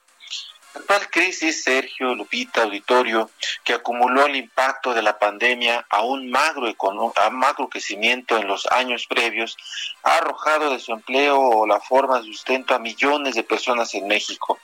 actual 0.74 1.08
crisis, 1.10 1.64
Sergio, 1.64 2.14
Lupita, 2.14 2.62
auditorio, 2.62 3.30
que 3.64 3.74
acumuló 3.74 4.26
el 4.26 4.36
impacto 4.36 4.94
de 4.94 5.02
la 5.02 5.18
pandemia 5.18 5.86
a 5.88 6.02
un 6.02 6.30
magro, 6.30 6.66
a 7.16 7.30
magro 7.30 7.68
crecimiento 7.68 8.36
en 8.38 8.46
los 8.46 8.66
años 8.66 9.06
previos, 9.06 9.56
ha 10.02 10.16
arrojado 10.16 10.70
de 10.70 10.78
su 10.78 10.92
empleo 10.92 11.38
o 11.40 11.66
la 11.66 11.80
forma 11.80 12.20
de 12.20 12.26
sustento 12.26 12.74
a 12.74 12.78
millones 12.78 13.34
de 13.34 13.44
personas 13.44 13.94
en 13.94 14.06
México. 14.06 14.58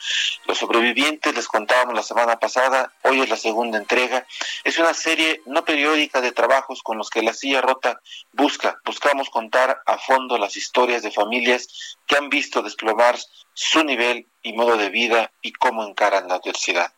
Los 0.46 0.58
sobrevivientes, 0.58 1.34
les 1.34 1.46
contábamos 1.46 1.94
la 1.94 2.02
semana 2.02 2.38
pasada, 2.38 2.92
hoy 3.02 3.20
es 3.20 3.28
la 3.28 3.36
segunda 3.36 3.78
entrega, 3.78 4.26
es 4.64 4.78
una 4.78 4.94
serie 4.94 5.42
no 5.46 5.64
periódica 5.64 6.20
de 6.20 6.32
trabajos 6.32 6.82
con 6.82 6.98
los 6.98 7.10
que 7.10 7.22
la 7.22 7.34
silla 7.34 7.60
rota 7.60 8.00
busca, 8.32 8.80
buscamos 8.84 9.30
contar 9.30 9.82
a 9.86 9.98
fondo 9.98 10.38
las 10.38 10.56
historias 10.56 11.02
de 11.02 11.10
familias 11.10 11.96
que 12.06 12.16
han 12.16 12.28
visto 12.28 12.62
desplomar 12.62 13.16
su 13.58 13.82
nivel 13.82 14.28
y 14.40 14.52
modo 14.52 14.76
de 14.76 14.88
vida 14.88 15.32
y 15.42 15.52
cómo 15.52 15.82
encaran 15.84 16.28
la 16.28 16.36
adversidad. 16.36 16.92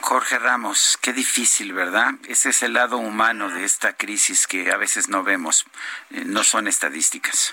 Jorge 0.00 0.38
Ramos, 0.38 0.96
qué 1.02 1.12
difícil, 1.12 1.72
¿verdad? 1.72 2.12
Ese 2.28 2.50
es 2.50 2.62
el 2.62 2.74
lado 2.74 2.96
humano 2.96 3.50
de 3.50 3.64
esta 3.64 3.96
crisis 3.96 4.46
que 4.46 4.70
a 4.70 4.76
veces 4.76 5.08
no 5.08 5.24
vemos. 5.24 5.64
Eh, 6.10 6.22
no 6.24 6.44
son 6.44 6.68
estadísticas. 6.68 7.52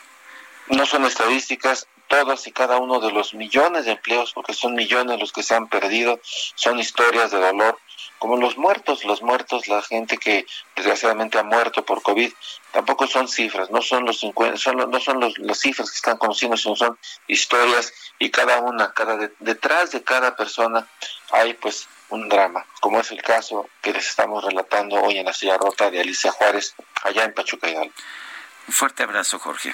No 0.67 0.85
son 0.85 1.05
estadísticas. 1.05 1.87
Todos 2.07 2.47
y 2.47 2.51
cada 2.51 2.77
uno 2.77 2.99
de 2.99 3.11
los 3.11 3.33
millones 3.33 3.85
de 3.85 3.91
empleos, 3.91 4.33
porque 4.33 4.53
son 4.53 4.73
millones 4.75 5.19
los 5.19 5.31
que 5.31 5.43
se 5.43 5.55
han 5.55 5.67
perdido, 5.67 6.19
son 6.55 6.79
historias 6.79 7.31
de 7.31 7.39
dolor 7.39 7.77
como 8.19 8.37
los 8.37 8.57
muertos, 8.57 9.03
los 9.05 9.21
muertos, 9.21 9.67
la 9.67 9.81
gente 9.81 10.17
que 10.17 10.45
desgraciadamente 10.75 11.37
ha 11.37 11.43
muerto 11.43 11.85
por 11.85 12.01
COVID, 12.01 12.31
tampoco 12.71 13.07
son 13.07 13.27
cifras, 13.27 13.69
no 13.69 13.81
son 13.81 14.05
los 14.05 14.19
50, 14.19 14.57
son, 14.57 14.89
no 14.89 14.99
son 14.99 15.19
los, 15.19 15.37
las 15.37 15.59
cifras 15.59 15.91
que 15.91 15.97
están 15.97 16.17
conociendo, 16.17 16.57
sino 16.57 16.75
son 16.75 16.97
historias 17.27 17.93
y 18.19 18.29
cada 18.29 18.59
una, 18.59 18.91
cada 18.93 19.29
detrás 19.39 19.91
de 19.91 20.03
cada 20.03 20.35
persona 20.35 20.87
hay 21.31 21.53
pues 21.53 21.87
un 22.09 22.27
drama, 22.29 22.65
como 22.79 23.01
es 23.01 23.11
el 23.11 23.21
caso 23.21 23.69
que 23.81 23.93
les 23.93 24.07
estamos 24.07 24.43
relatando 24.43 24.95
hoy 25.01 25.17
en 25.17 25.25
la 25.25 25.33
silla 25.33 25.57
rota 25.57 25.91
de 25.91 26.01
Alicia 26.01 26.31
Juárez, 26.31 26.73
allá 27.03 27.23
en 27.23 27.33
Pachuca 27.33 27.69
Hidalgo. 27.69 27.93
Un 28.67 28.73
fuerte 28.73 29.03
abrazo, 29.03 29.39
Jorge. 29.39 29.73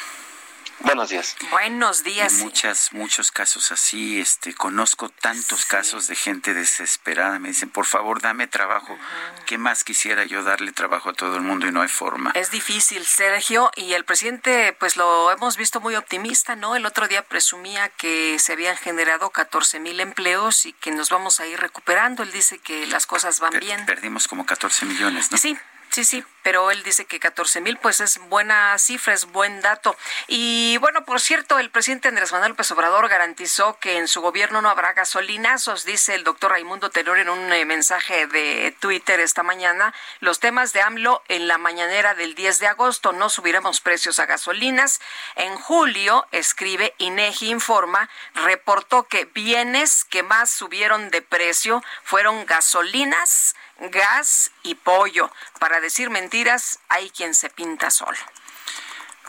Buenos 0.83 1.09
días. 1.09 1.37
Buenos 1.49 2.03
días. 2.03 2.33
Muchas, 2.39 2.91
muchos 2.91 3.31
casos 3.31 3.71
así, 3.71 4.19
este, 4.19 4.53
conozco 4.53 5.07
tantos 5.07 5.65
casos 5.65 6.07
de 6.07 6.15
gente 6.15 6.53
desesperada. 6.53 7.39
Me 7.39 7.47
dicen, 7.47 7.69
por 7.69 7.85
favor, 7.85 8.21
dame 8.21 8.47
trabajo. 8.47 8.97
¿Qué 9.45 9.57
más 9.57 9.85
quisiera 9.85 10.25
yo 10.25 10.43
darle 10.43 10.73
trabajo 10.73 11.09
a 11.09 11.13
todo 11.13 11.37
el 11.37 11.41
mundo 11.41 11.67
y 11.67 11.71
no 11.71 11.81
hay 11.81 11.87
forma? 11.87 12.31
Es 12.35 12.51
difícil, 12.51 13.05
Sergio, 13.05 13.71
y 13.77 13.93
el 13.93 14.03
presidente, 14.03 14.75
pues 14.77 14.97
lo 14.97 15.31
hemos 15.31 15.55
visto 15.55 15.79
muy 15.79 15.95
optimista, 15.95 16.57
¿no? 16.57 16.75
El 16.75 16.85
otro 16.85 17.07
día 17.07 17.23
presumía 17.23 17.87
que 17.89 18.37
se 18.39 18.51
habían 18.51 18.75
generado 18.75 19.29
14 19.29 19.79
mil 19.79 20.01
empleos 20.01 20.65
y 20.65 20.73
que 20.73 20.91
nos 20.91 21.09
vamos 21.09 21.39
a 21.39 21.47
ir 21.47 21.59
recuperando. 21.61 22.23
Él 22.23 22.31
dice 22.33 22.59
que 22.59 22.85
las 22.87 23.05
cosas 23.07 23.39
van 23.39 23.57
bien. 23.59 23.85
Perdimos 23.85 24.27
como 24.27 24.45
14 24.45 24.85
millones, 24.85 25.31
¿no? 25.31 25.37
Sí, 25.37 25.57
Sí, 25.93 26.03
sí, 26.05 26.25
pero 26.41 26.71
él 26.71 26.81
dice 26.81 27.05
que 27.05 27.19
14 27.19 27.61
mil, 27.61 27.77
pues 27.77 27.99
es 27.99 28.17
buena 28.27 28.75
cifra, 28.79 29.13
es 29.13 29.25
buen 29.25 29.61
dato. 29.61 29.95
Y 30.27 30.77
bueno, 30.79 31.05
por 31.05 31.21
cierto, 31.21 31.59
el 31.59 31.69
presidente 31.69 32.07
Andrés 32.07 32.31
Manuel 32.31 32.53
López 32.53 32.71
Obrador 32.71 33.07
garantizó 33.09 33.77
que 33.77 33.97
en 33.99 34.07
su 34.07 34.19
gobierno 34.19 34.63
no 34.63 34.69
habrá 34.69 34.93
gasolinazos, 34.93 35.85
dice 35.85 36.15
el 36.15 36.23
doctor 36.23 36.49
Raimundo 36.49 36.89
Tenor 36.89 37.19
en 37.19 37.29
un 37.29 37.53
eh, 37.53 37.63
mensaje 37.65 38.25
de 38.25 38.75
Twitter 38.79 39.19
esta 39.19 39.43
mañana. 39.43 39.93
Los 40.19 40.39
temas 40.39 40.73
de 40.73 40.81
AMLO 40.81 41.21
en 41.27 41.47
la 41.47 41.59
mañanera 41.59 42.15
del 42.15 42.33
10 42.33 42.57
de 42.57 42.67
agosto, 42.69 43.13
no 43.13 43.29
subiremos 43.29 43.79
precios 43.79 44.17
a 44.17 44.25
gasolinas. 44.25 44.99
En 45.35 45.55
julio, 45.57 46.25
escribe 46.31 46.95
INEGI 46.97 47.51
Informa, 47.51 48.09
reportó 48.33 49.03
que 49.03 49.25
bienes 49.25 50.05
que 50.05 50.23
más 50.23 50.49
subieron 50.49 51.11
de 51.11 51.21
precio 51.21 51.83
fueron 52.01 52.47
gasolinas, 52.47 53.55
gas 53.79 54.51
y 54.63 54.75
pollo. 54.75 55.31
Para 55.59 55.79
decir 55.79 56.09
mentiras, 56.09 56.79
hay 56.89 57.09
quien 57.09 57.33
se 57.33 57.49
pinta 57.49 57.91
solo. 57.91 58.17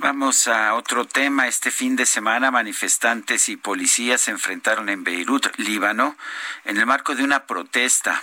Vamos 0.00 0.48
a 0.48 0.74
otro 0.74 1.06
tema. 1.06 1.46
Este 1.46 1.70
fin 1.70 1.94
de 1.94 2.04
semana 2.04 2.50
manifestantes 2.50 3.48
y 3.48 3.56
policías 3.56 4.22
se 4.22 4.32
enfrentaron 4.32 4.88
en 4.88 5.04
Beirut, 5.04 5.56
Líbano, 5.56 6.16
en 6.64 6.78
el 6.78 6.84
marco 6.84 7.14
de 7.14 7.22
una 7.22 7.46
protesta 7.46 8.20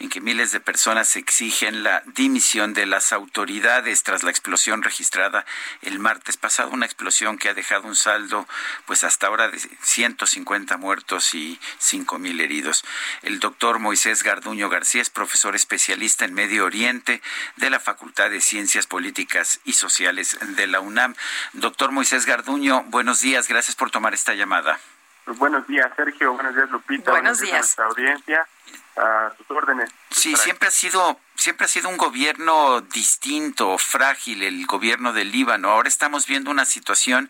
en 0.00 0.10
que 0.10 0.20
miles 0.20 0.52
de 0.52 0.60
personas 0.60 1.16
exigen 1.16 1.82
la 1.82 2.02
dimisión 2.14 2.74
de 2.74 2.84
las 2.84 3.12
autoridades 3.12 4.02
tras 4.02 4.22
la 4.22 4.30
explosión 4.30 4.82
registrada 4.82 5.46
el 5.80 5.98
martes 5.98 6.36
pasado, 6.36 6.70
una 6.70 6.84
explosión 6.84 7.38
que 7.38 7.48
ha 7.48 7.54
dejado 7.54 7.88
un 7.88 7.96
saldo 7.96 8.46
pues 8.84 9.02
hasta 9.02 9.28
ahora 9.28 9.48
de 9.48 9.58
150 9.58 10.76
muertos 10.76 11.34
y 11.34 11.58
5 11.78 12.18
mil 12.18 12.38
heridos. 12.40 12.84
El 13.22 13.40
doctor 13.40 13.78
Moisés 13.78 14.22
Garduño 14.22 14.68
García 14.68 15.00
es 15.00 15.08
profesor 15.08 15.56
especialista 15.56 16.26
en 16.26 16.34
Medio 16.34 16.66
Oriente 16.66 17.22
de 17.56 17.70
la 17.70 17.80
Facultad 17.80 18.28
de 18.28 18.42
Ciencias 18.42 18.86
Políticas 18.86 19.60
y 19.64 19.72
Sociales 19.72 20.36
de 20.56 20.66
la 20.66 20.80
UNAM. 20.80 21.13
Doctor 21.52 21.92
Moisés 21.92 22.26
Garduño, 22.26 22.84
buenos 22.88 23.20
días, 23.20 23.48
gracias 23.48 23.76
por 23.76 23.90
tomar 23.90 24.14
esta 24.14 24.34
llamada. 24.34 24.78
Pues 25.24 25.38
buenos 25.38 25.66
días, 25.66 25.90
Sergio, 25.96 26.34
buenos 26.34 26.54
días, 26.54 26.70
Lupita. 26.70 27.10
Buenos, 27.10 27.40
días. 27.40 27.54
a 27.54 27.58
nuestra 27.58 27.84
audiencia, 27.86 28.46
a 28.96 29.32
sus 29.36 29.50
órdenes. 29.50 29.90
Sí, 30.10 30.36
siempre 30.36 30.68
ha 30.68 30.70
sido 30.70 31.18
siempre 31.44 31.66
ha 31.66 31.68
sido 31.68 31.90
un 31.90 31.98
gobierno 31.98 32.80
distinto, 32.80 33.76
frágil, 33.76 34.42
el 34.42 34.64
gobierno 34.66 35.12
del 35.12 35.30
Líbano. 35.30 35.70
Ahora 35.70 35.88
estamos 35.88 36.26
viendo 36.26 36.50
una 36.50 36.64
situación 36.64 37.28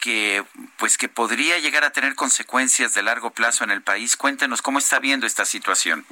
que, 0.00 0.44
pues, 0.76 0.98
que 0.98 1.08
podría 1.08 1.58
llegar 1.58 1.84
a 1.84 1.90
tener 1.90 2.16
consecuencias 2.16 2.94
de 2.94 3.02
largo 3.02 3.30
plazo 3.30 3.62
en 3.62 3.70
el 3.70 3.82
país. 3.82 4.16
Cuéntenos 4.16 4.60
cómo 4.60 4.78
está 4.80 4.98
viendo 4.98 5.26
esta 5.26 5.44
situación. 5.44 6.04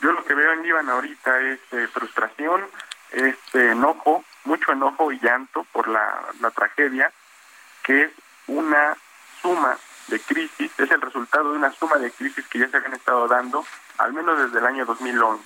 Yo 0.00 0.10
lo 0.10 0.24
que 0.24 0.34
veo 0.34 0.52
en 0.52 0.62
Líbano 0.62 0.92
ahorita 0.92 1.40
es 1.40 1.60
eh, 1.70 1.88
frustración, 1.92 2.66
es 3.12 3.36
enojo, 3.54 4.24
mucho 4.44 4.72
enojo 4.72 5.10
y 5.12 5.18
llanto 5.20 5.64
por 5.72 5.88
la, 5.88 6.20
tragedia, 6.54 7.10
que 7.82 8.02
es 8.02 8.10
una 8.46 8.96
suma 9.40 9.76
de 10.08 10.20
crisis, 10.20 10.70
es 10.78 10.90
el 10.90 11.00
resultado 11.00 11.50
de 11.50 11.58
una 11.58 11.72
suma 11.72 11.96
de 11.96 12.10
crisis 12.10 12.46
que 12.48 12.58
ya 12.58 12.68
se 12.68 12.76
habían 12.76 12.94
estado 12.94 13.26
dando, 13.26 13.64
al 13.98 14.12
menos 14.12 14.38
desde 14.38 14.58
el 14.58 14.66
año 14.66 14.84
2011, 14.84 15.42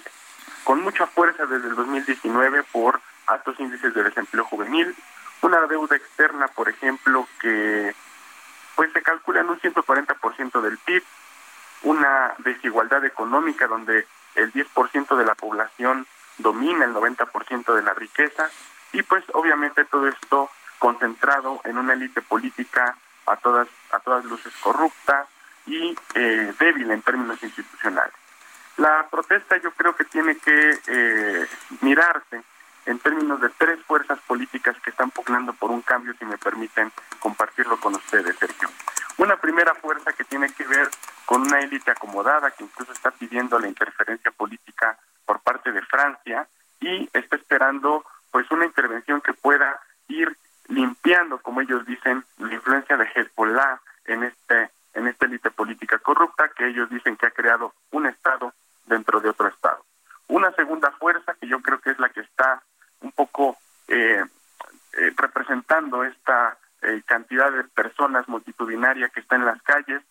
con 0.65 0.83
mucha 0.83 1.07
fuerza 1.07 1.47
desde 1.47 1.69
el 1.69 1.77
2019 1.77 2.65
por 2.65 3.01
altos 3.27 3.59
índices 3.61 3.95
de 3.95 4.03
desempleo 4.03 4.45
juvenil, 4.45 4.95
una 5.43 5.61
deuda 5.66 5.97
externa, 5.97 6.49
por 6.49 6.69
ejemplo, 6.69 7.29
que 7.41 7.95
pues 8.75 8.93
se 8.93 9.03
calcula 9.03 9.41
en 9.41 9.51
un 9.51 9.61
140% 9.61 10.61
del 10.61 10.79
PIB, 10.79 11.03
una 11.83 12.35
desigualdad 12.39 13.05
económica 13.05 13.66
donde 13.66 14.07
el 14.35 14.53
10% 14.53 15.16
de 15.16 15.25
la 15.25 15.35
población 15.35 16.07
domina 16.39 16.85
el 16.85 16.95
90% 16.95 17.75
de 17.75 17.83
la 17.83 17.95
riqueza 17.95 18.51
y 18.93 19.02
pues 19.02 19.24
obviamente 19.35 19.85
todo 19.85 20.09
esto 20.09 20.51
concentrado 20.78 21.60
en 21.65 21.78
una 21.78 21.94
élite 21.94 22.23
política 22.23 22.97
a 23.27 23.36
todas 23.36 23.69
a 23.93 23.98
todas 24.01 24.24
luces 24.24 24.52
corrupta 24.62 25.27
y 25.66 25.97
eh, 26.15 26.55
débil 26.59 26.90
en 26.90 27.02
términos 27.02 27.43
institucionales. 27.43 28.15
La 28.78 29.06
protesta 29.10 29.56
yo 29.59 29.73
creo 29.73 29.94
que 29.97 30.05
tiene 30.05 30.36
que 30.36 30.78
eh, 30.86 31.47
mirarse 31.81 32.43
en 32.86 32.98
términos 33.01 33.40
de 33.40 33.51
tres 33.51 33.78
fuerzas 33.85 34.19
políticas 34.20 34.77
que 34.82 34.90
están 34.90 35.10
pugnando 35.10 35.52
por 35.52 35.70
un 35.70 35.82
cambio, 35.82 36.15
si 36.19 36.24
me 36.24 36.39
permiten 36.39 36.90
compartirlo 37.19 37.78
con 37.78 37.94
ustedes, 37.94 38.36
Sergio. 38.39 38.69
Una 39.19 39.36
primera 39.36 39.74
fuerza 39.74 40.12
que 40.12 40.24
tiene 40.24 40.51
que 40.52 40.65
ver 40.65 40.89
con 41.27 41.43
una 41.43 41.60
élite 41.60 41.90
acomodada 41.90 42.51
que 42.52 42.65
incluso 42.65 42.93
está 42.93 43.10
pidiendo 43.10 43.59
la 43.59 43.69
interferencia 43.69 44.31
política 44.31 44.97
por 45.27 45.40
parte 45.40 45.73
de 45.73 45.82
Francia 45.82 46.48
y 46.81 47.10
está 47.12 47.36
esperando 47.36 48.05
pues 48.31 48.51
una 48.51 48.65
intervención 48.65 49.21
que 49.21 49.33
pueda 49.33 49.81
ir 50.09 50.37
limpiando, 50.69 51.39
como 51.39 51.61
ellos 51.61 51.85
dicen, 51.87 52.25
la 52.39 52.55
influencia 52.55 52.97
de 52.97 53.09
Hezbollah 53.15 53.81
en 54.05 54.25
este 54.25 54.71
en 54.95 55.07
esta 55.07 55.27
élite 55.27 55.51
política 55.51 55.99
corrupta 55.99 56.51
que 56.57 56.67
ellos 56.67 56.91
dicen 56.91 57.17
que 57.17 57.27
ha 57.27 57.31
creado 57.31 57.73
un 57.93 58.07
estado 58.07 58.53
dentro 58.87 59.21
de 59.21 59.29
otro 59.29 59.49
estado. 59.49 59.85
Una 60.27 60.51
segunda 60.53 60.91
fuerza 60.93 61.35
que 61.41 61.47
yo 61.47 61.61
creo 61.61 61.81
que 61.81 61.91
es 61.91 61.99
la 61.99 62.09
que 62.09 62.21
está 62.21 62.63
un 63.01 63.13
poco 63.13 63.57
eh, 63.87 64.25
eh, 64.95 65.13
representando 65.17 66.05
esta 66.05 66.59
eh, 66.83 67.03
cantidad 67.07 67.53
de 67.53 67.65
personas 67.65 68.29
multitudinaria 68.29 69.09
que 69.09 69.21
está 69.21 69.37
en 69.37 69.45
las 69.45 69.61
calles, 69.63 70.03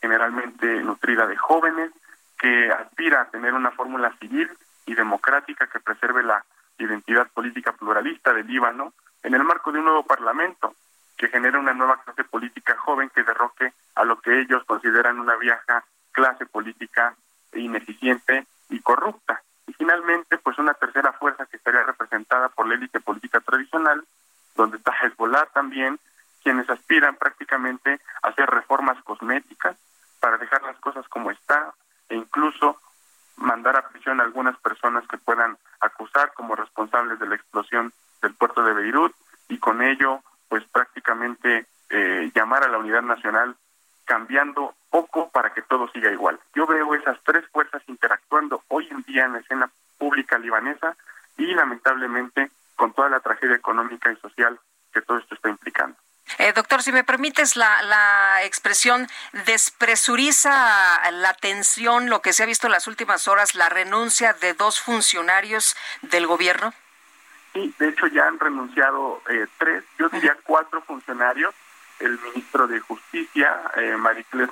generalmente 0.00 0.80
nutrida 0.82 1.26
de 1.26 1.36
jóvenes, 1.36 1.90
que 2.38 2.70
aspira 2.70 3.22
a 3.22 3.30
tener 3.30 3.52
una 3.52 3.72
fórmula 3.72 4.14
civil 4.20 4.48
y 4.86 4.94
democrática 4.94 5.66
que 5.66 5.80
preserve 5.80 6.22
la 6.22 6.44
identidad 6.78 7.28
política 7.32 7.72
pluralista 7.72 8.32
del 8.32 8.46
Líbano 8.46 8.92
en 9.22 9.34
el 9.34 9.44
marco 9.44 9.72
de 9.72 9.78
un 9.78 9.84
nuevo 9.84 10.04
parlamento 10.04 10.74
que 11.16 11.28
genere 11.28 11.58
una 11.58 11.72
nueva 11.72 12.02
clase 12.02 12.24
política 12.24 12.76
joven 12.76 13.10
que 13.14 13.22
derroque 13.22 13.72
a 13.94 14.04
lo 14.04 14.20
que 14.20 14.40
ellos 14.40 14.64
consideran 14.64 15.20
una 15.20 15.36
vieja 15.36 15.84
clase 16.10 16.46
política 16.46 17.14
ineficiente 17.54 18.46
y 18.70 18.80
corrupta. 18.80 19.42
Y 19.66 19.72
finalmente, 19.74 20.38
pues 20.38 20.58
una 20.58 20.74
tercera 20.74 21.12
fuerza 21.12 21.46
que 21.46 21.56
estaría 21.56 21.82
representada 21.84 22.48
por 22.48 22.66
la 22.66 22.74
élite 22.74 23.00
política 23.00 23.40
tradicional, 23.40 24.04
donde 24.56 24.78
está 24.78 24.92
Hezbollah 25.00 25.46
también, 25.46 25.98
quienes 26.42 26.68
aspiran 26.68 27.16
prácticamente 27.16 28.00
a 28.22 28.28
hacer 28.28 28.50
reformas 28.50 29.00
cosméticas 29.04 29.76
para 30.20 30.38
dejar 30.38 30.62
las 30.62 30.78
cosas 30.78 31.06
como 31.08 31.30
está 31.30 31.72
e 32.08 32.16
incluso 32.16 32.80
mandar 33.36 33.76
a 33.76 33.88
prisión 33.88 34.20
a 34.20 34.24
algunas 34.24 34.56
personas 34.58 35.06
que 35.08 35.18
puedan 35.18 35.56
acusar 35.80 36.32
como 36.34 36.54
responsables 36.54 37.18
de 37.18 37.26
la 37.26 37.34
explosión 37.34 37.92
del 38.20 38.34
puerto 38.34 38.62
de 38.62 38.74
Beirut 38.74 39.14
y 39.48 39.58
con 39.58 39.82
ello 39.82 40.20
pues 40.48 40.64
prácticamente 40.64 41.66
eh, 41.90 42.30
llamar 42.34 42.64
a 42.64 42.68
la 42.68 42.78
unidad 42.78 43.02
nacional 43.02 43.56
cambiando 44.04 44.74
poco 44.90 45.30
para 45.30 45.54
que 45.54 45.62
todo 45.62 45.88
siga 45.88 46.10
igual. 46.10 46.38
Yo 46.54 46.66
veo 46.66 46.94
esas 46.94 47.18
tres 47.24 47.44
fuerzas 47.50 47.82
interactuando 47.86 48.62
hoy 48.68 48.88
en 48.90 49.02
día 49.02 49.24
en 49.24 49.32
la 49.32 49.38
escena 49.38 49.70
pública 49.98 50.38
libanesa 50.38 50.96
y 51.38 51.46
lamentablemente 51.54 52.50
con 52.76 52.92
toda 52.92 53.08
la 53.08 53.20
tragedia 53.20 53.56
económica 53.56 54.12
y 54.12 54.16
social 54.16 54.58
que 54.92 55.00
todo 55.02 55.18
esto 55.18 55.34
está 55.34 55.48
implicando. 55.48 55.96
Eh, 56.38 56.52
doctor, 56.52 56.82
si 56.82 56.92
me 56.92 57.04
permites 57.04 57.56
la, 57.56 57.82
la 57.82 58.44
expresión, 58.44 59.08
¿despresuriza 59.46 61.10
la 61.10 61.34
tensión 61.34 62.08
lo 62.08 62.22
que 62.22 62.32
se 62.32 62.42
ha 62.42 62.46
visto 62.46 62.66
en 62.66 62.72
las 62.72 62.86
últimas 62.86 63.28
horas, 63.28 63.54
la 63.54 63.68
renuncia 63.68 64.32
de 64.32 64.54
dos 64.54 64.80
funcionarios 64.80 65.76
del 66.02 66.26
gobierno? 66.26 66.72
Sí, 67.52 67.74
de 67.78 67.88
hecho 67.90 68.06
ya 68.06 68.26
han 68.28 68.38
renunciado 68.38 69.22
eh, 69.28 69.46
tres, 69.58 69.84
yo 69.98 70.08
diría 70.08 70.36
cuatro 70.42 70.80
funcionarios, 70.82 71.54
el 72.00 72.18
ministro 72.20 72.66
de 72.66 72.80
Justicia, 72.80 73.60
eh, 73.76 73.96
Maricles 73.96 74.48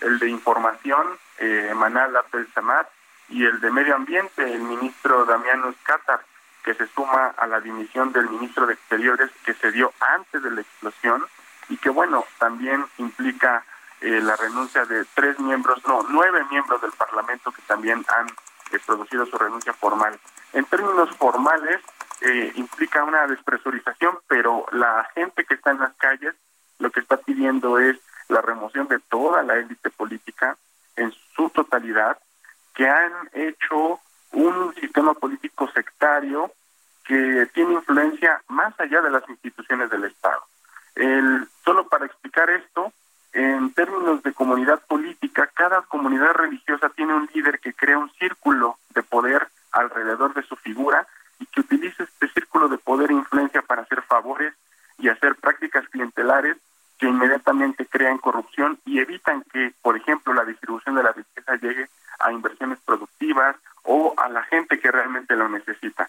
el 0.00 0.18
de 0.18 0.28
Información, 0.28 1.18
eh, 1.38 1.72
Manal 1.74 2.16
Abdel 2.16 2.48
Samad, 2.54 2.86
y 3.28 3.44
el 3.44 3.60
de 3.60 3.70
Medio 3.70 3.96
Ambiente, 3.96 4.42
el 4.42 4.60
ministro 4.60 5.24
Damiano 5.24 5.74
Qatar 5.82 6.20
que 6.64 6.74
se 6.74 6.86
suma 6.88 7.34
a 7.36 7.46
la 7.46 7.60
dimisión 7.60 8.12
del 8.12 8.28
ministro 8.30 8.66
de 8.66 8.74
Exteriores 8.74 9.30
que 9.44 9.54
se 9.54 9.70
dio 9.70 9.92
antes 10.00 10.42
de 10.42 10.50
la 10.50 10.62
explosión 10.62 11.24
y 11.68 11.76
que, 11.76 11.90
bueno, 11.90 12.24
también 12.38 12.84
implica 12.98 13.64
eh, 14.00 14.20
la 14.20 14.34
renuncia 14.36 14.84
de 14.86 15.04
tres 15.14 15.38
miembros, 15.38 15.80
no, 15.86 16.04
nueve 16.08 16.44
miembros 16.50 16.80
del 16.80 16.92
Parlamento 16.92 17.52
que 17.52 17.62
también 17.62 18.04
han 18.08 18.26
eh, 18.72 18.78
producido 18.84 19.26
su 19.26 19.36
renuncia 19.38 19.72
formal. 19.74 20.18
En 20.52 20.64
términos 20.64 21.14
formales, 21.16 21.80
eh, 22.20 22.52
implica 22.56 23.04
una 23.04 23.26
despresurización, 23.26 24.18
pero 24.26 24.66
la 24.72 25.08
gente 25.14 25.44
que 25.44 25.54
está 25.54 25.72
en 25.72 25.80
las 25.80 25.94
calles 25.94 26.34
lo 26.78 26.90
que 26.90 27.00
está 27.00 27.16
pidiendo 27.18 27.78
es 27.78 27.98
la 28.28 28.40
remoción 28.40 28.88
de 28.88 28.98
toda 28.98 29.42
la 29.42 29.56
élite 29.56 29.90
política 29.90 30.56
en 30.96 31.12
su 31.34 31.50
totalidad, 31.50 32.18
que 32.74 32.88
han 32.88 33.12
hecho 33.32 34.00
un 34.34 34.74
sistema 34.74 35.14
político 35.14 35.70
sectario 35.72 36.52
que 37.04 37.48
tiene 37.52 37.74
influencia 37.74 38.42
más 38.48 38.78
allá 38.80 39.00
de 39.00 39.10
las 39.10 39.28
instituciones 39.28 39.90
del 39.90 40.04
Estado. 40.04 40.42
El, 40.94 41.46
solo 41.64 41.86
para 41.88 42.06
explicar 42.06 42.50
esto, 42.50 42.92
en 43.32 43.72
términos 43.72 44.22
de 44.22 44.32
comunidad 44.32 44.80
política, 44.86 45.50
cada 45.54 45.82
comunidad 45.82 46.32
religiosa 46.34 46.88
tiene 46.90 47.14
un 47.14 47.28
líder 47.34 47.58
que 47.58 47.74
crea 47.74 47.98
un 47.98 48.10
círculo 48.12 48.78
de 48.94 49.02
poder 49.02 49.48
alrededor 49.72 50.34
de 50.34 50.42
su 50.44 50.56
figura 50.56 51.06
y 51.40 51.46
que 51.46 51.60
utiliza 51.60 52.04
este 52.04 52.28
círculo 52.28 52.68
de 52.68 52.78
poder 52.78 53.10
e 53.10 53.14
influencia 53.14 53.62
para 53.62 53.82
hacer 53.82 54.02
favores 54.02 54.54
y 54.98 55.08
hacer 55.08 55.34
prácticas 55.34 55.88
clientelares 55.88 56.56
que 56.98 57.06
inmediatamente 57.06 57.86
crean 57.86 58.18
corrupción 58.18 58.78
y 58.84 59.00
evitan 59.00 59.42
que, 59.52 59.72
por 59.82 59.96
ejemplo, 59.96 60.32
la 60.32 60.44
distribución 60.44 60.94
de 60.94 61.02
la 61.02 61.12
riqueza 61.12 61.56
llegue 61.56 61.88
a 62.20 62.32
inversiones 62.32 62.78
productivas 62.84 63.56
o 63.82 64.14
a 64.16 64.28
la 64.28 64.42
gente 64.44 64.78
que 64.78 64.90
realmente 64.90 65.36
lo 65.36 65.48
necesita. 65.48 66.08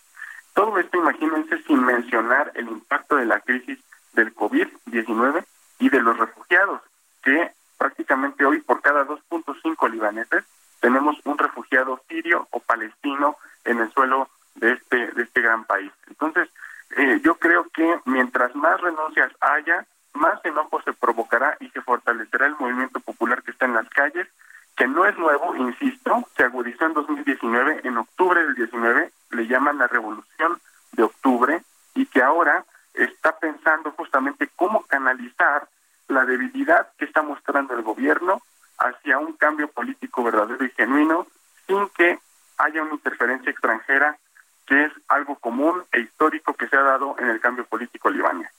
Todo 0.53 0.77
esto, 0.79 0.97
imagínense, 0.97 1.61
sin 1.63 1.83
mencionar 1.83 2.51
el 2.55 2.67
impacto 2.69 3.17
de 3.17 3.25
la 3.25 3.39
crisis 3.41 3.79
del 4.13 4.33
COVID-19 4.33 5.43
y 5.79 5.89
de 5.89 6.01
los 6.01 6.17
refugiados, 6.17 6.81
que 7.23 7.51
prácticamente 7.77 8.45
hoy 8.45 8.61
por 8.61 8.81
cada 8.81 9.05
2.5 9.05 9.91
libaneses 9.91 10.45
tenemos 10.79 11.17
un 11.25 11.37
refugiado 11.37 11.99
sirio 12.07 12.47
o 12.51 12.59
palestino 12.59 13.37
en 13.65 13.79
el 13.79 13.91
suelo 13.91 14.29
de 14.55 14.73
este, 14.73 15.07
de 15.11 15.23
este 15.23 15.41
gran 15.41 15.65
país. 15.65 15.91
Entonces, 16.07 16.49
eh, 16.97 17.19
yo 17.23 17.35
creo 17.35 17.67
que 17.73 17.99
mientras 18.05 18.55
más 18.55 18.79
renuncias 18.79 19.31
haya, 19.41 19.85
más 20.15 20.43
enojo 20.43 20.81
se 20.81 20.93
provocará 20.93 21.57
y 21.59 21.69
se 21.69 21.81
fortalecerá 21.81 22.47
el 22.47 22.55
movimiento 22.57 22.99
popular 22.99 23.43
que 23.43 23.51
está 23.51 23.65
en 23.65 23.73
las 23.73 23.89
calles 23.89 24.27
que 24.75 24.87
no 24.87 25.05
es 25.05 25.17
nuevo, 25.17 25.55
insisto, 25.55 26.27
se 26.35 26.43
agudizó 26.43 26.85
en 26.85 26.93
2019, 26.93 27.81
en 27.83 27.97
octubre 27.97 28.43
del 28.43 28.55
19, 28.55 29.11
le 29.31 29.47
llaman 29.47 29.77
la 29.77 29.87
revolución 29.87 30.59
de 30.91 31.03
octubre, 31.03 31.63
y 31.93 32.05
que 32.07 32.21
ahora 32.21 32.65
está 32.93 33.37
pensando 33.39 33.91
justamente 33.91 34.49
cómo 34.55 34.83
canalizar 34.83 35.67
la 36.09 36.25
debilidad 36.25 36.89
que 36.97 37.05
está 37.05 37.21
mostrando 37.21 37.73
el 37.73 37.83
gobierno 37.83 38.41
hacia 38.77 39.17
un 39.17 39.33
cambio 39.33 39.69
político 39.69 40.23
verdadero 40.23 40.63
y 40.65 40.69
genuino, 40.71 41.25
sin 41.67 41.87
que 41.89 42.19
haya 42.57 42.83
una 42.83 42.93
interferencia 42.93 43.51
extranjera, 43.51 44.17
que 44.65 44.85
es 44.85 44.91
algo 45.07 45.35
común 45.35 45.83
e 45.93 46.01
histórico 46.01 46.53
que 46.53 46.67
se 46.67 46.75
ha 46.75 46.81
dado 46.81 47.15
en 47.19 47.29
el 47.29 47.39
cambio 47.39 47.65
político 47.65 48.09
libanés. 48.09 48.49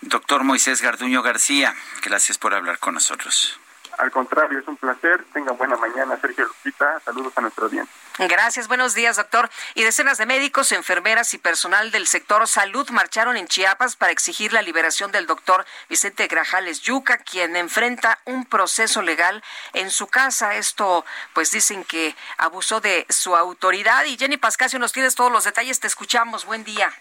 Doctor 0.00 0.44
Moisés 0.44 0.82
Garduño 0.82 1.22
García, 1.22 1.74
gracias 2.02 2.38
por 2.38 2.54
hablar 2.54 2.78
con 2.78 2.94
nosotros. 2.94 3.58
Al 3.98 4.10
contrario, 4.10 4.58
es 4.58 4.66
un 4.66 4.76
placer. 4.76 5.24
Tengan 5.32 5.56
buena 5.56 5.76
mañana, 5.76 6.18
Sergio 6.20 6.46
Lupita. 6.46 7.00
Saludos 7.04 7.32
a 7.36 7.40
nuestro 7.40 7.66
audiencia. 7.66 7.94
Gracias, 8.18 8.68
buenos 8.68 8.94
días, 8.94 9.16
doctor. 9.16 9.50
Y 9.74 9.82
decenas 9.82 10.18
de 10.18 10.26
médicos, 10.26 10.72
enfermeras 10.72 11.34
y 11.34 11.38
personal 11.38 11.90
del 11.90 12.06
sector 12.06 12.46
salud 12.46 12.88
marcharon 12.90 13.36
en 13.36 13.48
Chiapas 13.48 13.96
para 13.96 14.12
exigir 14.12 14.52
la 14.52 14.62
liberación 14.62 15.10
del 15.10 15.26
doctor 15.26 15.64
Vicente 15.88 16.28
Grajales 16.28 16.80
Yuca, 16.82 17.18
quien 17.18 17.56
enfrenta 17.56 18.20
un 18.24 18.46
proceso 18.46 19.02
legal 19.02 19.42
en 19.72 19.90
su 19.90 20.06
casa. 20.06 20.54
Esto, 20.54 21.04
pues 21.32 21.50
dicen 21.50 21.84
que 21.84 22.14
abusó 22.36 22.80
de 22.80 23.06
su 23.08 23.34
autoridad. 23.36 24.04
Y 24.04 24.16
Jenny 24.16 24.36
Pascasio, 24.36 24.78
nos 24.78 24.92
tienes 24.92 25.14
todos 25.14 25.32
los 25.32 25.44
detalles. 25.44 25.80
Te 25.80 25.86
escuchamos. 25.86 26.44
Buen 26.44 26.64
día. 26.64 26.92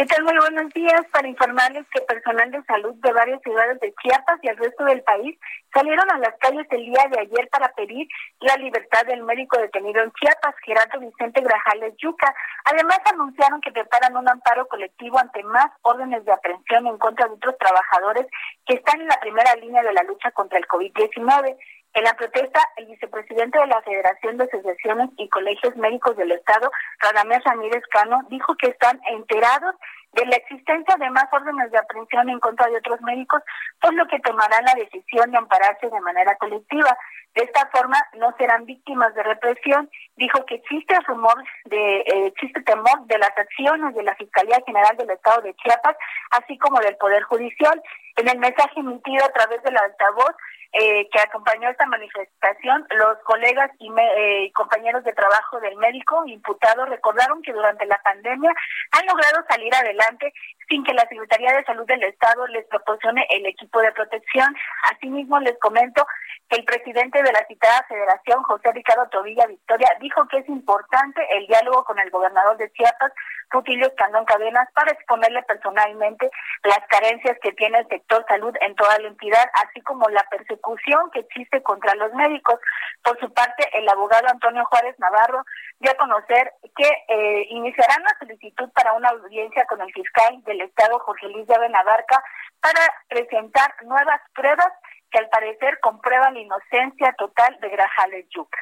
¿Qué? 0.00 0.22
Muy 0.22 0.34
buenos 0.38 0.72
días. 0.72 1.04
Para 1.12 1.28
informarles 1.28 1.84
que 1.92 2.00
personal 2.00 2.50
de 2.50 2.62
salud 2.62 2.94
de 3.02 3.12
varias 3.12 3.42
ciudades 3.42 3.78
de 3.80 3.92
Chiapas 4.02 4.38
y 4.40 4.48
el 4.48 4.56
resto 4.56 4.82
del 4.84 5.02
país 5.02 5.38
salieron 5.74 6.10
a 6.10 6.18
las 6.18 6.34
calles 6.38 6.66
el 6.70 6.86
día 6.86 7.06
de 7.10 7.20
ayer 7.20 7.46
para 7.50 7.68
pedir 7.74 8.08
la 8.40 8.56
libertad 8.56 9.04
del 9.06 9.22
médico 9.24 9.58
detenido 9.58 10.02
en 10.02 10.10
Chiapas, 10.12 10.54
Gerardo 10.64 11.00
Vicente 11.00 11.42
Grajales 11.42 11.94
Yuca. 11.98 12.34
Además, 12.64 12.98
anunciaron 13.12 13.60
que 13.60 13.72
preparan 13.72 14.16
un 14.16 14.26
amparo 14.26 14.66
colectivo 14.68 15.18
ante 15.18 15.42
más 15.42 15.70
órdenes 15.82 16.24
de 16.24 16.32
aprehensión 16.32 16.86
en 16.86 16.96
contra 16.96 17.26
de 17.26 17.34
otros 17.34 17.58
trabajadores 17.58 18.26
que 18.66 18.76
están 18.76 19.02
en 19.02 19.08
la 19.08 19.20
primera 19.20 19.54
línea 19.56 19.82
de 19.82 19.92
la 19.92 20.02
lucha 20.04 20.30
contra 20.30 20.58
el 20.58 20.66
COVID-19. 20.66 21.58
En 21.92 22.04
la 22.04 22.14
protesta, 22.14 22.60
el 22.76 22.86
vicepresidente 22.86 23.58
de 23.58 23.66
la 23.66 23.82
Federación 23.82 24.36
de 24.36 24.44
Asociaciones 24.44 25.10
y 25.16 25.28
Colegios 25.28 25.74
Médicos 25.76 26.16
del 26.16 26.30
Estado, 26.30 26.70
Radamés 27.00 27.42
Ramírez 27.44 27.82
Cano, 27.90 28.20
dijo 28.28 28.54
que 28.56 28.68
están 28.68 29.00
enterados 29.08 29.74
de 30.12 30.26
la 30.26 30.36
existencia 30.36 30.96
de 30.98 31.10
más 31.10 31.26
órdenes 31.32 31.70
de 31.70 31.78
aprehensión 31.78 32.28
en 32.30 32.40
contra 32.40 32.68
de 32.68 32.76
otros 32.76 33.00
médicos, 33.02 33.42
por 33.80 33.94
lo 33.94 34.06
que 34.06 34.18
tomarán 34.20 34.64
la 34.64 34.74
decisión 34.74 35.30
de 35.30 35.38
ampararse 35.38 35.88
de 35.88 36.00
manera 36.00 36.36
colectiva. 36.36 36.96
De 37.34 37.44
esta 37.44 37.68
forma 37.72 37.96
no 38.14 38.34
serán 38.36 38.66
víctimas 38.66 39.14
de 39.14 39.22
represión. 39.22 39.88
Dijo 40.16 40.44
que 40.46 40.56
existe 40.56 40.98
rumor 41.06 41.36
de 41.66 42.00
eh, 42.00 42.26
existe 42.26 42.60
temor 42.62 43.06
de 43.06 43.18
las 43.18 43.30
acciones 43.36 43.94
de 43.94 44.02
la 44.02 44.16
Fiscalía 44.16 44.58
General 44.66 44.96
del 44.96 45.10
Estado 45.10 45.42
de 45.42 45.54
Chiapas, 45.54 45.96
así 46.32 46.58
como 46.58 46.80
del 46.80 46.96
Poder 46.96 47.22
Judicial. 47.22 47.80
En 48.16 48.28
el 48.28 48.38
mensaje 48.38 48.80
emitido 48.80 49.24
a 49.24 49.32
través 49.32 49.62
del 49.62 49.76
altavoz, 49.76 50.34
eh, 50.72 51.08
que 51.10 51.20
acompañó 51.20 51.68
esta 51.68 51.86
manifestación, 51.86 52.86
los 52.90 53.18
colegas 53.24 53.70
y 53.78 53.90
eh, 53.90 54.52
compañeros 54.54 55.02
de 55.02 55.12
trabajo 55.12 55.58
del 55.60 55.76
médico 55.76 56.22
imputado 56.26 56.86
recordaron 56.86 57.42
que 57.42 57.52
durante 57.52 57.86
la 57.86 58.00
pandemia 58.04 58.52
han 58.92 59.06
logrado 59.06 59.44
salir 59.48 59.74
adelante 59.74 60.32
sin 60.68 60.84
que 60.84 60.94
la 60.94 61.08
Secretaría 61.08 61.52
de 61.52 61.64
Salud 61.64 61.84
del 61.86 62.04
Estado 62.04 62.46
les 62.48 62.64
proporcione 62.66 63.26
el 63.30 63.46
equipo 63.46 63.80
de 63.80 63.90
protección. 63.90 64.54
Asimismo, 64.92 65.40
les 65.40 65.58
comento 65.58 66.06
el 66.50 66.64
presidente 66.64 67.22
de 67.22 67.32
la 67.32 67.46
citada 67.46 67.84
federación, 67.88 68.42
José 68.42 68.72
Ricardo 68.72 69.08
Tobilla 69.08 69.46
Victoria, 69.46 69.88
dijo 70.00 70.26
que 70.26 70.38
es 70.38 70.48
importante 70.48 71.24
el 71.36 71.46
diálogo 71.46 71.84
con 71.84 71.98
el 72.00 72.10
gobernador 72.10 72.56
de 72.56 72.70
Chiapas, 72.72 73.12
Rutilio 73.50 73.86
Escandón 73.86 74.24
Cadenas, 74.24 74.68
para 74.74 74.90
exponerle 74.90 75.42
personalmente 75.44 76.28
las 76.64 76.80
carencias 76.88 77.36
que 77.40 77.52
tiene 77.52 77.78
el 77.78 77.88
sector 77.88 78.24
salud 78.28 78.52
en 78.60 78.74
toda 78.74 78.98
la 78.98 79.08
entidad, 79.08 79.48
así 79.64 79.80
como 79.82 80.08
la 80.08 80.24
persecución 80.24 81.10
que 81.12 81.20
existe 81.20 81.62
contra 81.62 81.94
los 81.94 82.12
médicos. 82.14 82.58
Por 83.04 83.18
su 83.20 83.32
parte, 83.32 83.68
el 83.74 83.88
abogado 83.88 84.26
Antonio 84.28 84.64
Juárez 84.64 84.98
Navarro 84.98 85.44
dio 85.78 85.92
a 85.92 85.96
conocer 85.96 86.52
que 86.76 86.88
eh, 87.08 87.46
iniciarán 87.50 88.02
la 88.02 88.16
solicitud 88.18 88.68
para 88.72 88.92
una 88.94 89.08
audiencia 89.10 89.64
con 89.66 89.80
el 89.80 89.92
fiscal 89.92 90.42
del 90.44 90.62
Estado, 90.62 90.98
Jorge 90.98 91.28
Luis 91.28 91.46
de 91.46 91.58
Benabarca, 91.58 92.22
para 92.60 92.80
presentar 93.08 93.74
nuevas 93.84 94.20
pruebas 94.34 94.72
que 95.10 95.18
al 95.18 95.28
parecer 95.28 95.78
comprueban 95.80 96.34
la 96.34 96.40
inocencia 96.40 97.12
total 97.18 97.58
de 97.60 97.68
Grajales 97.68 98.26
Yuc. 98.34 98.54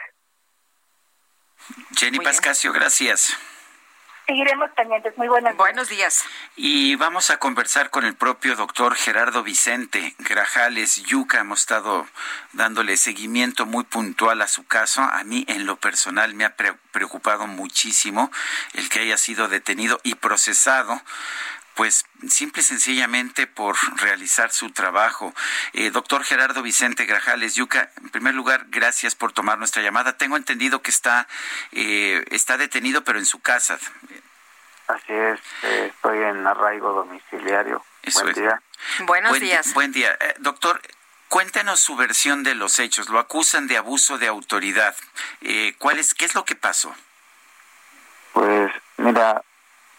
Jenny 1.97 2.19
Pascasio, 2.19 2.73
gracias. 2.73 3.37
Seguiremos 4.29 4.70
pendientes. 4.73 5.16
Muy 5.16 5.27
buenos 5.27 5.53
días. 5.53 5.57
Buenos 5.57 5.89
días. 5.89 6.25
Y 6.55 6.97
vamos 6.97 7.31
a 7.31 7.39
conversar 7.39 7.89
con 7.89 8.05
el 8.05 8.15
propio 8.15 8.57
doctor 8.57 8.95
Gerardo 8.95 9.43
Vicente 9.43 10.15
Grajales 10.19 11.03
Yuca. 11.05 11.41
Hemos 11.41 11.61
estado 11.61 12.07
dándole 12.53 12.99
seguimiento 12.99 13.65
muy 13.65 13.85
puntual 13.85 14.43
a 14.43 14.47
su 14.47 14.66
caso. 14.66 15.01
A 15.01 15.25
mí, 15.25 15.47
en 15.49 15.65
lo 15.65 15.77
personal, 15.77 16.35
me 16.35 16.45
ha 16.45 16.55
preocupado 16.93 17.47
muchísimo 17.47 18.31
el 18.75 18.91
que 18.91 19.01
haya 19.01 19.16
sido 19.16 19.49
detenido 19.49 19.99
y 20.03 20.16
procesado 20.16 21.01
pues 21.79 22.07
simple 22.29 22.61
y 22.61 22.65
sencillamente 22.65 23.47
por 23.47 23.77
realizar 24.01 24.51
su 24.51 24.73
trabajo. 24.73 25.33
Eh, 25.75 25.91
doctor 25.91 26.25
Gerardo 26.25 26.61
Vicente 26.61 27.05
Grajales 27.05 27.55
Yuca, 27.55 27.93
en 28.03 28.09
primer 28.09 28.35
lugar, 28.35 28.65
gracias 28.67 29.15
por 29.15 29.33
tomar 29.33 29.59
nuestra 29.59 29.81
llamada. 29.81 30.19
Tengo 30.19 30.37
entendido 30.37 30.83
que 30.83 30.91
está, 30.91 31.29
eh, 31.71 32.25
está 32.33 32.57
detenido, 32.57 33.05
pero 33.05 33.21
en 33.21 33.27
su 33.27 33.39
casa. 33.39 33.79
Así 34.89 35.13
es, 35.13 35.39
eh, 35.63 35.93
estoy 35.95 36.19
en 36.19 36.45
arraigo 36.45 36.93
domiciliario. 36.95 37.85
buen 38.13 38.35
día. 38.35 38.61
Buenos 39.07 39.39
días. 39.39 39.73
Buen 39.73 39.93
día. 39.93 40.19
doctor, 40.41 40.83
Cuéntenos 41.29 41.79
su 41.79 41.95
versión 41.95 42.43
de 42.43 42.55
los 42.55 42.79
hechos. 42.81 43.11
Lo 43.11 43.21
acusan 43.21 43.69
de 43.69 43.77
abuso 43.77 44.17
de 44.19 44.27
autoridad. 44.27 44.97
¿cuál 45.79 45.99
es, 45.99 46.15
¿Qué 46.15 46.25
es 46.25 46.35
lo 46.35 46.45
que 46.47 46.57
pasó? 46.57 46.93
Pues 48.33 48.73
mira, 48.97 49.43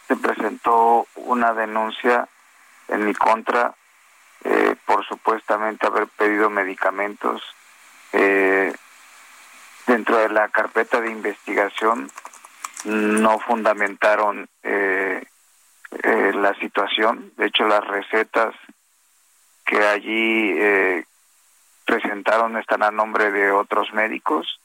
se 0.09 0.17
presentó 0.17 1.07
una 1.15 1.53
denuncia 1.53 2.27
en 2.87 3.05
mi 3.05 3.13
contra 3.13 3.75
eh, 4.43 4.75
por 4.85 5.05
supuestamente 5.05 5.85
haber 5.85 6.07
pedido 6.07 6.49
medicamentos. 6.49 7.43
Eh, 8.11 8.73
dentro 9.85 10.17
de 10.17 10.29
la 10.29 10.49
carpeta 10.49 10.99
de 10.99 11.11
investigación 11.11 12.09
no 12.85 13.37
fundamentaron 13.39 14.49
eh, 14.63 15.23
la 16.33 16.55
situación. 16.55 17.31
De 17.37 17.45
hecho, 17.45 17.67
las 17.67 17.85
recetas 17.85 18.55
que 19.65 19.77
allí 19.85 21.05
presentaron 21.85 22.57
están 22.57 22.81
a 22.81 22.89
nombre 22.89 23.31
de 23.31 23.51
otros 23.51 23.93
médicos 23.93 24.59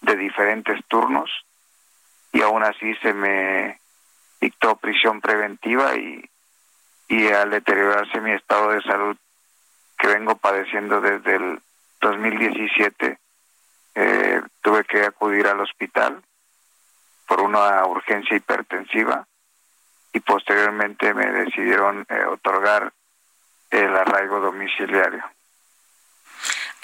de 0.00 0.16
diferentes 0.16 0.80
turnos 0.88 1.30
y 2.32 2.40
aún 2.40 2.62
así 2.62 2.94
se 3.02 3.12
me 3.12 3.81
dictó 4.42 4.74
prisión 4.74 5.20
preventiva 5.20 5.94
y, 5.94 6.28
y 7.08 7.28
al 7.28 7.50
deteriorarse 7.50 8.20
mi 8.20 8.32
estado 8.32 8.70
de 8.70 8.82
salud 8.82 9.16
que 9.96 10.08
vengo 10.08 10.34
padeciendo 10.34 11.00
desde 11.00 11.36
el 11.36 11.62
2017, 12.00 13.18
eh, 13.94 14.42
tuve 14.60 14.82
que 14.84 15.04
acudir 15.04 15.46
al 15.46 15.60
hospital 15.60 16.20
por 17.28 17.40
una 17.40 17.86
urgencia 17.86 18.36
hipertensiva 18.36 19.24
y 20.12 20.18
posteriormente 20.18 21.14
me 21.14 21.30
decidieron 21.30 22.04
eh, 22.08 22.24
otorgar 22.24 22.92
el 23.70 23.96
arraigo 23.96 24.40
domiciliario. 24.40 25.22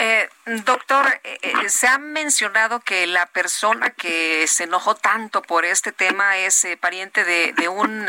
Eh, 0.01 0.29
doctor, 0.65 1.07
eh, 1.25 1.39
eh, 1.43 1.69
se 1.69 1.89
ha 1.89 1.99
mencionado 1.99 2.79
que 2.79 3.09
la 3.09 3.27
persona 3.27 3.91
que 3.91 4.47
se 4.47 4.65
enojó 4.65 4.95
tanto 4.95 5.43
por 5.43 5.65
este 5.65 5.91
tema 5.91 6.37
es 6.37 6.69
pariente 6.79 7.25
de, 7.25 7.69
un, 7.69 8.09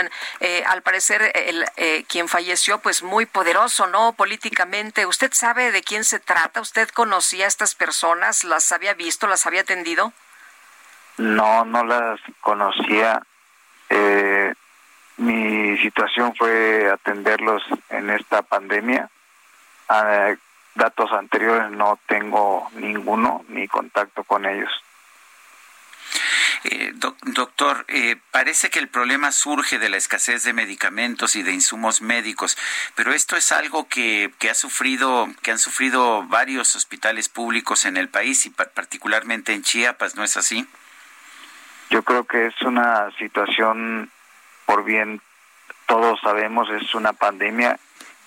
al 0.67 0.81
parecer, 0.83 1.31
el, 1.33 1.65
quien 2.07 2.27
falleció, 2.27 2.77
pues 2.77 3.01
muy 3.01 3.25
poderoso, 3.25 3.87
¿no? 3.87 4.13
Políticamente. 4.13 5.07
¿Usted 5.07 5.33
sabe 5.33 5.71
de 5.71 5.81
quién 5.81 6.03
se 6.03 6.19
trata? 6.19 6.61
¿Usted 6.61 6.87
conocía 6.89 7.45
a 7.45 7.47
estas 7.47 7.73
personas? 7.73 8.43
¿Las 8.43 8.71
había 8.71 8.93
visto? 8.93 9.25
¿Las 9.25 9.47
había 9.47 9.61
atendido? 9.61 10.13
No, 11.17 11.65
no 11.65 11.83
las 11.83 12.19
conocía. 12.39 13.23
mi 15.17 15.77
situación 15.79 16.35
fue 16.35 16.89
atenderlos 16.91 17.63
en 17.89 18.11
esta 18.11 18.43
pandemia. 18.43 19.09
Datos 20.79 21.11
anteriores 21.11 21.71
no 21.71 21.99
tengo 22.07 22.69
ninguno 22.75 23.43
ni 23.49 23.67
contacto 23.67 24.23
con 24.23 24.45
ellos. 24.45 24.71
Eh, 26.63 26.93
doctor, 26.93 27.83
eh, 27.89 28.15
parece 28.31 28.69
que 28.69 28.79
el 28.79 28.87
problema 28.87 29.33
surge 29.33 29.77
de 29.77 29.89
la 29.89 29.97
escasez 29.97 30.45
de 30.45 30.53
medicamentos 30.53 31.35
y 31.35 31.43
de 31.43 31.51
insumos 31.51 32.01
médicos, 32.01 32.57
pero 32.95 33.11
esto 33.11 33.35
es 33.35 33.51
algo 33.51 33.89
que, 33.89 34.31
que 34.39 34.49
ha 34.49 34.55
sufrido, 34.55 35.27
que 35.41 35.51
han 35.51 35.59
sufrido 35.59 36.23
varios 36.23 36.73
hospitales 36.77 37.27
públicos 37.27 37.83
en 37.83 37.97
el 37.97 38.07
país 38.07 38.45
y 38.45 38.49
particularmente 38.49 39.53
en 39.53 39.63
Chiapas, 39.63 40.15
¿no 40.15 40.23
es 40.23 40.37
así? 40.37 40.65
Yo 41.89 42.03
creo 42.03 42.23
que 42.23 42.45
es 42.45 42.61
una 42.61 43.11
situación, 43.17 44.09
por 44.65 44.85
bien 44.85 45.21
todos 45.87 46.21
sabemos, 46.21 46.69
es 46.69 46.95
una 46.95 47.11
pandemia 47.11 47.77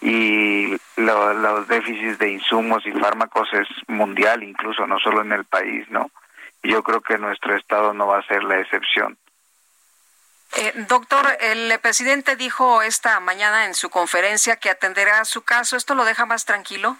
y 0.03 0.77
los 0.97 1.69
déficits 1.69 2.19
de 2.19 2.33
insumos 2.33 2.85
y 2.85 2.93
fármacos 2.93 3.49
es 3.53 3.69
mundial, 3.87 4.43
incluso 4.43 4.87
no 4.87 4.99
solo 4.99 5.23
en 5.23 5.33
el 5.33 5.45
país, 5.45 5.89
¿no? 5.91 6.11
Y 6.63 6.73
yo 6.73 6.83
creo 6.83 7.01
que 7.01 7.19
nuestro 7.19 7.57
estado 7.57 7.95
no 7.95 8.09
va 8.09 8.19
a 8.19 8.27
ser 8.27 8.43
la 8.43 8.59
excepción. 8.59 9.17
Eh, 10.55 10.73
doctor, 10.89 11.25
el 11.41 11.79
presidente 11.81 12.37
dijo 12.37 12.83
esta 12.83 13.21
mañana 13.21 13.65
en 13.65 13.75
su 13.75 13.91
conferencia 13.91 14.57
que 14.57 14.71
atenderá 14.71 15.25
su 15.25 15.43
caso. 15.43 15.77
¿Esto 15.77 15.95
lo 15.95 16.05
deja 16.05 16.27
más 16.27 16.45
tranquilo? 16.45 16.97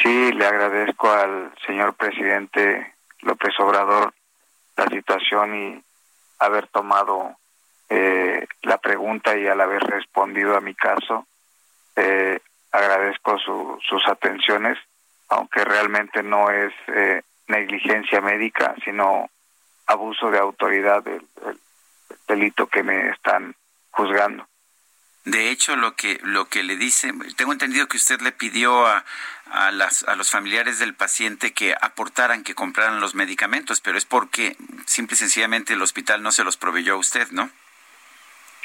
Sí, 0.00 0.32
le 0.32 0.46
agradezco 0.46 1.10
al 1.10 1.52
señor 1.66 1.94
presidente 1.94 2.94
López 3.20 3.58
Obrador 3.58 4.12
la 4.76 4.86
situación 4.86 5.54
y 5.56 5.84
haber 6.38 6.66
tomado 6.68 7.36
eh, 7.88 8.46
la 8.62 8.78
pregunta 8.78 9.36
y 9.36 9.46
al 9.46 9.60
haber 9.60 9.82
respondido 9.82 10.56
a 10.56 10.60
mi 10.60 10.74
caso. 10.74 11.26
Eh, 11.96 12.40
agradezco 12.70 13.38
sus 13.38 14.08
atenciones, 14.08 14.78
aunque 15.28 15.64
realmente 15.64 16.22
no 16.22 16.50
es 16.50 16.72
eh, 16.88 17.22
negligencia 17.48 18.20
médica, 18.20 18.74
sino 18.84 19.30
abuso 19.86 20.30
de 20.30 20.38
autoridad 20.38 21.02
del, 21.02 21.26
delito 22.26 22.66
que 22.66 22.82
me 22.82 23.10
están 23.10 23.54
juzgando. 23.90 24.46
De 25.24 25.50
hecho, 25.50 25.76
lo 25.76 25.94
que 25.94 26.18
lo 26.22 26.48
que 26.48 26.62
le 26.62 26.76
dice, 26.76 27.12
tengo 27.36 27.52
entendido 27.52 27.86
que 27.86 27.96
usted 27.96 28.20
le 28.22 28.32
pidió 28.32 28.86
a, 28.86 29.04
a, 29.52 29.70
las, 29.70 30.02
a 30.04 30.16
los 30.16 30.30
familiares 30.30 30.78
del 30.78 30.94
paciente 30.94 31.52
que 31.52 31.74
aportaran, 31.80 32.42
que 32.42 32.54
compraran 32.54 33.00
los 33.00 33.14
medicamentos, 33.14 33.80
pero 33.80 33.98
es 33.98 34.04
porque 34.04 34.56
simple 34.86 35.14
y 35.14 35.18
sencillamente 35.18 35.74
el 35.74 35.82
hospital 35.82 36.22
no 36.22 36.32
se 36.32 36.42
los 36.42 36.56
proveyó 36.56 36.94
a 36.94 36.98
usted, 36.98 37.30
¿no? 37.30 37.50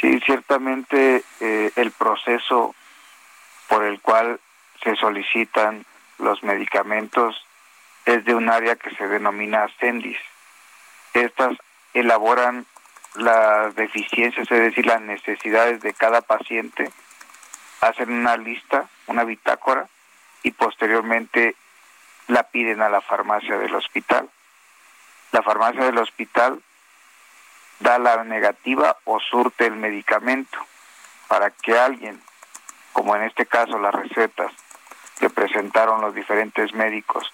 Sí, 0.02 0.20
ciertamente 0.26 1.24
eh, 1.40 1.72
el 1.76 1.92
proceso 1.92 2.76
por 3.68 3.84
el 3.84 4.00
cual 4.02 4.40
se 4.84 4.96
solicitan 4.96 5.86
los 6.18 6.44
medicamentos 6.44 7.46
es 8.06 8.24
de 8.26 8.36
un 8.36 8.50
área 8.50 8.76
que 8.76 8.96
se 8.96 9.08
denomina 9.08 9.68
CENDIS. 9.80 10.18
Estas 11.14 11.58
elaboran 11.94 12.66
las 13.16 13.76
deficiencias, 13.76 14.50
es 14.50 14.60
decir, 14.60 14.86
las 14.86 15.02
necesidades 15.02 15.82
de 15.82 15.94
cada 15.94 16.22
paciente, 16.22 16.92
hacen 17.82 18.12
una 18.12 18.38
lista, 18.38 18.88
una 19.08 19.24
bitácora, 19.24 19.88
y 20.44 20.52
posteriormente 20.52 21.56
la 22.28 22.44
piden 22.44 22.82
a 22.82 22.90
la 22.90 23.02
farmacia 23.02 23.58
del 23.58 23.74
hospital. 23.76 24.30
La 25.32 25.42
farmacia 25.42 25.84
del 25.84 25.98
hospital 25.98 26.62
da 27.80 28.00
la 28.00 28.24
negativa 28.24 28.98
o 29.04 29.20
surte 29.20 29.66
el 29.66 29.76
medicamento 29.76 30.58
para 31.28 31.52
que 31.52 31.78
alguien, 31.78 32.22
como 32.98 33.16
en 33.16 33.22
este 33.22 33.46
caso 33.46 33.78
las 33.78 33.94
recetas 33.94 34.52
que 35.20 35.30
presentaron 35.30 36.02
los 36.02 36.16
diferentes 36.16 36.74
médicos, 36.74 37.32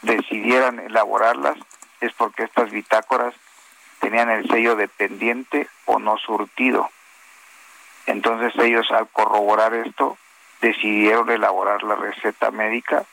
decidieran 0.00 0.78
elaborarlas, 0.78 1.58
es 2.00 2.14
porque 2.14 2.44
estas 2.44 2.70
bitácoras 2.70 3.34
tenían 4.00 4.30
el 4.30 4.48
sello 4.48 4.76
de 4.76 4.88
pendiente 4.88 5.68
o 5.84 5.98
no 5.98 6.16
surtido. 6.16 6.88
Entonces 8.06 8.54
ellos 8.64 8.90
al 8.90 9.08
corroborar 9.08 9.74
esto 9.74 10.16
decidieron 10.62 11.28
elaborar 11.28 11.82
la 11.82 11.96
receta 11.96 12.50
médica 12.50 13.04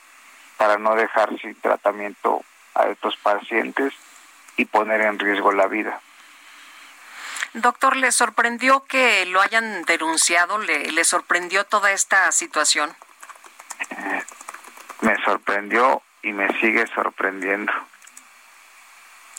para 0.56 0.78
no 0.78 0.94
dejar 0.94 1.38
sin 1.40 1.56
tratamiento 1.56 2.42
a 2.74 2.86
estos 2.86 3.18
pacientes 3.18 3.92
y 4.56 4.64
poner 4.64 5.02
en 5.02 5.18
riesgo 5.18 5.52
la 5.52 5.66
vida. 5.66 6.00
Doctor, 7.56 7.96
¿le 7.96 8.12
sorprendió 8.12 8.84
que 8.84 9.24
lo 9.24 9.40
hayan 9.40 9.82
denunciado? 9.84 10.58
¿Le, 10.58 10.92
le 10.92 11.04
sorprendió 11.04 11.64
toda 11.64 11.90
esta 11.90 12.30
situación? 12.30 12.94
Eh, 13.88 14.22
me 15.00 15.16
sorprendió 15.24 16.02
y 16.22 16.34
me 16.34 16.48
sigue 16.60 16.86
sorprendiendo. 16.88 17.72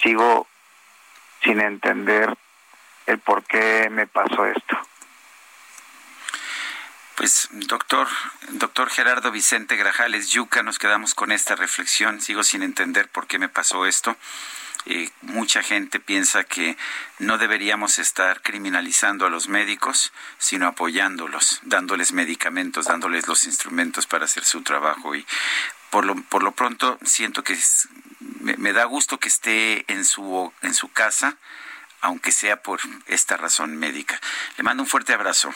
Sigo 0.02 0.48
sin 1.44 1.62
entender 1.62 2.36
el 3.06 3.20
por 3.20 3.44
qué 3.44 3.88
me 3.92 4.08
pasó 4.08 4.48
esto. 4.48 4.80
Pues, 7.18 7.50
doctor, 7.52 8.08
doctor 8.50 8.90
Gerardo 8.90 9.30
Vicente 9.30 9.76
Grajales 9.76 10.32
Yuca, 10.32 10.64
nos 10.64 10.80
quedamos 10.80 11.14
con 11.14 11.32
esta 11.32 11.56
reflexión. 11.56 12.20
Sigo 12.20 12.42
sin 12.42 12.64
entender 12.64 13.10
por 13.10 13.28
qué 13.28 13.38
me 13.38 13.48
pasó 13.48 13.86
esto. 13.86 14.18
Eh, 14.90 15.10
mucha 15.22 15.62
gente 15.64 16.00
piensa 16.00 16.46
que 16.46 16.78
no 17.20 17.38
deberíamos 17.38 18.00
estar 18.00 18.42
criminalizando 18.42 19.26
a 19.26 19.30
los 19.30 19.50
médicos, 19.50 20.14
sino 20.38 20.66
apoyándolos, 20.66 21.60
dándoles 21.64 22.14
medicamentos, 22.14 22.86
dándoles 22.86 23.28
los 23.28 23.44
instrumentos 23.44 24.08
para 24.08 24.24
hacer 24.24 24.46
su 24.46 24.62
trabajo. 24.64 25.14
Y 25.14 25.28
por 25.90 26.06
lo, 26.06 26.16
por 26.16 26.42
lo 26.42 26.54
pronto 26.54 26.98
siento 27.04 27.44
que 27.44 27.58
me, 28.40 28.72
da 28.72 28.86
gusto 28.86 29.20
que 29.20 29.28
esté 29.28 29.84
en 29.92 30.06
su, 30.06 30.54
en 30.62 30.74
su 30.74 30.90
casa, 30.94 31.36
aunque 32.00 32.32
sea 32.32 32.62
por 32.64 32.80
esta 33.08 33.36
razón 33.36 33.76
médica. 33.76 34.18
Le 34.56 34.64
mando 34.64 34.84
un 34.84 34.90
fuerte 34.90 35.14
abrazo. 35.14 35.54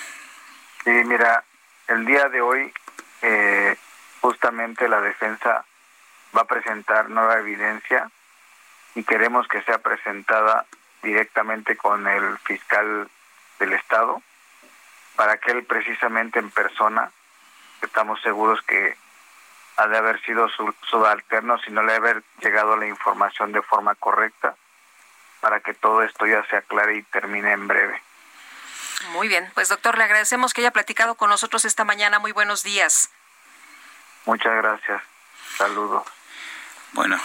Sí, 0.83 0.91
mira, 1.05 1.45
el 1.87 2.05
día 2.05 2.27
de 2.27 2.41
hoy 2.41 2.73
eh, 3.21 3.77
justamente 4.19 4.89
la 4.89 4.99
defensa 4.99 5.63
va 6.35 6.41
a 6.41 6.47
presentar 6.47 7.09
nueva 7.09 7.39
evidencia 7.39 8.11
y 8.95 9.03
queremos 9.03 9.47
que 9.47 9.61
sea 9.63 9.79
presentada 9.79 10.65
directamente 11.01 11.75
con 11.77 12.07
el 12.07 12.37
fiscal 12.39 13.09
del 13.59 13.73
estado 13.73 14.21
para 15.15 15.37
que 15.37 15.51
él 15.51 15.63
precisamente 15.65 16.39
en 16.39 16.49
persona 16.49 17.11
estamos 17.81 18.21
seguros 18.21 18.61
que 18.63 18.97
ha 19.77 19.87
de 19.87 19.97
haber 19.97 20.21
sido 20.23 20.49
su 20.49 20.73
subalterno 20.89 21.57
si 21.59 21.71
no 21.71 21.83
le 21.83 21.93
ha 21.93 21.97
haber 21.97 22.23
llegado 22.39 22.75
la 22.77 22.87
información 22.87 23.51
de 23.51 23.61
forma 23.61 23.95
correcta 23.95 24.55
para 25.39 25.59
que 25.59 25.73
todo 25.73 26.03
esto 26.03 26.25
ya 26.27 26.45
se 26.45 26.57
aclare 26.57 26.97
y 26.97 27.03
termine 27.03 27.51
en 27.51 27.67
breve. 27.67 28.01
Muy 29.13 29.27
bien, 29.27 29.49
pues 29.55 29.69
doctor, 29.69 29.97
le 29.97 30.03
agradecemos 30.03 30.53
que 30.53 30.61
haya 30.61 30.71
platicado 30.71 31.15
con 31.15 31.29
nosotros 31.29 31.65
esta 31.65 31.83
mañana. 31.83 32.19
Muy 32.19 32.31
buenos 32.31 32.63
días. 32.63 33.09
Muchas 34.25 34.55
gracias. 34.55 35.01
Saludos. 35.57 36.03
Bueno, 36.93 37.19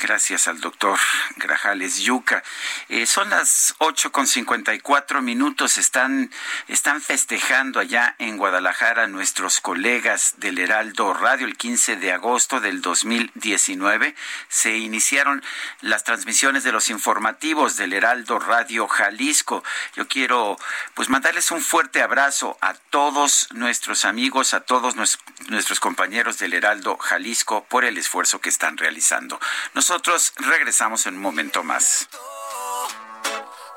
Gracias 0.00 0.46
al 0.46 0.60
doctor 0.60 0.96
Grajales 1.36 1.98
Yuca. 1.98 2.44
Eh, 2.88 3.04
son 3.04 3.30
las 3.30 3.74
ocho 3.78 4.12
con 4.12 4.28
cincuenta 4.28 4.72
y 4.72 4.78
cuatro 4.78 5.20
minutos. 5.22 5.76
Están, 5.76 6.30
están 6.68 7.02
festejando 7.02 7.80
allá 7.80 8.14
en 8.18 8.36
Guadalajara 8.36 9.08
nuestros 9.08 9.60
colegas 9.60 10.34
del 10.36 10.58
Heraldo 10.58 11.14
Radio 11.14 11.46
el 11.46 11.56
15 11.56 11.96
de 11.96 12.12
agosto 12.12 12.60
del 12.60 12.80
2019. 12.80 14.14
Se 14.48 14.76
iniciaron 14.76 15.42
las 15.80 16.04
transmisiones 16.04 16.62
de 16.62 16.72
los 16.72 16.90
informativos 16.90 17.76
del 17.76 17.92
Heraldo 17.92 18.38
Radio 18.38 18.86
Jalisco. 18.86 19.64
Yo 19.96 20.06
quiero 20.06 20.56
pues 20.94 21.08
mandarles 21.08 21.50
un 21.50 21.60
fuerte 21.60 22.02
abrazo 22.02 22.56
a 22.60 22.74
todos 22.74 23.48
nuestros 23.52 24.04
amigos, 24.04 24.54
a 24.54 24.60
todos 24.60 24.94
nuestros 25.48 25.80
compañeros 25.80 26.38
del 26.38 26.54
Heraldo 26.54 26.96
Jalisco 26.98 27.64
por 27.64 27.84
el 27.84 27.98
esfuerzo 27.98 28.40
que 28.40 28.48
están 28.48 28.76
realizando. 28.76 29.40
Nosotros 29.88 30.34
regresamos 30.36 31.06
en 31.06 31.14
un 31.14 31.22
momento 31.22 31.64
más. 31.64 32.06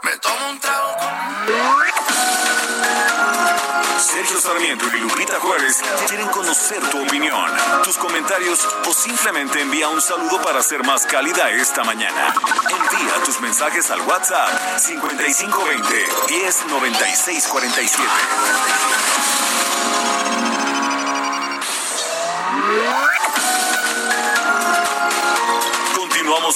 Me 0.03 0.11
tomo 0.17 0.49
un 0.49 0.59
trago 0.59 0.97
Sergio 3.97 4.41
Sarmiento 4.41 4.87
y 4.93 4.99
Lupita 4.99 5.39
Juárez 5.39 5.81
quieren 6.09 6.27
conocer 6.27 6.81
tu 6.89 7.01
opinión, 7.01 7.49
tus 7.85 7.97
comentarios 7.97 8.59
o 8.89 8.93
simplemente 8.93 9.61
envía 9.61 9.87
un 9.87 10.01
saludo 10.01 10.41
para 10.41 10.61
ser 10.61 10.83
más 10.83 11.05
cálida 11.05 11.49
esta 11.49 11.85
mañana. 11.85 12.33
Envía 12.69 13.23
tus 13.23 13.39
mensajes 13.39 13.89
al 13.89 14.01
WhatsApp 14.01 14.49
5520 14.79 16.07
109647. 16.27 18.03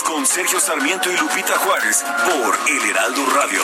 Con 0.04 0.26
Sergio 0.26 0.60
Sarmiento 0.60 1.10
y 1.12 1.18
Lupita 1.18 1.58
Juárez 1.58 2.04
por 2.26 2.60
El 2.68 2.90
Heraldo 2.90 3.26
Radio. 3.28 3.62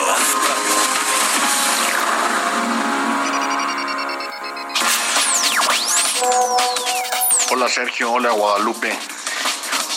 Hola 7.50 7.68
Sergio, 7.68 8.12
hola 8.12 8.30
Guadalupe. 8.30 8.98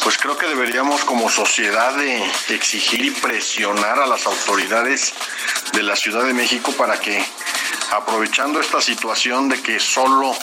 Pues 0.03 0.17
creo 0.17 0.37
que 0.37 0.47
deberíamos 0.47 1.05
como 1.05 1.29
sociedad 1.29 1.93
de 1.95 2.23
exigir 2.49 3.05
y 3.05 3.11
presionar 3.11 3.99
a 3.99 4.07
las 4.07 4.25
autoridades 4.25 5.13
de 5.73 5.83
la 5.83 5.95
Ciudad 5.95 6.23
de 6.23 6.33
México 6.33 6.73
para 6.73 6.99
que, 6.99 7.25
aprovechando 7.91 8.59
esta 8.59 8.81
situación 8.81 9.47
de 9.47 9.61
que 9.61 9.79
solo 9.79 10.35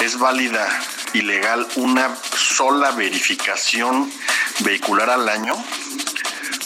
es 0.00 0.18
válida 0.18 0.66
y 1.12 1.22
legal 1.22 1.66
una 1.76 2.16
sola 2.36 2.90
verificación 2.92 4.10
vehicular 4.60 5.10
al 5.10 5.28
año, 5.28 5.54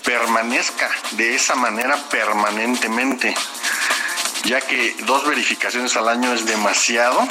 permanezca 0.04 0.90
de 1.12 1.34
esa 1.34 1.54
manera 1.54 1.96
permanentemente, 2.10 3.34
ya 4.44 4.60
que 4.60 4.94
dos 5.00 5.26
verificaciones 5.26 5.96
al 5.96 6.08
año 6.08 6.32
es 6.32 6.46
demasiado 6.46 7.26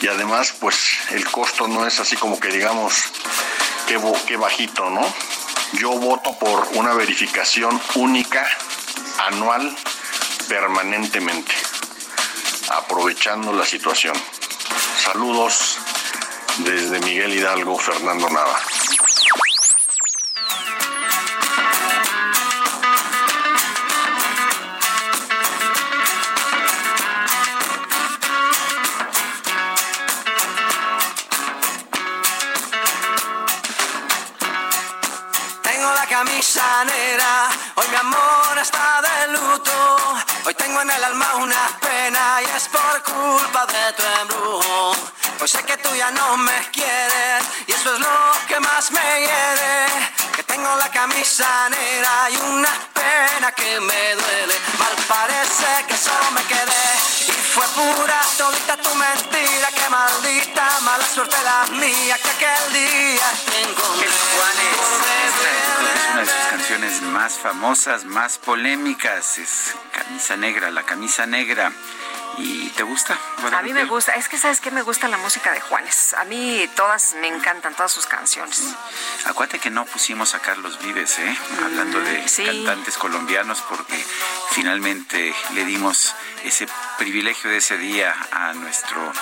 y 0.00 0.08
además 0.08 0.54
pues 0.58 0.76
el 1.10 1.24
costo 1.30 1.68
no 1.68 1.86
es 1.86 2.00
así 2.00 2.16
como 2.16 2.40
que 2.40 2.48
digamos 2.48 2.94
que, 3.86 4.00
que 4.26 4.36
bajito, 4.36 4.90
¿no? 4.90 5.02
Yo 5.74 5.90
voto 5.90 6.36
por 6.38 6.68
una 6.74 6.94
verificación 6.94 7.80
única, 7.94 8.46
anual, 9.26 9.76
permanentemente, 10.48 11.54
aprovechando 12.70 13.52
la 13.52 13.66
situación. 13.66 14.14
Saludos 15.04 15.78
desde 16.58 17.00
Miguel 17.00 17.34
Hidalgo, 17.34 17.78
Fernando 17.78 18.28
Nava. 18.28 18.58
Hoy 36.50 37.86
mi 37.90 37.96
amor 37.96 38.56
está 38.58 39.02
de 39.02 39.32
luto 39.34 39.98
Hoy 40.46 40.54
tengo 40.54 40.80
en 40.80 40.90
el 40.90 41.04
alma 41.04 41.34
una 41.36 41.78
pena 41.78 42.40
y 42.40 42.56
es 42.56 42.68
por 42.68 43.02
culpa 43.02 43.66
de 43.66 43.92
tu 43.92 44.02
embrujo. 44.22 44.96
Pues 45.38 45.50
sé 45.50 45.62
que 45.64 45.76
tú 45.76 45.94
ya 45.94 46.10
no 46.10 46.38
me 46.38 46.58
quieres 46.72 47.44
y 47.66 47.72
eso 47.72 47.92
es 47.92 48.00
lo 48.00 48.32
que 48.48 48.58
más 48.60 48.90
me 48.92 49.20
hiere. 49.20 49.86
Que 50.34 50.42
tengo 50.44 50.74
la 50.76 50.90
camisa 50.90 51.68
negra 51.68 52.30
y 52.30 52.36
una 52.36 52.72
pena 52.94 53.52
que 53.52 53.78
me 53.80 54.14
duele. 54.14 54.54
Mal 54.78 54.96
parece 55.06 55.84
que 55.86 55.98
solo 55.98 56.30
me 56.30 56.42
quedé 56.44 56.88
y 57.28 57.32
fue 57.32 57.66
pura 57.76 58.20
todita 58.38 58.78
tu 58.78 58.94
mentira. 58.94 59.67
Que 59.78 59.90
maldita 59.90 60.80
mala 60.80 61.06
suerte 61.06 61.36
la 61.44 61.66
mía 61.76 62.16
que 62.18 62.30
aquel 62.30 62.72
día 62.72 63.32
te 63.46 63.62
encontré. 63.62 64.06
es 64.06 64.14
una 66.12 66.20
de 66.20 66.26
sus 66.26 66.46
canciones 66.50 67.02
más 67.02 67.34
famosas, 67.34 68.04
más 68.04 68.38
polémicas. 68.38 69.38
Es 69.38 69.74
Camisa 69.92 70.36
Negra, 70.36 70.70
la 70.70 70.82
camisa 70.82 71.26
negra. 71.26 71.72
¿Y 72.38 72.68
te 72.70 72.84
gusta? 72.84 73.18
A 73.52 73.62
mí 73.62 73.72
me 73.72 73.84
gusta, 73.84 74.12
es 74.12 74.28
que 74.28 74.38
sabes 74.38 74.60
que 74.60 74.70
me 74.70 74.82
gusta 74.82 75.08
la 75.08 75.16
música 75.18 75.52
de 75.52 75.60
Juanes. 75.60 76.14
A 76.14 76.24
mí 76.24 76.68
todas 76.76 77.14
me 77.20 77.26
encantan, 77.26 77.74
todas 77.74 77.90
sus 77.90 78.06
canciones. 78.06 78.62
Acuérdate 79.24 79.58
que 79.58 79.70
no 79.70 79.84
pusimos 79.84 80.34
a 80.34 80.38
Carlos 80.38 80.78
Vives, 80.80 81.18
¿eh? 81.18 81.38
Hablando 81.64 81.98
de 82.00 82.24
cantantes 82.46 82.96
colombianos, 82.96 83.60
porque 83.62 84.04
finalmente 84.52 85.34
le 85.54 85.64
dimos 85.64 86.14
ese 86.44 86.68
privilegio 86.96 87.50
de 87.50 87.56
ese 87.56 87.76
día 87.76 88.14
a 88.30 88.52
nuestro 88.52 89.12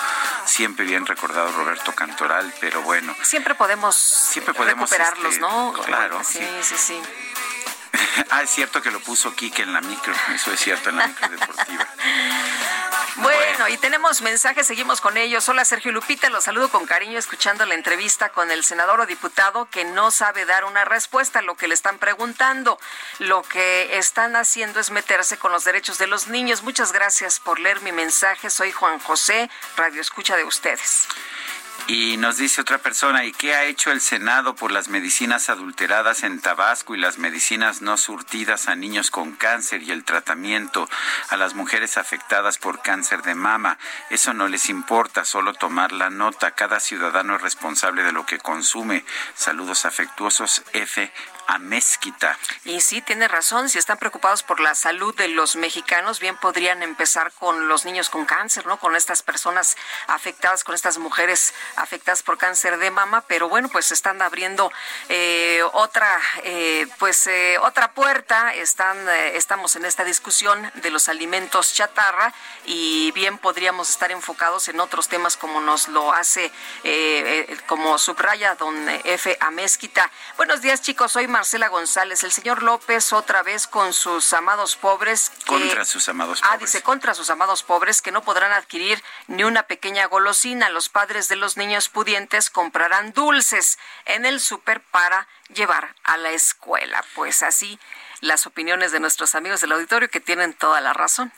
siempre 0.47 0.85
bien 0.85 1.07
recordado 1.07 1.51
Roberto 1.53 1.93
Cantoral, 1.93 2.53
pero 2.61 2.83
bueno. 2.83 3.15
Siempre 3.23 3.55
podemos, 3.55 3.97
siempre 3.97 4.55
podemos 4.55 4.91
recuperarlos, 4.91 5.33
este, 5.33 5.41
¿no? 5.41 5.73
Claro. 5.85 6.23
Sí, 6.25 6.47
sí, 6.63 6.75
sí. 6.77 7.03
ah, 8.31 8.43
es 8.43 8.51
cierto 8.51 8.83
que 8.83 8.91
lo 8.91 9.01
puso 9.01 9.35
Kike 9.35 9.63
en 9.63 9.73
la 9.73 9.81
micro, 9.81 10.15
eso 10.35 10.53
es 10.53 10.61
cierto, 10.61 10.91
en 10.91 10.97
la 10.97 11.07
micro 11.07 11.29
deportiva. 11.29 11.87
Bueno, 13.19 13.69
y 13.69 13.79
tenemos 13.79 14.21
mensajes, 14.21 14.67
seguimos 14.67 15.01
con 15.01 15.17
ellos. 15.17 15.49
Hola 15.49 15.65
Sergio 15.65 15.91
Lupita, 15.91 16.29
los 16.29 16.45
saludo 16.45 16.69
con 16.69 16.85
cariño 16.85 17.19
escuchando 17.19 17.65
la 17.65 17.75
entrevista 17.75 18.29
con 18.29 18.51
el 18.51 18.63
senador 18.63 19.01
o 19.01 19.07
diputado 19.07 19.71
que 19.71 19.87
no 19.87 20.11
sabe 20.11 20.45
dar 20.45 20.67
una 20.67 20.85
respuesta 20.85 21.39
a 21.39 21.43
lo 21.43 21.57
que 21.57 21.67
le 21.67 21.73
están 21.73 21.99
preguntando. 21.99 22.79
Lo 23.19 23.43
que 23.43 23.97
están 23.97 24.37
haciendo 24.37 24.81
es 24.81 24.91
meterse 24.91 25.39
con 25.39 25.51
los 25.51 25.65
derechos 25.65 25.97
de 25.97 26.07
los 26.09 26.29
niños. 26.29 26.63
Muchas 26.63 26.93
gracias 26.93 27.41
por 27.41 27.59
leer 27.59 27.81
mi 27.81 27.91
mensaje. 27.91 28.51
Soy 28.51 28.71
Juan 28.71 28.99
José, 28.99 29.49
radio 29.77 30.03
escucha 30.03 30.37
de 30.37 30.45
ustedes. 30.45 31.09
Y 31.89 32.17
nos 32.17 32.37
dice 32.37 32.61
otra 32.61 32.79
persona, 32.79 33.25
¿y 33.25 33.33
qué 33.33 33.55
ha 33.55 33.65
hecho 33.65 33.93
el 33.93 34.01
Senado 34.01 34.57
por 34.57 34.73
las 34.73 34.89
medicinas 34.89 35.49
adulteradas 35.49 36.25
en 36.25 36.41
Tabasco 36.41 36.97
y 36.97 36.99
las 36.99 37.19
medicinas 37.19 37.81
no 37.81 37.97
surtidas 37.97 38.67
a 38.67 38.75
niños 38.75 39.13
con 39.13 39.33
cáncer 39.33 39.85
y 39.85 39.93
el 39.93 40.03
tratamiento 40.03 40.89
a 41.29 41.37
las 41.37 41.55
mujeres 41.55 41.97
afectadas 41.97 42.59
por 42.59 42.83
cáncer 42.83 43.23
de 43.23 43.37
mama? 43.37 43.79
Eso 44.11 44.35
no 44.35 44.49
les 44.49 44.69
importa, 44.69 45.25
solo 45.25 45.55
tomar 45.55 45.93
la 45.93 46.11
nota. 46.11 46.51
Cada 46.51 46.81
ciudadano 46.81 47.37
es 47.37 47.43
responsable 47.43 48.03
de 48.03 48.13
lo 48.13 48.27
que 48.27 48.39
consume. 48.39 49.05
Saludos 49.37 49.85
afectuosos, 49.85 50.65
F 50.73 51.13
a. 51.47 52.37
Y 52.65 52.81
sí, 52.81 53.01
tiene 53.01 53.29
razón, 53.29 53.69
si 53.69 53.79
están 53.79 53.99
preocupados 53.99 54.43
por 54.43 54.61
la 54.61 54.75
salud 54.75 55.15
de 55.17 55.29
los 55.29 55.57
mexicanos, 55.57 56.21
bien 56.21 56.37
podrían 56.37 56.83
empezar 56.83 57.33
con 57.33 57.69
los 57.69 57.85
niños 57.85 58.11
con 58.11 58.27
cáncer, 58.27 58.67
¿no? 58.67 58.79
Con 58.79 58.97
estas 58.97 59.23
personas 59.23 59.77
afectadas, 60.07 60.65
con 60.65 60.75
estas 60.75 60.99
mujeres 60.99 61.55
afectadas 61.77 62.23
por 62.23 62.39
cáncer 62.39 62.79
de 62.79 62.91
mama, 62.91 63.23
pero 63.23 63.49
bueno, 63.49 63.69
pues 63.69 63.93
están 63.93 64.21
abriendo 64.23 64.73
eh, 65.09 65.63
otra, 65.73 66.21
eh, 66.45 66.87
pues 66.99 67.27
eh, 67.27 67.59
otra 67.59 67.93
puerta, 67.93 68.55
están, 68.55 69.09
estamos 69.09 69.77
en 69.77 69.85
esta 69.85 70.05
discusión 70.05 70.71
de 70.75 70.91
los 70.91 71.09
alimentos 71.09 71.75
chatarra 71.75 72.33
y 72.65 73.13
bien 73.13 73.39
podríamos 73.39 73.91
estar 73.91 74.11
enfocados 74.11 74.69
en 74.69 74.81
otros 74.81 75.09
temas 75.09 75.37
como 75.37 75.61
nos 75.61 75.89
lo 75.89 76.13
hace, 76.13 76.51
como 77.67 77.99
subraya 77.99 78.55
don 78.55 78.89
F. 79.05 79.37
Amezquita. 79.41 80.11
Buenos 80.37 80.63
días 80.63 80.83
chicos, 80.83 81.13
soy 81.13 81.27
Marcela 81.37 81.69
González. 81.69 82.25
El 82.25 82.33
señor 82.33 82.63
López 82.63 83.13
otra 83.13 83.43
vez 83.43 83.67
con 83.67 83.93
sus 83.93 84.33
amados 84.33 84.75
pobres. 84.75 85.31
contra 85.45 85.85
sus 85.85 86.09
amados 86.09 86.41
pobres. 86.41 86.55
Ah, 86.55 86.57
dice 86.57 86.83
contra 86.83 87.13
sus 87.13 87.29
amados 87.29 87.63
pobres 87.63 88.01
que 88.01 88.11
no 88.11 88.23
podrán 88.23 88.53
adquirir 88.53 89.05
ni 89.27 89.45
una 89.45 89.65
pequeña 89.65 90.07
golosina. 90.07 90.71
Los 90.71 90.89
padres 90.89 91.29
de 91.29 91.37
los 91.37 91.59
niños 91.59 91.91
pudientes 91.91 92.49
comprarán 92.49 93.13
dulces 93.13 93.79
en 94.07 94.25
el 94.25 94.41
súper 94.41 94.81
para 94.81 95.29
llevar 95.51 95.95
a 96.05 96.17
la 96.17 96.31
escuela. 96.31 97.05
Pues 97.15 97.43
así 97.43 97.79
las 98.23 98.47
opiniones 98.47 98.93
de 98.93 99.01
nuestros 99.01 99.35
amigos 99.35 99.61
del 99.61 99.73
auditorio 99.73 100.09
que 100.09 100.21
tienen 100.21 100.55
toda 100.55 100.81
la 100.81 100.95
razón. 100.95 101.33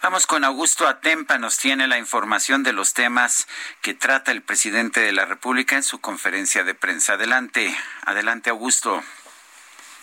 Vamos 0.00 0.28
con 0.28 0.44
Augusto 0.44 0.86
Atempa, 0.86 1.38
nos 1.38 1.58
tiene 1.58 1.88
la 1.88 1.98
información 1.98 2.62
de 2.62 2.72
los 2.72 2.94
temas 2.94 3.48
que 3.82 3.94
trata 3.94 4.30
el 4.30 4.42
presidente 4.42 5.00
de 5.00 5.10
la 5.10 5.24
República 5.24 5.74
en 5.74 5.82
su 5.82 6.00
conferencia 6.00 6.62
de 6.62 6.74
prensa. 6.74 7.14
Adelante, 7.14 7.76
adelante 8.04 8.50
Augusto. 8.50 9.02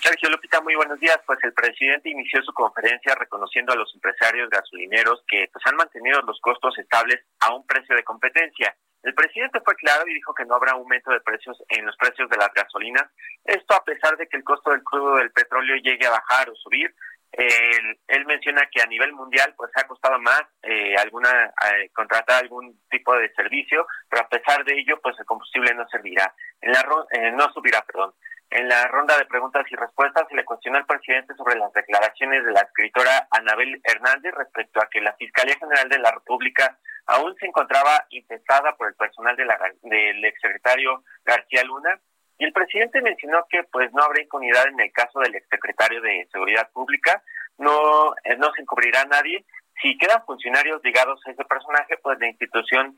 Sergio 0.08 0.30
Lupita, 0.30 0.62
muy 0.62 0.74
buenos 0.74 0.98
días. 1.02 1.20
Pues 1.26 1.38
el 1.44 1.52
presidente 1.52 2.10
inició 2.10 2.42
su 2.42 2.54
conferencia 2.54 3.14
reconociendo 3.16 3.74
a 3.74 3.76
los 3.76 3.94
empresarios 3.94 4.50
gasolineros 4.50 5.22
que 5.28 5.50
pues, 5.52 5.62
han 5.68 5.76
mantenido 5.76 6.22
los 6.22 6.40
costos 6.40 6.80
estables 6.80 7.26
a 7.42 7.54
un 7.54 7.68
precio 7.68 7.94
de 7.94 8.06
competencia. 8.06 8.74
El 9.04 9.14
presidente 9.14 9.60
fue 9.66 9.76
claro 9.76 10.08
y 10.08 10.14
dijo 10.14 10.34
que 10.34 10.46
no 10.46 10.56
habrá 10.56 10.72
aumento 10.72 11.12
de 11.12 11.20
precios 11.20 11.62
en 11.68 11.86
los 11.86 11.98
precios 11.98 12.30
de 12.30 12.38
las 12.38 12.54
gasolinas. 12.54 13.04
Esto 13.44 13.76
a 13.76 13.84
pesar 13.84 14.16
de 14.16 14.28
que 14.28 14.38
el 14.38 14.46
costo 14.46 14.72
del 14.72 14.82
crudo 14.82 15.16
del 15.16 15.32
petróleo 15.32 15.76
llegue 15.76 16.08
a 16.08 16.12
bajar 16.12 16.50
o 16.50 16.56
subir. 16.56 16.96
él 17.34 18.26
menciona 18.26 18.70
que 18.72 18.82
a 18.82 18.86
nivel 18.86 19.12
mundial 19.12 19.54
pues 19.58 19.72
ha 19.76 19.84
costado 19.88 20.18
más 20.20 20.44
eh, 20.64 20.96
alguna 20.96 21.52
eh, 21.74 21.90
contratar 21.94 22.44
algún 22.44 22.80
tipo 22.90 23.14
de 23.14 23.30
servicio, 23.34 23.86
pero 24.10 24.24
a 24.24 24.30
pesar 24.30 24.64
de 24.64 24.80
ello 24.80 25.02
pues 25.04 25.20
el 25.20 25.26
combustible 25.26 25.74
no 25.74 25.86
servirá, 25.90 26.34
en 26.62 26.72
la, 26.72 26.80
eh, 27.12 27.32
no 27.34 27.52
subirá, 27.52 27.82
perdón. 27.82 28.14
En 28.50 28.70
la 28.70 28.88
ronda 28.88 29.18
de 29.18 29.26
preguntas 29.26 29.66
y 29.70 29.76
respuestas 29.76 30.28
se 30.30 30.36
le 30.36 30.46
cuestionó 30.46 30.78
al 30.78 30.86
presidente 30.86 31.36
sobre 31.36 31.56
las 31.56 31.72
declaraciones 31.74 32.46
de 32.46 32.52
la 32.52 32.62
escritora 32.62 33.28
Anabel 33.32 33.82
Hernández 33.84 34.34
respecto 34.36 34.82
a 34.82 34.88
que 34.90 35.02
la 35.02 35.14
Fiscalía 35.14 35.58
General 35.58 35.90
de 35.90 36.00
la 36.00 36.12
República 36.12 36.78
aún 37.08 37.36
se 37.36 37.46
encontraba 37.46 38.06
infestada 38.10 38.76
por 38.78 38.88
el 38.88 38.96
personal 38.96 39.36
de 39.36 39.46
la, 39.46 39.60
del 39.82 40.24
exsecretario 40.24 41.04
García 41.26 41.64
Luna 41.64 42.00
y 42.38 42.46
el 42.46 42.54
presidente 42.54 43.02
mencionó 43.02 43.46
que 43.50 43.64
pues 43.64 43.92
no 43.94 44.04
habrá 44.04 44.22
impunidad 44.22 44.68
en 44.68 44.80
el 44.80 44.92
caso 44.92 45.20
del 45.20 45.36
exsecretario 45.36 46.02
de 46.02 46.28
Seguridad 46.32 46.70
Pública, 46.72 47.22
no, 47.58 48.14
eh, 48.24 48.38
no 48.38 48.52
se 48.54 48.62
encubrirá 48.62 49.02
a 49.02 49.06
nadie. 49.06 49.44
Si 49.82 49.98
quedan 49.98 50.24
funcionarios 50.26 50.82
ligados 50.84 51.20
a 51.26 51.32
ese 51.32 51.44
personaje, 51.46 51.98
pues 51.98 52.20
la 52.20 52.28
institución 52.28 52.98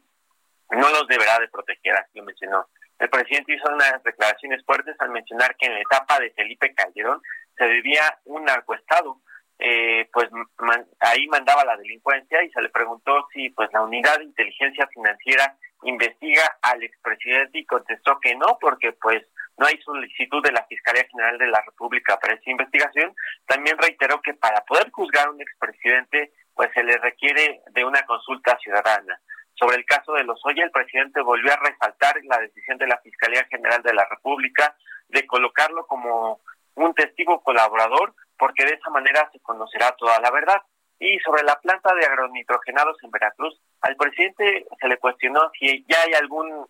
no 0.72 0.90
los 0.90 1.08
deberá 1.08 1.40
de 1.40 1.48
proteger, 1.48 1.96
así 1.96 2.18
lo 2.20 2.26
mencionó. 2.26 2.68
El 3.00 3.10
presidente 3.10 3.54
hizo 3.54 3.74
unas 3.74 4.04
declaraciones 4.04 4.64
fuertes 4.66 4.96
al 5.00 5.10
mencionar 5.10 5.56
que 5.56 5.68
en 5.68 5.74
la 5.74 5.82
etapa 5.82 6.20
de 6.20 6.32
Felipe 6.32 6.74
Calderón 6.74 7.22
se 7.58 7.68
vivía 7.68 8.20
un 8.26 8.44
narcoestado, 8.44 9.22
eh, 9.58 10.10
pues 10.14 10.30
ahí 11.00 11.28
mandaba 11.28 11.66
la 11.66 11.78
delincuencia 11.78 12.44
y 12.44 12.50
se 12.52 12.62
le 12.62 12.70
preguntó 12.70 13.28
si 13.34 13.50
pues 13.50 13.70
la 13.74 13.82
unidad 13.82 14.18
de 14.18 14.24
inteligencia 14.26 14.88
financiera 14.88 15.58
investiga 15.84 16.58
al 16.62 16.84
expresidente 16.84 17.60
y 17.60 17.66
contestó 17.66 18.20
que 18.22 18.36
no, 18.36 18.58
porque 18.60 18.94
pues 18.94 19.26
no 19.58 19.66
hay 19.66 19.78
solicitud 19.82 20.42
de 20.44 20.54
la 20.54 20.66
Fiscalía 20.66 21.06
General 21.12 21.38
de 21.38 21.48
la 21.48 21.62
República 21.66 22.18
para 22.18 22.36
esa 22.36 22.50
investigación. 22.50 23.14
También 23.46 23.78
reiteró 23.78 24.22
que 24.22 24.34
para 24.34 24.62
poder 24.62 24.90
juzgar 24.92 25.28
a 25.28 25.32
un 25.32 25.42
expresidente 25.42 26.32
pues 26.54 26.70
se 26.74 26.84
le 26.84 26.98
requiere 26.98 27.62
de 27.72 27.86
una 27.86 28.02
consulta 28.04 28.58
ciudadana. 28.62 29.20
Sobre 29.60 29.76
el 29.76 29.86
caso 29.86 30.14
de 30.14 30.24
Lozoya, 30.24 30.64
el 30.64 30.72
presidente 30.72 31.22
volvió 31.22 31.52
a 31.52 31.58
resaltar 31.58 32.16
la 32.24 32.38
decisión 32.38 32.78
de 32.78 32.88
la 32.88 32.98
Fiscalía 33.00 33.46
General 33.50 33.82
de 33.84 33.94
la 33.94 34.06
República 34.10 34.74
de 35.10 35.28
colocarlo 35.28 35.86
como 35.86 36.40
un 36.76 36.94
testigo 36.94 37.42
colaborador, 37.42 38.14
porque 38.38 38.64
de 38.64 38.76
esa 38.76 38.90
manera 38.90 39.30
se 39.34 39.40
conocerá 39.42 39.92
toda 39.98 40.20
la 40.22 40.32
verdad. 40.32 40.62
Y 40.98 41.20
sobre 41.20 41.44
la 41.44 41.60
planta 41.60 41.94
de 41.94 42.06
agronitrogenados 42.06 42.98
en 43.04 43.12
Veracruz, 43.12 43.60
al 43.82 43.98
presidente 43.98 44.66
se 44.80 44.88
le 44.88 44.98
cuestionó 44.98 45.52
si 45.60 45.86
ya 45.90 45.98
hay 46.04 46.14
algún 46.14 46.66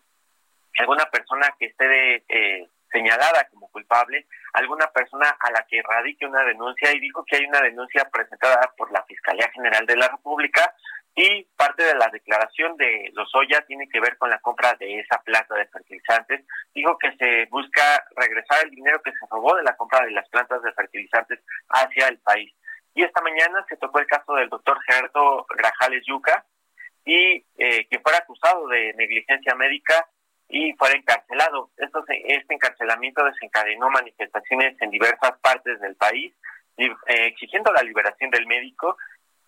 alguna 0.79 1.05
persona 1.05 1.53
que 1.59 1.65
esté 1.65 2.23
eh, 2.29 2.67
señalada 2.91 3.47
como 3.51 3.69
culpable, 3.69 4.25
alguna 4.53 4.87
persona 4.87 5.29
a 5.39 5.51
la 5.51 5.65
que 5.69 5.81
radique 5.81 6.25
una 6.25 6.43
denuncia 6.43 6.91
y 6.93 6.99
dijo 6.99 7.23
que 7.25 7.37
hay 7.37 7.45
una 7.45 7.61
denuncia 7.61 8.09
presentada 8.11 8.73
por 8.77 8.91
la 8.91 9.03
Fiscalía 9.05 9.49
General 9.53 9.85
de 9.85 9.95
la 9.95 10.07
República 10.07 10.73
y 11.15 11.43
parte 11.55 11.83
de 11.83 11.95
la 11.95 12.07
declaración 12.07 12.77
de 12.77 13.11
Lozoya 13.13 13.61
tiene 13.67 13.89
que 13.89 13.99
ver 13.99 14.17
con 14.17 14.29
la 14.29 14.39
compra 14.39 14.73
de 14.79 14.99
esa 14.99 15.21
planta 15.21 15.55
de 15.55 15.67
fertilizantes. 15.67 16.45
Dijo 16.73 16.97
que 16.97 17.11
se 17.17 17.45
busca 17.47 18.05
regresar 18.15 18.63
el 18.63 18.71
dinero 18.71 19.01
que 19.01 19.11
se 19.11 19.25
robó 19.29 19.55
de 19.55 19.63
la 19.63 19.75
compra 19.75 20.05
de 20.05 20.11
las 20.11 20.27
plantas 20.29 20.61
de 20.61 20.71
fertilizantes 20.73 21.39
hacia 21.69 22.07
el 22.07 22.19
país. 22.19 22.53
Y 22.95 23.03
esta 23.03 23.21
mañana 23.21 23.65
se 23.67 23.77
tocó 23.77 23.99
el 23.99 24.07
caso 24.07 24.33
del 24.35 24.49
doctor 24.49 24.79
Gerardo 24.85 25.45
Grajales 25.57 26.03
Yuca, 26.05 26.45
y 27.05 27.43
eh, 27.57 27.87
que 27.89 27.99
fuera 27.99 28.19
acusado 28.19 28.67
de 28.67 28.93
negligencia 28.93 29.55
médica 29.55 30.07
y 30.49 30.73
fuera 30.73 30.95
encarcelado. 30.95 31.69
Esto, 31.77 32.03
este 32.07 32.53
encarcelamiento 32.53 33.23
desencadenó 33.23 33.89
manifestaciones 33.89 34.75
en 34.81 34.89
diversas 34.89 35.39
partes 35.39 35.79
del 35.79 35.95
país, 35.95 36.33
eh, 36.77 36.91
exigiendo 37.07 37.71
la 37.71 37.83
liberación 37.83 38.31
del 38.31 38.47
médico 38.47 38.97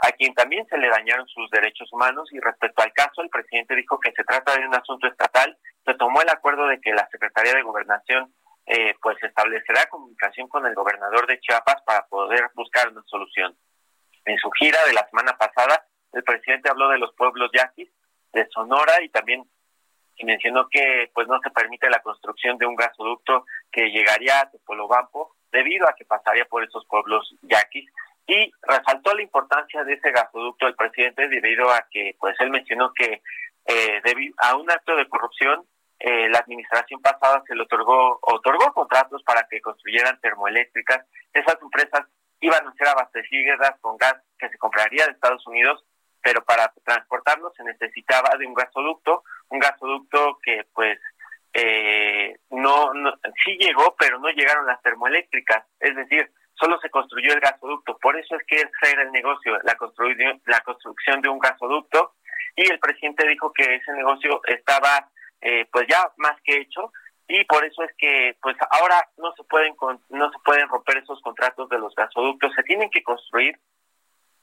a 0.02 0.12
quien 0.14 0.34
también 0.34 0.66
se 0.68 0.80
le 0.80 0.90
dañaron 0.90 1.28
sus 1.28 1.50
derechos 1.52 1.92
humanos 1.94 2.28
y 2.32 2.40
respecto 2.40 2.82
al 2.82 2.92
caso, 2.92 3.22
el 3.22 3.30
presidente 3.30 3.76
dijo 3.76 4.00
que 4.00 4.12
se 4.12 4.24
trata 4.24 4.58
de 4.58 4.66
un 4.66 4.74
asunto 4.74 5.08
estatal, 5.08 5.56
se 5.86 5.94
tomó 5.94 6.24
el 6.24 6.30
acuerdo 6.30 6.66
de 6.66 6.82
que 6.82 6.92
la 6.92 7.08
Secretaría 7.12 7.54
de 7.54 7.62
Gobernación 7.62 8.34
eh, 8.66 8.96
pues 9.00 9.22
establecerá 9.22 9.86
comunicación 9.90 10.48
con 10.48 10.66
el 10.66 10.74
gobernador 10.74 11.28
de 11.28 11.40
Chiapas 11.40 11.84
para 11.86 12.08
poder 12.08 12.50
buscar 12.56 12.90
una 12.90 13.04
solución. 13.04 13.56
En 14.26 14.38
su 14.40 14.50
gira 14.52 14.80
de 14.88 14.94
la 14.94 15.08
semana 15.08 15.38
pasada, 15.38 15.86
el 16.14 16.24
presidente 16.24 16.70
habló 16.70 16.90
de 16.90 16.98
los 16.98 17.14
pueblos 17.14 17.52
yaquis, 17.54 17.90
de 18.34 18.48
Sonora 18.48 19.04
y 19.04 19.10
también 19.10 19.44
mencionó 20.26 20.68
que 20.70 21.10
pues 21.14 21.28
no 21.28 21.40
se 21.42 21.50
permite 21.52 21.90
la 21.90 22.02
construcción 22.02 22.58
de 22.58 22.66
un 22.66 22.76
gasoducto 22.76 23.46
que 23.72 23.90
llegaría 23.92 24.42
a 24.42 24.50
Tepolobampo 24.50 25.36
debido 25.52 25.88
a 25.88 25.96
que 25.96 26.06
pasaría 26.06 26.46
por 26.46 26.64
esos 26.64 26.86
pueblos 26.88 27.36
yaquis. 27.42 27.90
Y 28.28 28.52
resaltó 28.62 29.14
la 29.14 29.24
importancia 29.24 29.84
de 29.84 29.94
ese 29.94 30.12
gasoducto 30.12 30.68
el 30.68 30.76
presidente 30.76 31.28
debido 31.28 31.72
a 31.72 31.86
que 31.90 32.16
pues 32.20 32.36
él 32.40 32.52
mencionó 32.52 32.94
que 32.94 33.22
eh, 33.66 34.02
debido 34.04 34.34
a 34.38 34.56
un 34.56 34.70
acto 34.72 34.96
de 34.96 35.08
corrupción 35.08 35.66
eh, 36.00 36.30
la 36.30 36.40
administración 36.40 37.00
pasada 37.02 37.44
se 37.48 37.56
le 37.56 37.64
otorgó 37.64 38.18
otorgó 38.22 38.74
contratos 38.74 39.22
para 39.24 39.46
que 39.50 39.62
construyeran 39.62 40.20
termoeléctricas. 40.20 41.06
Esas 41.34 41.62
empresas 41.62 42.08
iban 42.40 42.68
a 42.68 42.74
ser 42.74 42.88
abastecidas 42.88 43.80
con 43.82 43.98
gas 43.98 44.16
que 44.40 44.50
se 44.50 44.58
compraría 44.58 45.06
de 45.06 45.12
Estados 45.12 45.46
Unidos 45.46 45.84
pero 46.22 46.44
para 46.44 46.72
transportarlo 46.84 47.52
se 47.56 47.64
necesitaba 47.64 48.38
de 48.38 48.46
un 48.46 48.54
gasoducto 48.54 49.24
un 49.50 49.60
gasoducto 49.60 50.40
que 50.44 50.66
pues 50.74 51.00
eh, 51.54 52.38
no, 52.50 52.94
no 52.94 53.14
sí 53.44 53.58
llegó 53.60 53.96
pero 53.98 54.20
no 54.20 54.30
llegaron 54.30 54.66
las 54.66 54.82
termoeléctricas 54.82 55.66
es 55.80 55.96
decir 55.96 56.32
solo 56.62 56.80
se 56.80 56.92
construyó 56.92 57.34
el 57.34 57.40
gasoducto. 57.40 57.98
Por 57.98 58.16
eso 58.18 58.36
es 58.36 58.46
que 58.46 58.58
ese 58.58 58.94
era 58.94 59.02
el 59.02 59.12
negocio, 59.12 59.58
la, 59.64 59.76
construcción, 59.76 60.42
la 60.46 60.60
construcción 60.62 61.20
de 61.22 61.30
un 61.30 61.40
gasoducto. 61.40 62.14
Y 62.56 62.70
el 62.70 62.80
presidente 62.80 63.28
dijo 63.28 63.52
que 63.52 63.76
ese 63.76 63.92
negocio 63.94 64.42
estaba 64.46 65.10
eh, 65.42 65.66
pues 65.72 65.88
ya 65.90 66.12
más 66.18 66.40
que 66.44 66.58
hecho 66.58 66.92
y 67.28 67.44
por 67.46 67.66
eso 67.66 67.82
es 67.84 67.92
que 67.98 68.38
pues 68.42 68.56
ahora 68.70 69.10
no 69.18 69.34
se 69.34 69.44
pueden 69.46 69.74
no 70.10 70.32
se 70.32 70.38
pueden 70.46 70.68
romper 70.68 70.98
esos 70.98 71.20
contratos 71.22 71.68
de 71.70 71.80
los 71.80 71.96
gasoductos 71.96 72.54
se 72.54 72.64
tienen 72.64 72.90
que 72.92 73.02
construir 73.02 73.58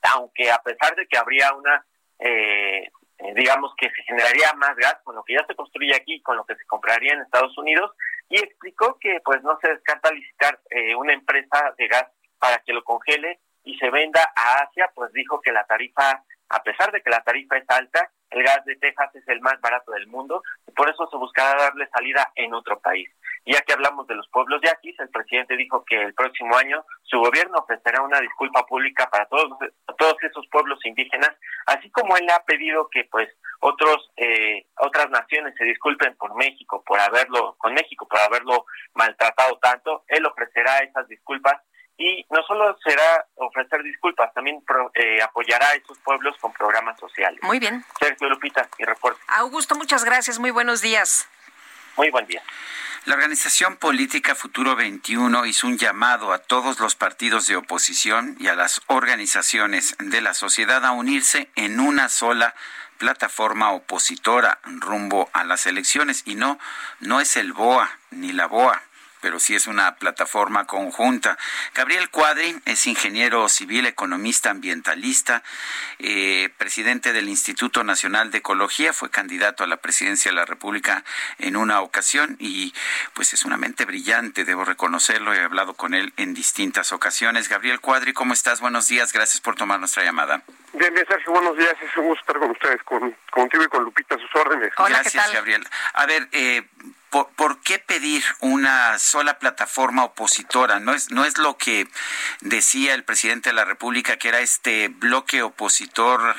aunque 0.02 0.50
a 0.50 0.58
pesar 0.58 0.94
de 0.96 1.06
que 1.06 1.18
habría 1.18 1.52
una 1.54 1.84
eh, 2.18 2.88
eh, 3.18 3.34
digamos 3.34 3.72
que 3.76 3.88
se 3.90 4.02
generaría 4.02 4.52
más 4.54 4.76
gas 4.76 4.96
con 5.04 5.14
lo 5.16 5.24
que 5.24 5.34
ya 5.34 5.44
se 5.46 5.54
construye 5.54 5.94
aquí 5.94 6.20
con 6.22 6.36
lo 6.36 6.44
que 6.44 6.54
se 6.56 6.66
compraría 6.66 7.12
en 7.14 7.20
Estados 7.20 7.56
Unidos 7.58 7.92
y 8.28 8.38
explicó 8.38 8.98
que 9.00 9.20
pues 9.24 9.42
no 9.42 9.58
se 9.60 9.70
descarta 9.70 10.12
licitar 10.12 10.60
eh, 10.70 10.94
una 10.94 11.12
empresa 11.12 11.74
de 11.76 11.88
gas 11.88 12.06
para 12.38 12.58
que 12.58 12.72
lo 12.72 12.84
congele 12.84 13.40
y 13.64 13.76
se 13.78 13.90
venda 13.90 14.20
a 14.34 14.62
Asia, 14.62 14.90
pues 14.94 15.12
dijo 15.12 15.40
que 15.40 15.52
la 15.52 15.64
tarifa, 15.64 16.24
a 16.48 16.62
pesar 16.62 16.92
de 16.92 17.02
que 17.02 17.10
la 17.10 17.22
tarifa 17.22 17.56
es 17.56 17.64
alta, 17.68 18.10
el 18.30 18.42
gas 18.42 18.64
de 18.64 18.76
Texas 18.76 19.14
es 19.14 19.26
el 19.28 19.40
más 19.40 19.60
barato 19.60 19.92
del 19.92 20.06
mundo 20.06 20.42
y 20.66 20.72
por 20.72 20.88
eso 20.88 21.08
se 21.10 21.16
buscará 21.16 21.62
darle 21.62 21.88
salida 21.88 22.30
en 22.34 22.54
otro 22.54 22.78
país. 22.80 23.08
Ya 23.46 23.62
que 23.62 23.72
hablamos 23.72 24.06
de 24.06 24.14
los 24.14 24.28
pueblos 24.28 24.60
yaquis, 24.62 24.98
el 25.00 25.08
presidente 25.08 25.56
dijo 25.56 25.84
que 25.84 26.02
el 26.02 26.12
próximo 26.12 26.56
año 26.56 26.84
su 27.04 27.18
gobierno 27.18 27.58
ofrecerá 27.58 28.02
una 28.02 28.20
disculpa 28.20 28.66
pública 28.66 29.08
para 29.10 29.24
todos, 29.26 29.58
todos 29.96 30.16
esos 30.22 30.46
pueblos 30.48 30.84
indígenas, 30.84 31.30
así 31.66 31.90
como 31.90 32.16
él 32.16 32.28
ha 32.30 32.44
pedido 32.44 32.88
que 32.90 33.04
pues 33.04 33.28
otros 33.60 34.10
eh, 34.16 34.66
otras 34.78 35.10
naciones 35.10 35.54
se 35.56 35.64
disculpen 35.64 36.14
por 36.16 36.34
México 36.36 36.82
por 36.86 37.00
haberlo 37.00 37.56
con 37.58 37.74
México 37.74 38.06
por 38.06 38.20
haberlo 38.20 38.66
maltratado 38.94 39.58
tanto 39.58 40.04
él 40.06 40.24
ofrecerá 40.26 40.78
esas 40.78 41.08
disculpas 41.08 41.60
y 41.98 42.24
no 42.30 42.42
solo 42.44 42.78
será 42.82 43.26
ofrecer 43.34 43.82
disculpas 43.82 44.32
también 44.32 44.62
eh, 44.94 45.20
apoyará 45.20 45.66
a 45.66 45.74
esos 45.74 45.98
pueblos 45.98 46.36
con 46.40 46.52
programas 46.52 46.98
sociales. 46.98 47.40
Muy 47.42 47.58
bien. 47.58 47.84
Sergio 47.98 48.28
Lupita 48.28 48.68
y 48.78 48.84
reporte. 48.84 49.20
Augusto 49.26 49.74
muchas 49.74 50.04
gracias 50.04 50.38
muy 50.38 50.52
buenos 50.52 50.80
días. 50.80 51.28
Muy 51.96 52.10
buen 52.10 52.26
día. 52.26 52.42
La 53.04 53.14
organización 53.14 53.76
política 53.76 54.36
Futuro 54.36 54.76
21 54.76 55.46
hizo 55.46 55.66
un 55.66 55.76
llamado 55.76 56.32
a 56.32 56.38
todos 56.38 56.78
los 56.78 56.94
partidos 56.94 57.48
de 57.48 57.56
oposición 57.56 58.36
y 58.38 58.46
a 58.46 58.54
las 58.54 58.80
organizaciones 58.86 59.96
de 59.98 60.20
la 60.20 60.34
sociedad 60.34 60.84
a 60.84 60.92
unirse 60.92 61.50
en 61.56 61.80
una 61.80 62.08
sola 62.08 62.54
plataforma 62.98 63.72
opositora 63.72 64.60
rumbo 64.64 65.30
a 65.32 65.42
las 65.44 65.66
elecciones. 65.66 66.22
Y 66.26 66.36
no 66.36 66.60
no 67.00 67.20
es 67.20 67.36
el 67.36 67.52
BOA 67.52 67.90
ni 68.10 68.32
la 68.32 68.46
BOA 68.46 68.82
pero 69.20 69.40
sí 69.40 69.54
es 69.54 69.66
una 69.66 69.96
plataforma 69.96 70.66
conjunta. 70.66 71.38
Gabriel 71.74 72.10
Cuadri 72.10 72.60
es 72.64 72.86
ingeniero 72.86 73.48
civil, 73.48 73.86
economista, 73.86 74.50
ambientalista, 74.50 75.42
eh, 75.98 76.50
presidente 76.56 77.12
del 77.12 77.28
Instituto 77.28 77.84
Nacional 77.84 78.30
de 78.30 78.38
Ecología, 78.38 78.92
fue 78.92 79.10
candidato 79.10 79.64
a 79.64 79.66
la 79.66 79.78
presidencia 79.78 80.30
de 80.30 80.36
la 80.36 80.44
República 80.44 81.04
en 81.38 81.56
una 81.56 81.80
ocasión 81.80 82.36
y 82.38 82.74
pues 83.14 83.32
es 83.32 83.44
una 83.44 83.56
mente 83.56 83.84
brillante, 83.84 84.44
debo 84.44 84.64
reconocerlo, 84.64 85.34
he 85.34 85.40
hablado 85.40 85.74
con 85.74 85.94
él 85.94 86.12
en 86.16 86.34
distintas 86.34 86.92
ocasiones. 86.92 87.48
Gabriel 87.48 87.80
Cuadri, 87.80 88.12
¿cómo 88.12 88.32
estás? 88.32 88.60
Buenos 88.60 88.88
días, 88.88 89.12
gracias 89.12 89.40
por 89.40 89.54
tomar 89.54 89.78
nuestra 89.78 90.04
llamada. 90.04 90.42
Bien, 90.74 90.92
bien, 90.92 91.06
Sergio, 91.08 91.32
buenos 91.32 91.56
días, 91.56 91.74
es 91.80 91.96
un 91.96 92.06
gusto 92.06 92.20
estar 92.20 92.38
con 92.38 92.50
ustedes, 92.50 92.82
con, 92.82 93.16
contigo 93.30 93.64
y 93.64 93.68
con 93.68 93.84
Lupita, 93.84 94.14
a 94.14 94.18
sus 94.18 94.34
órdenes. 94.34 94.70
Gracias, 94.76 95.32
Gabriel. 95.32 95.66
A 95.94 96.06
ver, 96.06 96.28
eh, 96.32 96.62
¿Por, 97.10 97.60
qué 97.62 97.78
pedir 97.78 98.22
una 98.40 98.98
sola 98.98 99.38
plataforma 99.38 100.04
opositora? 100.04 100.78
No 100.78 100.92
es, 100.92 101.10
no 101.10 101.24
es 101.24 101.38
lo 101.38 101.56
que 101.56 101.86
decía 102.40 102.94
el 102.94 103.04
presidente 103.04 103.48
de 103.48 103.54
la 103.54 103.64
República, 103.64 104.18
que 104.18 104.28
era 104.28 104.40
este 104.40 104.88
bloque 104.88 105.42
opositor, 105.42 106.36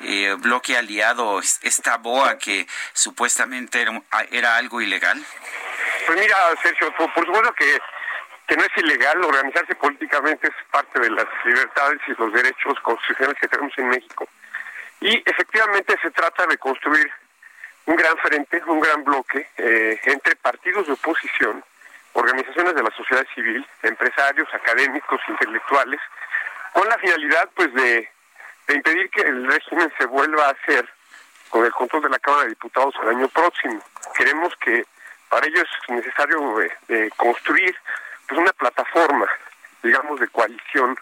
eh, 0.00 0.36
bloque 0.38 0.76
aliado, 0.76 1.40
esta 1.40 1.96
BOA 1.96 2.38
que 2.38 2.68
supuestamente 2.92 3.84
era, 4.30 4.56
algo 4.56 4.80
ilegal. 4.80 5.20
Pues 6.06 6.20
mira, 6.20 6.36
Sergio, 6.62 6.94
por, 6.94 7.12
supuesto 7.12 7.52
que, 7.54 7.80
que 8.46 8.56
no 8.56 8.62
es 8.62 8.76
ilegal, 8.76 9.24
organizarse 9.24 9.74
políticamente 9.74 10.46
es 10.46 10.54
parte 10.70 11.00
de 11.00 11.10
las 11.10 11.26
libertades 11.44 12.00
y 12.06 12.12
los 12.12 12.32
derechos 12.32 12.78
constitucionales 12.82 13.40
que 13.40 13.48
tenemos 13.48 13.72
en 13.76 13.88
México. 13.88 14.28
Y 15.00 15.20
efectivamente 15.28 15.96
se 16.00 16.12
trata 16.12 16.46
de 16.46 16.58
construir 16.58 17.10
un 17.86 17.96
gran 17.96 18.16
frente, 18.18 18.62
un 18.66 18.80
gran 18.80 19.04
bloque 19.04 19.48
eh, 19.56 20.00
entre 20.04 20.36
partidos 20.36 20.86
de 20.86 20.92
oposición, 20.92 21.64
organizaciones 22.12 22.74
de 22.74 22.82
la 22.82 22.90
sociedad 22.90 23.26
civil, 23.34 23.66
empresarios, 23.82 24.48
académicos, 24.52 25.20
intelectuales, 25.28 26.00
con 26.72 26.88
la 26.88 26.98
finalidad 26.98 27.48
pues 27.54 27.72
de, 27.74 28.08
impedir 28.68 29.10
que 29.10 29.22
el 29.22 29.46
régimen 29.46 29.92
se 29.98 30.06
vuelva 30.06 30.46
a 30.46 30.52
hacer 30.52 30.88
con 31.50 31.64
el 31.64 31.72
control 31.72 32.04
de 32.04 32.08
la 32.08 32.18
Cámara 32.18 32.44
de 32.44 32.50
Diputados 32.50 32.94
el 33.02 33.08
año 33.10 33.28
próximo. 33.28 33.82
Queremos 34.16 34.54
que 34.56 34.86
para 35.28 35.46
ello 35.46 35.62
es 35.62 35.90
necesario 35.90 36.62
eh, 36.88 37.10
construir 37.16 37.76
pues 38.26 38.40
una 38.40 38.52
plataforma, 38.52 39.26
digamos, 39.82 40.20
de 40.20 40.28
coalición 40.28 40.96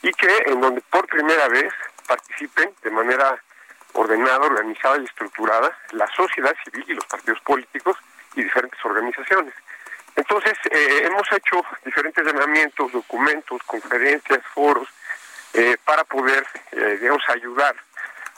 y 0.00 0.12
que 0.12 0.44
en 0.46 0.60
donde 0.60 0.80
por 0.82 1.06
primera 1.06 1.48
vez 1.48 1.72
participen 2.06 2.74
de 2.82 2.90
manera 2.90 3.38
ordenada, 3.94 4.40
organizada 4.40 4.98
y 4.98 5.04
estructurada 5.04 5.76
la 5.92 6.06
sociedad 6.08 6.54
civil 6.64 6.84
y 6.88 6.94
los 6.94 7.06
partidos 7.06 7.40
políticos 7.40 7.96
y 8.34 8.42
diferentes 8.42 8.84
organizaciones. 8.84 9.54
Entonces, 10.16 10.52
eh, 10.70 11.02
hemos 11.04 11.26
hecho 11.32 11.64
diferentes 11.84 12.24
llamamientos, 12.24 12.92
documentos, 12.92 13.60
conferencias, 13.64 14.40
foros, 14.54 14.88
eh, 15.54 15.76
para 15.84 16.04
poder, 16.04 16.46
eh, 16.72 16.98
digamos, 17.00 17.22
ayudar 17.28 17.74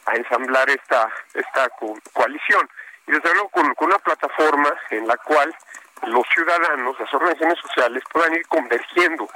a 0.07 0.17
ensamblar 0.17 0.69
esta, 0.71 1.11
esta 1.35 1.69
coalición. 2.13 2.69
Y 3.07 3.13
desde 3.13 3.33
luego 3.35 3.49
con, 3.51 3.75
una 3.81 3.99
plataforma 3.99 4.73
en 4.91 5.07
la 5.07 5.17
cual 5.19 5.55
los 6.03 6.27
ciudadanos, 6.35 6.99
las 6.99 7.13
organizaciones 7.13 7.59
sociales 7.61 8.03
puedan 8.13 8.35
ir 8.35 8.47
convergiendo 8.49 9.29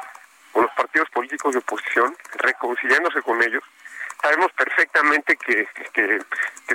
con 0.53 0.63
los 0.65 0.73
partidos 0.73 1.09
políticos 1.11 1.53
de 1.53 1.59
oposición, 1.61 2.17
reconciliándose 2.35 3.23
con 3.23 3.43
ellos 3.43 3.63
sabemos 4.23 4.53
perfectamente 4.53 5.37
que, 5.37 5.67
que, 5.93 6.21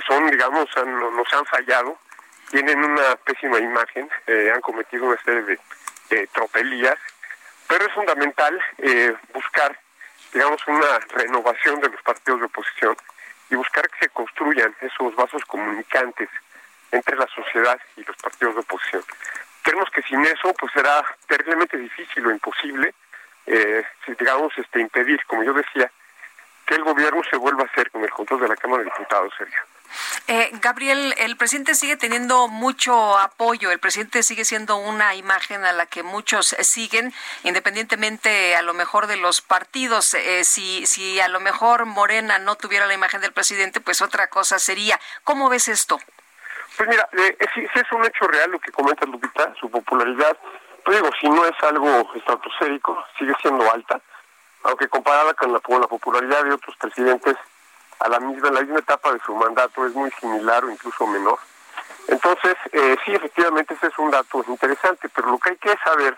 son, 0.06 0.30
digamos, 0.30 0.68
nos 0.76 1.32
han 1.32 1.44
fallado, 1.46 1.98
tienen 2.50 2.84
una 2.84 3.16
pésima 3.16 3.58
imagen, 3.58 4.08
eh, 4.26 4.50
han 4.54 4.60
cometido 4.60 5.06
una 5.06 5.22
serie 5.22 5.58
de, 6.08 6.26
tropelías, 6.28 6.96
pero 7.66 7.84
es 7.84 7.92
fundamental 7.92 8.60
eh, 8.78 9.14
buscar, 9.32 9.76
digamos, 10.32 10.60
una 10.66 10.98
renovación 11.08 11.80
de 11.80 11.88
los 11.88 12.00
partidos 12.02 12.40
de 12.40 12.46
oposición 12.46 12.96
y 13.50 13.56
buscar 13.56 13.88
que 13.90 14.06
se 14.06 14.08
construyan 14.10 14.74
esos 14.80 15.14
vasos 15.16 15.44
comunicantes 15.46 16.28
entre 16.92 17.16
la 17.16 17.26
sociedad 17.26 17.78
y 17.96 18.04
los 18.04 18.16
partidos 18.16 18.54
de 18.54 18.60
oposición. 18.60 19.02
Creemos 19.62 19.90
que 19.90 20.02
sin 20.02 20.24
eso 20.24 20.54
pues 20.54 20.72
será 20.72 21.04
terriblemente 21.26 21.76
difícil 21.76 22.26
o 22.26 22.30
imposible, 22.30 22.94
eh, 23.46 23.84
digamos, 24.18 24.52
este, 24.56 24.80
impedir, 24.80 25.24
como 25.26 25.42
yo 25.42 25.52
decía, 25.52 25.90
que 26.66 26.74
el 26.74 26.84
gobierno 26.84 27.22
se 27.30 27.36
vuelva 27.36 27.62
a 27.62 27.66
hacer 27.66 27.90
con 27.90 28.02
el 28.02 28.10
control 28.10 28.40
de 28.40 28.48
la 28.48 28.56
Cámara 28.56 28.82
de 28.82 28.90
Diputados, 28.90 29.32
Sergio. 29.38 29.60
Eh, 30.26 30.50
Gabriel, 30.60 31.14
el 31.18 31.36
presidente 31.36 31.74
sigue 31.74 31.96
teniendo 31.96 32.48
mucho 32.48 33.16
apoyo, 33.18 33.70
el 33.70 33.78
presidente 33.78 34.22
sigue 34.22 34.44
siendo 34.44 34.76
una 34.76 35.14
imagen 35.14 35.64
a 35.64 35.72
la 35.72 35.86
que 35.86 36.02
muchos 36.02 36.56
siguen, 36.60 37.14
independientemente 37.44 38.56
a 38.56 38.62
lo 38.62 38.74
mejor 38.74 39.06
de 39.06 39.16
los 39.16 39.40
partidos. 39.40 40.14
Eh, 40.14 40.44
si, 40.44 40.84
si 40.86 41.20
a 41.20 41.28
lo 41.28 41.40
mejor 41.40 41.86
Morena 41.86 42.38
no 42.38 42.56
tuviera 42.56 42.86
la 42.86 42.94
imagen 42.94 43.20
del 43.20 43.32
presidente, 43.32 43.80
pues 43.80 44.02
otra 44.02 44.26
cosa 44.26 44.58
sería. 44.58 44.98
¿Cómo 45.22 45.48
ves 45.48 45.68
esto? 45.68 45.98
Pues 46.76 46.88
mira, 46.88 47.08
eh, 47.12 47.36
si, 47.54 47.60
es 47.60 47.92
un 47.92 48.04
hecho 48.04 48.26
real 48.26 48.50
lo 48.50 48.58
que 48.58 48.72
comenta 48.72 49.06
Lupita, 49.06 49.54
su 49.58 49.70
popularidad, 49.70 50.36
pues 50.84 50.98
digo, 50.98 51.10
si 51.20 51.28
no 51.28 51.44
es 51.46 51.54
algo 51.62 52.12
estratosférico, 52.14 53.02
sigue 53.18 53.32
siendo 53.40 53.70
alta, 53.72 54.00
aunque 54.66 54.88
comparada 54.88 55.32
con 55.34 55.52
la, 55.52 55.60
popularidad 55.60 56.44
de 56.44 56.52
otros 56.52 56.76
presidentes 56.76 57.36
a 58.00 58.08
la 58.08 58.18
misma, 58.20 58.50
la 58.50 58.60
misma 58.60 58.80
etapa 58.80 59.12
de 59.12 59.20
su 59.20 59.34
mandato 59.34 59.86
es 59.86 59.94
muy 59.94 60.10
similar 60.20 60.64
o 60.64 60.70
incluso 60.70 61.06
menor. 61.06 61.38
Entonces, 62.08 62.54
eh, 62.72 62.96
sí, 63.04 63.14
efectivamente, 63.14 63.74
ese 63.74 63.86
es 63.86 63.98
un 63.98 64.10
dato 64.10 64.44
interesante, 64.48 65.08
pero 65.08 65.30
lo 65.30 65.38
que 65.38 65.50
hay 65.50 65.56
que 65.56 65.76
saber 65.78 66.16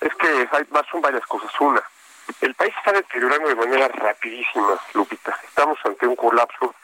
es 0.00 0.14
que 0.14 0.48
hay, 0.52 0.66
son 0.90 1.00
varias 1.00 1.26
cosas. 1.26 1.50
Una, 1.60 1.82
el 2.40 2.54
país 2.54 2.74
está 2.78 2.92
deteriorando 2.92 3.48
de 3.48 3.54
manera 3.54 3.88
rapidísima, 3.88 4.78
Lupita. 4.94 5.36
Estamos 5.44 5.78
ante 5.84 6.06
un 6.06 6.16
colapso 6.16 6.74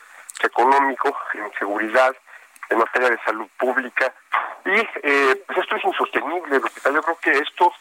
económico, 0.41 1.17
en 1.35 1.51
seguridad, 1.59 2.15
en 2.69 2.79
materia 2.79 3.11
de 3.11 3.19
salud 3.25 3.49
pública, 3.59 4.13
y 4.65 4.81
eh, 5.03 5.45
pues 5.47 5.59
esto 5.59 5.77
es 5.77 5.85
insostenible, 5.85 6.59
Lupita. 6.59 6.91
Yo 6.91 7.03
creo 7.03 7.19
que 7.19 7.31
esto 7.39 7.73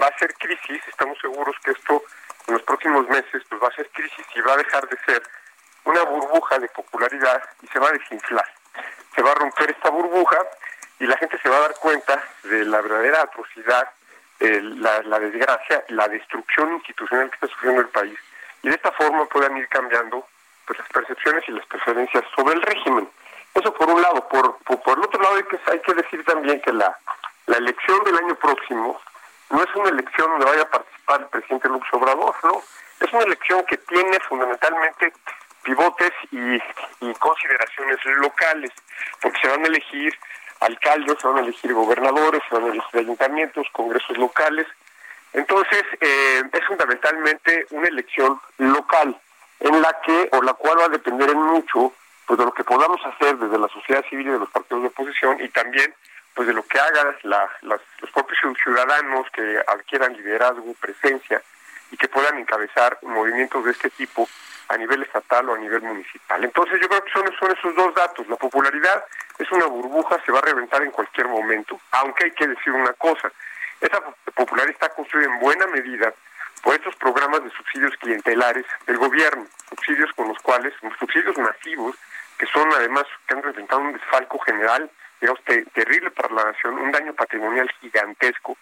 va 0.00 0.06
a 0.06 0.18
ser 0.18 0.34
crisis, 0.34 0.80
estamos 0.88 1.18
seguros 1.20 1.54
que 1.62 1.72
esto 1.72 2.02
en 2.50 2.54
los 2.54 2.62
próximos 2.64 3.08
meses 3.08 3.42
pues 3.48 3.62
va 3.62 3.68
a 3.68 3.76
ser 3.76 3.88
crisis 3.90 4.26
y 4.34 4.40
va 4.40 4.54
a 4.54 4.56
dejar 4.56 4.88
de 4.88 4.96
ser 5.06 5.22
una 5.84 6.02
burbuja 6.02 6.58
de 6.58 6.68
popularidad 6.68 7.42
y 7.62 7.68
se 7.68 7.78
va 7.78 7.88
a 7.88 7.92
desinflar. 7.92 8.46
Se 9.14 9.22
va 9.22 9.30
a 9.30 9.34
romper 9.36 9.70
esta 9.70 9.90
burbuja 9.90 10.36
y 10.98 11.06
la 11.06 11.16
gente 11.16 11.38
se 11.38 11.48
va 11.48 11.58
a 11.58 11.60
dar 11.60 11.74
cuenta 11.76 12.22
de 12.42 12.64
la 12.64 12.80
verdadera 12.80 13.22
atrocidad, 13.22 13.88
la, 14.40 15.02
la, 15.02 15.18
desgracia, 15.20 15.84
la 15.88 16.08
destrucción 16.08 16.72
institucional 16.74 17.30
que 17.30 17.34
está 17.36 17.46
sufriendo 17.48 17.82
el 17.82 17.88
país. 17.88 18.18
Y 18.62 18.68
de 18.68 18.74
esta 18.74 18.90
forma 18.92 19.26
puedan 19.26 19.56
ir 19.56 19.68
cambiando 19.68 20.26
pues, 20.66 20.78
las 20.78 20.88
percepciones 20.88 21.44
y 21.48 21.52
las 21.52 21.66
preferencias 21.66 22.24
sobre 22.34 22.54
el 22.54 22.62
régimen. 22.62 23.08
Eso 23.54 23.72
por 23.74 23.88
un 23.88 24.02
lado. 24.02 24.26
Por, 24.28 24.56
por, 24.58 24.98
el 24.98 25.04
otro 25.04 25.22
lado 25.22 25.36
hay 25.36 25.44
que, 25.44 25.60
hay 25.70 25.78
que 25.80 25.94
decir 25.94 26.24
también 26.24 26.60
que 26.62 26.72
la, 26.72 26.98
la 27.46 27.56
elección 27.58 28.02
del 28.04 28.18
año 28.18 28.34
próximo 28.34 29.00
no 29.50 29.62
es 29.62 29.74
una 29.74 29.90
elección 29.90 30.30
donde 30.30 30.46
vaya 30.46 30.62
a 30.62 30.70
participar 30.70 31.20
el 31.20 31.26
presidente 31.26 31.68
López 31.68 31.88
Obrador, 31.92 32.34
¿no? 32.44 32.62
Es 33.00 33.12
una 33.12 33.24
elección 33.24 33.64
que 33.66 33.76
tiene 33.78 34.18
fundamentalmente 34.28 35.12
pivotes 35.62 36.12
y, 36.30 36.58
consideraciones 37.18 37.98
locales, 38.18 38.70
porque 39.20 39.40
se 39.40 39.48
van 39.48 39.64
a 39.64 39.68
elegir 39.68 40.14
alcaldes, 40.60 41.18
se 41.20 41.26
van 41.26 41.38
a 41.38 41.40
elegir 41.40 41.72
gobernadores, 41.72 42.42
se 42.48 42.54
van 42.54 42.64
a 42.64 42.72
elegir 42.72 43.00
ayuntamientos, 43.00 43.66
congresos 43.72 44.16
locales. 44.16 44.66
Entonces, 45.32 45.84
eh, 46.00 46.42
es 46.52 46.66
fundamentalmente 46.66 47.66
una 47.70 47.88
elección 47.88 48.40
local 48.58 49.20
en 49.60 49.82
la 49.82 50.00
que 50.00 50.28
o 50.32 50.42
la 50.42 50.54
cual 50.54 50.78
va 50.80 50.84
a 50.84 50.88
depender 50.88 51.30
en 51.30 51.42
mucho 51.42 51.92
pues 52.26 52.38
de 52.38 52.44
lo 52.44 52.52
que 52.52 52.64
podamos 52.64 53.00
hacer 53.04 53.36
desde 53.38 53.58
la 53.58 53.68
sociedad 53.68 54.04
civil 54.08 54.28
y 54.28 54.30
de 54.30 54.38
los 54.38 54.50
partidos 54.50 54.82
de 54.82 54.88
oposición 54.88 55.40
y 55.40 55.48
también 55.48 55.94
pues 56.34 56.48
de 56.48 56.54
lo 56.54 56.62
que 56.62 56.78
hagan 56.78 57.16
los 57.62 58.10
propios 58.12 58.38
ciudadanos 58.62 59.26
que 59.32 59.62
adquieran 59.66 60.14
liderazgo, 60.14 60.74
presencia 60.80 61.42
y 61.90 61.96
que 61.96 62.08
puedan 62.08 62.38
encabezar 62.38 62.98
movimientos 63.02 63.64
de 63.64 63.72
este 63.72 63.90
tipo 63.90 64.28
a 64.68 64.76
nivel 64.76 65.02
estatal 65.02 65.48
o 65.48 65.54
a 65.54 65.58
nivel 65.58 65.82
municipal. 65.82 66.42
Entonces 66.44 66.80
yo 66.80 66.88
creo 66.88 67.04
que 67.04 67.10
son, 67.10 67.24
son 67.38 67.50
esos 67.50 67.74
dos 67.74 67.94
datos. 67.94 68.28
La 68.28 68.36
popularidad 68.36 69.04
es 69.38 69.50
una 69.50 69.66
burbuja, 69.66 70.22
se 70.24 70.30
va 70.30 70.38
a 70.38 70.42
reventar 70.42 70.82
en 70.82 70.92
cualquier 70.92 71.26
momento, 71.26 71.80
aunque 71.90 72.24
hay 72.24 72.30
que 72.32 72.46
decir 72.46 72.72
una 72.72 72.92
cosa, 72.92 73.32
esa 73.80 74.00
popularidad 74.34 74.74
está 74.74 74.88
construida 74.90 75.26
en 75.26 75.40
buena 75.40 75.66
medida 75.66 76.12
por 76.62 76.74
estos 76.74 76.94
programas 76.96 77.42
de 77.42 77.50
subsidios 77.50 77.96
clientelares 77.96 78.66
del 78.86 78.98
gobierno, 78.98 79.46
subsidios 79.70 80.12
con 80.12 80.28
los 80.28 80.38
cuales, 80.40 80.74
subsidios 80.98 81.36
masivos, 81.38 81.96
que 82.38 82.46
son 82.46 82.70
además, 82.72 83.04
que 83.26 83.34
han 83.34 83.42
representado 83.42 83.80
un 83.80 83.92
desfalco 83.92 84.38
general, 84.40 84.90
digamos, 85.20 85.42
terrible 85.72 86.10
para 86.10 86.34
la 86.34 86.44
nación, 86.44 86.78
un 86.78 86.90
daño 86.90 87.12
patrimonial 87.14 87.70
gigantesco, 87.80 88.56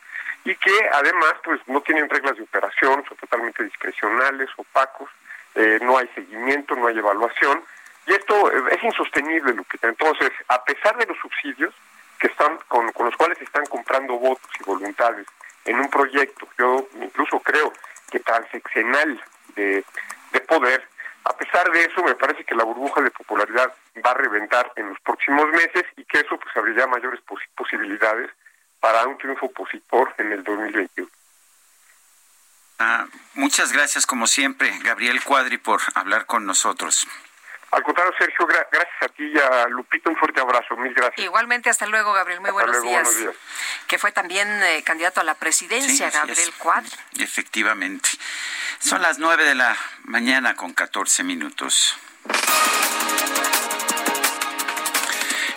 y 0.44 0.54
que 0.56 0.88
además 0.92 1.34
pues 1.44 1.60
no 1.66 1.80
tienen 1.82 2.08
reglas 2.08 2.36
de 2.36 2.42
operación, 2.42 3.04
son 3.06 3.16
totalmente 3.16 3.64
discrecionales, 3.64 4.48
opacos, 4.56 5.10
eh, 5.54 5.78
no 5.82 5.98
hay 5.98 6.08
seguimiento, 6.14 6.74
no 6.74 6.86
hay 6.86 6.98
evaluación, 6.98 7.62
y 8.06 8.12
esto 8.12 8.50
eh, 8.50 8.62
es 8.72 8.82
insostenible, 8.82 9.52
Lupita. 9.52 9.88
Entonces, 9.88 10.30
a 10.48 10.62
pesar 10.64 10.96
de 10.96 11.06
los 11.06 11.18
subsidios 11.18 11.74
que 12.18 12.28
están 12.28 12.58
con, 12.68 12.86
los 12.86 13.16
cuales 13.16 13.40
están 13.40 13.64
comprando 13.66 14.14
votos 14.14 14.50
y 14.58 14.64
voluntades 14.64 15.26
en 15.64 15.78
un 15.78 15.90
proyecto, 15.90 16.48
yo 16.58 16.88
incluso 17.00 17.38
creo 17.40 17.72
que 18.10 18.20
transeccional 18.20 19.20
de, 19.54 19.84
de 20.32 20.40
poder, 20.40 20.88
a 21.24 21.36
pesar 21.36 21.70
de 21.70 21.84
eso, 21.84 22.02
me 22.02 22.14
parece 22.14 22.44
que 22.44 22.54
la 22.54 22.64
burbuja 22.64 23.00
de 23.00 23.10
popularidad 23.10 23.72
va 24.04 24.10
a 24.10 24.14
reventar 24.14 24.72
en 24.76 24.88
los 24.90 25.00
próximos 25.00 25.46
meses 25.48 25.84
y 25.96 26.04
que 26.04 26.20
eso 26.20 26.38
pues 26.38 26.56
abrirá 26.56 26.86
mayores 26.86 27.20
posibilidades 27.54 28.30
para 28.80 29.06
un 29.06 29.18
triunfo 29.18 29.46
opositor 29.46 30.14
en 30.18 30.32
el 30.32 30.44
2021. 30.44 31.08
Ah, 32.78 33.06
muchas 33.34 33.72
gracias, 33.72 34.06
como 34.06 34.26
siempre, 34.26 34.72
Gabriel 34.82 35.22
Cuadri, 35.24 35.58
por 35.58 35.80
hablar 35.94 36.26
con 36.26 36.46
nosotros. 36.46 37.08
Al 37.70 37.82
contrario, 37.82 38.14
Sergio, 38.18 38.46
gracias 38.46 39.02
a 39.02 39.08
ti 39.08 39.24
y 39.24 39.38
a 39.38 39.68
Lupito, 39.68 40.08
un 40.08 40.16
fuerte 40.16 40.40
abrazo, 40.40 40.74
mil 40.76 40.94
gracias. 40.94 41.18
Igualmente, 41.18 41.68
hasta 41.68 41.86
luego, 41.86 42.14
Gabriel, 42.14 42.40
muy 42.40 42.50
buenos, 42.50 42.80
días. 42.82 43.08
Que 43.86 43.98
fue 43.98 44.10
también 44.10 44.48
eh, 44.62 44.82
candidato 44.84 45.20
a 45.20 45.24
la 45.24 45.34
presidencia, 45.34 46.08
Gabriel 46.08 46.50
Cuadri. 46.56 46.90
Efectivamente. 47.18 48.08
Son 48.80 49.02
las 49.02 49.18
nueve 49.18 49.44
de 49.44 49.54
la 49.54 49.76
mañana 50.04 50.54
con 50.54 50.72
catorce 50.72 51.24
minutos. 51.24 51.96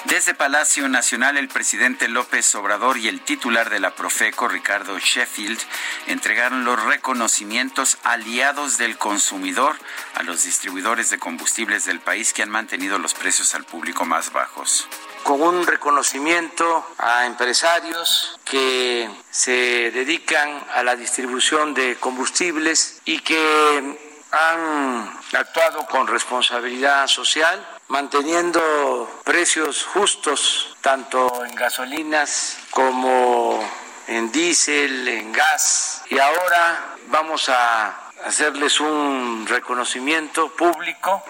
Desde 0.06 0.34
Palacio 0.34 0.90
Nacional, 0.90 1.38
el 1.38 1.48
presidente 1.48 2.08
López 2.08 2.54
Obrador 2.56 2.98
y 2.98 3.08
el 3.08 3.22
titular 3.22 3.70
de 3.70 3.80
la 3.80 3.96
Profeco, 3.96 4.48
Ricardo 4.48 5.00
Sheffield, 5.00 5.60
entregaron 6.08 6.66
los 6.66 6.84
reconocimientos 6.84 7.98
aliados 8.04 8.78
del 8.78 8.98
consumidor 8.98 9.78
a 10.16 10.24
los 10.24 10.44
distribuidores 10.44 11.10
de 11.12 11.20
combustibles 11.20 11.86
del 11.86 12.00
país 12.00 12.34
que 12.34 12.44
han 12.44 12.50
mantenido 12.50 12.98
los 12.98 13.14
precios 13.14 13.56
al 13.56 13.64
público 13.64 14.04
más 14.04 14.34
bajos 14.34 14.90
con 15.24 15.42
un 15.42 15.66
reconocimiento 15.66 16.86
a 16.98 17.26
empresarios 17.26 18.40
que 18.44 19.10
se 19.30 19.92
dedican 19.92 20.66
a 20.74 20.84
la 20.84 20.96
distribución 20.96 21.74
de 21.74 21.96
combustibles 21.98 23.02
y 23.06 23.20
que 23.20 23.98
han 24.32 25.20
actuado 25.34 25.86
con 25.88 26.08
responsabilidad 26.08 27.08
social 27.08 27.66
manteniendo 27.92 29.22
precios 29.26 29.84
justos 29.84 30.78
tanto 30.80 31.44
en 31.44 31.54
gasolinas 31.56 32.58
como 32.72 33.60
en 34.08 34.32
diésel, 34.32 35.08
en 35.10 35.34
gas. 35.34 36.02
Y 36.10 36.18
ahora 36.18 36.96
vamos 37.08 37.50
a 37.50 38.01
hacerles 38.26 38.80
un 38.80 39.46
reconocimiento 39.48 40.50
público 40.50 41.24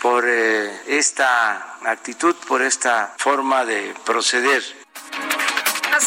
por 0.00 0.24
eh, 0.26 0.82
esta 0.86 1.76
actitud, 1.84 2.34
por 2.46 2.62
esta 2.62 3.14
forma 3.18 3.64
de 3.64 3.94
proceder 4.04 4.62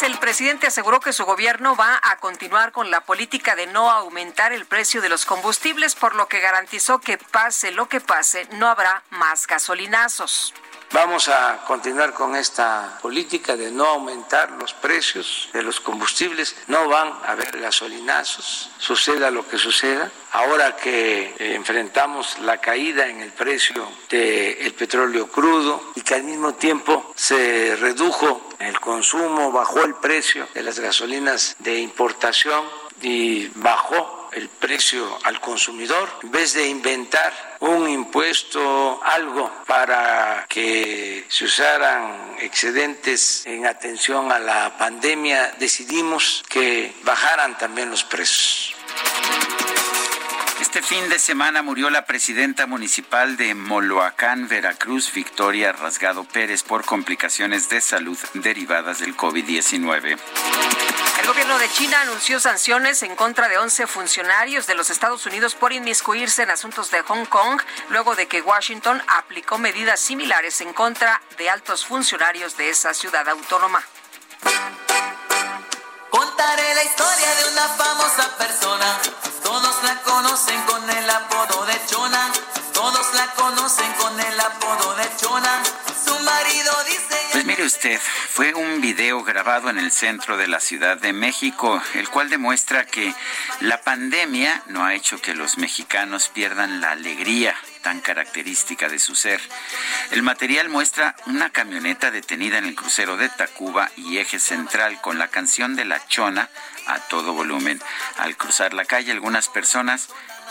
el 0.02 0.18
presidente 0.18 0.68
aseguró 0.68 1.00
que 1.00 1.12
su 1.12 1.24
gobierno 1.26 1.74
va 1.74 2.00
a 2.02 2.16
continuar 2.16 2.72
con 2.72 2.90
la 2.90 3.02
política 3.02 3.56
de 3.56 3.66
no 3.66 3.90
aumentar 3.90 4.52
el 4.52 4.64
precio 4.64 5.02
de 5.02 5.08
los 5.08 5.26
combustibles, 5.26 5.94
por 5.94 6.14
lo 6.14 6.26
que 6.28 6.40
garantizó 6.40 7.00
que 7.00 7.18
pase 7.18 7.72
lo 7.72 7.88
que 7.88 8.00
pase, 8.00 8.46
no 8.52 8.68
habrá 8.68 9.02
más 9.10 9.46
gasolinazos. 9.46 10.54
Vamos 10.92 11.28
a 11.28 11.62
continuar 11.68 12.12
con 12.12 12.34
esta 12.34 12.98
política 13.00 13.56
de 13.56 13.70
no 13.70 13.84
aumentar 13.84 14.50
los 14.50 14.74
precios 14.74 15.48
de 15.52 15.62
los 15.62 15.78
combustibles. 15.78 16.56
No 16.66 16.88
van 16.88 17.12
a 17.24 17.30
haber 17.30 17.60
gasolinazos, 17.60 18.70
suceda 18.76 19.30
lo 19.30 19.46
que 19.46 19.56
suceda. 19.56 20.10
Ahora 20.32 20.74
que 20.74 21.36
eh, 21.38 21.54
enfrentamos 21.54 22.40
la 22.40 22.58
caída 22.58 23.06
en 23.06 23.20
el 23.20 23.30
precio 23.30 23.88
del 24.08 24.74
petróleo 24.74 25.28
crudo 25.28 25.92
y 25.94 26.00
que 26.00 26.16
al 26.16 26.24
mismo 26.24 26.54
tiempo 26.54 27.12
se 27.14 27.76
redujo 27.76 28.48
el 28.58 28.80
consumo, 28.80 29.52
bajó 29.52 29.84
el 29.84 29.94
precio 29.94 30.48
de 30.54 30.64
las 30.64 30.80
gasolinas 30.80 31.54
de 31.60 31.78
importación 31.78 32.64
y 33.00 33.46
bajó 33.54 34.19
el 34.32 34.48
precio 34.48 35.18
al 35.24 35.40
consumidor, 35.40 36.08
en 36.22 36.30
vez 36.30 36.54
de 36.54 36.68
inventar 36.68 37.56
un 37.60 37.88
impuesto, 37.88 39.00
algo 39.02 39.50
para 39.66 40.46
que 40.48 41.24
se 41.28 41.44
usaran 41.44 42.36
excedentes 42.40 43.44
en 43.46 43.66
atención 43.66 44.32
a 44.32 44.38
la 44.38 44.76
pandemia, 44.78 45.54
decidimos 45.58 46.42
que 46.48 46.94
bajaran 47.02 47.58
también 47.58 47.90
los 47.90 48.04
precios. 48.04 48.74
Este 50.60 50.82
fin 50.82 51.08
de 51.08 51.18
semana 51.18 51.62
murió 51.62 51.88
la 51.88 52.04
presidenta 52.04 52.66
municipal 52.66 53.36
de 53.38 53.54
Moloacán, 53.54 54.46
Veracruz, 54.46 55.12
Victoria 55.12 55.72
Rasgado 55.72 56.24
Pérez, 56.24 56.62
por 56.62 56.84
complicaciones 56.84 57.70
de 57.70 57.80
salud 57.80 58.18
derivadas 58.34 58.98
del 58.98 59.16
COVID-19. 59.16 60.18
El 61.20 61.26
gobierno 61.26 61.58
de 61.58 61.68
China 61.70 62.02
anunció 62.02 62.40
sanciones 62.40 63.02
en 63.02 63.16
contra 63.16 63.48
de 63.48 63.58
11 63.58 63.86
funcionarios 63.86 64.66
de 64.66 64.74
los 64.74 64.90
Estados 64.90 65.24
Unidos 65.26 65.54
por 65.54 65.72
inmiscuirse 65.72 66.42
en 66.42 66.50
asuntos 66.50 66.90
de 66.90 67.02
Hong 67.02 67.24
Kong, 67.24 67.60
luego 67.88 68.14
de 68.14 68.28
que 68.28 68.42
Washington 68.42 69.02
aplicó 69.06 69.58
medidas 69.58 69.98
similares 69.98 70.60
en 70.60 70.72
contra 70.74 71.22
de 71.38 71.48
altos 71.48 71.86
funcionarios 71.86 72.56
de 72.56 72.68
esa 72.68 72.92
ciudad 72.92 73.28
autónoma. 73.28 73.82
Contaré 76.20 76.74
la 76.74 76.84
historia 76.84 77.34
de 77.34 77.50
una 77.50 77.66
famosa 77.82 78.36
persona. 78.36 79.00
Todos 79.42 79.82
la 79.82 80.02
conocen 80.02 80.62
con 80.64 80.90
el 80.90 81.08
apodo 81.08 81.64
de 81.64 81.80
Chona. 81.86 82.30
Todos 82.74 83.14
la 83.14 83.26
conocen 83.36 83.90
con 83.94 84.20
el 84.20 84.38
apodo 84.38 84.96
de 84.96 85.16
Chona. 85.16 85.62
Su 86.04 86.18
marido 86.18 86.72
dice... 86.84 87.19
Pues 87.32 87.44
mire 87.44 87.64
usted, 87.64 87.98
fue 88.00 88.54
un 88.54 88.80
video 88.80 89.22
grabado 89.22 89.70
en 89.70 89.78
el 89.78 89.92
centro 89.92 90.36
de 90.36 90.48
la 90.48 90.58
Ciudad 90.58 90.96
de 90.96 91.12
México, 91.12 91.80
el 91.94 92.08
cual 92.08 92.28
demuestra 92.28 92.86
que 92.86 93.14
la 93.60 93.80
pandemia 93.82 94.62
no 94.66 94.84
ha 94.84 94.94
hecho 94.94 95.22
que 95.22 95.34
los 95.34 95.56
mexicanos 95.56 96.28
pierdan 96.28 96.80
la 96.80 96.90
alegría 96.90 97.54
tan 97.82 98.00
característica 98.00 98.88
de 98.88 98.98
su 98.98 99.14
ser. 99.14 99.40
El 100.10 100.22
material 100.22 100.68
muestra 100.68 101.14
una 101.26 101.50
camioneta 101.50 102.10
detenida 102.10 102.58
en 102.58 102.66
el 102.66 102.74
crucero 102.74 103.16
de 103.16 103.28
Tacuba 103.28 103.90
y 103.96 104.18
eje 104.18 104.40
central 104.40 105.00
con 105.00 105.18
la 105.18 105.28
canción 105.28 105.76
de 105.76 105.84
La 105.84 106.04
Chona 106.08 106.50
a 106.86 106.98
todo 106.98 107.32
volumen. 107.32 107.80
Al 108.18 108.36
cruzar 108.36 108.74
la 108.74 108.84
calle, 108.84 109.12
algunas 109.12 109.48
personas 109.48 110.08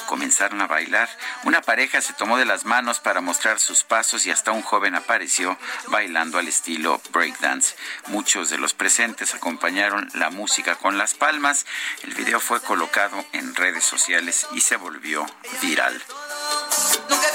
comenzaron 0.08 0.62
a 0.62 0.68
bailar. 0.68 1.10
Una 1.44 1.62
pareja 1.62 2.02
se 2.02 2.14
tomó 2.14 2.38
de 2.38 2.46
las 2.46 2.66
manos 2.66 3.00
para 3.00 3.22
mostrar 3.22 3.60
sus 3.60 3.84
pasos 3.84 4.26
y 4.26 4.32
hasta 4.32 4.52
un 4.52 4.62
joven 4.62 4.96
apareció 4.96 5.58
bailando 5.88 6.38
al 6.38 6.48
estilo 6.48 7.02
breakdance. 7.12 7.76
Muchos 8.08 8.50
de 8.50 8.58
los 8.58 8.74
presentes 8.74 9.34
acompañaron 9.36 10.10
la 10.14 10.30
música 10.30 10.76
con 10.76 10.98
las 10.98 11.14
palmas. 11.14 11.66
El 12.04 12.14
video 12.14 12.40
fue 12.40 12.62
colocado 12.62 13.24
en 13.34 13.56
redes 13.56 13.84
sociales 13.84 14.48
y 14.54 14.62
se 14.62 14.78
volvió 14.78 15.26
viral. 15.62 16.02
Nunca. 17.10 17.30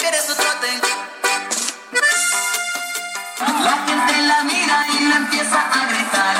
La 3.65 3.73
gente 3.86 4.23
la 4.27 4.43
mira 4.45 4.86
y 4.89 5.05
la 5.07 5.16
empieza 5.16 5.61
a 5.61 5.86
gritar. 5.86 6.36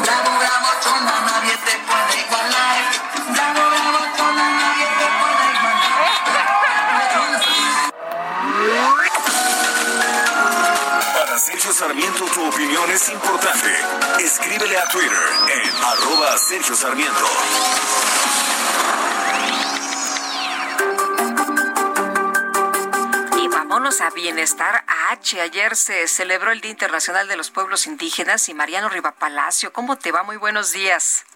Bravo, 0.00 0.38
bravo, 0.38 0.68
chona, 0.82 1.20
nadie 1.26 1.56
te 1.64 1.78
puede 1.86 2.20
igualar. 2.26 2.41
Sergio 11.52 11.72
Sarmiento 11.74 12.24
tu 12.32 12.48
opinión 12.48 12.90
es 12.90 13.10
importante. 13.10 13.68
Escríbele 14.20 14.74
a 14.78 14.88
Twitter 14.88 15.18
en 15.52 15.84
arroba 15.84 16.38
Sergio 16.38 16.74
Sarmiento. 16.74 17.26
Y 23.36 23.48
vámonos 23.48 24.00
a 24.00 24.08
Bienestar 24.10 24.82
H. 25.10 25.42
Ayer 25.42 25.76
se 25.76 26.08
celebró 26.08 26.52
el 26.52 26.62
Día 26.62 26.70
Internacional 26.70 27.28
de 27.28 27.36
los 27.36 27.50
Pueblos 27.50 27.86
Indígenas 27.86 28.48
y 28.48 28.54
Mariano 28.54 28.88
Rivapalacio, 28.88 29.74
¿cómo 29.74 29.98
te 29.98 30.10
va? 30.10 30.22
Muy 30.22 30.38
buenos 30.38 30.72
días. 30.72 31.26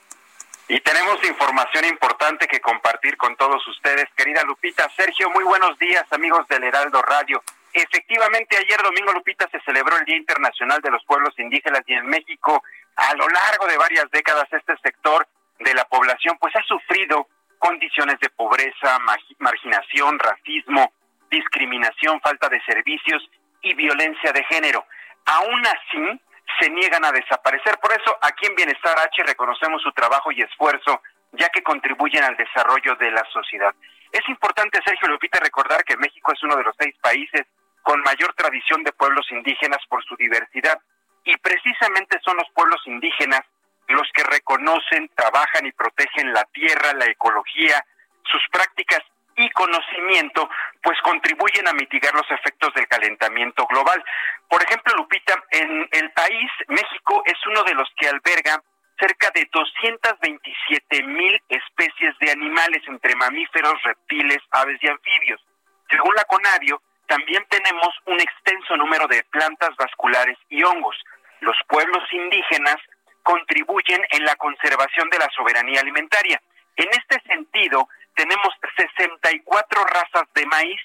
Y 0.68 0.80
tenemos 0.80 1.22
información 1.24 1.84
importante 1.84 2.48
que 2.48 2.60
compartir 2.60 3.18
con 3.18 3.36
todos 3.36 3.68
ustedes, 3.68 4.06
querida 4.16 4.42
Lupita. 4.44 4.90
Sergio, 4.96 5.28
muy 5.28 5.44
buenos 5.44 5.78
días, 5.78 6.06
amigos 6.10 6.48
del 6.48 6.64
Heraldo 6.64 7.02
Radio. 7.02 7.42
Efectivamente, 7.76 8.56
ayer 8.56 8.80
domingo, 8.82 9.12
Lupita, 9.12 9.46
se 9.50 9.60
celebró 9.60 9.98
el 9.98 10.06
Día 10.06 10.16
Internacional 10.16 10.80
de 10.80 10.90
los 10.90 11.04
Pueblos 11.04 11.38
Indígenas 11.38 11.82
y 11.86 11.92
en 11.92 12.06
México, 12.06 12.62
a 12.96 13.14
lo 13.14 13.28
largo 13.28 13.66
de 13.66 13.76
varias 13.76 14.10
décadas, 14.10 14.48
este 14.50 14.78
sector 14.78 15.28
de 15.58 15.74
la 15.74 15.84
población 15.84 16.38
pues 16.40 16.56
ha 16.56 16.62
sufrido 16.62 17.28
condiciones 17.58 18.18
de 18.20 18.30
pobreza, 18.30 18.98
marginación, 19.40 20.18
racismo, 20.18 20.90
discriminación, 21.30 22.18
falta 22.22 22.48
de 22.48 22.62
servicios 22.62 23.28
y 23.60 23.74
violencia 23.74 24.32
de 24.32 24.42
género. 24.44 24.86
Aún 25.26 25.62
así, 25.66 26.18
se 26.58 26.70
niegan 26.70 27.04
a 27.04 27.12
desaparecer. 27.12 27.76
Por 27.76 27.92
eso, 27.92 28.16
aquí 28.22 28.46
en 28.46 28.54
Bienestar 28.54 28.98
H 29.00 29.22
reconocemos 29.22 29.82
su 29.82 29.92
trabajo 29.92 30.32
y 30.32 30.40
esfuerzo, 30.40 31.02
ya 31.32 31.50
que 31.50 31.62
contribuyen 31.62 32.24
al 32.24 32.38
desarrollo 32.38 32.96
de 32.96 33.10
la 33.10 33.24
sociedad. 33.34 33.74
Es 34.12 34.26
importante, 34.30 34.80
Sergio 34.82 35.08
Lupita, 35.08 35.40
recordar 35.40 35.84
que 35.84 35.98
México 35.98 36.32
es 36.32 36.42
uno 36.42 36.56
de 36.56 36.62
los 36.62 36.74
seis 36.78 36.94
países 37.02 37.44
con 37.86 38.00
mayor 38.00 38.34
tradición 38.34 38.82
de 38.82 38.90
pueblos 38.90 39.30
indígenas 39.30 39.78
por 39.88 40.04
su 40.04 40.16
diversidad, 40.16 40.76
y 41.22 41.36
precisamente 41.36 42.18
son 42.24 42.36
los 42.36 42.50
pueblos 42.50 42.82
indígenas 42.84 43.42
los 43.86 44.10
que 44.12 44.24
reconocen, 44.24 45.08
trabajan 45.14 45.64
y 45.66 45.70
protegen 45.70 46.32
la 46.32 46.42
tierra, 46.46 46.94
la 46.94 47.06
ecología, 47.06 47.86
sus 48.24 48.42
prácticas 48.50 48.98
y 49.36 49.48
conocimiento, 49.50 50.50
pues 50.82 50.98
contribuyen 51.02 51.68
a 51.68 51.74
mitigar 51.74 52.12
los 52.12 52.28
efectos 52.28 52.74
del 52.74 52.88
calentamiento 52.88 53.64
global. 53.66 54.04
Por 54.48 54.64
ejemplo, 54.64 54.92
Lupita, 54.96 55.40
en 55.52 55.88
el 55.92 56.10
país, 56.10 56.50
México 56.66 57.22
es 57.24 57.38
uno 57.46 57.62
de 57.62 57.74
los 57.74 57.88
que 58.00 58.08
alberga 58.08 58.60
cerca 58.98 59.30
de 59.32 59.48
227 59.52 61.04
mil 61.04 61.40
especies 61.48 62.18
de 62.18 62.32
animales 62.32 62.82
entre 62.88 63.14
mamíferos, 63.14 63.80
reptiles, 63.84 64.42
aves 64.50 64.78
y 64.82 64.88
anfibios. 64.88 65.40
Según 65.88 66.16
la 66.16 66.24
CONAVIO, 66.24 66.82
también 67.06 67.44
tenemos 67.48 67.88
un 68.06 68.20
extenso 68.20 68.76
número 68.76 69.06
de 69.06 69.24
plantas 69.24 69.70
vasculares 69.76 70.36
y 70.48 70.62
hongos. 70.62 70.96
Los 71.40 71.56
pueblos 71.68 72.02
indígenas 72.12 72.76
contribuyen 73.22 74.02
en 74.10 74.24
la 74.24 74.36
conservación 74.36 75.10
de 75.10 75.18
la 75.18 75.28
soberanía 75.36 75.80
alimentaria. 75.80 76.40
En 76.76 76.88
este 76.90 77.20
sentido, 77.26 77.88
tenemos 78.14 78.48
64 78.76 79.84
razas 79.84 80.24
de 80.34 80.46
maíz 80.46 80.80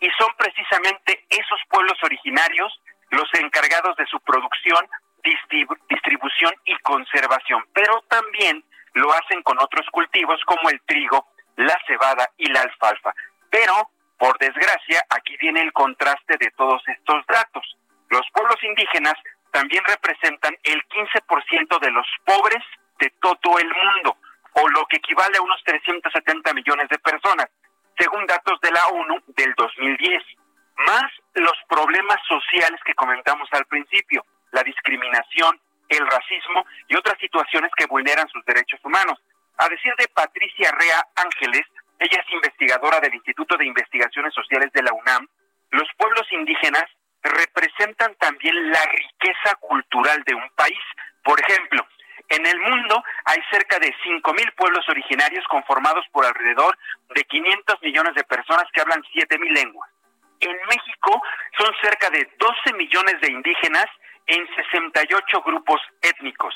y 0.00 0.08
son 0.18 0.28
precisamente 0.36 1.24
esos 1.30 1.60
pueblos 1.68 1.96
originarios 2.02 2.80
los 3.10 3.28
encargados 3.34 3.96
de 3.96 4.06
su 4.06 4.20
producción, 4.20 4.86
distribución 5.88 6.54
y 6.64 6.76
conservación, 6.78 7.64
pero 7.72 8.02
también 8.08 8.64
lo 8.94 9.12
hacen 9.12 9.42
con 9.42 9.58
otros 9.60 9.86
cultivos 9.90 10.40
como 10.44 10.68
el 10.70 10.80
trigo, 10.82 11.26
la 11.56 11.78
cebada 11.86 12.28
y 12.36 12.50
la 12.50 12.62
alfalfa. 12.62 13.14
Pero, 13.50 13.90
por 14.24 14.38
desgracia, 14.38 15.04
aquí 15.10 15.36
viene 15.36 15.60
el 15.60 15.70
contraste 15.74 16.38
de 16.38 16.50
todos 16.56 16.82
estos 16.88 17.26
datos. 17.26 17.76
Los 18.08 18.22
pueblos 18.32 18.56
indígenas 18.64 19.12
también 19.50 19.84
representan 19.84 20.56
el 20.62 20.82
15% 20.88 21.78
de 21.78 21.90
los 21.90 22.06
pobres 22.24 22.64
de 23.00 23.10
todo 23.20 23.58
el 23.58 23.68
mundo, 23.68 24.16
o 24.54 24.68
lo 24.68 24.86
que 24.86 24.96
equivale 24.96 25.36
a 25.36 25.42
unos 25.42 25.62
370 25.64 26.54
millones 26.54 26.88
de 26.88 26.98
personas, 27.00 27.50
según 27.98 28.24
datos 28.24 28.58
de 28.62 28.72
la 28.72 28.86
ONU 28.86 29.22
del 29.36 29.52
2010, 29.58 30.22
más 30.86 31.12
los 31.34 31.58
problemas 31.68 32.16
sociales 32.26 32.80
que 32.86 32.94
comentamos 32.94 33.46
al 33.52 33.66
principio, 33.66 34.24
la 34.52 34.62
discriminación, 34.62 35.60
el 35.90 36.06
racismo 36.06 36.64
y 36.88 36.96
otras 36.96 37.18
situaciones 37.18 37.70
que 37.76 37.84
vulneran 37.86 38.26
sus 38.28 38.42
derechos 38.46 38.80
humanos. 38.82 39.20
A 39.58 39.68
decir 39.68 39.92
de 39.98 40.08
Patricia 40.08 40.72
Rea 40.72 41.06
Ángeles, 41.14 41.66
ella 41.98 42.24
es 42.26 42.32
investigadora 42.32 43.00
del 43.00 43.14
Instituto 43.14 43.56
de 43.56 43.66
Investigaciones 43.66 44.34
Sociales 44.34 44.70
de 44.72 44.82
la 44.82 44.92
UNAM, 44.92 45.28
los 45.70 45.88
pueblos 45.96 46.26
indígenas 46.32 46.84
representan 47.22 48.14
también 48.16 48.70
la 48.70 48.82
riqueza 48.84 49.54
cultural 49.60 50.22
de 50.24 50.34
un 50.34 50.48
país. 50.54 50.78
Por 51.22 51.40
ejemplo, 51.40 51.86
en 52.28 52.46
el 52.46 52.60
mundo 52.60 53.02
hay 53.24 53.40
cerca 53.50 53.78
de 53.78 53.92
5.000 54.04 54.54
pueblos 54.54 54.88
originarios 54.88 55.44
conformados 55.48 56.04
por 56.12 56.24
alrededor 56.24 56.76
de 57.14 57.22
500 57.24 57.82
millones 57.82 58.14
de 58.14 58.24
personas 58.24 58.64
que 58.72 58.80
hablan 58.80 59.02
7.000 59.14 59.52
lenguas. 59.52 59.90
En 60.40 60.56
México 60.68 61.22
son 61.58 61.74
cerca 61.82 62.10
de 62.10 62.28
12 62.38 62.72
millones 62.74 63.20
de 63.20 63.32
indígenas 63.32 63.86
en 64.26 64.46
68 64.54 65.42
grupos 65.42 65.80
étnicos. 66.02 66.54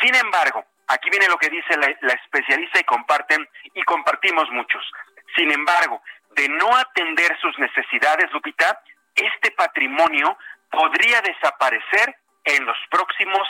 Sin 0.00 0.14
embargo, 0.14 0.64
aquí 0.88 1.10
viene 1.10 1.28
lo 1.28 1.38
que 1.38 1.50
dice 1.50 1.76
la, 1.76 2.12
especialista 2.12 2.80
y 2.80 2.84
comparten 2.84 3.48
y 3.74 3.82
compartimos 3.82 4.50
muchos. 4.50 4.82
Sin 5.36 5.50
embargo, 5.52 6.02
de 6.30 6.48
no 6.48 6.76
atender 6.76 7.38
sus 7.40 7.58
necesidades, 7.58 8.30
Lupita, 8.32 8.80
este 9.14 9.50
patrimonio 9.52 10.36
podría 10.70 11.20
desaparecer 11.22 12.16
en 12.44 12.64
los 12.64 12.76
próximos 12.90 13.46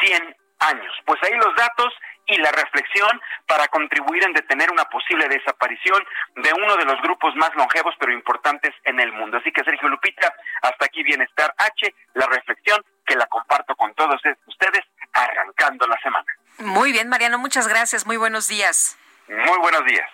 100 0.00 0.36
años. 0.60 0.94
Pues 1.04 1.20
ahí 1.22 1.36
los 1.36 1.54
datos 1.56 1.92
y 2.26 2.36
la 2.38 2.50
reflexión 2.52 3.20
para 3.46 3.68
contribuir 3.68 4.24
en 4.24 4.32
detener 4.32 4.70
una 4.70 4.84
posible 4.84 5.28
desaparición 5.28 6.02
de 6.36 6.52
uno 6.54 6.76
de 6.76 6.84
los 6.86 7.00
grupos 7.02 7.34
más 7.36 7.54
longevos 7.54 7.94
pero 7.98 8.12
importantes 8.12 8.72
en 8.84 8.98
el 9.00 9.12
mundo. 9.12 9.38
Así 9.38 9.52
que 9.52 9.64
Sergio 9.64 9.88
Lupita, 9.88 10.32
hasta 10.62 10.86
aquí 10.86 11.02
Bienestar 11.02 11.52
H, 11.58 11.94
la 12.14 12.26
reflexión 12.26 12.82
que 13.06 13.16
la 13.16 13.26
comparto 13.26 13.76
con 13.76 13.94
todos 13.94 14.20
ustedes 14.46 14.80
arrancando 15.14 15.86
la 15.86 15.98
semana. 16.00 16.26
Muy 16.58 16.92
bien, 16.92 17.08
Mariano, 17.08 17.38
muchas 17.38 17.66
gracias. 17.68 18.06
Muy 18.06 18.16
buenos 18.16 18.48
días. 18.48 18.96
Muy 19.28 19.58
buenos 19.58 19.84
días. 19.86 20.08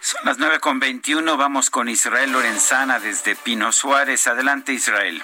Son 0.00 0.20
las 0.24 0.38
nueve 0.38 0.58
con 0.60 0.80
veintiuno. 0.80 1.36
Vamos 1.36 1.70
con 1.70 1.88
Israel 1.88 2.32
Lorenzana 2.32 2.98
desde 2.98 3.36
Pino 3.36 3.72
Suárez. 3.72 4.26
Adelante, 4.26 4.72
Israel. 4.72 5.22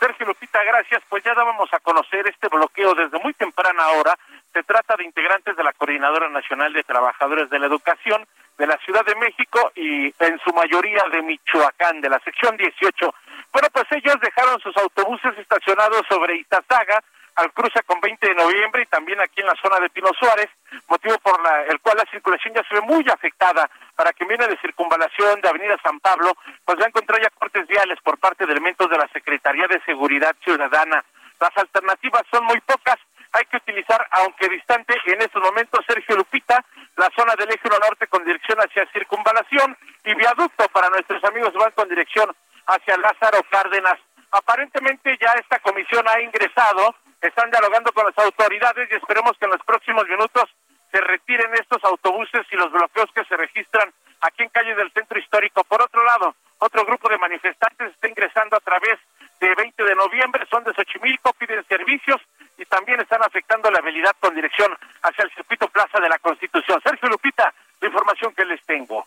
Sergio 0.00 0.26
Lupita, 0.26 0.62
gracias. 0.64 1.02
Pues 1.08 1.22
ya 1.22 1.34
dábamos 1.34 1.72
a 1.72 1.78
conocer 1.78 2.26
este 2.28 2.48
bloqueo 2.48 2.94
desde 2.94 3.18
muy 3.20 3.32
temprana 3.34 3.86
hora. 3.90 4.18
Se 4.52 4.62
trata 4.64 4.96
de 4.96 5.04
integrantes 5.04 5.56
de 5.56 5.62
la 5.62 5.72
Coordinadora 5.74 6.28
Nacional 6.28 6.72
de 6.72 6.82
Trabajadores 6.82 7.50
de 7.50 7.58
la 7.58 7.66
Educación 7.66 8.26
de 8.58 8.66
la 8.66 8.76
Ciudad 8.84 9.04
de 9.06 9.14
México 9.14 9.72
y 9.74 10.14
en 10.18 10.38
su 10.44 10.52
mayoría 10.52 11.02
de 11.12 11.22
Michoacán, 11.22 12.00
de 12.00 12.10
la 12.10 12.20
sección 12.20 12.56
18. 12.56 13.14
Bueno, 13.52 13.68
pues 13.72 13.86
ellos 13.92 14.16
dejaron 14.20 14.60
sus 14.60 14.76
autobuses 14.76 15.38
estacionados 15.38 16.02
sobre 16.08 16.36
Itazaga, 16.36 17.02
al 17.36 17.52
cruce 17.52 17.82
con 17.84 18.00
20 18.00 18.28
de 18.28 18.34
noviembre 18.34 18.82
y 18.82 18.86
también 18.86 19.20
aquí 19.20 19.40
en 19.40 19.46
la 19.46 19.54
zona 19.62 19.78
de 19.80 19.90
Pino 19.90 20.10
Suárez, 20.18 20.48
motivo 20.88 21.18
por 21.18 21.40
el 21.68 21.80
cual 21.80 21.96
la 21.96 22.10
circulación 22.10 22.54
ya 22.54 22.62
se 22.68 22.74
ve 22.74 22.80
muy 22.82 23.04
afectada. 23.08 23.70
Para 23.94 24.12
quien 24.12 24.28
viene 24.28 24.48
de 24.48 24.58
circunvalación 24.58 25.40
de 25.40 25.48
Avenida 25.48 25.76
San 25.82 26.00
Pablo, 26.00 26.32
pues 26.64 26.78
va 26.78 26.84
a 26.84 26.88
encontrar 26.88 27.20
ya 27.20 27.30
cortes 27.30 27.66
viales 27.66 27.98
por 28.02 28.18
parte 28.18 28.46
de 28.46 28.52
elementos 28.52 28.88
de 28.88 28.98
la 28.98 29.08
Secretaría 29.08 29.66
de 29.66 29.80
Seguridad 29.84 30.34
Ciudadana. 30.42 31.04
Las 31.38 31.56
alternativas 31.56 32.22
son 32.30 32.44
muy 32.44 32.60
pocas, 32.60 32.98
hay 33.32 33.44
que 33.44 33.58
utilizar, 33.58 34.06
aunque 34.10 34.48
distante 34.48 34.94
en 35.06 35.22
estos 35.22 35.42
momentos, 35.42 35.84
Sergio 35.86 36.16
Lupita, 36.16 36.64
la 36.96 37.08
zona 37.16 37.34
del 37.36 37.50
eje 37.50 37.68
norte 37.68 38.06
con 38.08 38.24
dirección 38.24 38.58
hacia 38.58 38.90
circunvalación 38.92 39.76
y 40.04 40.14
viaducto 40.14 40.68
para 40.68 40.90
nuestros 40.90 41.22
amigos 41.24 41.52
van 41.54 41.70
con 41.72 41.88
dirección 41.88 42.34
hacia 42.66 42.96
Lázaro 42.96 43.38
Cárdenas. 43.50 43.98
Aparentemente 44.32 45.16
ya 45.20 45.32
esta 45.32 45.58
comisión 45.60 46.06
ha 46.08 46.20
ingresado, 46.20 46.94
están 47.20 47.50
dialogando 47.50 47.92
con 47.92 48.06
las 48.06 48.18
autoridades 48.18 48.88
y 48.90 48.94
esperemos 48.94 49.36
que 49.38 49.44
en 49.44 49.52
los 49.52 49.62
próximos 49.64 50.06
minutos 50.08 50.44
se 50.90 51.00
retiren 51.00 51.54
estos 51.54 51.82
autobuses 51.84 52.46
y 52.50 52.56
los 52.56 52.72
bloqueos 52.72 53.10
que 53.14 53.24
se 53.24 53.36
registran 53.36 53.92
aquí 54.20 54.42
en 54.42 54.48
calle 54.48 54.74
del 54.74 54.92
centro 54.92 55.18
histórico. 55.18 55.62
Por 55.64 55.82
otro 55.82 56.04
lado, 56.04 56.34
otro 56.58 56.84
grupo 56.84 57.08
de 57.08 57.18
manifestantes 57.18 57.92
está 57.92 58.08
ingresando 58.08 58.56
a 58.56 58.60
través 58.60 58.98
de 59.40 59.54
20 59.54 59.82
de 59.82 59.94
noviembre, 59.94 60.46
son 60.50 60.64
de 60.64 60.74
Xochimilco, 60.74 61.32
piden 61.34 61.64
servicios 61.66 62.20
y 62.58 62.64
también 62.66 63.00
están 63.00 63.22
afectando 63.22 63.70
la 63.70 63.78
habilidad 63.78 64.14
con 64.20 64.34
dirección 64.34 64.76
hacia 65.02 65.24
el 65.24 65.34
circuito 65.34 65.68
Plaza 65.68 65.98
de 65.98 66.08
la 66.08 66.18
Constitución. 66.18 66.80
Sergio 66.82 67.08
Lupita, 67.08 67.54
la 67.80 67.88
información 67.88 68.34
que 68.34 68.44
les 68.44 68.62
tengo. 68.66 69.06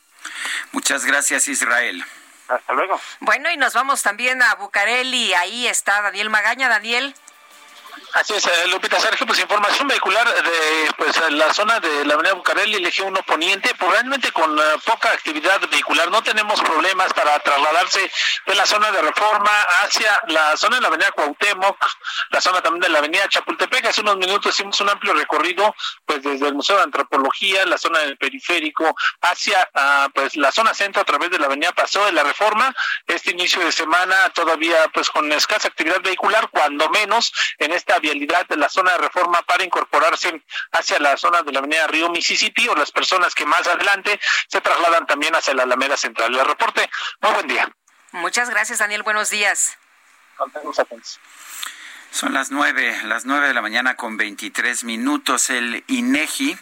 Muchas 0.72 1.06
gracias, 1.06 1.48
Israel. 1.48 2.04
Hasta 2.48 2.74
luego. 2.74 3.00
Bueno, 3.20 3.52
y 3.52 3.58
nos 3.58 3.74
vamos 3.74 4.02
también 4.02 4.42
a 4.42 4.56
Bucareli. 4.56 5.34
Ahí 5.36 5.68
está 5.68 6.02
Daniel 6.02 6.30
Magaña. 6.30 6.68
Daniel. 6.68 7.14
Así 8.14 8.34
es, 8.34 8.46
eh, 8.46 8.68
Lupita 8.70 9.00
Sergio, 9.00 9.26
pues 9.26 9.40
información 9.40 9.88
vehicular 9.88 10.28
de 10.28 10.92
pues 10.98 11.20
la 11.32 11.54
zona 11.54 11.80
de 11.80 12.06
la 12.06 12.14
avenida 12.14 12.34
Bucareli, 12.34 12.86
eje 12.86 13.02
1 13.02 13.24
Poniente, 13.24 13.74
pues 13.76 13.92
realmente 13.92 14.32
con 14.32 14.58
eh, 14.58 14.62
poca 14.86 15.12
actividad 15.12 15.60
vehicular, 15.70 16.12
no 16.12 16.22
tenemos 16.22 16.62
problemas 16.62 17.12
para 17.14 17.40
trasladarse 17.40 18.12
de 18.46 18.56
la 18.56 18.66
zona 18.66 18.92
de 18.92 19.02
Reforma 19.02 19.52
hacia 19.84 20.22
la 20.28 20.56
zona 20.58 20.76
de 20.76 20.84
la 20.84 20.88
avenida 20.90 21.12
Cuauhtémoc, 21.12 21.78
la 22.30 22.42
zona 22.42 22.62
también 22.62 22.82
de 22.82 22.90
la 22.90 23.00
avenida 23.00 23.28
Chapultepec, 23.28 23.86
hace 23.86 24.02
unos 24.02 24.18
minutos 24.18 24.54
hicimos 24.54 24.80
un 24.82 24.90
amplio 24.90 25.14
recorrido 25.14 25.76
pues 26.06 26.22
desde 26.22 26.48
el 26.48 26.54
Museo 26.54 26.78
de 26.78 26.84
Antropología, 26.84 27.66
la 27.66 27.78
zona 27.78 28.00
del 28.00 28.18
periférico, 28.18 28.96
hacia 29.22 29.68
ah, 29.74 30.08
pues 30.14 30.36
la 30.36 30.52
zona 30.52 30.74
centro 30.74 31.02
a 31.02 31.06
través 31.06 31.32
de 31.32 31.40
la 31.40 31.48
avenida 31.48 31.72
Paseo 31.72 32.06
de 32.06 32.12
la 32.12 32.24
Reforma, 32.24 32.74
este 33.08 33.32
inicio 33.32 33.64
de 33.66 33.72
semana 33.72 34.30
todavía 34.30 34.88
pues 34.94 35.10
con 35.10 35.32
escasa 35.32 35.68
actividad 35.68 36.02
vehicular, 36.02 36.50
cuando 36.50 36.90
menos 36.90 37.34
en 37.58 37.72
esta 37.84 38.00
vialidad 38.00 38.48
de 38.48 38.56
la 38.56 38.70
zona 38.70 38.94
de 38.94 39.00
reforma 39.00 39.42
para 39.42 39.64
incorporarse 39.64 40.42
hacia 40.72 41.00
la 41.00 41.18
zona 41.18 41.42
de 41.42 41.52
la 41.52 41.60
avenida 41.60 41.86
Río 41.88 42.10
Mississippi 42.10 42.68
o 42.70 42.76
las 42.76 42.92
personas 42.92 43.36
que 43.36 43.46
más 43.46 43.68
adelante 43.68 44.20
se 44.48 44.62
trasladan 44.62 45.06
también 45.06 45.36
hacia 45.36 45.54
la 45.54 45.64
Alameda 45.64 45.98
Central. 45.98 46.34
El 46.34 46.46
reporte, 46.46 46.90
muy 47.22 47.34
buen 47.34 47.48
día. 47.48 47.70
Muchas 48.14 48.50
gracias, 48.50 48.80
Daniel. 48.80 49.04
Buenos 49.04 49.30
días. 49.30 49.78
Son 52.14 52.32
las 52.32 52.52
nueve, 52.52 52.96
las 53.06 53.26
nueve 53.26 53.48
de 53.48 53.56
la 53.56 53.64
mañana 53.64 53.96
con 53.96 54.18
veintitrés 54.18 54.84
minutos. 54.84 55.50
El 55.50 55.84
INEGI 55.88 56.56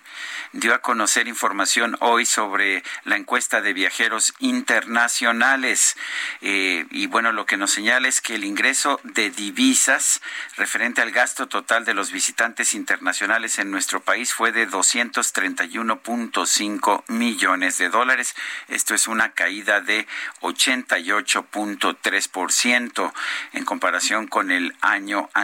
dio 0.53 0.73
a 0.73 0.79
conocer 0.79 1.27
información 1.27 1.97
hoy 1.99 2.25
sobre 2.25 2.85
la 3.03 3.17
encuesta 3.17 3.59
de 3.59 3.73
viajeros 3.73 4.33
internacionales. 4.39 5.97
Eh, 6.39 6.85
y 6.91 7.07
bueno, 7.07 7.33
lo 7.33 7.45
que 7.45 7.57
nos 7.57 7.71
señala 7.71 8.07
es 8.07 8.21
que 8.21 8.35
el 8.35 8.45
ingreso 8.45 9.01
de 9.03 9.29
divisas 9.29 10.21
referente 10.55 11.01
al 11.01 11.11
gasto 11.11 11.47
total 11.47 11.83
de 11.83 11.95
los 11.95 12.13
visitantes 12.13 12.73
internacionales 12.73 13.59
en 13.59 13.71
nuestro 13.71 13.99
país 13.99 14.33
fue 14.33 14.53
de 14.53 14.69
231.5 14.69 17.03
millones 17.07 17.77
de 17.77 17.89
dólares. 17.89 18.35
Esto 18.69 18.95
es 18.95 19.09
una 19.09 19.33
caída 19.33 19.81
de 19.81 20.07
88.3% 20.39 23.13
en 23.51 23.65
comparación 23.65 24.27
con 24.27 24.51
el 24.51 24.73
año 24.79 25.29
anterior. 25.33 25.40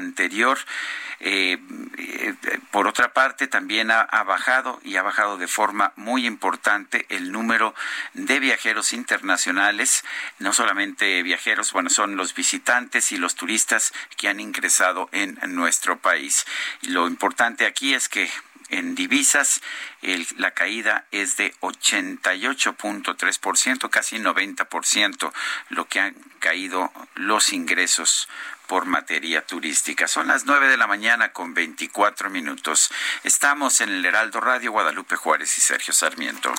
Eh, 1.19 1.57
eh, 1.98 2.36
por 2.72 2.88
otra 2.88 3.14
parte, 3.14 3.48
también 3.48 3.90
ha, 3.90 4.06
bajado 4.24 4.80
y 4.84 4.98
ha 4.98 5.02
bajado 5.02 5.38
de 5.38 5.48
forma 5.48 5.94
muy 5.95 6.28
importante 6.28 7.07
el 7.10 7.32
número 7.32 7.74
de 8.14 8.40
viajeros 8.40 8.94
internacionales, 8.94 10.03
no 10.40 10.53
solamente 10.53 11.24
viajeros, 11.24 11.72
bueno, 11.72 11.90
son 11.90 12.18
los 12.18 12.36
visitantes 12.36 13.11
y 13.11 13.18
los 13.18 13.34
turistas 13.36 13.94
que 14.15 14.28
han 14.28 14.40
ingresado 14.40 15.10
en 15.11 15.40
nuestro 15.56 15.98
país. 15.98 16.45
lo 16.84 17.07
importante 17.07 17.65
aquí 17.65 17.95
es 17.95 18.10
que 18.10 18.30
en 18.69 18.95
divisas 18.95 19.61
la 20.38 20.52
caída 20.52 21.06
es 21.11 21.36
de 21.38 21.56
88.3%, 21.61 23.90
casi 23.90 24.18
90%, 24.18 25.32
lo 25.69 25.88
que 25.88 26.02
han 26.02 26.14
caído 26.40 26.91
los 27.15 27.53
ingresos 27.53 28.28
por 28.68 28.85
materia 28.85 29.45
turística. 29.45 30.07
Son 30.07 30.27
las 30.27 30.45
nueve 30.45 30.68
de 30.68 30.77
la 30.77 30.88
mañana 30.88 31.31
con 31.31 31.53
24 31.53 32.30
minutos. 32.30 32.91
Estamos 33.23 33.81
en 33.81 33.89
el 33.89 34.06
Heraldo 34.06 34.39
Radio 34.41 34.72
Guadalupe 34.72 35.15
Juárez 35.15 35.57
y 35.57 35.61
Sergio 35.61 35.94
Sarmiento. 35.94 36.53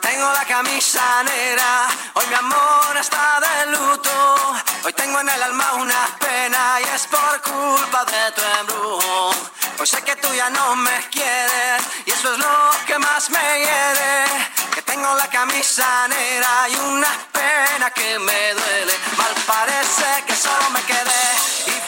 Tengo 0.00 0.32
la 0.32 0.44
camisa 0.46 1.22
negra, 1.22 1.88
hoy 2.14 2.26
mi 2.28 2.34
amor 2.34 2.96
está 3.00 3.40
de 3.40 3.72
luto. 3.72 4.56
Hoy 4.84 4.92
tengo 4.94 5.20
en 5.20 5.28
el 5.28 5.42
alma 5.42 5.74
una 5.74 6.18
pena 6.18 6.80
y 6.80 6.94
es 6.94 7.06
por 7.06 7.40
culpa 7.42 8.04
de 8.04 8.32
tu 8.32 8.42
embrujo. 8.60 9.34
Hoy 9.82 9.88
sé 9.88 10.00
que 10.02 10.14
tú 10.14 10.32
ya 10.32 10.48
no 10.48 10.76
me 10.76 10.96
quieres 11.10 11.82
y 12.06 12.12
eso 12.12 12.32
es 12.32 12.38
lo 12.38 12.70
que 12.86 12.96
más 13.00 13.28
me 13.30 13.58
hiere. 13.58 14.26
Que 14.72 14.82
tengo 14.82 15.12
la 15.16 15.26
camisa 15.26 16.06
negra 16.06 16.68
y 16.68 16.76
una 16.76 17.08
pena 17.32 17.90
que 17.90 18.16
me 18.20 18.54
duele. 18.54 18.92
Mal 19.16 19.34
parece 19.44 20.22
que 20.24 20.36
solo 20.36 20.70
me 20.70 20.82
quedé. 20.82 21.51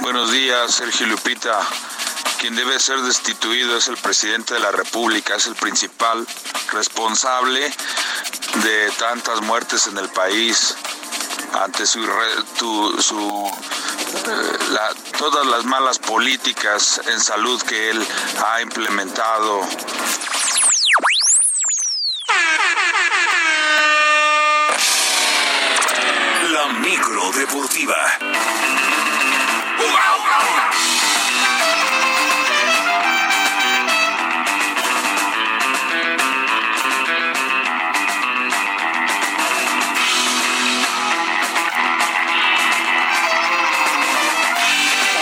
Buenos 0.00 0.30
días, 0.30 0.74
Sergio 0.74 1.06
Lupita. 1.06 1.66
Quien 2.40 2.54
debe 2.54 2.78
ser 2.78 3.00
destituido 3.00 3.76
es 3.78 3.88
el 3.88 3.96
presidente 3.96 4.54
de 4.54 4.60
la 4.60 4.70
República, 4.70 5.36
es 5.36 5.46
el 5.46 5.54
principal 5.54 6.26
responsable 6.72 7.72
de 8.62 8.90
tantas 8.98 9.40
muertes 9.40 9.86
en 9.86 9.96
el 9.96 10.08
país 10.10 10.74
ante 11.54 11.86
su, 11.86 12.02
su 13.00 13.50
eh, 14.26 14.58
todas 15.18 15.46
las 15.46 15.64
malas 15.64 15.98
políticas 15.98 17.00
en 17.06 17.20
salud 17.20 17.62
que 17.62 17.90
él 17.90 18.06
ha 18.44 18.60
implementado. 18.60 19.62
Micro 26.72 27.30
deportiva. 27.32 27.94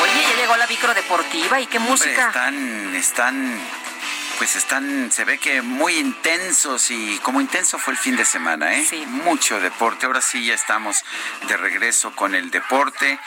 Oye, 0.01 0.23
ya 0.23 0.37
llegó 0.37 0.57
la 0.57 0.67
micro 0.69 0.95
deportiva 0.95 1.61
y 1.61 1.67
qué 1.67 1.79
música. 1.81 2.29
Están, 2.29 2.95
están 2.95 3.61
pues 4.39 4.57
están, 4.57 5.11
se 5.13 5.25
ve 5.25 5.39
que 5.39 5.63
muy 5.63 5.97
intensos 5.97 6.91
y 6.91 7.19
como 7.23 7.41
intenso 7.41 7.79
fue 7.79 7.93
el 7.93 7.99
fin 7.99 8.17
de 8.17 8.25
semana, 8.25 8.75
¿eh? 8.75 8.87
Sí. 8.89 9.05
Mucho 9.07 9.61
deporte. 9.61 10.07
Ahora 10.07 10.21
sí 10.21 10.45
ya 10.45 10.55
estamos 10.55 11.05
de 11.49 11.57
regreso 11.57 12.15
con 12.15 12.35
el 12.35 12.51
deporte, 12.51 13.19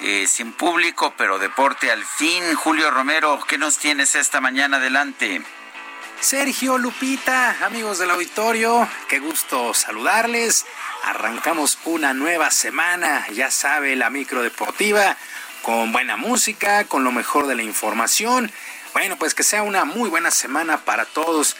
eh, 0.00 0.26
sin 0.26 0.52
público, 0.52 1.14
pero 1.16 1.38
deporte 1.38 1.90
al 1.90 2.04
fin. 2.04 2.54
Julio 2.54 2.90
Romero, 2.90 3.40
¿qué 3.46 3.58
nos 3.58 3.78
tienes 3.78 4.14
esta 4.14 4.40
mañana 4.40 4.78
adelante? 4.78 5.42
Sergio 6.20 6.78
Lupita, 6.78 7.56
amigos 7.66 7.98
del 7.98 8.10
auditorio, 8.10 8.88
qué 9.08 9.18
gusto 9.18 9.74
saludarles. 9.74 10.64
Arrancamos 11.04 11.78
una 11.84 12.14
nueva 12.14 12.50
semana, 12.50 13.26
ya 13.28 13.50
sabe, 13.50 13.94
la 13.94 14.08
micro 14.08 14.42
deportiva, 14.42 15.18
con 15.62 15.92
buena 15.92 16.16
música, 16.16 16.84
con 16.84 17.04
lo 17.04 17.12
mejor 17.12 17.46
de 17.46 17.56
la 17.56 17.62
información. 17.62 18.50
Bueno, 18.94 19.16
pues 19.16 19.34
que 19.34 19.42
sea 19.42 19.64
una 19.64 19.84
muy 19.84 20.08
buena 20.08 20.30
semana 20.30 20.84
para 20.84 21.04
todos. 21.04 21.56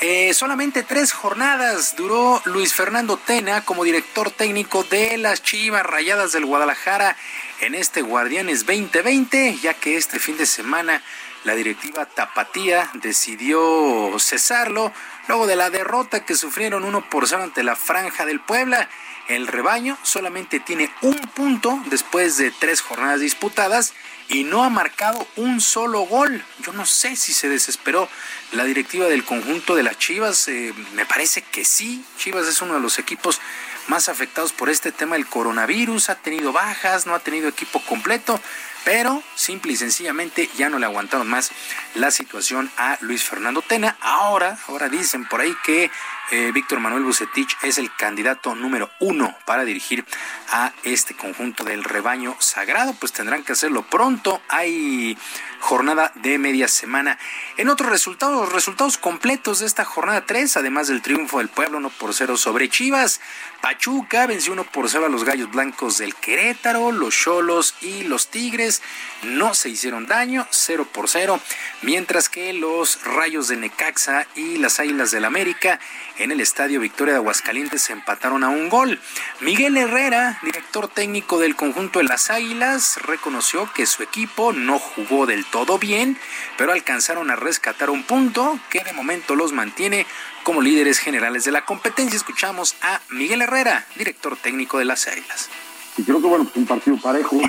Eh, 0.00 0.32
solamente 0.34 0.84
tres 0.84 1.12
jornadas 1.12 1.96
duró 1.96 2.40
Luis 2.44 2.74
Fernando 2.74 3.16
Tena 3.16 3.64
como 3.64 3.82
director 3.82 4.30
técnico 4.30 4.84
de 4.84 5.18
las 5.18 5.42
Chivas 5.42 5.84
Rayadas 5.84 6.30
del 6.30 6.46
Guadalajara 6.46 7.16
en 7.60 7.74
este 7.74 8.02
Guardianes 8.02 8.64
2020, 8.66 9.58
ya 9.60 9.74
que 9.74 9.96
este 9.96 10.20
fin 10.20 10.36
de 10.36 10.46
semana 10.46 11.02
la 11.42 11.56
directiva 11.56 12.06
Tapatía 12.06 12.88
decidió 12.94 14.16
cesarlo 14.20 14.92
luego 15.26 15.48
de 15.48 15.56
la 15.56 15.70
derrota 15.70 16.24
que 16.24 16.36
sufrieron 16.36 16.84
1 16.84 17.10
por 17.10 17.26
0 17.26 17.42
ante 17.42 17.64
la 17.64 17.74
Franja 17.74 18.26
del 18.26 18.38
Puebla. 18.38 18.88
El 19.26 19.48
rebaño 19.48 19.98
solamente 20.04 20.60
tiene 20.60 20.88
un 21.02 21.18
punto 21.34 21.82
después 21.86 22.36
de 22.36 22.52
tres 22.52 22.80
jornadas 22.80 23.18
disputadas 23.18 23.92
y 24.28 24.44
no 24.44 24.64
ha 24.64 24.70
marcado 24.70 25.26
un 25.36 25.60
solo 25.60 26.00
gol. 26.00 26.44
Yo 26.60 26.72
no 26.72 26.86
sé 26.86 27.16
si 27.16 27.32
se 27.32 27.48
desesperó 27.48 28.08
la 28.52 28.64
directiva 28.64 29.06
del 29.06 29.24
conjunto 29.24 29.74
de 29.74 29.82
las 29.82 29.98
Chivas. 29.98 30.48
Eh, 30.48 30.72
me 30.94 31.06
parece 31.06 31.42
que 31.42 31.64
sí. 31.64 32.04
Chivas 32.18 32.46
es 32.46 32.60
uno 32.62 32.74
de 32.74 32.80
los 32.80 32.98
equipos 32.98 33.40
más 33.88 34.08
afectados 34.08 34.52
por 34.52 34.68
este 34.68 34.92
tema 34.92 35.16
del 35.16 35.26
coronavirus. 35.26 36.10
Ha 36.10 36.16
tenido 36.16 36.52
bajas, 36.52 37.06
no 37.06 37.14
ha 37.14 37.20
tenido 37.20 37.48
equipo 37.48 37.80
completo 37.84 38.40
pero 38.86 39.20
simple 39.34 39.72
y 39.72 39.76
sencillamente 39.76 40.48
ya 40.56 40.68
no 40.68 40.78
le 40.78 40.86
aguantaron 40.86 41.26
más 41.26 41.50
la 41.96 42.12
situación 42.12 42.70
a 42.76 42.96
Luis 43.00 43.24
Fernando 43.24 43.60
Tena. 43.60 43.96
Ahora, 44.00 44.56
ahora 44.68 44.88
dicen 44.88 45.26
por 45.26 45.40
ahí 45.40 45.52
que 45.64 45.90
eh, 46.32 46.50
Víctor 46.52 46.80
Manuel 46.80 47.04
Bucetich 47.04 47.56
es 47.62 47.78
el 47.78 47.94
candidato 47.94 48.54
número 48.54 48.90
uno 49.00 49.36
para 49.44 49.64
dirigir 49.64 50.04
a 50.50 50.72
este 50.82 51.14
conjunto 51.14 51.62
del 51.64 51.84
rebaño 51.84 52.36
sagrado. 52.40 52.94
Pues 52.98 53.12
tendrán 53.12 53.44
que 53.44 53.52
hacerlo 53.52 53.82
pronto. 53.82 54.40
Hay 54.48 55.16
jornada 55.60 56.12
de 56.16 56.38
media 56.38 56.68
semana. 56.68 57.18
En 57.56 57.68
otros 57.68 57.90
resultados, 57.90 58.40
los 58.40 58.52
resultados 58.52 58.98
completos 58.98 59.60
de 59.60 59.66
esta 59.66 59.84
jornada 59.84 60.24
3, 60.26 60.56
además 60.56 60.88
del 60.88 61.02
triunfo 61.02 61.38
del 61.38 61.48
pueblo 61.48 61.78
1 61.78 61.90
por 61.90 62.14
0 62.14 62.36
sobre 62.36 62.68
Chivas, 62.68 63.20
Pachuca 63.60 64.26
venció 64.26 64.52
1 64.52 64.64
por 64.64 64.88
0 64.88 65.06
a 65.06 65.08
los 65.08 65.24
Gallos 65.24 65.50
Blancos 65.50 65.98
del 65.98 66.14
Querétaro, 66.14 66.92
los 66.92 67.16
Cholos 67.16 67.74
y 67.80 68.04
los 68.04 68.28
Tigres 68.30 68.82
no 69.22 69.54
se 69.54 69.70
hicieron 69.70 70.06
daño, 70.06 70.46
0 70.50 70.86
por 70.92 71.08
0, 71.08 71.40
mientras 71.82 72.28
que 72.28 72.52
los 72.52 73.02
Rayos 73.04 73.48
de 73.48 73.56
Necaxa 73.56 74.26
y 74.34 74.58
las 74.58 74.78
Águilas 74.78 75.10
del 75.10 75.24
América 75.24 75.80
en 76.18 76.32
el 76.32 76.40
Estadio 76.40 76.80
Victoria 76.80 77.14
de 77.14 77.18
Aguascalientes 77.18 77.82
se 77.82 77.92
empataron 77.92 78.44
a 78.44 78.48
un 78.48 78.68
gol. 78.68 79.00
Miguel 79.40 79.76
Herrera, 79.76 80.38
director 80.42 80.88
técnico 80.88 81.38
del 81.38 81.56
conjunto 81.56 81.98
de 81.98 82.04
las 82.04 82.30
Águilas, 82.30 82.98
reconoció 83.02 83.70
que 83.72 83.86
su 83.86 84.02
equipo 84.02 84.52
no 84.52 84.78
jugó 84.78 85.26
del 85.26 85.44
todo 85.44 85.78
bien, 85.78 86.18
pero 86.56 86.72
alcanzaron 86.72 87.30
a 87.30 87.36
rescatar 87.36 87.90
un 87.90 88.02
punto 88.02 88.58
que 88.70 88.80
de 88.80 88.92
momento 88.92 89.34
los 89.34 89.52
mantiene 89.52 90.06
como 90.42 90.62
líderes 90.62 90.98
generales 90.98 91.44
de 91.44 91.52
la 91.52 91.64
competencia. 91.64 92.16
Escuchamos 92.16 92.76
a 92.82 93.00
Miguel 93.10 93.42
Herrera, 93.42 93.86
director 93.96 94.36
técnico 94.36 94.78
de 94.78 94.84
las 94.84 95.06
Águilas. 95.08 95.48
Y 95.96 96.02
creo 96.02 96.20
que 96.20 96.26
bueno, 96.26 96.44
pues 96.44 96.56
un 96.56 96.66
partido 96.66 96.96
parejo, 96.98 97.40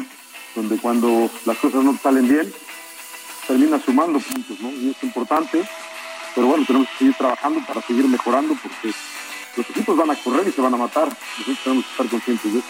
donde 0.56 0.77
cuando 0.77 1.30
las 1.45 1.57
cosas 1.57 1.84
no 1.84 1.98
salen 2.02 2.27
bien, 2.27 2.53
termina 3.48 3.80
sumando 3.80 4.19
puntos, 4.19 4.60
¿no? 4.60 4.69
Y 4.72 4.91
es 4.91 5.03
importante, 5.03 5.68
pero 6.38 6.50
bueno, 6.50 6.66
tenemos 6.68 6.88
que 6.90 6.98
seguir 7.00 7.16
trabajando 7.16 7.66
para 7.66 7.82
seguir 7.82 8.08
mejorando 8.08 8.56
porque 8.62 8.96
los 9.56 9.70
equipos 9.72 9.98
van 9.98 10.12
a 10.12 10.16
correr 10.16 10.48
y 10.48 10.52
se 10.52 10.62
van 10.62 10.72
a 10.76 10.78
matar. 10.78 11.08
Nosotros 11.08 11.58
tenemos 11.64 11.86
que 11.86 11.92
estar 11.92 12.08
conscientes 12.08 12.54
de 12.54 12.60
eso. 12.60 12.68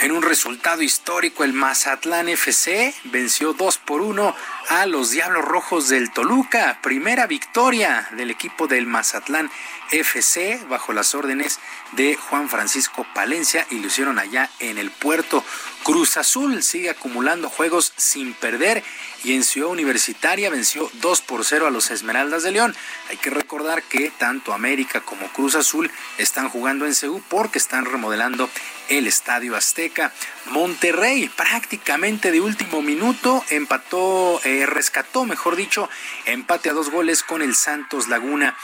En 0.00 0.12
un 0.12 0.22
resultado 0.22 0.80
histórico, 0.80 1.44
el 1.44 1.52
Mazatlán 1.52 2.30
FC 2.30 2.94
venció 3.04 3.52
2 3.52 3.78
por 3.78 4.00
1 4.00 4.34
a 4.70 4.86
los 4.86 5.10
Diablos 5.10 5.44
Rojos 5.44 5.90
del 5.90 6.10
Toluca. 6.10 6.78
Primera 6.82 7.26
victoria 7.26 8.08
del 8.12 8.30
equipo 8.30 8.66
del 8.66 8.86
Mazatlán 8.86 9.50
FC 9.90 10.60
bajo 10.68 10.92
las 10.92 11.14
órdenes 11.14 11.60
de 11.92 12.16
Juan 12.16 12.48
Francisco 12.48 13.06
Palencia 13.14 13.66
y 13.70 13.78
lo 13.78 13.86
hicieron 13.86 14.18
allá 14.18 14.50
en 14.58 14.78
el 14.78 14.90
puerto. 14.90 15.44
Cruz 15.82 16.16
Azul 16.16 16.62
sigue 16.62 16.90
acumulando 16.90 17.48
juegos 17.48 17.92
sin 17.96 18.34
perder 18.34 18.82
y 19.22 19.34
en 19.34 19.44
Ciudad 19.44 19.70
Universitaria 19.70 20.50
venció 20.50 20.90
2 20.94 21.20
por 21.22 21.44
0 21.44 21.66
a 21.66 21.70
los 21.70 21.90
Esmeraldas 21.90 22.42
de 22.42 22.52
León. 22.52 22.74
Hay 23.08 23.16
que 23.16 23.30
recordar 23.30 23.82
que 23.82 24.10
tanto 24.10 24.52
América 24.52 25.00
como 25.00 25.28
Cruz 25.28 25.54
Azul 25.54 25.90
están 26.18 26.48
jugando 26.48 26.86
en 26.86 26.94
Ceú 26.94 27.22
porque 27.28 27.58
están 27.58 27.84
remodelando 27.84 28.50
el 28.88 29.06
Estadio 29.06 29.56
Azteca. 29.56 30.12
Monterrey 30.46 31.28
prácticamente 31.28 32.30
de 32.30 32.40
último 32.40 32.82
minuto 32.82 33.44
empató, 33.50 34.40
eh, 34.44 34.66
rescató, 34.66 35.24
mejor 35.24 35.56
dicho, 35.56 35.88
empate 36.24 36.70
a 36.70 36.72
dos 36.72 36.90
goles 36.90 37.22
con 37.22 37.42
el 37.42 37.54
Santos 37.54 38.08
Laguna. 38.08 38.56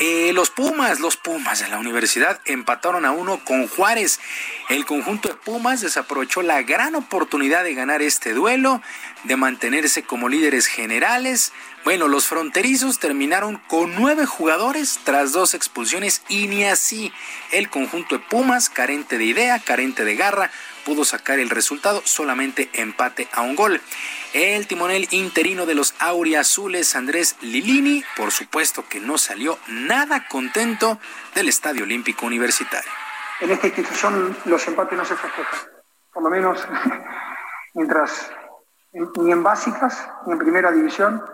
Eh, 0.00 0.32
los 0.32 0.50
Pumas, 0.50 1.00
los 1.00 1.16
Pumas 1.16 1.58
de 1.58 1.66
la 1.66 1.78
universidad 1.78 2.40
empataron 2.44 3.04
a 3.04 3.10
uno 3.10 3.44
con 3.44 3.66
Juárez. 3.66 4.20
El 4.68 4.86
conjunto 4.86 5.28
de 5.28 5.34
Pumas 5.34 5.80
desaprovechó 5.80 6.42
la 6.42 6.62
gran 6.62 6.94
oportunidad 6.94 7.64
de 7.64 7.74
ganar 7.74 8.00
este 8.00 8.32
duelo, 8.32 8.80
de 9.24 9.34
mantenerse 9.34 10.04
como 10.04 10.28
líderes 10.28 10.66
generales. 10.66 11.52
Bueno, 11.82 12.06
los 12.06 12.26
fronterizos 12.26 13.00
terminaron 13.00 13.60
con 13.66 13.96
nueve 13.96 14.24
jugadores 14.24 15.00
tras 15.02 15.32
dos 15.32 15.54
expulsiones 15.54 16.22
y 16.28 16.46
ni 16.46 16.64
así 16.64 17.12
el 17.50 17.68
conjunto 17.68 18.18
de 18.18 18.24
Pumas, 18.24 18.70
carente 18.70 19.18
de 19.18 19.24
idea, 19.24 19.58
carente 19.58 20.04
de 20.04 20.14
garra, 20.14 20.52
pudo 20.84 21.04
sacar 21.04 21.40
el 21.40 21.50
resultado, 21.50 22.02
solamente 22.04 22.70
empate 22.72 23.26
a 23.32 23.42
un 23.42 23.56
gol. 23.56 23.80
El 24.34 24.66
timonel 24.66 25.08
interino 25.12 25.64
de 25.64 25.74
los 25.74 25.94
Auriazules, 26.00 26.94
Andrés 26.94 27.36
Lilini, 27.40 28.04
por 28.14 28.30
supuesto 28.30 28.84
que 28.86 29.00
no 29.00 29.16
salió 29.16 29.58
nada 29.68 30.28
contento 30.28 30.98
del 31.34 31.48
Estadio 31.48 31.84
Olímpico 31.84 32.26
Universitario. 32.26 32.90
En 33.40 33.50
esta 33.50 33.68
institución 33.68 34.36
los 34.44 34.68
empates 34.68 34.98
no 34.98 35.04
se 35.06 35.16
festejan, 35.16 35.70
por 36.12 36.22
lo 36.22 36.28
menos 36.28 36.66
mientras 37.74 38.30
ni 38.92 39.32
en 39.32 39.42
básicas 39.42 40.08
ni 40.26 40.32
en 40.32 40.38
primera 40.38 40.72
división 40.72 41.24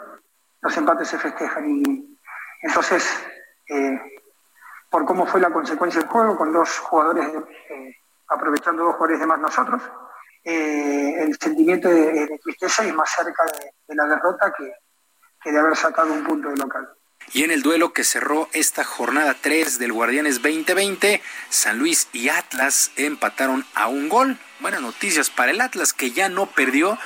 los 0.61 0.77
empates 0.77 1.09
se 1.09 1.19
festejan. 1.19 1.69
Y 1.69 2.19
entonces, 2.63 3.27
eh, 3.69 4.01
por 4.89 5.05
cómo 5.05 5.27
fue 5.27 5.41
la 5.41 5.51
consecuencia 5.51 6.01
del 6.01 6.09
juego, 6.09 6.37
con 6.37 6.53
dos 6.53 6.79
jugadores 6.79 7.27
eh, 7.71 7.97
aprovechando 8.29 8.85
dos 8.85 8.95
jugadores 8.95 9.19
de 9.19 9.27
más 9.27 9.41
nosotros, 9.41 9.83
eh, 10.45 11.15
el 11.23 11.37
sentimiento 11.41 11.89
de, 11.89 12.39
tristeza 12.43 12.87
y 12.87 12.93
más 12.93 13.11
cerca 13.11 13.45
de, 13.45 13.73
de 13.89 13.95
la 13.95 14.05
derrota 14.05 14.53
que, 14.57 14.73
que, 15.43 15.51
de 15.51 15.59
haber 15.59 15.75
sacado 15.77 16.13
un 16.13 16.25
punto 16.25 16.51
de 16.51 16.57
local. 16.57 16.89
Y 17.33 17.43
en 17.43 17.51
el 17.51 17.63
duelo 17.63 17.93
que 17.93 18.05
cerró 18.05 18.49
esta 18.53 18.85
jornada 18.85 19.35
3 19.41 19.79
del 19.79 19.93
Guardianes 19.93 20.43
2020, 20.43 21.23
San 21.49 21.79
Luis 21.79 22.09
y 22.13 22.29
Atlas 22.29 22.91
empataron 22.97 23.65
a 23.75 23.89
un 23.89 24.09
gol. 24.09 24.39
Buenas 24.61 24.83
noticias 24.83 25.31
para 25.31 25.51
el 25.51 25.61
Atlas 25.61 25.93
que 25.93 26.11
ya 26.11 26.29
no 26.29 26.47
perdió 26.47 26.99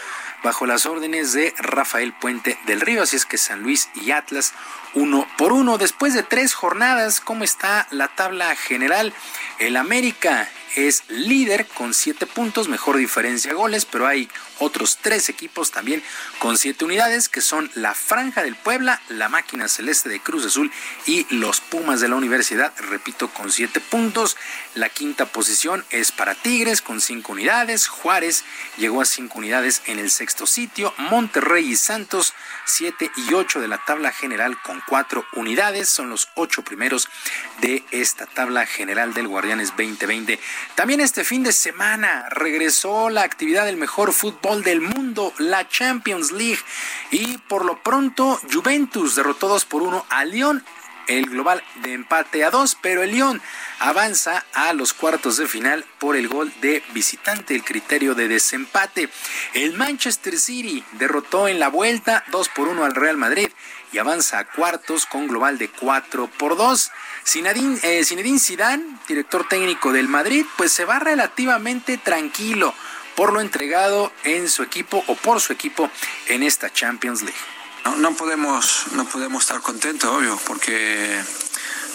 bajo 0.43 0.67
las 0.67 0.87
órdenes 0.87 1.33
de 1.33 1.55
Rafael 1.59 2.13
Puente 2.13 2.59
del 2.67 2.81
Río. 2.81 3.03
Así 3.03 3.17
es 3.17 3.27
que 3.27 3.39
San 3.39 3.63
Luis 3.63 3.89
y 3.95 4.11
Atlas 4.11 4.53
uno 4.95 5.27
por 5.37 5.53
uno. 5.53 5.79
Después 5.79 6.15
de 6.15 6.23
tres 6.23 6.55
jornadas, 6.55 7.21
¿cómo 7.21 7.45
está 7.45 7.87
la 7.91 8.09
tabla 8.09 8.55
general? 8.57 9.13
El 9.59 9.77
América 9.77 10.49
es 10.77 11.05
líder 11.09 11.67
con 11.67 11.95
siete 11.95 12.27
puntos, 12.27 12.69
mejor 12.69 12.97
diferencia 12.97 13.51
de 13.51 13.57
goles, 13.57 13.85
pero 13.85 14.07
hay 14.07 14.29
otros 14.59 14.99
tres 15.01 15.29
equipos 15.29 15.71
también 15.71 16.03
con 16.39 16.59
siete 16.59 16.85
unidades, 16.85 17.29
que 17.29 17.41
son 17.41 17.71
la 17.75 17.95
Franja 17.95 18.43
del 18.43 18.57
Puebla, 18.57 19.01
la 19.09 19.29
Máquina 19.29 19.69
Celeste 19.69 20.09
de 20.09 20.21
Cruz 20.21 20.45
Azul 20.45 20.71
y 21.07 21.27
los 21.35 21.61
Pumas 21.61 22.01
de 22.01 22.09
la 22.09 22.17
Universidad, 22.17 22.73
repito, 22.79 23.29
con 23.29 23.53
siete 23.53 23.81
puntos. 23.81 24.37
La 24.75 24.89
quinta 24.89 25.27
posición 25.27 25.85
es 25.91 26.13
para 26.13 26.35
Tigres 26.35 26.83
con 26.83 27.01
cinco 27.01 27.33
unidades, 27.33 27.89
Juárez 27.89 28.45
llegó 28.77 29.01
a 29.01 29.05
cinco 29.05 29.39
unidades 29.39 29.83
en 29.87 29.99
el 29.99 30.11
sexto 30.11 30.47
sitio, 30.47 30.95
Monterrey 30.97 31.71
y 31.71 31.77
Santos 31.77 32.35
siete 32.69 33.11
y 33.17 33.35
ocho 33.35 33.61
de 33.61 33.69
la 33.69 33.85
tabla 33.85 34.13
general 34.13 34.61
con 34.63 34.83
cuatro 34.87 35.25
unidades, 35.35 35.89
son 35.89 36.11
los 36.11 36.29
ocho 36.35 36.63
primeros 36.63 37.09
de 37.61 37.85
esta 37.91 38.27
tabla 38.27 38.67
general 38.67 39.15
del 39.15 39.29
Guardianes 39.29 39.71
2020. 39.71 40.39
También 40.75 41.01
este 41.01 41.25
fin 41.25 41.43
de 41.43 41.53
semana 41.53 42.29
regresó 42.31 43.11
la 43.11 43.23
actividad 43.23 43.65
del 43.65 43.77
mejor 43.77 44.13
fútbol 44.13 44.63
del 44.63 44.81
mundo, 44.81 45.33
la 45.39 45.69
Champions 45.69 46.33
League. 46.33 46.61
Y 47.11 47.39
por 47.39 47.65
lo 47.65 47.83
pronto, 47.83 48.41
Juventus 48.53 49.17
derrotó 49.17 49.49
2 49.49 49.65
por 49.65 49.83
1 49.83 50.07
a 50.09 50.25
Lyon 50.25 50.65
el 51.09 51.27
global 51.27 51.63
de 51.83 51.95
empate 51.95 52.45
a 52.45 52.51
dos, 52.51 52.77
pero 52.81 53.03
el 53.03 53.11
Lyon 53.11 53.43
avanza 53.81 54.45
a 54.55 54.73
los 54.73 54.93
cuartos 54.93 55.37
de 55.37 55.47
final 55.47 55.85
por 55.99 56.17
el 56.17 56.29
gol 56.29 56.53
de 56.61 56.83
visitante, 56.93 57.55
el 57.55 57.65
criterio 57.65 58.15
de 58.15 58.29
desempate. 58.29 59.09
El 59.55 59.75
Manchester 59.75 60.39
City 60.39 60.85
derrotó 60.93 61.49
en 61.49 61.59
la 61.59 61.69
vuelta 61.69 62.25
2 62.31 62.49
por 62.51 62.69
1 62.69 62.85
al 62.85 62.95
Real 62.95 63.17
Madrid 63.17 63.49
y 63.93 63.99
avanza 63.99 64.39
a 64.39 64.45
cuartos 64.45 65.07
con 65.07 65.27
global 65.27 65.59
de 65.59 65.69
4 65.69 66.29
por 66.39 66.57
2. 66.57 66.91
Zinedine, 67.27 67.79
eh, 67.83 68.05
Zinedine 68.05 68.39
Zidane, 68.39 68.85
director 69.09 69.49
técnico 69.49 69.93
del 69.93 70.09
Madrid, 70.09 70.45
pues 70.57 70.73
se 70.73 70.85
va 70.85 70.99
relativamente 70.99 71.97
tranquilo 71.99 72.75
por 73.17 73.33
lo 73.33 73.41
entregado 73.41 74.13
en 74.23 74.49
su 74.49 74.63
equipo 74.63 75.03
o 75.09 75.15
por 75.17 75.41
su 75.41 75.53
equipo 75.53 75.91
en 76.29 76.45
esta 76.45 76.73
Champions 76.73 77.23
League. 77.23 77.58
No, 77.97 78.15
podemos, 78.15 78.87
no 78.93 79.05
podemos 79.07 79.43
estar 79.43 79.61
contentos, 79.61 80.11
obvio, 80.11 80.39
porque, 80.47 81.21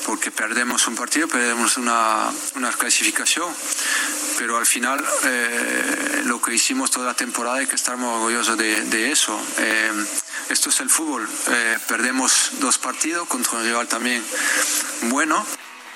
porque 0.06 0.32
perdemos 0.32 0.88
un 0.88 0.96
partido, 0.96 1.28
perdemos 1.28 1.78
una, 1.78 2.32
una 2.56 2.72
clasificación, 2.72 3.54
pero 4.38 4.58
al 4.58 4.66
final 4.66 5.04
eh, 5.26 6.24
lo 6.26 6.42
que 6.42 6.54
hicimos 6.54 6.92
toda 6.92 7.08
la 7.08 7.14
temporada 7.14 7.58
hay 7.58 7.68
que 7.68 7.76
estar 7.76 7.98
muy 7.98 8.10
orgullosos 8.10 8.58
de, 8.58 9.12
eso. 9.12 9.40
Eh, 9.58 9.92
esto 10.50 10.70
es 10.70 10.80
el 10.80 10.90
fútbol, 10.90 11.28
eh, 11.50 11.78
perdemos 11.88 12.52
dos 12.60 12.78
partidos 12.78 13.28
contra 13.28 13.58
un 13.58 13.64
rival 13.66 13.88
también 13.88 14.24
bueno. 15.04 15.46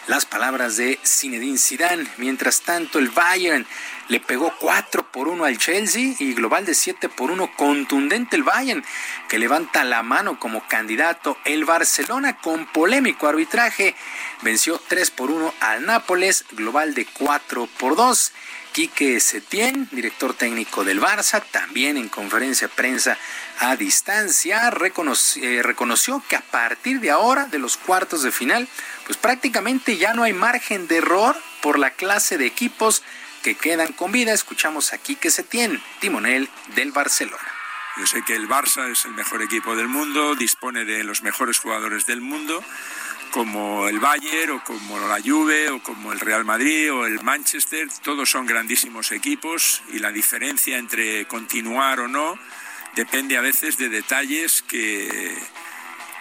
Las 0.07 0.25
palabras 0.25 0.77
de 0.77 0.97
Zinedine 1.05 1.57
Zidane. 1.57 2.07
Mientras 2.15 2.61
tanto, 2.61 2.97
el 2.97 3.09
Bayern 3.09 3.67
le 4.07 4.19
pegó 4.19 4.53
4 4.59 5.11
por 5.11 5.27
1 5.27 5.43
al 5.43 5.57
Chelsea 5.57 6.15
y 6.19 6.33
global 6.33 6.65
de 6.65 6.73
7 6.73 7.09
por 7.09 7.31
1 7.31 7.51
contundente 7.55 8.35
el 8.35 8.43
Bayern 8.43 8.83
que 9.27 9.39
levanta 9.39 9.83
la 9.83 10.03
mano 10.03 10.39
como 10.39 10.67
candidato. 10.67 11.37
El 11.45 11.65
Barcelona 11.65 12.37
con 12.37 12.65
polémico 12.67 13.27
arbitraje 13.27 13.95
venció 14.41 14.79
3 14.87 15.11
por 15.11 15.31
1 15.31 15.53
al 15.59 15.85
Nápoles, 15.85 16.45
global 16.51 16.93
de 16.93 17.05
4 17.05 17.67
por 17.77 17.95
2. 17.95 18.31
Quique 18.71 19.19
Setién, 19.19 19.89
director 19.91 20.35
técnico 20.35 20.83
del 20.83 21.01
Barça, 21.01 21.41
también 21.51 21.97
en 21.97 22.09
conferencia 22.09 22.67
de 22.67 22.75
prensa 22.75 23.17
a 23.59 23.75
distancia, 23.75 24.67
eh, 24.67 25.61
reconoció 25.63 26.23
que 26.29 26.35
a 26.35 26.41
partir 26.41 26.99
de 26.99 27.09
ahora, 27.09 27.45
de 27.45 27.57
los 27.57 27.75
cuartos 27.75 28.21
de 28.21 28.31
final, 28.31 28.67
pues 29.05 29.17
prácticamente 29.17 29.97
ya 29.97 30.13
no 30.13 30.21
hay 30.21 30.33
margen 30.33 30.87
de 30.87 30.97
error 30.97 31.35
por 31.63 31.79
la 31.79 31.89
clase 31.91 32.37
de 32.37 32.45
equipos 32.45 33.01
que 33.47 33.55
quedan 33.55 33.93
con 33.93 34.11
vida. 34.11 34.33
Escuchamos 34.33 34.91
aquí 34.91 35.15
que 35.15 35.31
se 35.31 35.41
tiene 35.41 35.79
timonel 36.01 36.49
del 36.75 36.91
Barcelona. 36.91 37.47
Yo 37.95 38.05
sé 38.05 38.21
que 38.23 38.35
el 38.35 38.49
Barça 38.49 38.91
es 38.91 39.05
el 39.05 39.13
mejor 39.13 39.41
equipo 39.41 39.73
del 39.73 39.87
mundo, 39.87 40.35
dispone 40.35 40.83
de 40.83 41.05
los 41.05 41.23
mejores 41.23 41.57
jugadores 41.57 42.05
del 42.05 42.19
mundo, 42.19 42.61
como 43.31 43.87
el 43.87 43.99
Bayern 43.99 44.51
o 44.51 44.63
como 44.65 44.99
la 44.99 45.21
Juve 45.21 45.69
o 45.69 45.81
como 45.81 46.11
el 46.11 46.19
Real 46.19 46.43
Madrid 46.43 46.91
o 46.91 47.05
el 47.05 47.23
Manchester, 47.23 47.87
todos 48.03 48.29
son 48.29 48.45
grandísimos 48.45 49.13
equipos 49.13 49.81
y 49.93 49.99
la 49.99 50.11
diferencia 50.11 50.77
entre 50.77 51.25
continuar 51.25 52.01
o 52.01 52.09
no 52.09 52.37
depende 52.95 53.37
a 53.37 53.41
veces 53.41 53.77
de 53.77 53.87
detalles 53.87 54.61
que, 54.61 55.33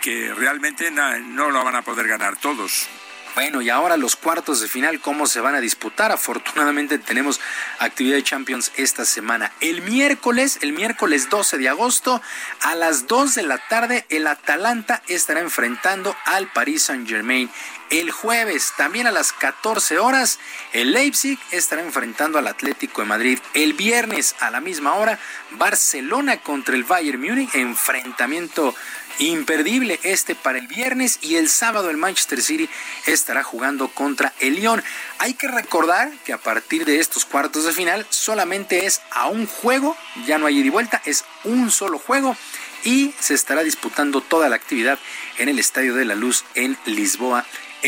que 0.00 0.32
realmente 0.32 0.92
no 0.92 1.50
lo 1.50 1.64
van 1.64 1.74
a 1.74 1.82
poder 1.82 2.06
ganar 2.06 2.36
todos. 2.36 2.88
Bueno, 3.36 3.60
y 3.60 3.68
ahora 3.68 3.98
los 3.98 4.16
cuartos 4.16 4.62
de 4.62 4.66
final, 4.66 4.98
¿cómo 4.98 5.26
se 5.26 5.40
van 5.40 5.54
a 5.54 5.60
disputar? 5.60 6.10
Afortunadamente 6.10 6.98
tenemos 6.98 7.38
actividad 7.78 8.16
de 8.16 8.22
Champions 8.22 8.72
esta 8.76 9.04
semana. 9.04 9.52
El 9.60 9.82
miércoles, 9.82 10.58
el 10.62 10.72
miércoles 10.72 11.28
12 11.28 11.58
de 11.58 11.68
agosto, 11.68 12.22
a 12.62 12.74
las 12.74 13.06
2 13.08 13.34
de 13.34 13.42
la 13.42 13.58
tarde, 13.68 14.06
el 14.08 14.26
Atalanta 14.26 15.02
estará 15.06 15.40
enfrentando 15.40 16.16
al 16.24 16.50
Paris 16.50 16.84
Saint 16.84 17.06
Germain. 17.06 17.50
El 17.90 18.10
jueves, 18.10 18.72
también 18.76 19.06
a 19.06 19.12
las 19.12 19.32
14 19.32 20.00
horas, 20.00 20.40
el 20.72 20.92
Leipzig 20.92 21.38
estará 21.52 21.82
enfrentando 21.82 22.36
al 22.38 22.48
Atlético 22.48 23.00
de 23.00 23.06
Madrid. 23.06 23.38
El 23.54 23.74
viernes, 23.74 24.34
a 24.40 24.50
la 24.50 24.60
misma 24.60 24.94
hora, 24.94 25.20
Barcelona 25.52 26.38
contra 26.38 26.74
el 26.74 26.82
Bayern 26.82 27.20
Múnich, 27.20 27.54
enfrentamiento 27.54 28.74
imperdible 29.18 29.98
este 30.02 30.34
para 30.34 30.58
el 30.58 30.66
viernes 30.66 31.18
y 31.22 31.36
el 31.36 31.48
sábado 31.48 31.88
el 31.88 31.96
Manchester 31.96 32.42
City 32.42 32.68
estará 33.06 33.42
jugando 33.42 33.88
contra 33.88 34.32
el 34.40 34.56
Lyon. 34.56 34.82
Hay 35.18 35.34
que 35.34 35.48
recordar 35.48 36.10
que 36.24 36.32
a 36.32 36.38
partir 36.38 36.84
de 36.84 36.98
estos 36.98 37.24
cuartos 37.24 37.64
de 37.64 37.72
final 37.72 38.06
solamente 38.10 38.86
es 38.86 39.00
a 39.12 39.28
un 39.28 39.46
juego, 39.46 39.96
ya 40.26 40.38
no 40.38 40.46
hay 40.46 40.58
ida 40.58 40.66
y 40.66 40.70
vuelta, 40.70 41.02
es 41.04 41.24
un 41.44 41.70
solo 41.70 41.98
juego 41.98 42.36
y 42.84 43.14
se 43.18 43.34
estará 43.34 43.62
disputando 43.62 44.20
toda 44.20 44.48
la 44.48 44.56
actividad 44.56 44.98
en 45.38 45.48
el 45.48 45.58
Estadio 45.58 45.94
de 45.94 46.04
la 46.04 46.14
Luz 46.14 46.44
en 46.54 46.76
Lisboa, 46.84 47.44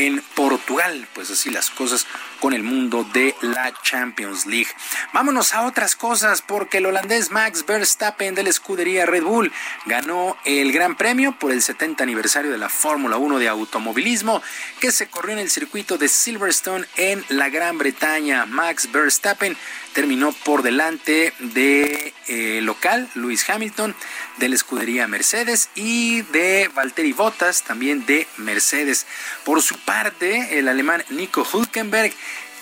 en 0.06 0.22
Portugal. 0.34 1.08
Pues 1.14 1.30
así 1.30 1.50
las 1.50 1.70
cosas 1.70 2.06
con 2.40 2.52
el 2.52 2.62
mundo 2.62 3.04
de 3.12 3.34
la 3.42 3.72
Champions 3.82 4.46
League. 4.46 4.68
Vámonos 5.12 5.54
a 5.54 5.66
otras 5.66 5.96
cosas 5.96 6.42
porque 6.42 6.78
el 6.78 6.86
holandés 6.86 7.30
Max 7.30 7.64
Verstappen 7.66 8.34
de 8.34 8.42
la 8.42 8.50
escudería 8.50 9.06
Red 9.06 9.24
Bull 9.24 9.52
ganó 9.86 10.36
el 10.44 10.72
Gran 10.72 10.96
Premio 10.96 11.38
por 11.38 11.52
el 11.52 11.62
70 11.62 12.02
aniversario 12.02 12.50
de 12.50 12.58
la 12.58 12.68
Fórmula 12.68 13.16
1 13.16 13.38
de 13.38 13.48
automovilismo 13.48 14.42
que 14.80 14.92
se 14.92 15.08
corrió 15.08 15.32
en 15.32 15.40
el 15.40 15.50
circuito 15.50 15.98
de 15.98 16.08
Silverstone 16.08 16.86
en 16.96 17.24
la 17.28 17.48
Gran 17.48 17.78
Bretaña. 17.78 18.46
Max 18.46 18.90
Verstappen 18.92 19.56
terminó 19.92 20.32
por 20.32 20.62
delante 20.62 21.32
de 21.40 22.14
eh, 22.28 22.60
local 22.62 23.08
Lewis 23.14 23.48
Hamilton 23.48 23.94
de 24.36 24.48
la 24.48 24.54
escudería 24.54 25.08
Mercedes 25.08 25.70
y 25.74 26.22
de 26.22 26.70
Valtteri 26.74 27.12
Bottas 27.12 27.62
también 27.62 28.06
de 28.06 28.28
Mercedes. 28.36 29.06
Por 29.44 29.62
su 29.62 29.76
parte, 29.78 30.58
el 30.58 30.68
alemán 30.68 31.04
Nico 31.10 31.44
Hülkenberg 31.44 32.12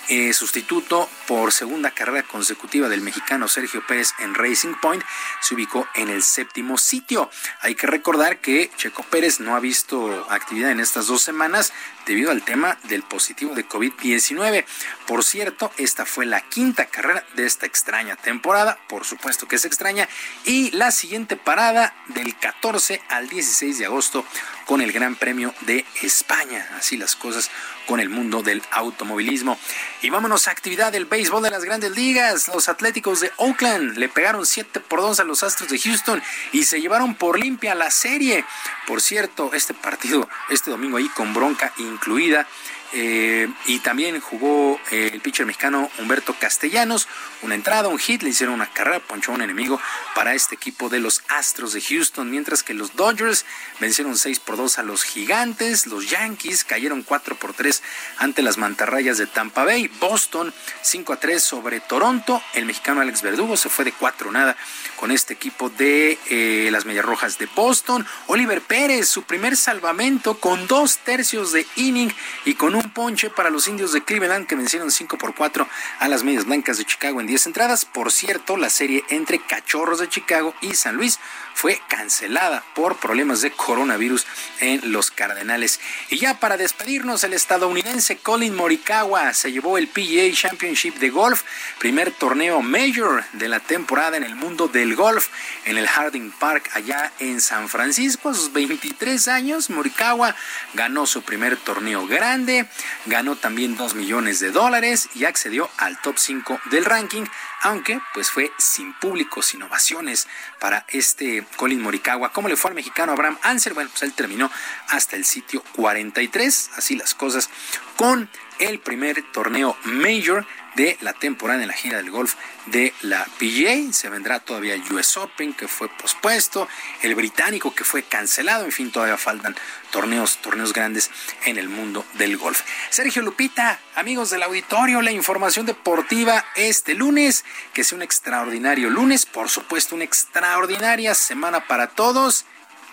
eh, 0.08 0.32
sustituto 0.32 1.08
por 1.26 1.52
segunda 1.52 1.90
carrera 1.90 2.22
consecutiva 2.22 2.88
del 2.88 3.00
mexicano 3.00 3.48
Sergio 3.48 3.84
Pérez 3.86 4.12
en 4.18 4.34
Racing 4.34 4.74
Point, 4.80 5.02
se 5.40 5.54
ubicó 5.54 5.88
en 5.94 6.08
el 6.08 6.22
séptimo 6.22 6.78
sitio. 6.78 7.30
Hay 7.60 7.74
que 7.74 7.86
recordar 7.86 8.40
que 8.40 8.70
Checo 8.76 9.02
Pérez 9.02 9.40
no 9.40 9.56
ha 9.56 9.60
visto 9.60 10.26
actividad 10.30 10.70
en 10.70 10.80
estas 10.80 11.06
dos 11.06 11.22
semanas 11.22 11.72
debido 12.06 12.30
al 12.30 12.42
tema 12.42 12.78
del 12.84 13.02
positivo 13.02 13.54
de 13.54 13.68
COVID-19. 13.68 14.64
Por 15.06 15.24
cierto, 15.24 15.72
esta 15.76 16.06
fue 16.06 16.24
la 16.24 16.40
quinta 16.40 16.86
carrera 16.86 17.24
de 17.34 17.46
esta 17.46 17.66
extraña 17.66 18.16
temporada, 18.16 18.78
por 18.88 19.04
supuesto 19.04 19.48
que 19.48 19.56
es 19.56 19.64
extraña, 19.64 20.08
y 20.44 20.70
la 20.70 20.92
siguiente 20.92 21.36
parada 21.36 21.94
del 22.08 22.36
14 22.38 23.02
al 23.08 23.28
16 23.28 23.78
de 23.78 23.86
agosto 23.86 24.24
con 24.66 24.80
el 24.80 24.92
Gran 24.92 25.16
Premio 25.16 25.54
de 25.62 25.84
España. 26.02 26.68
Así 26.76 26.96
las 26.96 27.16
cosas 27.16 27.50
con 27.86 28.00
el 28.00 28.08
mundo 28.08 28.42
del 28.42 28.62
automovilismo. 28.70 29.58
Y 30.02 30.10
vámonos 30.10 30.48
a 30.48 30.50
actividad 30.50 30.92
del 30.92 31.06
béisbol 31.06 31.42
de 31.42 31.50
las 31.50 31.64
grandes 31.64 31.92
ligas. 31.92 32.48
Los 32.48 32.68
Atléticos 32.68 33.20
de 33.20 33.32
Oakland 33.36 33.96
le 33.96 34.08
pegaron 34.08 34.44
7 34.44 34.80
por 34.80 35.00
2 35.00 35.20
a 35.20 35.24
los 35.24 35.42
Astros 35.42 35.70
de 35.70 35.78
Houston 35.78 36.22
y 36.52 36.64
se 36.64 36.80
llevaron 36.80 37.14
por 37.14 37.38
limpia 37.38 37.74
la 37.74 37.90
serie. 37.90 38.44
Por 38.86 39.00
cierto, 39.00 39.50
este 39.54 39.74
partido, 39.74 40.28
este 40.50 40.70
domingo 40.70 40.96
ahí 40.98 41.08
con 41.08 41.32
bronca 41.32 41.72
incluida. 41.78 42.46
Eh, 42.92 43.48
y 43.66 43.80
también 43.80 44.20
jugó 44.20 44.80
eh, 44.90 45.10
el 45.12 45.20
pitcher 45.20 45.46
mexicano 45.46 45.90
Humberto 45.98 46.34
Castellanos, 46.38 47.08
una 47.42 47.54
entrada, 47.54 47.88
un 47.88 47.98
hit, 47.98 48.22
le 48.22 48.30
hicieron 48.30 48.54
una 48.54 48.72
carrera, 48.72 49.00
ponchó 49.00 49.32
un 49.32 49.42
enemigo 49.42 49.80
para 50.14 50.34
este 50.34 50.54
equipo 50.54 50.88
de 50.88 51.00
los 51.00 51.22
Astros 51.28 51.72
de 51.72 51.80
Houston, 51.80 52.30
mientras 52.30 52.62
que 52.62 52.74
los 52.74 52.96
Dodgers 52.96 53.44
vencieron 53.80 54.16
6 54.16 54.40
por 54.40 54.56
2 54.56 54.78
a 54.78 54.82
los 54.82 55.02
Gigantes, 55.02 55.86
los 55.86 56.08
Yankees 56.08 56.64
cayeron 56.64 57.02
4 57.02 57.36
por 57.36 57.54
3 57.54 57.82
ante 58.18 58.42
las 58.42 58.56
Mantarrayas 58.56 59.18
de 59.18 59.26
Tampa 59.26 59.64
Bay, 59.64 59.88
Boston 60.00 60.54
5 60.82 61.12
a 61.12 61.20
3 61.20 61.42
sobre 61.42 61.80
Toronto, 61.80 62.42
el 62.54 62.66
mexicano 62.66 63.00
Alex 63.00 63.22
Verdugo 63.22 63.56
se 63.56 63.68
fue 63.68 63.84
de 63.84 63.92
4 63.92 64.32
nada 64.32 64.56
con 64.96 65.10
este 65.10 65.34
equipo 65.34 65.68
de 65.70 66.18
eh, 66.30 66.68
las 66.72 66.84
Medias 66.84 67.04
Rojas 67.04 67.38
de 67.38 67.46
Boston, 67.54 68.06
Oliver 68.26 68.60
Pérez, 68.60 69.08
su 69.08 69.22
primer 69.22 69.56
salvamento 69.56 70.38
con 70.38 70.66
dos 70.66 70.98
tercios 70.98 71.52
de 71.52 71.66
inning 71.76 72.12
y 72.44 72.54
con 72.54 72.74
un 72.74 72.90
ponche 72.90 73.30
para 73.30 73.50
los 73.50 73.68
indios 73.68 73.92
de 73.92 74.02
Cleveland 74.02 74.46
que 74.46 74.56
vencieron 74.56 74.90
5 74.90 75.18
por 75.18 75.34
4 75.34 75.68
a 76.00 76.08
las 76.08 76.24
Medias 76.24 76.46
Blancas 76.46 76.78
de 76.78 76.84
Chicago 76.84 77.20
en 77.20 77.26
10 77.26 77.46
entradas. 77.46 77.84
Por 77.84 78.10
cierto, 78.10 78.56
la 78.56 78.70
serie 78.70 79.04
entre 79.08 79.38
Cachorros 79.38 80.00
de 80.00 80.08
Chicago 80.08 80.54
y 80.60 80.74
San 80.74 80.96
Luis 80.96 81.20
fue 81.56 81.80
cancelada 81.88 82.62
por 82.74 82.98
problemas 82.98 83.40
de 83.40 83.50
coronavirus 83.50 84.26
en 84.60 84.92
los 84.92 85.10
Cardenales. 85.10 85.80
Y 86.10 86.18
ya 86.18 86.38
para 86.38 86.58
despedirnos, 86.58 87.24
el 87.24 87.32
estadounidense 87.32 88.18
Colin 88.18 88.54
Morikawa 88.54 89.32
se 89.32 89.50
llevó 89.50 89.78
el 89.78 89.88
PGA 89.88 90.30
Championship 90.32 90.96
de 90.96 91.08
golf, 91.08 91.44
primer 91.78 92.10
torneo 92.10 92.60
mayor 92.60 93.24
de 93.32 93.48
la 93.48 93.60
temporada 93.60 94.18
en 94.18 94.22
el 94.22 94.36
mundo 94.36 94.68
del 94.68 94.94
golf 94.94 95.28
en 95.64 95.78
el 95.78 95.88
Harding 95.88 96.30
Park 96.30 96.70
allá 96.74 97.10
en 97.20 97.40
San 97.40 97.70
Francisco. 97.70 98.28
A 98.28 98.34
sus 98.34 98.52
23 98.52 99.26
años, 99.28 99.70
Morikawa 99.70 100.36
ganó 100.74 101.06
su 101.06 101.22
primer 101.22 101.56
torneo 101.56 102.06
grande 102.06 102.68
ganó 103.06 103.36
también 103.36 103.76
2 103.76 103.94
millones 103.94 104.40
de 104.40 104.50
dólares 104.50 105.08
y 105.14 105.24
accedió 105.24 105.70
al 105.78 106.00
top 106.00 106.18
5 106.18 106.60
del 106.70 106.84
ranking, 106.84 107.24
aunque 107.62 108.00
pues 108.14 108.30
fue 108.30 108.52
sin 108.58 108.92
público, 108.94 109.42
sin 109.42 109.62
ovaciones 109.62 110.28
para 110.60 110.84
este 110.88 111.44
Colin 111.56 111.80
Morikawa. 111.80 112.32
¿Cómo 112.32 112.48
le 112.48 112.56
fue 112.56 112.70
al 112.70 112.74
mexicano 112.74 113.12
Abraham 113.12 113.38
Ansel? 113.42 113.74
Bueno, 113.74 113.90
pues 113.90 114.02
él 114.02 114.12
terminó 114.12 114.50
hasta 114.88 115.16
el 115.16 115.24
sitio 115.24 115.62
43, 115.74 116.70
así 116.76 116.96
las 116.96 117.14
cosas, 117.14 117.50
con 117.96 118.28
el 118.58 118.78
primer 118.80 119.22
torneo 119.32 119.76
Major 119.84 120.46
de 120.76 120.96
la 121.00 121.14
temporada 121.14 121.62
en 121.62 121.68
la 121.68 121.74
gira 121.74 121.96
del 121.96 122.10
golf 122.10 122.34
de 122.66 122.92
la 123.02 123.24
PGA. 123.38 123.92
Se 123.92 124.08
vendrá 124.08 124.40
todavía 124.40 124.74
el 124.74 124.92
US 124.92 125.16
Open 125.16 125.54
que 125.54 125.66
fue 125.66 125.88
pospuesto, 125.88 126.68
el 127.02 127.14
británico 127.14 127.74
que 127.74 127.82
fue 127.82 128.02
cancelado, 128.02 128.64
en 128.64 128.72
fin, 128.72 128.92
todavía 128.92 129.16
faltan 129.16 129.56
torneos, 129.90 130.36
torneos 130.38 130.72
grandes 130.72 131.10
en 131.46 131.56
el 131.56 131.68
mundo 131.68 132.04
del 132.14 132.36
golf. 132.36 132.62
Sergio 132.90 133.22
Lupita, 133.22 133.80
amigos 133.94 134.30
del 134.30 134.42
auditorio, 134.42 135.00
la 135.02 135.12
información 135.12 135.66
deportiva 135.66 136.44
este 136.54 136.94
lunes, 136.94 137.44
que 137.72 137.82
sea 137.82 137.96
un 137.96 138.02
extraordinario 138.02 138.90
lunes, 138.90 139.26
por 139.26 139.48
supuesto, 139.48 139.94
una 139.94 140.04
extraordinaria 140.04 141.14
semana 141.14 141.66
para 141.66 141.88
todos 141.88 142.44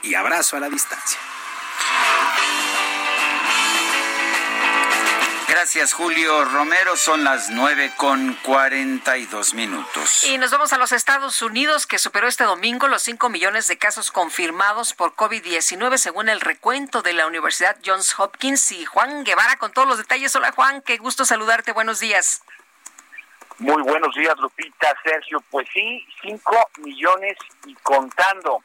y 0.01 0.15
abrazo 0.15 0.55
a 0.57 0.61
la 0.61 0.69
distancia. 0.69 1.19
Gracias, 5.63 5.93
Julio 5.93 6.43
Romero. 6.43 6.97
Son 6.97 7.23
las 7.23 7.49
nueve 7.49 7.93
con 7.95 8.33
cuarenta 8.43 9.15
y 9.15 9.25
dos 9.27 9.53
minutos. 9.53 10.25
Y 10.25 10.37
nos 10.37 10.51
vamos 10.51 10.73
a 10.73 10.77
los 10.77 10.91
Estados 10.91 11.41
Unidos, 11.41 11.87
que 11.87 11.99
superó 11.99 12.27
este 12.27 12.43
domingo 12.43 12.89
los 12.89 13.01
cinco 13.01 13.29
millones 13.29 13.69
de 13.69 13.77
casos 13.77 14.11
confirmados 14.11 14.93
por 14.93 15.15
COVID-19, 15.15 15.95
según 15.95 16.27
el 16.27 16.41
recuento 16.41 17.01
de 17.01 17.13
la 17.13 17.27
Universidad 17.27 17.77
Johns 17.83 18.19
Hopkins. 18.19 18.73
Y 18.73 18.83
Juan 18.83 19.23
Guevara 19.23 19.55
con 19.55 19.71
todos 19.71 19.87
los 19.87 19.97
detalles. 19.97 20.35
Hola, 20.35 20.51
Juan. 20.51 20.81
Qué 20.81 20.97
gusto 20.97 21.23
saludarte. 21.23 21.71
Buenos 21.71 22.01
días. 22.01 22.43
Muy 23.59 23.81
buenos 23.83 24.13
días, 24.15 24.35
Lupita, 24.39 24.93
Sergio. 25.01 25.41
Pues 25.49 25.65
sí, 25.73 26.05
cinco 26.21 26.57
millones 26.79 27.37
y 27.65 27.73
contando. 27.75 28.61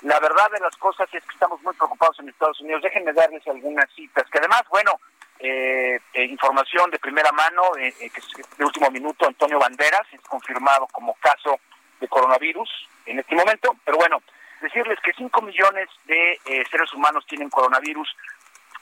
La 0.00 0.18
verdad 0.18 0.50
de 0.50 0.60
las 0.60 0.74
cosas 0.78 1.10
es 1.12 1.22
que 1.24 1.34
estamos 1.34 1.60
muy 1.60 1.74
preocupados 1.74 2.18
en 2.20 2.30
Estados 2.30 2.58
Unidos. 2.60 2.80
Déjenme 2.82 3.12
darles 3.12 3.46
algunas 3.46 3.84
citas, 3.94 4.24
que 4.32 4.38
además, 4.38 4.62
bueno, 4.70 4.98
eh, 5.40 6.00
eh, 6.14 6.24
información 6.24 6.90
de 6.90 6.98
primera 6.98 7.30
mano, 7.32 7.62
eh, 7.78 7.94
eh, 8.00 8.10
de 8.56 8.64
último 8.64 8.90
minuto, 8.90 9.26
Antonio 9.26 9.58
Banderas, 9.58 10.06
es 10.12 10.20
confirmado 10.22 10.86
como 10.88 11.14
caso 11.14 11.60
de 12.00 12.08
coronavirus 12.08 12.68
en 13.06 13.20
este 13.20 13.34
momento, 13.34 13.76
pero 13.84 13.98
bueno, 13.98 14.20
decirles 14.60 14.98
que 15.02 15.12
5 15.12 15.42
millones 15.42 15.88
de 16.06 16.40
seres 16.70 16.92
humanos 16.92 17.24
tienen 17.26 17.48
coronavirus, 17.48 18.08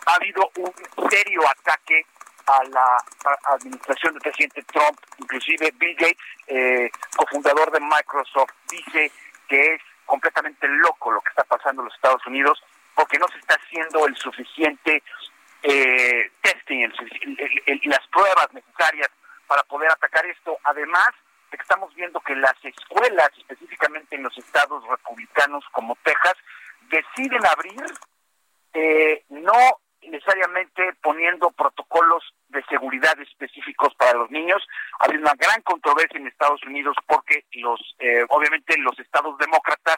ha 0.06 0.14
habido 0.14 0.50
un 0.56 1.10
serio 1.10 1.42
ataque 1.48 2.06
a 2.46 2.64
la 2.64 3.04
administración 3.54 4.14
del 4.14 4.22
presidente 4.22 4.62
Trump, 4.64 4.98
inclusive 5.18 5.72
Bill 5.76 5.96
Gates, 5.96 6.92
cofundador 7.16 7.70
de 7.70 7.80
Microsoft, 7.80 8.52
dice 8.70 9.10
que 9.48 9.74
es 9.74 9.82
completamente 10.04 10.66
loco 10.68 11.10
lo 11.10 11.20
que 11.20 11.30
está 11.30 11.44
pasando 11.44 11.82
en 11.82 11.86
los 11.86 11.94
Estados 11.94 12.26
Unidos 12.26 12.62
porque 12.94 13.18
no 13.18 13.28
se 13.28 13.38
está 13.38 13.54
haciendo 13.54 14.06
el 14.06 14.16
suficiente 14.16 15.02
eh, 15.66 16.30
testing, 16.42 16.88
las 17.84 18.06
pruebas 18.08 18.52
necesarias 18.52 19.08
para 19.46 19.62
poder 19.64 19.90
atacar 19.90 20.24
esto. 20.26 20.58
Además, 20.64 21.10
estamos 21.52 21.94
viendo 21.94 22.20
que 22.20 22.36
las 22.36 22.54
escuelas, 22.64 23.30
específicamente 23.36 24.16
en 24.16 24.22
los 24.22 24.36
estados 24.38 24.86
republicanos 24.88 25.64
como 25.72 25.96
Texas, 26.04 26.34
deciden 26.88 27.44
abrir, 27.46 27.84
eh, 28.74 29.24
no 29.28 29.80
necesariamente 30.02 30.92
poniendo 31.02 31.50
protocolos 31.50 32.22
de 32.48 32.62
seguridad 32.68 33.18
específicos 33.20 33.92
para 33.96 34.16
los 34.18 34.30
niños. 34.30 34.62
Hay 35.00 35.16
una 35.16 35.34
gran 35.34 35.60
controversia 35.62 36.20
en 36.20 36.28
Estados 36.28 36.62
Unidos 36.64 36.96
porque 37.08 37.44
los, 37.54 37.80
eh, 37.98 38.24
obviamente, 38.28 38.78
los 38.78 38.96
estados 39.00 39.36
demócratas 39.38 39.96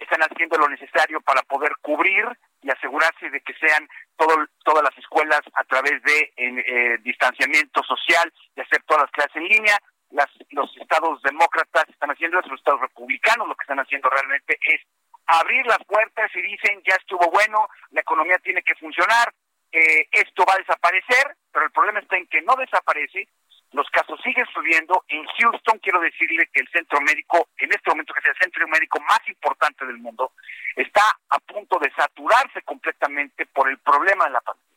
están 0.00 0.20
haciendo 0.22 0.56
lo 0.58 0.68
necesario 0.68 1.20
para 1.20 1.42
poder 1.42 1.72
cubrir 1.80 2.24
y 2.62 2.70
asegurarse 2.70 3.30
de 3.30 3.40
que 3.40 3.54
sean 3.54 3.88
todo, 4.16 4.34
todas 4.64 4.82
las 4.82 4.96
escuelas 4.98 5.40
a 5.54 5.64
través 5.64 6.02
de 6.02 6.32
eh, 6.36 6.98
distanciamiento 7.02 7.82
social 7.84 8.32
y 8.56 8.60
hacer 8.60 8.82
todas 8.84 9.04
las 9.04 9.10
clases 9.12 9.36
en 9.36 9.48
línea. 9.48 9.78
Las, 10.10 10.28
los 10.50 10.76
estados 10.76 11.22
demócratas 11.22 11.88
están 11.88 12.10
haciendo 12.10 12.40
eso, 12.40 12.48
los 12.48 12.58
estados 12.58 12.80
republicanos 12.80 13.46
lo 13.46 13.54
que 13.54 13.62
están 13.62 13.78
haciendo 13.78 14.10
realmente 14.10 14.58
es 14.60 14.80
abrir 15.26 15.64
las 15.66 15.78
puertas 15.84 16.30
y 16.34 16.42
dicen 16.42 16.82
ya 16.84 16.96
estuvo 16.96 17.30
bueno, 17.30 17.68
la 17.90 18.00
economía 18.00 18.36
tiene 18.42 18.62
que 18.62 18.74
funcionar, 18.74 19.32
eh, 19.72 20.08
esto 20.10 20.44
va 20.48 20.54
a 20.54 20.58
desaparecer, 20.58 21.36
pero 21.52 21.66
el 21.66 21.70
problema 21.70 22.00
está 22.00 22.16
en 22.16 22.26
que 22.26 22.42
no 22.42 22.56
desaparece, 22.56 23.28
los 23.72 23.88
casos 23.90 24.20
siguen 24.22 24.46
subiendo. 24.52 25.04
En 25.08 25.24
Houston 25.26 25.78
quiero 25.78 26.00
decirle 26.00 26.48
que 26.52 26.60
el 26.60 26.68
centro 26.68 27.00
médico, 27.00 27.48
en 27.58 27.70
este 27.70 27.90
momento 27.90 28.14
que 28.14 28.20
es 28.20 28.26
el 28.26 28.42
centro 28.42 28.66
médico 28.68 29.00
más 29.00 29.20
importante 29.28 29.86
del 29.86 29.98
mundo, 29.98 30.32
está 30.76 31.02
a 31.28 31.38
punto 31.38 31.78
de 31.78 31.90
saturarse 31.92 32.62
completamente 32.62 33.46
por 33.46 33.68
el 33.68 33.78
problema 33.78 34.24
de 34.24 34.30
la 34.32 34.40
pandemia. 34.40 34.68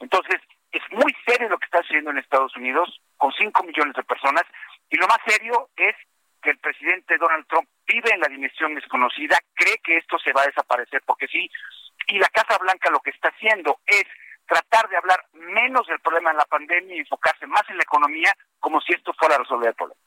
Entonces, 0.00 0.40
es 0.72 0.82
muy 0.90 1.14
serio 1.26 1.48
lo 1.48 1.58
que 1.58 1.66
está 1.66 1.78
sucediendo 1.82 2.10
en 2.10 2.18
Estados 2.18 2.54
Unidos, 2.56 3.00
con 3.16 3.32
5 3.32 3.62
millones 3.62 3.94
de 3.94 4.02
personas, 4.02 4.42
y 4.90 4.96
lo 4.96 5.06
más 5.06 5.18
serio 5.26 5.70
es 5.76 5.94
que 6.42 6.50
el 6.50 6.58
presidente 6.58 7.16
Donald 7.16 7.46
Trump 7.46 7.68
vive 7.86 8.10
en 8.12 8.20
la 8.20 8.28
dimensión 8.28 8.74
desconocida, 8.74 9.38
cree 9.54 9.78
que 9.82 9.96
esto 9.96 10.18
se 10.18 10.32
va 10.32 10.42
a 10.42 10.46
desaparecer 10.46 11.02
porque 11.06 11.26
sí, 11.28 11.48
y 12.08 12.18
la 12.18 12.28
Casa 12.28 12.58
Blanca 12.58 12.90
lo 12.90 13.00
que 13.00 13.10
está 13.10 13.28
haciendo 13.28 13.80
es 13.86 14.04
tratar 14.46 14.88
de 14.88 14.96
hablar 14.96 15.26
menos 15.32 15.86
del 15.86 16.00
problema 16.00 16.30
de 16.30 16.36
la 16.36 16.44
pandemia 16.46 16.96
y 16.96 17.00
enfocarse 17.00 17.46
más 17.46 17.62
en 17.68 17.76
la 17.76 17.82
economía 17.82 18.34
como 18.60 18.80
si 18.80 18.92
esto 18.92 19.12
fuera 19.18 19.36
a 19.36 19.38
resolver 19.38 19.68
el 19.68 19.74
problema. 19.74 20.00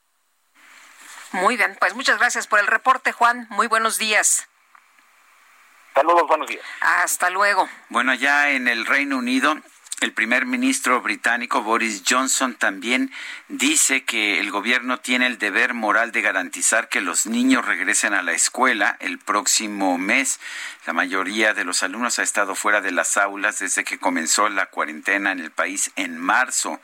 Muy 1.32 1.56
bien, 1.56 1.76
pues 1.78 1.94
muchas 1.94 2.18
gracias 2.18 2.46
por 2.46 2.58
el 2.58 2.66
reporte, 2.66 3.12
Juan. 3.12 3.46
Muy 3.50 3.66
buenos 3.66 3.98
días. 3.98 4.48
Saludos, 5.94 6.26
buenos 6.28 6.46
días. 6.48 6.64
Hasta 6.80 7.28
luego. 7.28 7.68
Bueno, 7.88 8.14
ya 8.14 8.50
en 8.50 8.68
el 8.68 8.86
Reino 8.86 9.18
Unido 9.18 9.56
el 10.00 10.12
primer 10.12 10.46
ministro 10.46 11.00
británico 11.02 11.62
Boris 11.62 12.04
Johnson 12.08 12.54
también 12.54 13.10
dice 13.48 14.04
que 14.04 14.38
el 14.38 14.50
gobierno 14.52 15.00
tiene 15.00 15.26
el 15.26 15.38
deber 15.38 15.74
moral 15.74 16.12
de 16.12 16.22
garantizar 16.22 16.88
que 16.88 17.00
los 17.00 17.26
niños 17.26 17.64
regresen 17.64 18.14
a 18.14 18.22
la 18.22 18.32
escuela 18.32 18.96
el 19.00 19.18
próximo 19.18 19.98
mes. 19.98 20.38
La 20.86 20.92
mayoría 20.92 21.52
de 21.52 21.64
los 21.64 21.82
alumnos 21.82 22.18
ha 22.18 22.22
estado 22.22 22.54
fuera 22.54 22.80
de 22.80 22.92
las 22.92 23.16
aulas 23.16 23.58
desde 23.58 23.84
que 23.84 23.98
comenzó 23.98 24.48
la 24.48 24.66
cuarentena 24.66 25.32
en 25.32 25.40
el 25.40 25.50
país 25.50 25.90
en 25.96 26.16
marzo. 26.16 26.80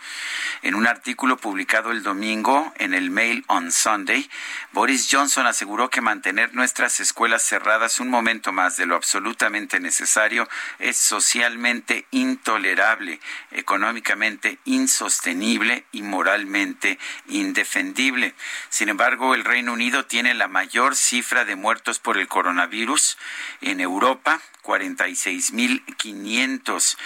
En 0.62 0.74
un 0.74 0.86
artículo 0.86 1.36
publicado 1.36 1.92
el 1.92 2.02
domingo 2.02 2.72
en 2.78 2.94
el 2.94 3.10
Mail 3.10 3.44
on 3.46 3.70
Sunday, 3.70 4.28
Boris 4.72 5.08
Johnson 5.10 5.46
aseguró 5.46 5.88
que 5.88 6.00
mantener 6.00 6.54
nuestras 6.54 7.00
escuelas 7.00 7.42
cerradas 7.42 8.00
un 8.00 8.08
momento 8.08 8.52
más 8.52 8.76
de 8.76 8.86
lo 8.86 8.96
absolutamente 8.96 9.80
necesario 9.80 10.48
es 10.78 10.96
socialmente 10.96 12.06
intolerable, 12.10 13.03
económicamente 13.50 14.58
insostenible 14.64 15.84
y 15.92 16.02
moralmente 16.02 16.98
indefendible. 17.28 18.34
Sin 18.68 18.88
embargo, 18.88 19.34
el 19.34 19.44
Reino 19.44 19.72
Unido 19.72 20.06
tiene 20.06 20.34
la 20.34 20.48
mayor 20.48 20.96
cifra 20.96 21.44
de 21.44 21.56
muertos 21.56 21.98
por 21.98 22.18
el 22.18 22.28
coronavirus 22.28 23.18
en 23.60 23.80
Europa 23.80 24.40
46.500. 24.64 26.96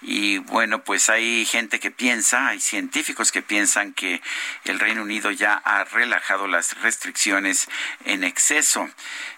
Y 0.00 0.38
bueno, 0.38 0.82
pues 0.84 1.10
hay 1.10 1.44
gente 1.44 1.80
que 1.80 1.90
piensa, 1.90 2.46
hay 2.48 2.60
científicos 2.60 3.32
que 3.32 3.42
piensan 3.42 3.92
que 3.92 4.22
el 4.64 4.78
Reino 4.78 5.02
Unido 5.02 5.32
ya 5.32 5.54
ha 5.54 5.82
relajado 5.84 6.46
las 6.46 6.80
restricciones 6.80 7.68
en 8.04 8.22
exceso. 8.24 8.88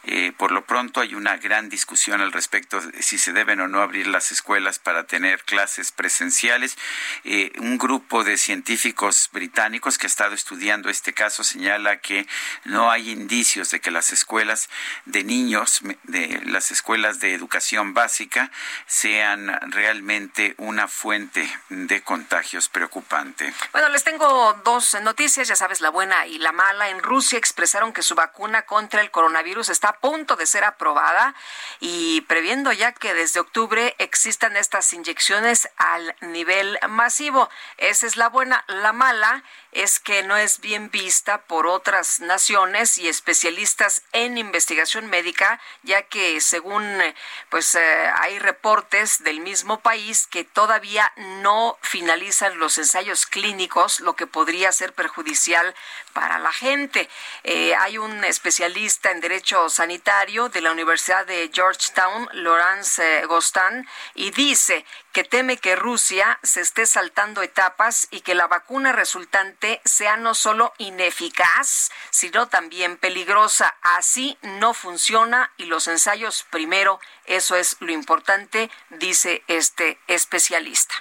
Eh, 0.04 0.32
por 0.36 0.52
lo 0.52 0.64
pronto 0.64 1.00
hay 1.00 1.14
una 1.14 1.38
gran 1.38 1.68
discusión 1.68 2.20
al 2.20 2.30
respecto 2.32 2.80
de 2.80 3.02
si 3.02 3.18
se 3.18 3.32
deben 3.32 3.60
o 3.60 3.68
no 3.68 3.80
abrir 3.80 4.06
las 4.06 4.30
escuelas 4.32 4.78
para 4.78 5.04
tener 5.04 5.42
clases 5.44 5.92
presenciales. 5.92 6.76
Eh, 7.24 7.52
un 7.58 7.78
grupo 7.78 8.24
de 8.24 8.36
científicos 8.36 9.30
británicos 9.32 9.96
que 9.96 10.06
ha 10.06 10.08
estado 10.08 10.34
estudiando 10.34 10.90
este 10.90 11.14
caso 11.14 11.44
señala 11.44 12.00
que 12.00 12.26
no 12.64 12.90
hay 12.90 13.10
indicios 13.10 13.70
de 13.70 13.80
que 13.80 13.90
las 13.90 14.12
escuelas 14.12 14.68
de 15.06 15.24
niños, 15.24 15.80
de 16.04 16.42
las 16.44 16.70
escuelas 16.70 17.20
de 17.20 17.32
educación 17.34 17.69
básica 17.78 18.50
sean 18.86 19.48
realmente 19.70 20.54
una 20.58 20.88
fuente 20.88 21.48
de 21.68 22.02
contagios 22.02 22.68
preocupante. 22.68 23.52
Bueno, 23.72 23.88
les 23.88 24.04
tengo 24.04 24.54
dos 24.64 24.96
noticias, 25.02 25.48
ya 25.48 25.56
sabes, 25.56 25.80
la 25.80 25.90
buena 25.90 26.26
y 26.26 26.38
la 26.38 26.52
mala. 26.52 26.88
En 26.90 27.02
Rusia 27.02 27.38
expresaron 27.38 27.92
que 27.92 28.02
su 28.02 28.14
vacuna 28.14 28.62
contra 28.62 29.00
el 29.00 29.10
coronavirus 29.10 29.68
está 29.68 29.88
a 29.88 29.98
punto 29.98 30.36
de 30.36 30.46
ser 30.46 30.64
aprobada 30.64 31.34
y 31.78 32.22
previendo 32.22 32.72
ya 32.72 32.92
que 32.92 33.14
desde 33.14 33.40
octubre 33.40 33.94
existan 33.98 34.56
estas 34.56 34.92
inyecciones 34.92 35.68
al 35.76 36.14
nivel 36.20 36.78
masivo. 36.88 37.48
Esa 37.76 38.06
es 38.06 38.16
la 38.16 38.28
buena. 38.28 38.64
La 38.66 38.92
mala 38.92 39.42
es 39.72 40.00
que 40.00 40.22
no 40.22 40.36
es 40.36 40.60
bien 40.60 40.90
vista 40.90 41.42
por 41.42 41.66
otras 41.66 42.20
naciones 42.20 42.98
y 42.98 43.08
especialistas 43.08 44.02
en 44.12 44.38
investigación 44.38 45.06
médica, 45.06 45.60
ya 45.82 46.02
que 46.02 46.40
según 46.40 47.00
pues 47.48 47.74
eh, 47.74 48.10
hay 48.18 48.38
reportes 48.38 49.22
del 49.22 49.40
mismo 49.40 49.80
país 49.80 50.26
que 50.26 50.44
todavía 50.44 51.12
no 51.16 51.78
finalizan 51.82 52.58
los 52.58 52.78
ensayos 52.78 53.26
clínicos, 53.26 54.00
lo 54.00 54.16
que 54.16 54.26
podría 54.26 54.72
ser 54.72 54.92
perjudicial 54.92 55.74
para 56.12 56.38
la 56.38 56.52
gente. 56.52 57.08
Eh, 57.44 57.74
hay 57.74 57.98
un 57.98 58.24
especialista 58.24 59.10
en 59.10 59.20
derecho 59.20 59.68
sanitario 59.68 60.48
de 60.48 60.60
la 60.60 60.72
Universidad 60.72 61.26
de 61.26 61.50
Georgetown, 61.52 62.28
Laurence 62.32 63.24
Gostan, 63.26 63.86
y 64.14 64.30
dice 64.30 64.84
que 65.12 65.24
teme 65.24 65.56
que 65.56 65.76
Rusia 65.76 66.38
se 66.42 66.60
esté 66.60 66.86
saltando 66.86 67.42
etapas 67.42 68.08
y 68.10 68.20
que 68.20 68.34
la 68.34 68.46
vacuna 68.46 68.92
resultante 68.92 69.80
sea 69.84 70.16
no 70.16 70.34
solo 70.34 70.72
ineficaz, 70.78 71.90
sino 72.10 72.48
también 72.48 72.96
peligrosa. 72.96 73.76
Así 73.82 74.38
no 74.42 74.74
funciona 74.74 75.52
y 75.56 75.64
los 75.64 75.88
ensayos 75.88 76.46
primero, 76.50 77.00
eso 77.26 77.56
es 77.56 77.76
lo 77.80 77.92
importante, 77.92 78.70
dice 78.90 79.42
este 79.48 79.98
especialista. 80.06 80.94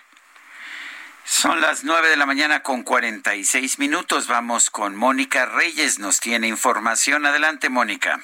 Son 1.31 1.61
las 1.61 1.83
nueve 1.83 2.09
de 2.09 2.17
la 2.17 2.25
mañana 2.25 2.63
con 2.63 2.81
cuarenta 2.81 3.35
y 3.35 3.45
seis 3.45 3.77
minutos. 3.77 4.27
Vamos 4.27 4.71
con 4.71 4.95
Mónica 4.95 5.45
Reyes. 5.45 5.99
Nos 5.99 6.19
tiene 6.19 6.47
información. 6.47 7.23
Adelante, 7.23 7.69
Mónica. 7.69 8.19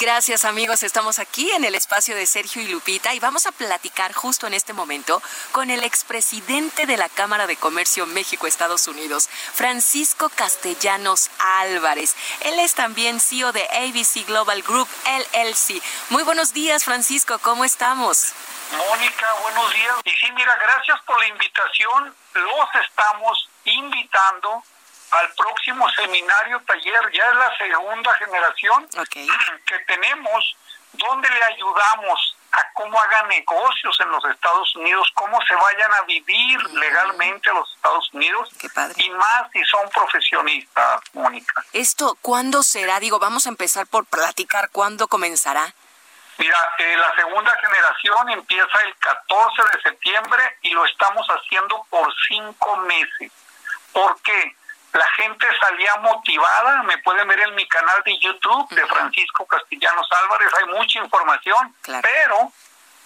Gracias 0.00 0.44
amigos, 0.44 0.82
estamos 0.82 1.18
aquí 1.20 1.50
en 1.52 1.64
el 1.64 1.74
espacio 1.74 2.16
de 2.16 2.26
Sergio 2.26 2.60
y 2.60 2.68
Lupita 2.68 3.14
y 3.14 3.20
vamos 3.20 3.46
a 3.46 3.52
platicar 3.52 4.12
justo 4.12 4.46
en 4.46 4.52
este 4.52 4.72
momento 4.72 5.22
con 5.52 5.70
el 5.70 5.84
expresidente 5.84 6.86
de 6.86 6.96
la 6.96 7.08
Cámara 7.08 7.46
de 7.46 7.56
Comercio 7.56 8.04
México-Estados 8.04 8.88
Unidos, 8.88 9.28
Francisco 9.28 10.28
Castellanos 10.28 11.30
Álvarez. 11.38 12.16
Él 12.40 12.58
es 12.58 12.74
también 12.74 13.20
CEO 13.20 13.52
de 13.52 13.62
ABC 13.62 14.26
Global 14.26 14.60
Group 14.62 14.88
LLC. 15.06 15.80
Muy 16.10 16.24
buenos 16.24 16.52
días 16.52 16.84
Francisco, 16.84 17.38
¿cómo 17.38 17.64
estamos? 17.64 18.32
Mónica, 18.72 19.34
buenos 19.42 19.72
días. 19.72 19.94
Y 20.04 20.10
sí, 20.10 20.30
mira, 20.32 20.56
gracias 20.56 21.00
por 21.06 21.18
la 21.20 21.28
invitación. 21.28 22.14
Los 22.34 22.68
estamos 22.84 23.48
invitando 23.64 24.64
al 25.10 25.32
próximo 25.34 25.88
seminario 25.90 26.60
taller, 26.66 27.12
ya 27.12 27.24
es 27.24 27.34
la 27.34 27.56
segunda 27.58 28.14
generación 28.14 28.88
que 29.12 29.78
tenemos, 29.86 30.56
donde 30.92 31.28
le 31.30 31.42
ayudamos 31.44 32.36
a 32.52 32.72
cómo 32.72 32.98
hagan 32.98 33.28
negocios 33.28 33.98
en 34.00 34.10
los 34.10 34.24
Estados 34.24 34.74
Unidos, 34.76 35.10
cómo 35.14 35.38
se 35.46 35.54
vayan 35.54 35.92
a 35.94 36.02
vivir 36.02 36.62
legalmente 36.72 37.50
a 37.50 37.54
los 37.54 37.70
Estados 37.74 38.08
Unidos 38.14 38.50
y 38.96 39.10
más 39.10 39.50
si 39.52 39.64
son 39.64 39.88
profesionistas, 39.90 41.00
Mónica. 41.12 41.64
¿Esto 41.72 42.16
cuándo 42.22 42.62
será? 42.62 42.98
Digo, 43.00 43.18
vamos 43.18 43.46
a 43.46 43.50
empezar 43.50 43.86
por 43.86 44.06
platicar 44.06 44.70
cuándo 44.70 45.08
comenzará. 45.08 45.74
Mira, 46.38 46.58
eh, 46.78 46.96
la 46.96 47.14
segunda 47.14 47.50
generación 47.60 48.30
empieza 48.30 48.78
el 48.84 48.94
14 48.96 49.62
de 49.72 49.82
septiembre 49.82 50.58
y 50.62 50.70
lo 50.70 50.84
estamos 50.84 51.26
haciendo 51.28 51.84
por 51.88 52.12
cinco 52.28 52.76
meses. 52.78 53.32
¿Por 53.92 54.20
qué? 54.22 54.56
La 54.96 55.08
gente 55.16 55.46
salía 55.60 55.94
motivada, 55.96 56.82
me 56.84 56.96
pueden 56.98 57.28
ver 57.28 57.40
en 57.40 57.54
mi 57.54 57.68
canal 57.68 58.02
de 58.04 58.18
YouTube 58.18 58.68
de 58.70 58.86
Francisco 58.86 59.46
Castellanos 59.46 60.08
Álvarez, 60.22 60.48
hay 60.58 60.64
mucha 60.74 60.98
información, 61.00 61.76
pero 61.84 62.50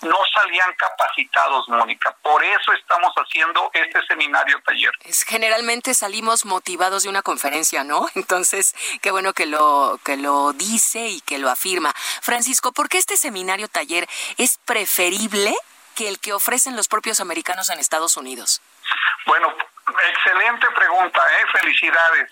no 0.02 0.16
salían 0.32 0.72
capacitados, 0.74 1.68
Mónica. 1.68 2.16
Por 2.22 2.44
eso 2.44 2.72
estamos 2.72 3.12
haciendo 3.16 3.70
este 3.74 4.00
seminario 4.06 4.60
taller. 4.62 4.92
Es, 5.04 5.24
generalmente 5.24 5.94
salimos 5.94 6.44
motivados 6.44 7.02
de 7.02 7.08
una 7.08 7.22
conferencia, 7.22 7.82
¿no? 7.82 8.06
Entonces, 8.14 8.74
qué 9.02 9.10
bueno 9.10 9.32
que 9.32 9.46
lo 9.46 9.98
que 10.04 10.16
lo 10.16 10.52
dice 10.52 11.08
y 11.08 11.20
que 11.20 11.38
lo 11.38 11.50
afirma. 11.50 11.92
Francisco, 12.22 12.72
¿por 12.72 12.88
qué 12.88 12.98
este 12.98 13.16
seminario 13.16 13.66
taller 13.66 14.08
es 14.36 14.58
preferible 14.64 15.54
que 15.96 16.08
el 16.08 16.20
que 16.20 16.32
ofrecen 16.32 16.76
los 16.76 16.86
propios 16.86 17.18
americanos 17.20 17.68
en 17.68 17.80
Estados 17.80 18.16
Unidos? 18.16 18.62
Bueno, 19.26 19.54
Excelente 20.08 20.70
pregunta, 20.70 21.20
¿eh? 21.40 21.46
felicidades. 21.58 22.30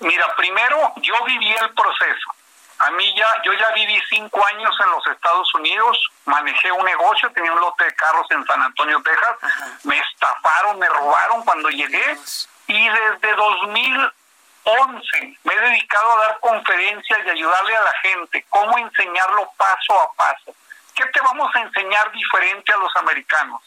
Mira, 0.00 0.34
primero 0.36 0.92
yo 0.96 1.14
viví 1.24 1.52
el 1.52 1.72
proceso. 1.74 2.30
A 2.78 2.90
mí 2.90 3.14
ya, 3.16 3.26
yo 3.44 3.52
ya 3.52 3.70
viví 3.70 4.00
cinco 4.08 4.44
años 4.46 4.76
en 4.84 4.90
los 4.90 5.06
Estados 5.06 5.54
Unidos, 5.54 6.10
manejé 6.24 6.72
un 6.72 6.84
negocio, 6.84 7.30
tenía 7.32 7.52
un 7.52 7.60
lote 7.60 7.84
de 7.84 7.94
carros 7.94 8.26
en 8.30 8.44
San 8.46 8.60
Antonio, 8.60 9.00
Texas, 9.02 9.36
me 9.84 9.98
estafaron, 9.98 10.78
me 10.78 10.88
robaron 10.88 11.44
cuando 11.44 11.68
llegué 11.68 12.18
y 12.66 12.88
desde 12.88 13.34
2011 13.36 15.38
me 15.44 15.54
he 15.54 15.60
dedicado 15.60 16.12
a 16.12 16.26
dar 16.26 16.40
conferencias 16.40 17.20
y 17.24 17.30
ayudarle 17.30 17.76
a 17.76 17.82
la 17.82 17.92
gente, 18.02 18.44
cómo 18.48 18.76
enseñarlo 18.76 19.50
paso 19.56 20.02
a 20.02 20.12
paso. 20.14 20.54
¿Qué 20.96 21.06
te 21.06 21.20
vamos 21.20 21.54
a 21.54 21.60
enseñar 21.60 22.10
diferente 22.12 22.72
a 22.72 22.76
los 22.76 22.94
americanos? 22.96 23.62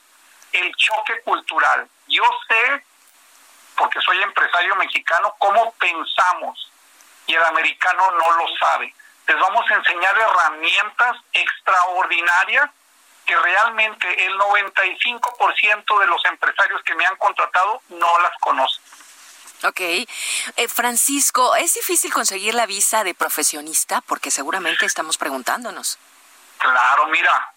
El 0.51 0.73
choque 0.75 1.22
cultural. 1.23 1.88
Yo 2.07 2.23
sé 2.47 2.83
porque 3.77 4.01
soy 4.01 4.22
empresario 4.22 4.75
mexicano, 4.75 5.33
cómo 5.38 5.72
pensamos 5.73 6.72
y 7.27 7.35
el 7.35 7.43
americano 7.45 8.11
no 8.11 8.31
lo 8.31 8.45
sabe. 8.57 8.93
Les 9.27 9.39
vamos 9.39 9.69
a 9.69 9.75
enseñar 9.75 10.17
herramientas 10.17 11.17
extraordinarias 11.33 12.69
que 13.25 13.35
realmente 13.35 14.25
el 14.25 14.39
95% 14.39 15.99
de 15.99 16.07
los 16.07 16.25
empresarios 16.25 16.81
que 16.83 16.95
me 16.95 17.06
han 17.06 17.15
contratado 17.17 17.81
no 17.89 18.19
las 18.19 18.31
conocen. 18.39 18.83
Ok. 19.64 19.80
Eh, 19.81 20.07
Francisco, 20.69 21.56
¿es 21.56 21.73
difícil 21.73 22.14
conseguir 22.14 22.53
la 22.56 22.65
visa 22.65 23.03
de 23.03 23.14
profesionista? 23.14 24.01
Porque 24.01 24.31
seguramente 24.31 24.85
estamos 24.85 25.17
preguntándonos. 25.17 25.99
Claro, 26.57 27.07
mira, 27.07 27.53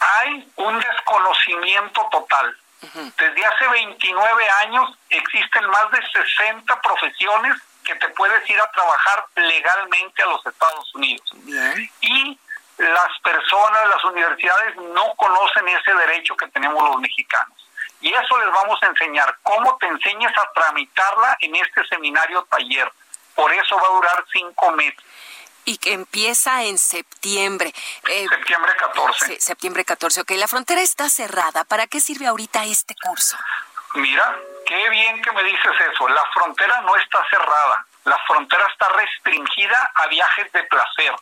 hay 0.00 0.52
un 0.56 0.78
desconocimiento 0.78 2.06
total. 2.10 2.56
Desde 2.82 3.44
hace 3.44 3.68
29 3.68 4.50
años 4.64 4.98
existen 5.10 5.66
más 5.66 5.90
de 5.90 6.00
60 6.00 6.80
profesiones 6.80 7.56
que 7.84 7.94
te 7.94 8.08
puedes 8.10 8.48
ir 8.48 8.60
a 8.60 8.70
trabajar 8.70 9.24
legalmente 9.36 10.22
a 10.22 10.26
los 10.26 10.46
Estados 10.46 10.94
Unidos. 10.94 11.30
Y 12.00 12.38
las 12.78 13.18
personas, 13.22 13.88
las 13.88 14.04
universidades 14.04 14.76
no 14.76 15.14
conocen 15.16 15.68
ese 15.68 15.94
derecho 15.94 16.36
que 16.36 16.48
tenemos 16.48 16.82
los 16.82 16.98
mexicanos. 17.00 17.54
Y 18.00 18.08
eso 18.08 18.38
les 18.38 18.50
vamos 18.50 18.82
a 18.82 18.86
enseñar, 18.86 19.36
cómo 19.42 19.76
te 19.76 19.86
enseñes 19.86 20.32
a 20.38 20.50
tramitarla 20.54 21.36
en 21.40 21.56
este 21.56 21.84
seminario 21.86 22.42
taller. 22.44 22.90
Por 23.34 23.52
eso 23.52 23.76
va 23.76 23.88
a 23.88 23.92
durar 23.92 24.24
cinco 24.32 24.70
meses 24.72 25.04
y 25.64 25.78
que 25.78 25.92
empieza 25.92 26.64
en 26.64 26.78
septiembre. 26.78 27.72
Eh, 28.08 28.26
septiembre 28.28 28.72
14. 28.76 29.40
septiembre 29.40 29.84
14. 29.84 30.22
Ok, 30.22 30.30
la 30.32 30.48
frontera 30.48 30.80
está 30.80 31.08
cerrada. 31.08 31.64
¿Para 31.64 31.86
qué 31.86 32.00
sirve 32.00 32.26
ahorita 32.26 32.64
este 32.64 32.94
curso? 33.02 33.36
Mira, 33.94 34.38
qué 34.66 34.88
bien 34.90 35.20
que 35.22 35.32
me 35.32 35.42
dices 35.44 35.72
eso. 35.92 36.08
La 36.08 36.24
frontera 36.32 36.80
no 36.82 36.96
está 36.96 37.18
cerrada. 37.28 37.86
La 38.04 38.18
frontera 38.26 38.66
está 38.72 38.88
restringida 38.88 39.90
a 39.94 40.06
viajes 40.06 40.50
de 40.52 40.62
placer, 40.64 41.14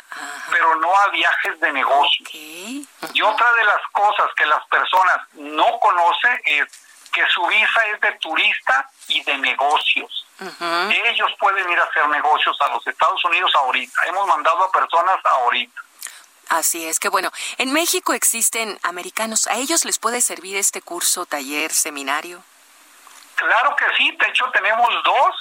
pero 0.51 0.77
no 0.77 0.97
a 0.97 1.09
viajes 1.09 1.59
de 1.59 1.73
negocio. 1.73 2.27
Y 2.33 2.87
otra 3.23 3.53
de 3.55 3.65
las 3.65 3.83
cosas 3.91 4.31
que 4.37 4.47
las 4.47 4.65
personas 4.69 5.27
no 5.33 5.79
conocen 5.81 6.41
es 6.45 6.67
que 7.13 7.27
su 7.31 7.45
visa 7.47 7.87
es 7.93 8.01
de 8.01 8.13
turista 8.13 8.89
y 9.09 9.23
de 9.25 9.39
negocios. 9.39 10.28
Ellos 10.41 11.31
pueden 11.39 11.69
ir 11.71 11.81
a 11.81 11.85
hacer 11.85 12.09
negocios 12.09 12.57
a 12.61 12.69
los 12.69 12.87
Estados 12.87 13.25
Unidos 13.25 13.51
ahorita. 13.57 14.03
Hemos 14.07 14.27
mandado 14.27 14.65
a 14.65 14.71
personas 14.71 15.17
ahorita. 15.25 15.83
Así 16.49 16.87
es 16.87 16.99
que 16.99 17.09
bueno, 17.09 17.31
en 17.59 17.73
México 17.73 18.13
existen 18.13 18.79
americanos. 18.83 19.47
¿A 19.49 19.55
ellos 19.55 19.85
les 19.85 19.99
puede 19.99 20.21
servir 20.21 20.57
este 20.57 20.81
curso, 20.81 21.27
taller, 21.27 21.73
seminario? 21.73 22.43
Claro 23.35 23.77
que 23.77 23.85
sí. 23.97 24.17
De 24.19 24.29
hecho, 24.29 24.51
tenemos 24.53 24.89
dos 25.05 25.37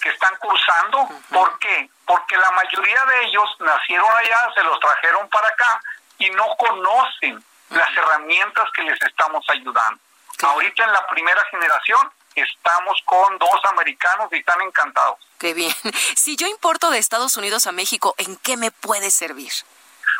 que 0.00 0.08
están 0.08 0.34
cursando. 0.36 1.08
¿Por 1.30 1.58
qué? 1.58 1.90
Porque 2.04 2.36
la 2.36 2.50
mayoría 2.52 3.04
de 3.04 3.24
ellos 3.26 3.44
nacieron 3.60 4.10
allá, 4.10 4.52
se 4.54 4.62
los 4.62 4.78
trajeron 4.80 5.28
para 5.28 5.48
acá 5.48 5.82
y 6.18 6.30
no 6.30 6.56
conocen 6.56 7.44
las 7.70 7.90
herramientas 7.96 8.68
que 8.74 8.82
les 8.82 9.00
estamos 9.02 9.44
ayudando. 9.48 10.00
Ahorita 10.42 10.84
en 10.84 10.92
la 10.92 11.06
primera 11.08 11.44
generación 11.50 12.10
estamos 12.40 13.00
con 13.04 13.38
dos 13.38 13.60
americanos 13.70 14.28
y 14.32 14.36
están 14.36 14.60
encantados. 14.62 15.18
Qué 15.38 15.54
bien. 15.54 15.74
Si 16.16 16.36
yo 16.36 16.46
importo 16.46 16.90
de 16.90 16.98
Estados 16.98 17.36
Unidos 17.36 17.66
a 17.66 17.72
México, 17.72 18.14
¿en 18.18 18.36
qué 18.36 18.56
me 18.56 18.70
puede 18.70 19.10
servir? 19.10 19.52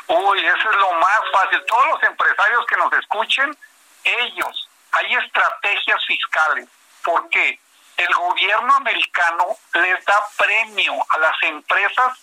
Uy, 0.09 0.39
eso 0.39 0.71
es 0.71 0.77
lo 0.77 0.93
más 0.95 1.21
fácil. 1.33 1.63
Todos 1.67 1.87
los 1.87 2.03
empresarios 2.03 2.65
que 2.67 2.77
nos 2.77 2.93
escuchen, 2.93 3.57
ellos, 4.05 4.69
hay 4.93 5.15
estrategias 5.15 6.05
fiscales. 6.07 6.69
¿Por 7.03 7.29
qué? 7.31 7.59
El 7.97 8.15
gobierno 8.15 8.75
americano 8.75 9.57
les 9.75 10.05
da 10.05 10.27
premio 10.37 10.95
a 11.09 11.19
las 11.19 11.43
empresas 11.43 12.19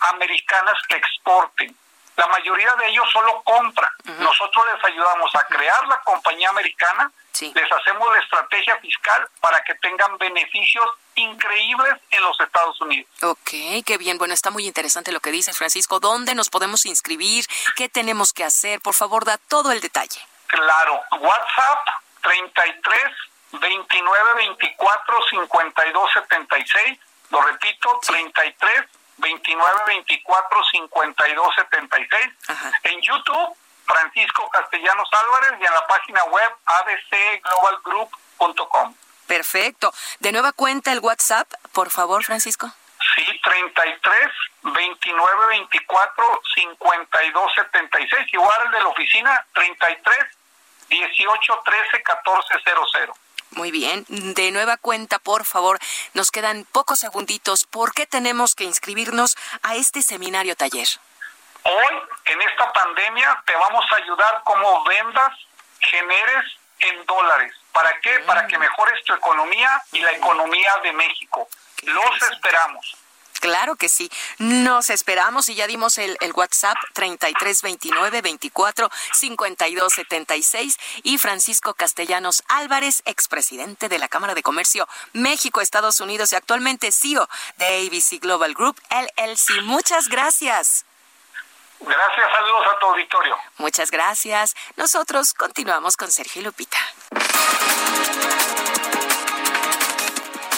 americanas 0.00 0.76
que 0.88 0.96
exporten. 0.96 1.76
La 2.20 2.26
mayoría 2.26 2.74
de 2.74 2.88
ellos 2.88 3.08
solo 3.10 3.42
compran. 3.42 3.90
Nosotros 4.18 4.64
les 4.74 4.84
ayudamos 4.84 5.34
a 5.34 5.44
crear 5.44 5.86
la 5.88 5.98
compañía 6.02 6.50
americana, 6.50 7.10
les 7.40 7.72
hacemos 7.72 8.12
la 8.12 8.18
estrategia 8.22 8.76
fiscal 8.76 9.26
para 9.40 9.64
que 9.64 9.74
tengan 9.76 10.18
beneficios 10.18 10.84
increíbles 11.14 11.94
en 12.10 12.22
los 12.22 12.38
Estados 12.38 12.78
Unidos. 12.82 13.10
Ok, 13.22 13.50
qué 13.86 13.96
bien. 13.98 14.18
Bueno, 14.18 14.34
está 14.34 14.50
muy 14.50 14.66
interesante 14.66 15.12
lo 15.12 15.20
que 15.20 15.30
dices, 15.30 15.56
Francisco. 15.56 15.98
¿Dónde 15.98 16.34
nos 16.34 16.50
podemos 16.50 16.84
inscribir? 16.84 17.46
¿Qué 17.74 17.88
tenemos 17.88 18.34
que 18.34 18.44
hacer? 18.44 18.82
Por 18.82 18.92
favor, 18.94 19.24
da 19.24 19.38
todo 19.38 19.72
el 19.72 19.80
detalle. 19.80 20.20
Claro, 20.46 21.00
WhatsApp 21.20 21.88
33 22.20 23.00
29 23.52 24.34
24 24.36 25.16
52 25.30 26.12
76. 26.12 26.98
Lo 27.30 27.40
repito, 27.40 27.98
33 28.06 28.84
29 29.20 29.72
24 29.86 30.64
52 30.72 31.54
76. 31.54 32.32
En 32.84 33.00
YouTube, 33.02 33.56
Francisco 33.86 34.48
Castellanos 34.50 35.08
Álvarez 35.12 35.52
y 35.60 35.64
en 35.64 35.74
la 35.74 35.86
página 35.86 36.24
web 36.24 36.52
abcglobalgroup.com. 36.64 38.94
Perfecto. 39.26 39.92
De 40.18 40.32
nueva 40.32 40.52
cuenta 40.52 40.92
el 40.92 41.00
WhatsApp, 41.00 41.52
por 41.72 41.90
favor, 41.90 42.24
Francisco. 42.24 42.70
Sí, 43.14 43.24
33 43.42 44.30
29 44.62 45.46
24 45.48 46.42
52 46.54 47.52
76. 47.54 48.26
Igual 48.32 48.66
el 48.66 48.72
de 48.72 48.80
la 48.80 48.88
oficina, 48.88 49.46
33 49.54 50.16
18 50.88 51.62
13 51.64 52.02
14 52.02 52.54
00. 52.64 53.14
Muy 53.52 53.70
bien. 53.70 54.04
De 54.08 54.50
nueva 54.52 54.76
cuenta, 54.76 55.18
por 55.18 55.44
favor, 55.44 55.78
nos 56.14 56.30
quedan 56.30 56.64
pocos 56.72 57.00
segunditos. 57.00 57.64
¿Por 57.64 57.92
qué 57.92 58.06
tenemos 58.06 58.54
que 58.54 58.64
inscribirnos 58.64 59.36
a 59.62 59.74
este 59.74 60.02
seminario 60.02 60.56
taller? 60.56 60.88
Hoy, 61.64 61.94
en 62.26 62.40
esta 62.42 62.72
pandemia, 62.72 63.42
te 63.46 63.54
vamos 63.54 63.84
a 63.90 64.02
ayudar 64.02 64.42
como 64.44 64.84
vendas, 64.84 65.32
generes 65.80 66.44
en 66.78 67.04
dólares. 67.06 67.54
¿Para 67.72 68.00
qué? 68.00 68.20
Para 68.20 68.46
que 68.46 68.58
mejores 68.58 69.04
tu 69.04 69.14
economía 69.14 69.82
y 69.92 70.00
la 70.00 70.12
economía 70.12 70.72
de 70.82 70.92
México. 70.92 71.48
Los 71.82 72.22
esperamos. 72.30 72.96
Claro 73.40 73.76
que 73.76 73.88
sí. 73.88 74.10
Nos 74.38 74.90
esperamos 74.90 75.48
y 75.48 75.54
ya 75.54 75.66
dimos 75.66 75.98
el, 75.98 76.16
el 76.20 76.32
WhatsApp 76.32 76.76
3329 76.92 78.22
24 78.22 78.90
52 79.12 79.92
76 79.92 80.78
y 81.02 81.18
Francisco 81.18 81.74
Castellanos 81.74 82.42
Álvarez, 82.48 83.02
expresidente 83.06 83.88
de 83.88 83.98
la 83.98 84.08
Cámara 84.08 84.34
de 84.34 84.42
Comercio 84.42 84.86
México, 85.12 85.60
Estados 85.60 86.00
Unidos 86.00 86.32
y 86.32 86.36
actualmente 86.36 86.92
CEO 86.92 87.28
de 87.56 87.66
ABC 87.66 88.20
Global 88.20 88.54
Group 88.54 88.80
LLC. 88.90 89.62
Muchas 89.62 90.08
gracias. 90.08 90.84
Gracias, 91.80 92.26
saludos 92.36 92.66
a 92.74 92.78
tu 92.78 92.86
auditorio. 92.86 93.38
Muchas 93.56 93.90
gracias. 93.90 94.54
Nosotros 94.76 95.32
continuamos 95.32 95.96
con 95.96 96.12
Sergio 96.12 96.42
Lupita. 96.42 96.78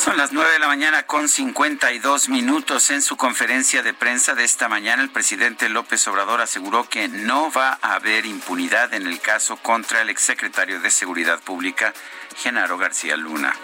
Son 0.02 0.16
las 0.16 0.32
nueve 0.32 0.50
de 0.50 0.58
la 0.58 0.66
mañana 0.66 1.04
con 1.04 1.28
52 1.28 2.28
minutos. 2.28 2.90
En 2.90 3.02
su 3.02 3.16
conferencia 3.16 3.84
de 3.84 3.94
prensa 3.94 4.34
de 4.34 4.42
esta 4.42 4.68
mañana, 4.68 5.00
el 5.00 5.10
presidente 5.10 5.68
López 5.68 6.08
Obrador 6.08 6.40
aseguró 6.40 6.88
que 6.88 7.06
no 7.06 7.52
va 7.52 7.78
a 7.80 7.94
haber 7.94 8.26
impunidad 8.26 8.94
en 8.94 9.06
el 9.06 9.20
caso 9.20 9.58
contra 9.58 10.00
el 10.00 10.10
exsecretario 10.10 10.80
de 10.80 10.90
Seguridad 10.90 11.38
Pública, 11.38 11.94
Genaro 12.36 12.78
García 12.78 13.16
Luna. 13.16 13.54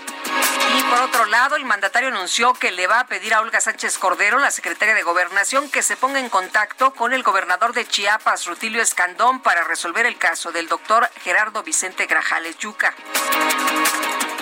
Y 0.78 0.83
por 0.84 1.00
otro 1.00 1.25
lado, 1.25 1.57
el 1.57 1.65
mandatario 1.65 2.10
anunció 2.10 2.55
que 2.55 2.70
le 2.70 2.86
va 2.86 3.00
a 3.00 3.07
pedir 3.08 3.34
a 3.34 3.41
Olga 3.41 3.60
Sánchez 3.60 3.99
Cordero, 3.99 4.39
la 4.39 4.52
secretaria 4.52 4.94
de 4.94 5.02
Gobernación, 5.02 5.68
que 5.68 5.83
se 5.83 5.97
ponga 5.97 6.20
en 6.20 6.28
contacto 6.28 6.94
con 6.94 7.12
el 7.12 7.25
gobernador 7.25 7.73
de 7.73 7.84
Chiapas, 7.84 8.47
Rutilio 8.47 8.81
Escandón, 8.81 9.41
para 9.41 9.65
resolver 9.65 10.07
el 10.07 10.17
caso 10.17 10.52
del 10.52 10.68
doctor 10.68 11.10
Gerardo 11.25 11.65
Vicente 11.65 12.07
Grajales 12.07 12.57
Yuca. 12.58 12.94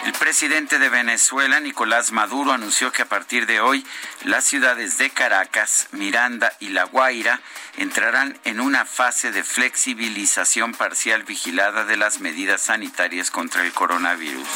El 0.06 0.12
presidente 0.12 0.78
de 0.78 0.88
Venezuela, 0.88 1.58
Nicolás 1.58 2.12
Maduro, 2.12 2.52
anunció 2.52 2.92
que 2.92 3.02
a 3.02 3.06
partir 3.06 3.44
de 3.44 3.60
hoy 3.60 3.84
las 4.22 4.44
ciudades 4.44 4.98
de 4.98 5.10
Caracas, 5.10 5.88
Miranda 5.90 6.52
y 6.60 6.68
La 6.68 6.84
Guaira 6.84 7.40
entrarán 7.76 8.38
en 8.44 8.60
una 8.60 8.84
fase 8.84 9.32
de 9.32 9.42
flexibilización 9.42 10.74
parcial 10.74 11.24
vigilada 11.24 11.84
de 11.84 11.96
las 11.96 12.20
medidas 12.20 12.62
sanitarias 12.62 13.32
contra 13.32 13.64
el 13.64 13.72
coronavirus. 13.72 14.46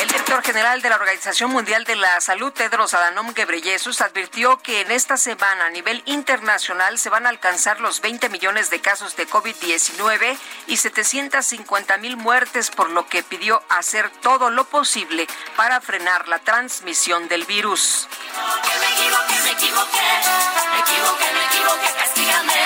El 0.00 0.08
director 0.08 0.42
general 0.42 0.82
de 0.82 0.88
la 0.88 0.96
Organización 0.96 1.52
Mundial 1.52 1.84
de 1.84 1.94
la 1.94 2.20
Salud, 2.20 2.52
Tedros 2.52 2.92
Adhanom 2.92 3.34
Ghebreyesus, 3.34 4.00
advirtió 4.00 4.58
que 4.58 4.80
en 4.80 4.90
esta 4.90 5.16
semana 5.16 5.66
a 5.66 5.70
nivel 5.70 6.02
internacional 6.06 6.98
se 6.98 7.08
van 7.08 7.26
a 7.26 7.28
alcanzar 7.28 7.78
los 7.78 8.00
20 8.00 8.28
millones 8.30 8.68
de 8.70 8.80
casos 8.80 9.14
de 9.14 9.28
COVID-19 9.28 10.36
y 10.66 10.76
750 10.76 11.98
mil 11.98 12.16
muertes, 12.16 12.70
por 12.70 12.90
lo 12.90 13.06
que 13.06 13.22
pidió 13.22 13.62
hacer 13.68 14.10
todo 14.22 14.50
lo 14.50 14.64
posible 14.72 15.28
para 15.54 15.80
frenar 15.82 16.26
la 16.28 16.38
transmisión 16.38 17.28
del 17.28 17.44
virus. 17.44 18.08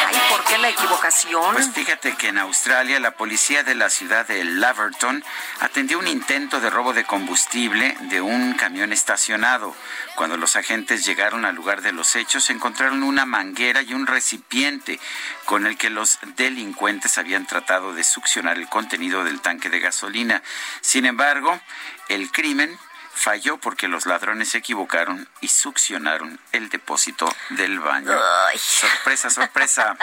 Ay, 0.08 0.20
¿por 0.30 0.44
qué 0.44 0.58
la 0.58 0.68
equivocación? 0.68 1.54
Pues 1.54 1.70
fíjate 1.70 2.16
que 2.16 2.28
en 2.28 2.38
Australia 2.38 3.00
la 3.00 3.16
policía 3.16 3.64
de 3.64 3.74
la 3.74 3.90
ciudad 3.90 4.26
de 4.26 4.44
Laverton 4.44 5.24
atendió 5.60 5.98
un 5.98 6.06
intento 6.06 6.60
de 6.60 6.70
robo 6.70 6.92
de 6.92 7.04
combustible 7.04 7.96
de 8.02 8.20
un 8.20 8.54
camión 8.54 8.92
estacionado. 8.92 9.74
Cuando 10.14 10.36
los 10.36 10.56
agentes 10.56 11.04
llegaron 11.04 11.44
al 11.44 11.56
lugar 11.56 11.82
de 11.82 11.92
los 11.92 12.14
hechos 12.16 12.48
encontraron 12.50 13.02
una 13.02 13.26
manguera 13.26 13.82
y 13.82 13.94
un 13.94 14.06
recipiente 14.06 15.00
con 15.44 15.66
el 15.66 15.76
que 15.76 15.90
los 15.90 16.18
delincuentes 16.36 17.18
habían 17.18 17.46
tratado 17.46 17.92
de 17.92 18.04
succionar 18.04 18.56
el 18.56 18.68
contenido 18.68 19.24
del 19.24 19.40
tanque 19.40 19.68
de 19.70 19.80
gasolina. 19.80 20.42
Sin 20.80 21.04
embargo, 21.04 21.60
el 22.08 22.30
crimen 22.30 22.78
falló 23.16 23.56
porque 23.56 23.88
los 23.88 24.06
ladrones 24.06 24.50
se 24.50 24.58
equivocaron 24.58 25.28
y 25.40 25.48
succionaron 25.48 26.38
el 26.52 26.68
depósito 26.68 27.28
del 27.50 27.80
baño. 27.80 28.12
Sorpresa, 28.58 29.30
sorpresa. 29.30 29.96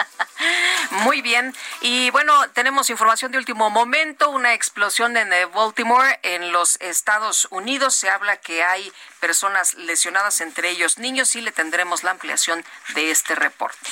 Muy 0.90 1.22
bien. 1.22 1.54
Y 1.80 2.10
bueno, 2.10 2.48
tenemos 2.50 2.90
información 2.90 3.32
de 3.32 3.38
último 3.38 3.70
momento, 3.70 4.30
una 4.30 4.54
explosión 4.54 5.16
en 5.16 5.32
eh, 5.32 5.46
Baltimore, 5.46 6.18
en 6.22 6.52
los 6.52 6.76
Estados 6.80 7.48
Unidos. 7.50 7.94
Se 7.94 8.10
habla 8.10 8.36
que 8.36 8.62
hay 8.62 8.92
personas 9.20 9.74
lesionadas, 9.74 10.40
entre 10.40 10.70
ellos 10.70 10.98
niños, 10.98 11.34
y 11.34 11.40
le 11.40 11.52
tendremos 11.52 12.04
la 12.04 12.10
ampliación 12.10 12.64
de 12.94 13.10
este 13.10 13.34
reporte. 13.34 13.90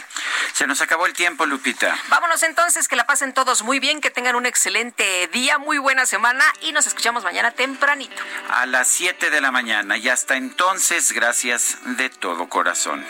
Se 0.53 0.67
nos 0.67 0.81
acabó 0.81 1.07
el 1.07 1.15
tiempo, 1.15 1.47
Lupita. 1.47 1.99
Vámonos 2.09 2.43
entonces, 2.43 2.89
que 2.89 2.97
la 2.97 3.07
pasen 3.07 3.33
todos 3.33 3.63
muy 3.63 3.79
bien, 3.79 4.01
que 4.01 4.11
tengan 4.11 4.37
un 4.37 4.47
excelente 4.47 5.29
día, 5.29 5.59
muy 5.59 5.79
buena 5.79 6.07
semana 6.07 6.45
y 6.61 6.73
nos 6.73 6.87
escuchamos 6.87 7.25
mañana 7.25 7.53
tempranito. 7.53 8.23
A 8.51 8.67
las 8.67 8.89
7 8.89 9.31
de 9.31 9.41
la 9.41 9.51
mañana 9.51 9.97
y 9.97 10.09
hasta 10.09 10.37
entonces, 10.37 11.13
gracias 11.13 11.79
de 11.85 12.11
todo 12.11 12.49
corazón. 12.49 13.05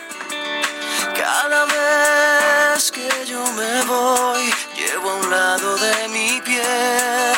Cada 1.22 1.64
vez 1.66 2.90
que 2.90 3.08
yo 3.26 3.46
me 3.52 3.82
voy, 3.82 4.52
llevo 4.74 5.08
a 5.08 5.14
un 5.14 5.30
lado 5.30 5.76
de 5.76 6.08
mi 6.08 6.40
piel 6.40 7.36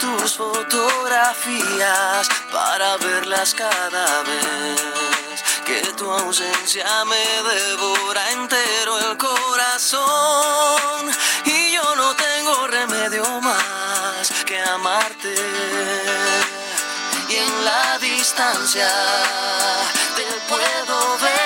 tus 0.00 0.36
fotografías 0.38 2.28
para 2.50 2.96
verlas 2.96 3.54
cada 3.54 4.22
vez. 4.22 4.80
Que 5.66 5.82
tu 5.98 6.10
ausencia 6.10 7.04
me 7.04 7.26
devora 7.52 8.32
entero 8.32 8.98
el 9.00 9.18
corazón 9.18 11.10
y 11.44 11.72
yo 11.72 11.94
no 11.94 12.14
tengo 12.14 12.66
remedio 12.68 13.40
más 13.42 14.32
que 14.46 14.58
amarte. 14.62 15.34
Y 17.28 17.34
en 17.36 17.64
la 17.66 17.98
distancia 17.98 18.88
te 20.16 20.24
puedo 20.48 21.18
ver. 21.18 21.45